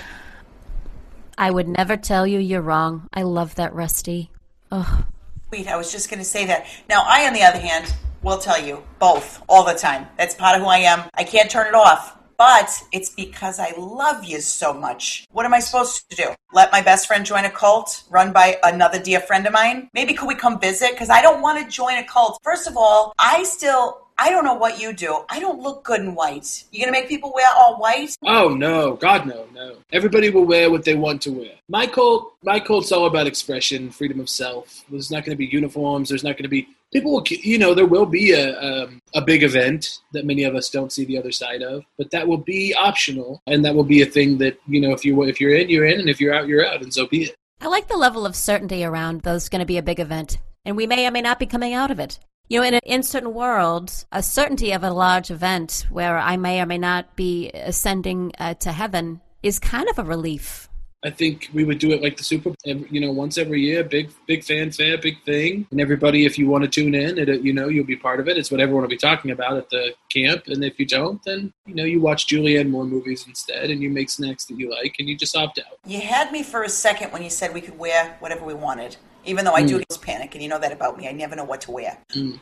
I 1.37 1.51
would 1.51 1.67
never 1.67 1.95
tell 1.97 2.25
you 2.25 2.39
you're 2.39 2.61
wrong. 2.61 3.07
I 3.13 3.23
love 3.23 3.55
that, 3.55 3.73
Rusty. 3.73 4.31
Oh, 4.71 5.05
Sweet, 5.49 5.67
I 5.67 5.77
was 5.77 5.91
just 5.91 6.09
going 6.09 6.19
to 6.19 6.25
say 6.25 6.45
that. 6.47 6.67
Now, 6.89 7.03
I, 7.07 7.25
on 7.25 7.33
the 7.33 7.43
other 7.43 7.59
hand, 7.59 7.93
will 8.21 8.37
tell 8.37 8.61
you 8.61 8.83
both 8.99 9.41
all 9.47 9.63
the 9.63 9.73
time. 9.73 10.07
That's 10.17 10.35
part 10.35 10.57
of 10.57 10.61
who 10.61 10.67
I 10.67 10.79
am. 10.79 11.03
I 11.13 11.23
can't 11.23 11.49
turn 11.49 11.67
it 11.67 11.73
off. 11.73 12.16
But 12.37 12.83
it's 12.91 13.09
because 13.09 13.59
I 13.59 13.73
love 13.77 14.23
you 14.23 14.41
so 14.41 14.71
much. 14.71 15.25
What 15.31 15.45
am 15.45 15.53
I 15.55 15.59
supposed 15.59 16.07
to 16.09 16.15
do? 16.15 16.29
Let 16.53 16.71
my 16.71 16.81
best 16.81 17.07
friend 17.07 17.25
join 17.25 17.45
a 17.45 17.49
cult 17.49 18.03
run 18.09 18.31
by 18.31 18.59
another 18.63 18.99
dear 18.99 19.19
friend 19.19 19.47
of 19.47 19.53
mine? 19.53 19.89
Maybe 19.93 20.13
could 20.13 20.27
we 20.27 20.35
come 20.35 20.59
visit? 20.59 20.91
Because 20.91 21.09
I 21.09 21.21
don't 21.21 21.41
want 21.41 21.63
to 21.63 21.69
join 21.69 21.97
a 21.97 22.03
cult. 22.03 22.39
First 22.43 22.67
of 22.67 22.77
all, 22.77 23.13
I 23.17 23.43
still 23.43 24.06
I 24.19 24.31
don't 24.31 24.43
know 24.43 24.55
what 24.55 24.79
you 24.79 24.93
do. 24.93 25.23
I 25.29 25.39
don't 25.39 25.61
look 25.61 25.83
good 25.83 26.01
in 26.01 26.15
white. 26.15 26.63
You 26.71 26.79
gonna 26.79 26.91
make 26.91 27.07
people 27.07 27.31
wear 27.35 27.47
all 27.55 27.77
white? 27.77 28.15
Oh 28.25 28.49
no, 28.49 28.95
God 28.95 29.27
no, 29.27 29.45
no. 29.53 29.77
Everybody 29.91 30.31
will 30.31 30.45
wear 30.45 30.71
what 30.71 30.85
they 30.85 30.95
want 30.95 31.21
to 31.23 31.31
wear. 31.31 31.51
My 31.69 31.85
cult, 31.85 32.33
my 32.41 32.59
cult's 32.59 32.91
all 32.91 33.05
about 33.05 33.27
expression, 33.27 33.91
freedom 33.91 34.19
of 34.19 34.29
self. 34.29 34.83
There's 34.89 35.11
not 35.11 35.23
going 35.23 35.35
to 35.35 35.37
be 35.37 35.45
uniforms. 35.45 36.09
There's 36.09 36.23
not 36.23 36.33
going 36.33 36.43
to 36.43 36.49
be 36.49 36.67
people. 36.91 37.13
Will, 37.13 37.23
you 37.29 37.59
know, 37.59 37.75
there 37.75 37.85
will 37.85 38.07
be 38.07 38.31
a 38.31 38.59
um, 38.59 39.01
a 39.13 39.21
big 39.21 39.43
event 39.43 39.99
that 40.13 40.25
many 40.25 40.43
of 40.43 40.55
us 40.55 40.69
don't 40.71 40.91
see 40.91 41.05
the 41.05 41.17
other 41.17 41.31
side 41.31 41.61
of, 41.61 41.83
but 41.97 42.09
that 42.11 42.27
will 42.27 42.37
be 42.37 42.73
optional, 42.73 43.41
and 43.45 43.63
that 43.65 43.75
will 43.75 43.83
be 43.83 44.01
a 44.01 44.05
thing 44.05 44.39
that 44.39 44.59
you 44.67 44.81
know 44.81 44.93
if 44.93 45.05
you 45.05 45.21
if 45.23 45.39
you're 45.39 45.55
in, 45.55 45.69
you're 45.69 45.85
in, 45.85 45.99
and 45.99 46.09
if 46.09 46.19
you're 46.19 46.33
out, 46.33 46.47
you're 46.47 46.65
out, 46.65 46.81
and 46.81 46.93
so 46.93 47.05
be 47.05 47.25
it. 47.25 47.35
I 47.61 47.67
like 47.67 47.87
the 47.87 47.97
level 47.97 48.25
of 48.25 48.35
certainty 48.35 48.83
around 48.83 49.21
there's 49.21 49.49
going 49.49 49.59
to 49.59 49.65
be 49.65 49.77
a 49.77 49.83
big 49.83 49.99
event, 49.99 50.39
and 50.65 50.75
we 50.75 50.87
may 50.87 51.05
or 51.07 51.11
may 51.11 51.21
not 51.21 51.39
be 51.39 51.45
coming 51.45 51.73
out 51.73 51.91
of 51.91 51.99
it. 51.99 52.19
You 52.49 52.61
know, 52.61 52.65
in 52.65 52.75
an 52.75 53.03
certain 53.03 53.33
world, 53.33 53.91
a 54.13 54.23
certainty 54.23 54.71
of 54.71 54.81
a 54.81 54.93
large 54.93 55.31
event 55.31 55.85
where 55.89 56.17
I 56.17 56.37
may 56.37 56.61
or 56.61 56.65
may 56.65 56.77
not 56.77 57.13
be 57.17 57.51
ascending 57.53 58.31
uh, 58.39 58.53
to 58.55 58.71
heaven 58.71 59.19
is 59.43 59.59
kind 59.59 59.89
of 59.89 59.99
a 59.99 60.03
relief. 60.03 60.69
I 61.03 61.09
think 61.09 61.49
we 61.53 61.65
would 61.65 61.77
do 61.77 61.91
it 61.91 62.01
like 62.01 62.15
the 62.15 62.23
Super, 62.23 62.53
you 62.63 63.01
know, 63.01 63.11
once 63.11 63.37
every 63.37 63.61
year, 63.61 63.83
big, 63.83 64.11
big 64.27 64.45
fanfare, 64.45 64.97
big 64.97 65.21
thing, 65.25 65.67
and 65.71 65.81
everybody, 65.81 66.25
if 66.25 66.39
you 66.39 66.47
want 66.47 66.63
to 66.63 66.69
tune 66.69 66.95
in, 66.95 67.17
it, 67.17 67.41
you 67.41 67.51
know, 67.51 67.67
you'll 67.67 67.85
be 67.85 67.97
part 67.97 68.21
of 68.21 68.29
it. 68.29 68.37
It's 68.37 68.49
what 68.49 68.61
everyone 68.61 68.81
will 68.81 68.89
be 68.89 68.97
talking 68.97 69.31
about 69.31 69.57
at 69.57 69.69
the 69.69 69.93
camp, 70.09 70.47
and 70.47 70.63
if 70.63 70.79
you 70.79 70.85
don't, 70.85 71.21
then 71.25 71.53
you 71.65 71.75
know, 71.75 71.83
you 71.83 72.01
watch 72.01 72.27
Julianne 72.27 72.69
Moore 72.69 72.85
movies 72.85 73.25
instead, 73.27 73.69
and 73.69 73.81
you 73.81 73.89
make 73.89 74.09
snacks 74.09 74.45
that 74.45 74.57
you 74.57 74.71
like, 74.71 74.95
and 74.99 75.07
you 75.07 75.17
just 75.17 75.35
opt 75.35 75.59
out. 75.59 75.77
You 75.85 75.99
had 75.99 76.31
me 76.31 76.43
for 76.43 76.63
a 76.63 76.69
second 76.69 77.11
when 77.11 77.21
you 77.21 77.29
said 77.29 77.53
we 77.53 77.61
could 77.61 77.77
wear 77.77 78.15
whatever 78.19 78.45
we 78.45 78.53
wanted. 78.53 78.95
Even 79.27 79.45
though 79.45 79.53
I 79.53 79.63
do 79.63 79.79
Mm. 79.79 80.01
panic, 80.01 80.33
and 80.35 80.41
you 80.41 80.49
know 80.49 80.57
that 80.59 80.71
about 80.71 80.97
me, 80.97 81.07
I 81.07 81.11
never 81.11 81.35
know 81.35 81.43
what 81.43 81.61
to 81.61 81.71
wear. 81.71 81.97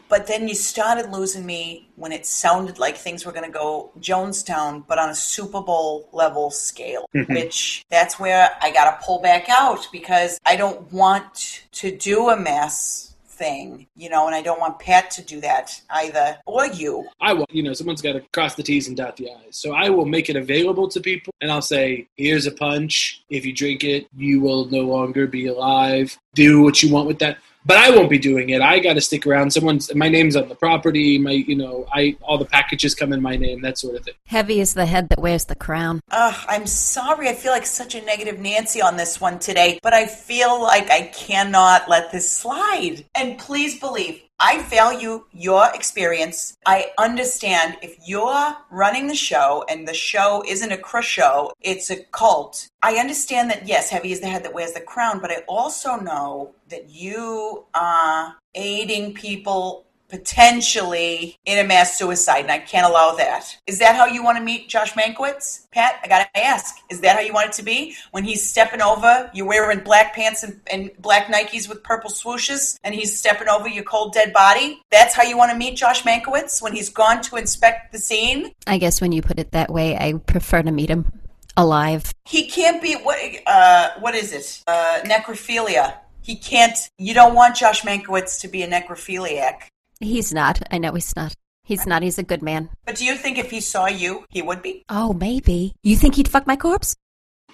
But 0.07 0.27
then 0.27 0.47
you 0.47 0.53
started 0.55 1.11
losing 1.11 1.45
me 1.45 1.89
when 1.95 2.11
it 2.11 2.25
sounded 2.25 2.77
like 2.77 2.95
things 2.95 3.25
were 3.25 3.31
going 3.31 3.45
to 3.45 3.51
go 3.51 3.91
Jonestown, 3.99 4.83
but 4.88 4.99
on 4.99 5.09
a 5.09 5.15
Super 5.15 5.61
Bowl 5.61 6.07
level 6.11 6.51
scale, 6.51 7.09
which 7.38 7.83
that's 7.89 8.19
where 8.19 8.51
I 8.61 8.71
got 8.71 8.86
to 8.91 9.05
pull 9.05 9.19
back 9.19 9.49
out 9.49 9.88
because 9.91 10.39
I 10.45 10.55
don't 10.55 10.91
want 10.93 11.63
to 11.73 11.95
do 11.95 12.29
a 12.29 12.38
mass 12.38 13.14
thing, 13.36 13.88
you 13.95 14.09
know, 14.09 14.27
and 14.27 14.36
I 14.36 14.41
don't 14.41 14.59
want 14.59 14.79
Pat 14.79 15.11
to 15.11 15.21
do 15.21 15.41
that 15.41 15.81
either, 15.89 16.38
or 16.45 16.67
you. 16.67 17.07
I 17.21 17.33
will, 17.33 17.45
you 17.49 17.63
know, 17.63 17.73
someone's 17.73 18.01
got 18.01 18.13
to 18.13 18.21
cross 18.33 18.55
the 18.55 18.63
T's 18.63 18.88
and 18.88 18.97
dot 18.97 19.17
the 19.17 19.29
I's. 19.29 19.57
So 19.57 19.73
I 19.73 19.89
will 19.89 20.05
make 20.05 20.29
it 20.29 20.36
available 20.36 20.88
to 20.89 20.99
people 20.99 21.33
and 21.41 21.51
I'll 21.51 21.61
say, 21.61 22.07
here's 22.15 22.47
a 22.47 22.51
punch. 22.51 23.23
If 23.29 23.45
you 23.45 23.53
drink 23.53 23.83
it, 23.83 24.07
you 24.15 24.41
will 24.41 24.65
no 24.65 24.81
longer 24.81 25.27
be 25.27 25.47
alive. 25.47 26.17
Do 26.33 26.61
what 26.61 26.81
you 26.81 26.91
want 26.91 27.07
with 27.07 27.19
that. 27.19 27.38
But 27.66 27.78
I 27.78 27.89
won't 27.89 28.09
be 28.11 28.20
doing 28.20 28.49
it. 28.49 28.61
I 28.61 28.80
got 28.80 28.93
to 28.93 29.01
stick 29.01 29.26
around. 29.26 29.51
Someone's, 29.51 29.93
my 29.95 30.07
name's 30.07 30.36
on 30.36 30.49
the 30.49 30.55
property. 30.55 31.18
My, 31.18 31.32
you 31.32 31.55
know, 31.55 31.88
I, 31.91 32.16
all 32.22 32.38
the 32.38 32.45
packages 32.45 32.93
come 32.93 33.11
in 33.11 33.22
my 33.22 33.38
name, 33.38 33.61
that 33.61 33.80
sort 33.80 33.95
of 33.95 34.03
thing. 34.05 34.13
Heavy 34.28 34.59
is 34.59 34.76
the 34.76 34.86
head 34.86 35.09
that 35.09 35.20
wears 35.20 35.45
the 35.45 35.55
crown. 35.55 36.01
Ugh, 36.11 36.45
I'm 36.47 36.68
sorry. 36.68 37.28
I 37.28 37.34
feel 37.34 37.51
like 37.51 37.66
such 37.66 37.95
a 37.95 38.01
negative 38.01 38.39
Nancy 38.39 38.82
on 38.82 38.97
this 38.97 39.20
one 39.20 39.39
today, 39.39 39.80
but 39.82 39.93
I 39.93 40.05
feel 40.05 40.61
like 40.61 40.91
I 40.91 41.07
cannot 41.07 41.89
let 41.89 42.11
this 42.11 42.32
slide. 42.32 43.03
And 43.16 43.39
please 43.39 43.80
believe, 43.80 44.22
I 44.39 44.63
value 44.63 45.25
your 45.31 45.69
experience. 45.73 46.57
I 46.65 46.91
understand 46.97 47.77
if 47.81 47.95
you're 48.05 48.55
running 48.69 49.07
the 49.07 49.15
show 49.15 49.63
and 49.69 49.88
the 49.88 49.93
show 49.93 50.43
isn't 50.47 50.71
a 50.71 50.77
crush 50.77 51.07
show, 51.07 51.53
it's 51.61 51.89
a 51.89 52.03
cult. 52.11 52.69
I 52.83 52.95
understand 52.95 53.49
that, 53.49 53.67
yes, 53.67 53.89
heavy 53.89 54.11
is 54.11 54.19
the 54.19 54.27
head 54.27 54.43
that 54.43 54.53
wears 54.53 54.73
the 54.73 54.81
crown, 54.81 55.19
but 55.19 55.31
I 55.31 55.43
also 55.47 55.95
know 55.95 56.53
that 56.69 56.89
you 56.89 57.65
are 57.73 58.36
aiding 58.55 59.13
people 59.13 59.86
potentially 60.16 61.38
in 61.45 61.59
a 61.59 61.68
mass 61.68 61.97
suicide, 61.97 62.41
and 62.41 62.51
I 62.51 62.59
can't 62.59 62.88
allow 62.88 63.16
that. 63.16 63.57
Is 63.68 63.80
that 63.80 63.95
how 63.95 64.05
you 64.05 64.24
want 64.24 64.38
to 64.38 64.43
meet 64.43 64.70
Josh 64.70 64.93
Mankiewicz? 64.93 65.68
Pat, 65.72 65.99
I 66.03 66.07
gotta 66.07 66.38
ask, 66.38 66.78
is 66.89 67.01
that 67.01 67.18
how 67.18 67.22
you 67.22 67.34
want 67.34 67.49
it 67.49 67.53
to 67.53 67.63
be? 67.63 67.95
When 68.11 68.24
he's 68.24 68.47
stepping 68.47 68.82
over, 68.82 69.30
you're 69.34 69.45
wearing 69.45 69.80
black 69.80 70.16
pants 70.16 70.43
and, 70.43 70.61
and 70.72 70.91
black 70.99 71.28
Nikes 71.28 71.68
with 71.68 71.84
purple 71.84 72.09
swooshes, 72.09 72.80
and 72.84 72.95
he's 72.95 73.18
stepping 73.18 73.49
over 73.49 73.68
your 73.68 73.84
cold 73.84 74.13
dead 74.13 74.32
body? 74.32 74.82
That's 74.89 75.13
how 75.13 75.24
you 75.24 75.38
want 75.38 75.51
to 75.51 75.57
meet 75.57 75.76
Josh 75.76 76.03
Mankiewicz 76.03 76.61
when 76.61 76.74
he's 76.74 76.89
gone 76.89 77.22
to 77.24 77.36
inspect 77.36 77.91
the 77.91 77.99
scene? 77.99 78.53
I 78.68 78.78
guess 78.78 79.01
when 79.01 79.11
you 79.11 79.22
put 79.22 79.38
it 79.38 79.51
that 79.51 79.70
way, 79.70 79.97
I 79.97 80.13
prefer 80.13 80.63
to 80.63 80.72
meet 80.72 80.89
him 80.89 81.11
alive. 81.57 82.13
He 82.24 82.47
can't 82.47 82.82
be 82.82 82.95
what? 82.95 83.20
Uh, 83.45 83.89
what 83.99 84.16
is 84.16 84.32
it? 84.32 84.63
Uh, 84.66 85.01
necrophilia. 85.03 85.97
He 86.22 86.36
can't. 86.36 86.76
You 86.97 87.13
don't 87.13 87.36
want 87.36 87.55
Josh 87.55 87.82
Mankiewicz 87.84 88.41
to 88.41 88.47
be 88.47 88.63
a 88.63 88.68
necrophiliac. 88.68 89.68
He's 89.99 90.33
not. 90.33 90.61
I 90.71 90.77
know 90.77 90.93
he's 90.93 91.15
not. 91.15 91.33
He's 91.63 91.87
not. 91.87 92.03
He's 92.03 92.19
a 92.19 92.23
good 92.23 92.41
man. 92.41 92.69
But 92.85 92.95
do 92.95 93.05
you 93.05 93.15
think 93.15 93.37
if 93.37 93.49
he 93.49 93.59
saw 93.59 93.87
you, 93.87 94.25
he 94.29 94.41
would 94.41 94.61
be? 94.61 94.85
Oh, 94.89 95.13
maybe. 95.13 95.73
You 95.83 95.95
think 95.95 96.15
he'd 96.15 96.27
fuck 96.27 96.45
my 96.45 96.55
corpse? 96.55 96.95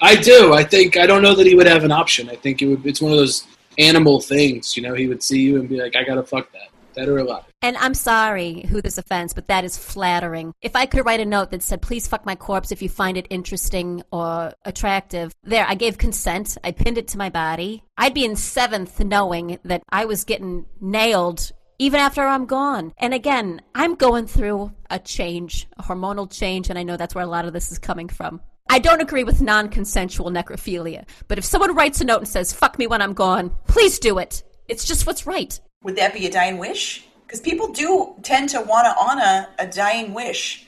I 0.02 0.16
do. 0.16 0.54
I 0.54 0.64
think, 0.64 0.98
I 0.98 1.06
don't 1.06 1.22
know 1.22 1.36
that 1.36 1.46
he 1.46 1.56
would 1.56 1.68
have 1.68 1.84
an 1.84 1.92
option. 1.92 2.30
I 2.30 2.36
think 2.36 2.62
it 2.62 2.68
would, 2.68 2.86
it's 2.86 3.02
one 3.02 3.12
of 3.12 3.18
those 3.18 3.46
animal 3.78 4.20
things, 4.20 4.76
you 4.76 4.84
know, 4.84 4.94
he 4.94 5.08
would 5.08 5.24
see 5.24 5.40
you 5.40 5.60
and 5.60 5.70
be 5.70 5.80
like, 5.80 5.96
I 5.96 6.04
gotta 6.04 6.24
fuck 6.24 6.52
that. 6.52 6.68
Dead 6.94 7.08
or 7.08 7.20
alive. 7.20 7.46
And 7.62 7.78
I'm 7.78 7.94
sorry 7.94 8.66
who 8.70 8.82
this 8.82 8.98
offends, 8.98 9.34
but 9.34 9.48
that 9.48 9.64
is 9.64 9.78
flattering. 9.78 10.54
If 10.62 10.76
I 10.76 10.86
could 10.86 11.06
write 11.06 11.22
a 11.22 11.26
note 11.26 11.52
that 11.52 11.64
said, 11.64 11.82
please 11.82 12.06
fuck 12.06 12.26
my 12.26 12.36
corpse 12.36 12.74
if 12.74 12.82
you 12.82 12.90
find 12.90 13.16
it 13.16 13.28
interesting 13.30 14.04
or 14.12 14.52
attractive, 14.66 15.32
there, 15.44 15.66
I 15.66 15.76
gave 15.76 15.98
consent. 15.98 16.58
I 16.66 16.72
pinned 16.72 16.98
it 16.98 17.08
to 17.10 17.18
my 17.18 17.30
body. 17.30 17.86
I'd 17.98 18.14
be 18.14 18.26
in 18.26 18.36
seventh 18.36 19.00
knowing 19.00 19.58
that 19.64 19.84
I 19.90 20.04
was 20.04 20.26
getting 20.26 20.66
nailed 20.82 21.54
even 21.82 22.00
after 22.00 22.22
I'm 22.22 22.46
gone. 22.46 22.94
And 23.00 23.12
again, 23.12 23.60
I'm 23.74 23.96
going 23.96 24.28
through 24.28 24.72
a 24.92 25.00
change, 25.00 25.68
a 25.80 25.84
hormonal 25.84 26.32
change, 26.32 26.70
and 26.70 26.78
I 26.78 26.84
know 26.84 26.96
that's 26.96 27.16
where 27.16 27.24
a 27.24 27.28
lot 27.28 27.46
of 27.46 27.54
this 27.54 27.72
is 27.72 27.80
coming 27.80 28.08
from. 28.08 28.40
I 28.70 28.78
don't 28.78 29.02
agree 29.02 29.24
with 29.24 29.42
non 29.42 29.68
consensual 29.68 30.30
necrophilia, 30.30 31.06
but 31.28 31.40
if 31.40 31.44
someone 31.44 31.74
writes 31.74 32.00
a 32.00 32.06
note 32.06 32.20
and 32.20 32.28
says, 32.28 32.54
fuck 32.54 32.78
me 32.78 32.86
when 32.86 33.02
I'm 33.02 33.14
gone, 33.14 33.52
please 33.68 33.98
do 33.98 34.20
it. 34.20 34.44
It's 34.68 34.86
just 34.86 35.08
what's 35.08 35.26
right. 35.26 35.60
Would 35.84 35.96
that 35.96 36.14
be 36.14 36.28
a 36.28 36.32
dying 36.32 36.60
wish? 36.60 37.04
Because 37.26 37.42
people 37.42 37.72
do 37.72 38.14
tend 38.22 38.50
to 38.50 38.62
want 38.62 38.86
to 38.86 38.96
honor 39.04 39.48
a 39.58 39.66
dying 39.66 40.14
wish. 40.14 40.68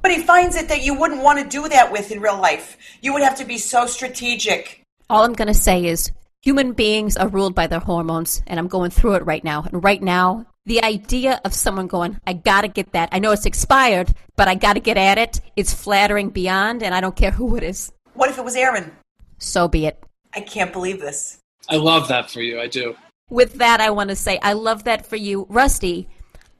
But 0.00 0.10
he 0.10 0.22
finds 0.22 0.56
it 0.56 0.68
that 0.68 0.82
you 0.82 0.98
wouldn't 0.98 1.22
want 1.22 1.38
to 1.38 1.46
do 1.46 1.68
that 1.68 1.92
with 1.92 2.10
in 2.10 2.20
real 2.20 2.40
life. 2.40 2.78
You 3.02 3.12
would 3.12 3.22
have 3.22 3.36
to 3.36 3.44
be 3.44 3.58
so 3.58 3.86
strategic. 3.86 4.82
All 5.10 5.22
I'm 5.22 5.34
going 5.34 5.48
to 5.48 5.54
say 5.54 5.84
is 5.84 6.12
human 6.46 6.74
beings 6.74 7.16
are 7.16 7.26
ruled 7.26 7.56
by 7.56 7.66
their 7.66 7.80
hormones, 7.80 8.40
and 8.46 8.60
I'm 8.60 8.68
going 8.68 8.92
through 8.92 9.14
it 9.14 9.26
right 9.26 9.42
now. 9.42 9.64
And 9.64 9.82
right 9.82 10.00
now, 10.00 10.46
the 10.64 10.80
idea 10.84 11.40
of 11.44 11.52
someone 11.52 11.88
going, 11.88 12.20
I 12.24 12.34
got 12.34 12.60
to 12.60 12.68
get 12.68 12.92
that. 12.92 13.08
I 13.10 13.18
know 13.18 13.32
it's 13.32 13.46
expired, 13.46 14.14
but 14.36 14.46
I 14.46 14.54
got 14.54 14.74
to 14.74 14.80
get 14.80 14.96
at 14.96 15.18
it. 15.18 15.40
It's 15.56 15.74
flattering 15.74 16.30
beyond, 16.30 16.84
and 16.84 16.94
I 16.94 17.00
don't 17.00 17.16
care 17.16 17.32
who 17.32 17.56
it 17.56 17.64
is. 17.64 17.92
What 18.14 18.30
if 18.30 18.38
it 18.38 18.44
was 18.44 18.54
Aaron? 18.54 18.92
So 19.38 19.66
be 19.66 19.86
it. 19.86 20.00
I 20.34 20.40
can't 20.40 20.72
believe 20.72 21.00
this. 21.00 21.40
I 21.68 21.78
love 21.78 22.06
that 22.08 22.30
for 22.30 22.40
you. 22.40 22.60
I 22.60 22.68
do. 22.68 22.94
With 23.28 23.54
that, 23.54 23.80
I 23.80 23.90
want 23.90 24.10
to 24.10 24.16
say, 24.16 24.38
I 24.40 24.52
love 24.52 24.84
that 24.84 25.04
for 25.04 25.16
you. 25.16 25.46
Rusty, 25.48 26.08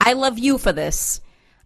I 0.00 0.14
love 0.14 0.36
you 0.36 0.58
for 0.58 0.72
this. 0.72 1.20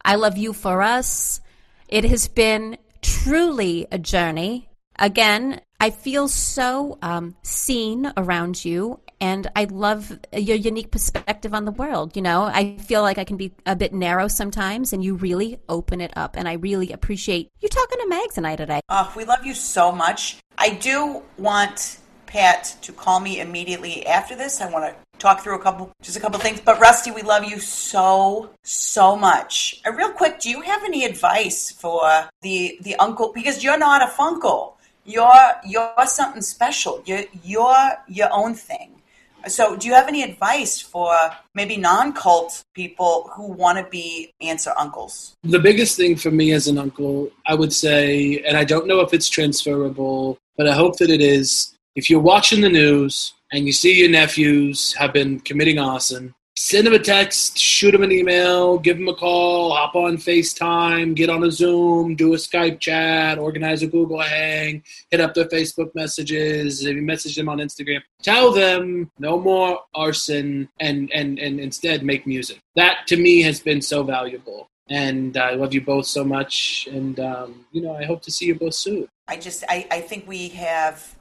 I 0.05 0.17
love 0.17 0.37
you 0.37 0.53
for 0.53 0.83
us. 0.83 1.41
It 1.89 2.05
has 2.05 2.29
been 2.29 2.77
truly 3.01 3.87
a 3.91 3.99
journey. 3.99 4.69
Again, 4.99 5.63
I 5.83 5.89
feel 5.89 6.29
so 6.29 6.99
um, 7.01 7.35
seen 7.43 8.13
around 8.19 8.63
you, 8.67 9.01
and 9.19 9.51
I 9.57 9.65
love 9.65 10.19
your 10.31 10.57
unique 10.57 10.91
perspective 10.91 11.55
on 11.55 11.65
the 11.65 11.73
world. 11.73 12.17
You 12.17 12.21
know, 12.21 12.43
I 12.43 12.77
feel 12.77 13.01
like 13.01 13.17
I 13.17 13.25
can 13.25 13.39
be 13.39 13.53
a 13.65 13.75
bit 13.75 13.95
narrow 13.95 14.29
sometimes, 14.29 14.93
and 14.93 15.03
you 15.03 15.15
really 15.15 15.59
open 15.71 16.03
it 16.03 16.13
up. 16.17 16.37
And 16.37 16.47
I 16.47 16.55
really 16.55 16.93
appreciate 16.93 17.51
you 17.61 17.69
talking 17.69 17.99
to 17.99 18.09
Mags 18.09 18.37
and 18.37 18.47
I 18.47 18.57
today. 18.57 18.81
Oh, 18.91 19.11
we 19.17 19.25
love 19.25 19.47
you 19.47 19.55
so 19.55 19.91
much. 19.91 20.37
I 20.59 20.69
do 20.69 21.23
want 21.39 21.99
Pat 22.27 22.77
to 22.83 22.93
call 22.93 23.19
me 23.19 23.41
immediately 23.41 24.07
after 24.07 24.37
this. 24.37 24.61
I 24.61 24.71
want 24.71 24.85
to 24.85 24.95
talk 25.19 25.41
through 25.41 25.57
a 25.57 25.63
couple, 25.63 25.91
just 26.03 26.19
a 26.19 26.21
couple 26.21 26.39
things. 26.41 26.61
But 26.61 26.79
Rusty, 26.79 27.11
we 27.11 27.23
love 27.23 27.45
you 27.45 27.59
so, 27.59 28.51
so 28.63 29.17
much. 29.17 29.81
Uh, 29.87 29.93
real 29.93 30.13
quick, 30.13 30.41
do 30.41 30.51
you 30.51 30.61
have 30.61 30.85
any 30.85 31.07
advice 31.07 31.71
for 31.71 32.03
the 32.43 32.79
the 32.83 32.97
uncle? 32.97 33.33
Because 33.33 33.65
you're 33.65 33.79
not 33.79 34.03
a 34.03 34.13
funkle. 34.13 34.75
You're 35.05 35.53
you're 35.67 36.07
something 36.07 36.43
special. 36.43 37.03
You're 37.07 37.25
you're 37.43 37.93
your 38.09 38.29
own 38.33 38.55
thing. 38.55 39.01
So, 39.49 39.75
do 39.75 39.89
you 39.89 39.95
have 39.95 40.07
any 40.07 40.23
advice 40.23 40.81
for 40.81 41.15
maybe 41.55 41.77
non-cult 41.77 42.63
people 42.75 43.31
who 43.35 43.47
want 43.47 43.79
to 43.79 43.91
be 43.91 44.33
or 44.43 44.79
uncles? 44.79 45.35
The 45.43 45.59
biggest 45.59 45.97
thing 45.97 46.17
for 46.17 46.31
me 46.31 46.53
as 46.53 46.69
an 46.69 46.77
uncle, 46.77 47.31
I 47.47 47.55
would 47.55 47.73
say, 47.73 48.43
and 48.47 48.57
I 48.57 48.65
don't 48.65 48.87
know 48.87 49.01
if 49.01 49.15
it's 49.15 49.29
transferable, 49.29 50.39
but 50.57 50.69
I 50.69 50.75
hope 50.75 50.99
that 50.99 51.11
it 51.11 51.23
is. 51.23 51.75
If 51.97 52.11
you're 52.11 52.21
watching 52.21 52.61
the 52.61 52.69
news 52.69 53.33
and 53.51 53.67
you 53.67 53.73
see 53.73 53.99
your 53.99 54.11
nephews 54.11 54.93
have 54.95 55.13
been 55.13 55.41
committing 55.41 55.79
arson, 55.79 56.35
send 56.63 56.87
them 56.87 56.93
a 56.93 56.99
text, 56.99 57.57
shoot 57.57 57.91
them 57.93 58.03
an 58.03 58.13
email, 58.13 58.79
give 58.79 58.99
them 58.99 59.09
a 59.09 59.15
call, 59.15 59.73
hop 59.73 59.95
on 59.95 60.19
FaceTime, 60.19 61.15
get 61.15 61.31
on 61.31 61.43
a 61.43 61.51
Zoom, 61.51 62.15
do 62.15 62.35
a 62.35 62.37
Skype 62.37 62.79
chat, 62.81 63.39
organize 63.39 63.83
a 63.83 63.87
Google 63.87 64.21
Hang, 64.21 64.83
hit 65.11 65.21
up 65.21 65.33
their 65.33 65.47
Facebook 65.47 65.95
messages, 65.95 66.85
if 66.85 66.95
you 66.95 67.01
message 67.01 67.35
them 67.35 67.49
on 67.49 67.59
Instagram, 67.59 68.03
tell 68.23 68.53
them 68.53 69.11
no 69.19 69.41
more 69.41 69.81
arson 69.95 70.69
and, 70.79 71.11
and, 71.15 71.39
and 71.39 71.59
instead 71.59 72.05
make 72.05 72.27
music. 72.27 72.61
That 72.77 73.07
to 73.07 73.17
me 73.17 73.41
has 73.41 73.61
been 73.61 73.81
so 73.81 74.03
valuable. 74.03 74.69
And 74.91 75.39
I 75.39 75.55
love 75.55 75.73
you 75.73 75.81
both 75.81 76.07
so 76.07 76.25
much. 76.25 76.87
And, 76.93 77.19
um, 77.21 77.65
you 77.73 77.81
know, 77.81 77.97
I 77.97 78.05
hope 78.05 78.21
to 78.23 78.31
see 78.31 78.47
you 78.47 78.55
both 78.55 78.75
soon. 78.75 79.09
I 79.29 79.37
just, 79.37 79.65
I, 79.67 79.87
I 79.91 80.01
think 80.03 80.29
we 80.29 80.49
have 80.49 81.17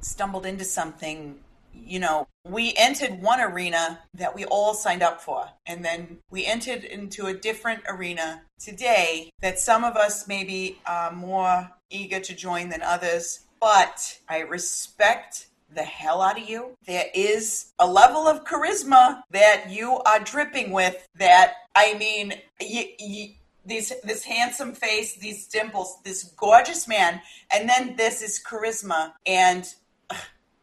stumbled 0.00 0.46
into 0.46 0.64
something 0.64 1.40
you 1.84 1.98
know, 1.98 2.26
we 2.44 2.72
entered 2.76 3.20
one 3.20 3.40
arena 3.40 4.00
that 4.14 4.34
we 4.34 4.44
all 4.44 4.74
signed 4.74 5.02
up 5.02 5.20
for, 5.20 5.48
and 5.66 5.84
then 5.84 6.18
we 6.30 6.46
entered 6.46 6.84
into 6.84 7.26
a 7.26 7.34
different 7.34 7.82
arena 7.88 8.42
today 8.58 9.30
that 9.40 9.58
some 9.58 9.84
of 9.84 9.96
us 9.96 10.26
maybe 10.26 10.78
are 10.86 11.12
more 11.12 11.70
eager 11.90 12.20
to 12.20 12.34
join 12.34 12.68
than 12.68 12.82
others. 12.82 13.40
But 13.60 14.18
I 14.28 14.40
respect 14.40 15.48
the 15.74 15.82
hell 15.82 16.22
out 16.22 16.40
of 16.40 16.48
you. 16.48 16.76
There 16.86 17.06
is 17.14 17.72
a 17.78 17.86
level 17.86 18.26
of 18.26 18.44
charisma 18.44 19.22
that 19.30 19.66
you 19.70 19.98
are 19.98 20.20
dripping 20.20 20.70
with 20.70 21.06
that, 21.18 21.54
I 21.74 21.94
mean, 21.94 22.34
you, 22.60 22.84
you, 22.98 23.28
these, 23.64 23.92
this 24.04 24.24
handsome 24.24 24.72
face, 24.72 25.16
these 25.16 25.46
dimples, 25.46 25.98
this 26.04 26.24
gorgeous 26.36 26.86
man, 26.86 27.20
and 27.52 27.68
then 27.68 27.96
this 27.96 28.22
is 28.22 28.40
charisma. 28.44 29.12
And 29.26 29.66
ugh, 30.10 30.18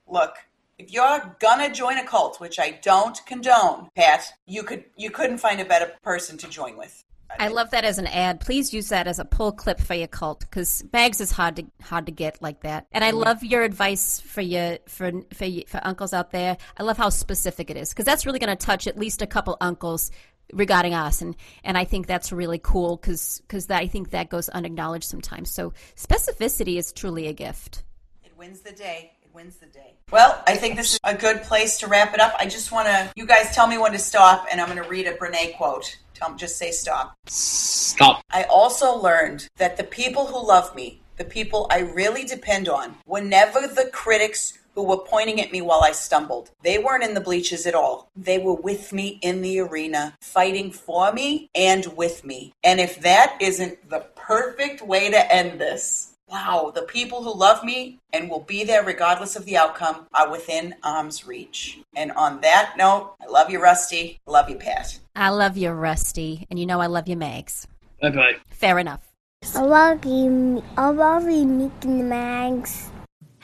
look, 0.07 0.35
if 0.83 0.91
you're 0.91 1.35
gonna 1.39 1.71
join 1.73 1.97
a 1.97 2.05
cult, 2.05 2.39
which 2.39 2.59
I 2.59 2.71
don't 2.81 3.17
condone, 3.25 3.89
Pat, 3.95 4.33
you 4.45 4.63
could 4.63 4.83
you 4.97 5.09
couldn't 5.09 5.37
find 5.37 5.61
a 5.61 5.65
better 5.65 5.93
person 6.03 6.37
to 6.39 6.49
join 6.49 6.77
with. 6.77 7.03
I 7.39 7.47
love 7.47 7.71
that 7.71 7.83
as 7.83 7.97
an 7.97 8.05
ad. 8.05 8.41
Please 8.41 8.73
use 8.73 8.89
that 8.89 9.07
as 9.07 9.17
a 9.17 9.25
pull 9.25 9.53
clip 9.53 9.79
for 9.79 9.95
your 9.95 10.07
cult 10.07 10.41
because 10.41 10.83
bags 10.83 11.19
is 11.19 11.31
hard 11.31 11.55
to 11.55 11.65
hard 11.81 12.05
to 12.05 12.11
get 12.11 12.41
like 12.41 12.61
that. 12.61 12.85
And 12.91 13.03
I 13.03 13.09
mm-hmm. 13.09 13.19
love 13.19 13.43
your 13.43 13.63
advice 13.63 14.19
for 14.19 14.41
your 14.41 14.77
for 14.87 15.11
for 15.33 15.47
for 15.67 15.79
uncles 15.83 16.13
out 16.13 16.31
there. 16.31 16.57
I 16.77 16.83
love 16.83 16.97
how 16.97 17.09
specific 17.09 17.69
it 17.69 17.77
is 17.77 17.89
because 17.89 18.05
that's 18.05 18.25
really 18.25 18.39
going 18.39 18.55
to 18.55 18.65
touch 18.65 18.85
at 18.85 18.99
least 18.99 19.21
a 19.21 19.27
couple 19.27 19.57
uncles 19.61 20.11
regarding 20.51 20.93
us 20.93 21.21
and 21.21 21.35
and 21.63 21.77
I 21.77 21.85
think 21.85 22.05
that's 22.05 22.31
really 22.31 22.59
cool 22.59 22.97
cuz 22.97 23.41
cuz 23.47 23.71
I 23.71 23.87
think 23.87 24.11
that 24.11 24.29
goes 24.29 24.49
unacknowledged 24.49 25.05
sometimes. 25.05 25.49
So 25.49 25.73
specificity 25.95 26.77
is 26.77 26.91
truly 26.91 27.27
a 27.27 27.33
gift. 27.33 27.83
It 28.23 28.37
wins 28.37 28.61
the 28.61 28.73
day 28.73 29.13
wins 29.33 29.55
the 29.57 29.65
day. 29.65 29.95
Well, 30.11 30.43
I 30.45 30.55
think 30.55 30.75
this 30.75 30.93
is 30.93 30.99
a 31.03 31.15
good 31.15 31.41
place 31.41 31.79
to 31.79 31.87
wrap 31.87 32.13
it 32.13 32.19
up. 32.19 32.35
I 32.39 32.45
just 32.45 32.71
want 32.71 32.87
to, 32.87 33.11
you 33.15 33.25
guys 33.25 33.53
tell 33.55 33.67
me 33.67 33.77
when 33.77 33.91
to 33.93 33.99
stop, 33.99 34.45
and 34.51 34.61
I'm 34.61 34.67
going 34.67 34.81
to 34.81 34.87
read 34.87 35.07
a 35.07 35.13
Brene 35.13 35.57
quote. 35.57 35.97
Tell, 36.13 36.35
just 36.35 36.57
say 36.57 36.71
stop. 36.71 37.15
Stop. 37.27 38.21
I 38.31 38.43
also 38.43 38.95
learned 38.95 39.47
that 39.57 39.77
the 39.77 39.83
people 39.83 40.27
who 40.27 40.47
love 40.47 40.75
me, 40.75 41.01
the 41.17 41.25
people 41.25 41.67
I 41.71 41.79
really 41.79 42.25
depend 42.25 42.69
on, 42.69 42.95
were 43.05 43.21
never 43.21 43.61
the 43.61 43.89
critics 43.91 44.57
who 44.75 44.83
were 44.83 44.97
pointing 44.97 45.39
at 45.41 45.51
me 45.51 45.61
while 45.61 45.81
I 45.81 45.91
stumbled. 45.91 46.51
They 46.63 46.77
weren't 46.77 47.03
in 47.03 47.13
the 47.13 47.21
bleachers 47.21 47.65
at 47.65 47.75
all. 47.75 48.09
They 48.15 48.39
were 48.39 48.55
with 48.55 48.91
me 48.91 49.19
in 49.21 49.41
the 49.41 49.59
arena, 49.59 50.15
fighting 50.21 50.71
for 50.71 51.11
me 51.11 51.49
and 51.53 51.85
with 51.95 52.25
me. 52.25 52.53
And 52.63 52.79
if 52.79 52.99
that 53.01 53.37
isn't 53.39 53.89
the 53.89 54.05
perfect 54.15 54.81
way 54.81 55.11
to 55.11 55.33
end 55.33 55.59
this, 55.59 56.12
wow, 56.27 56.71
the 56.73 56.81
people 56.83 57.23
who 57.23 57.33
love 57.33 57.63
me 57.63 57.99
and 58.11 58.29
will 58.29 58.41
be 58.41 58.63
there 58.63 58.83
regardless 58.83 59.35
of 59.35 59.45
the 59.45 59.57
outcome 59.57 60.07
are 60.13 60.31
within 60.31 60.75
arm's 60.83 61.27
reach. 61.27 61.79
And 61.95 62.11
on 62.13 62.41
that 62.41 62.75
note, 62.77 63.15
I 63.21 63.29
love 63.29 63.49
you, 63.49 63.61
Rusty. 63.61 64.19
Love 64.25 64.49
you, 64.49 64.55
Pat. 64.55 64.99
I 65.15 65.29
love 65.29 65.57
you, 65.57 65.69
Rusty. 65.71 66.47
And 66.49 66.57
you 66.59 66.65
know 66.65 66.79
I 66.79 66.87
love 66.87 67.07
you, 67.07 67.15
Mags. 67.15 67.67
Bye 68.01 68.09
bye. 68.09 68.33
Fair 68.49 68.79
enough. 68.79 69.13
I 69.55 69.61
love 69.61 70.05
you. 70.05 70.63
I 70.77 70.89
love 70.89 71.29
you, 71.29 71.45
Nick 71.45 71.71
and 71.83 71.99
the 71.99 72.03
Mags. 72.03 72.89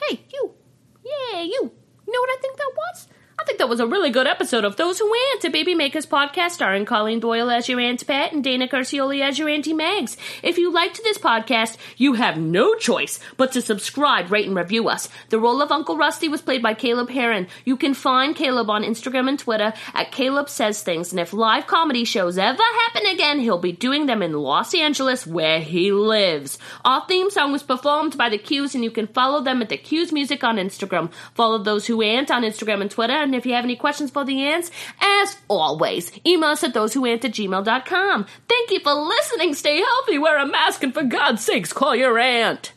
Hey, 0.01 0.21
you. 0.33 0.53
Yeah, 1.03 1.41
you. 1.41 1.71
You 2.07 2.13
know 2.13 2.21
what 2.21 2.29
I 2.31 2.37
think 2.41 2.57
that 2.57 2.71
was? 2.75 3.07
Think 3.49 3.57
that 3.57 3.67
was 3.67 3.79
a 3.79 3.87
really 3.87 4.11
good 4.11 4.27
episode 4.27 4.63
of 4.63 4.75
Those 4.75 4.99
Who 4.99 5.11
Aunt, 5.11 5.43
a 5.43 5.49
Baby 5.49 5.73
Makers 5.73 6.05
podcast 6.05 6.51
starring 6.51 6.85
Colleen 6.85 7.19
Doyle 7.19 7.49
as 7.49 7.67
your 7.67 7.79
Aunt 7.79 8.05
Pat 8.05 8.31
and 8.31 8.43
Dana 8.43 8.67
Carcioli 8.67 9.21
as 9.21 9.39
your 9.39 9.49
Auntie 9.49 9.73
Mags. 9.73 10.17
If 10.43 10.59
you 10.59 10.71
liked 10.71 11.01
this 11.01 11.17
podcast, 11.17 11.77
you 11.97 12.13
have 12.13 12.37
no 12.37 12.75
choice 12.75 13.19
but 13.37 13.51
to 13.53 13.63
subscribe, 13.63 14.31
rate, 14.31 14.45
and 14.45 14.55
review 14.55 14.87
us. 14.87 15.09
The 15.29 15.39
role 15.39 15.63
of 15.63 15.71
Uncle 15.71 15.97
Rusty 15.97 16.29
was 16.29 16.43
played 16.43 16.61
by 16.61 16.75
Caleb 16.75 17.09
Hearon. 17.09 17.49
You 17.65 17.75
can 17.75 17.95
find 17.95 18.35
Caleb 18.35 18.69
on 18.69 18.83
Instagram 18.83 19.27
and 19.27 19.39
Twitter 19.39 19.73
at 19.95 20.11
Caleb 20.11 20.47
Says 20.47 20.83
Things, 20.83 21.11
and 21.11 21.19
if 21.19 21.33
live 21.33 21.65
comedy 21.65 22.05
shows 22.05 22.37
ever 22.37 22.61
happen 22.61 23.07
again, 23.07 23.39
he'll 23.39 23.57
be 23.57 23.71
doing 23.71 24.05
them 24.05 24.21
in 24.21 24.33
Los 24.33 24.75
Angeles, 24.75 25.25
where 25.25 25.59
he 25.59 25.91
lives. 25.91 26.59
Our 26.85 27.03
theme 27.07 27.31
song 27.31 27.51
was 27.51 27.63
performed 27.63 28.15
by 28.15 28.29
the 28.29 28.37
Q's, 28.37 28.75
and 28.75 28.83
you 28.83 28.91
can 28.91 29.07
follow 29.07 29.41
them 29.41 29.63
at 29.63 29.69
the 29.69 29.77
Q's 29.77 30.11
Music 30.11 30.43
on 30.43 30.57
Instagram. 30.57 31.11
Follow 31.33 31.57
Those 31.57 31.87
Who 31.87 32.03
Aunt 32.03 32.29
on 32.29 32.43
Instagram 32.43 32.81
and 32.81 32.91
Twitter, 32.91 33.13
and 33.13 33.38
if 33.39 33.45
you 33.45 33.53
have 33.53 33.65
any 33.65 33.75
questions 33.75 34.11
for 34.11 34.23
the 34.23 34.43
aunts, 34.43 34.69
as 35.01 35.37
always, 35.47 36.11
email 36.25 36.51
us 36.51 36.63
at 36.63 36.73
thosewhoaunt 36.73 37.25
at 37.25 37.31
gmail.com. 37.31 38.25
Thank 38.47 38.71
you 38.71 38.79
for 38.81 38.93
listening. 38.93 39.55
Stay 39.55 39.81
healthy, 39.81 40.19
wear 40.19 40.37
a 40.37 40.45
mask, 40.45 40.83
and 40.83 40.93
for 40.93 41.03
God's 41.03 41.43
sakes, 41.43 41.73
call 41.73 41.95
your 41.95 42.19
aunt. 42.19 42.73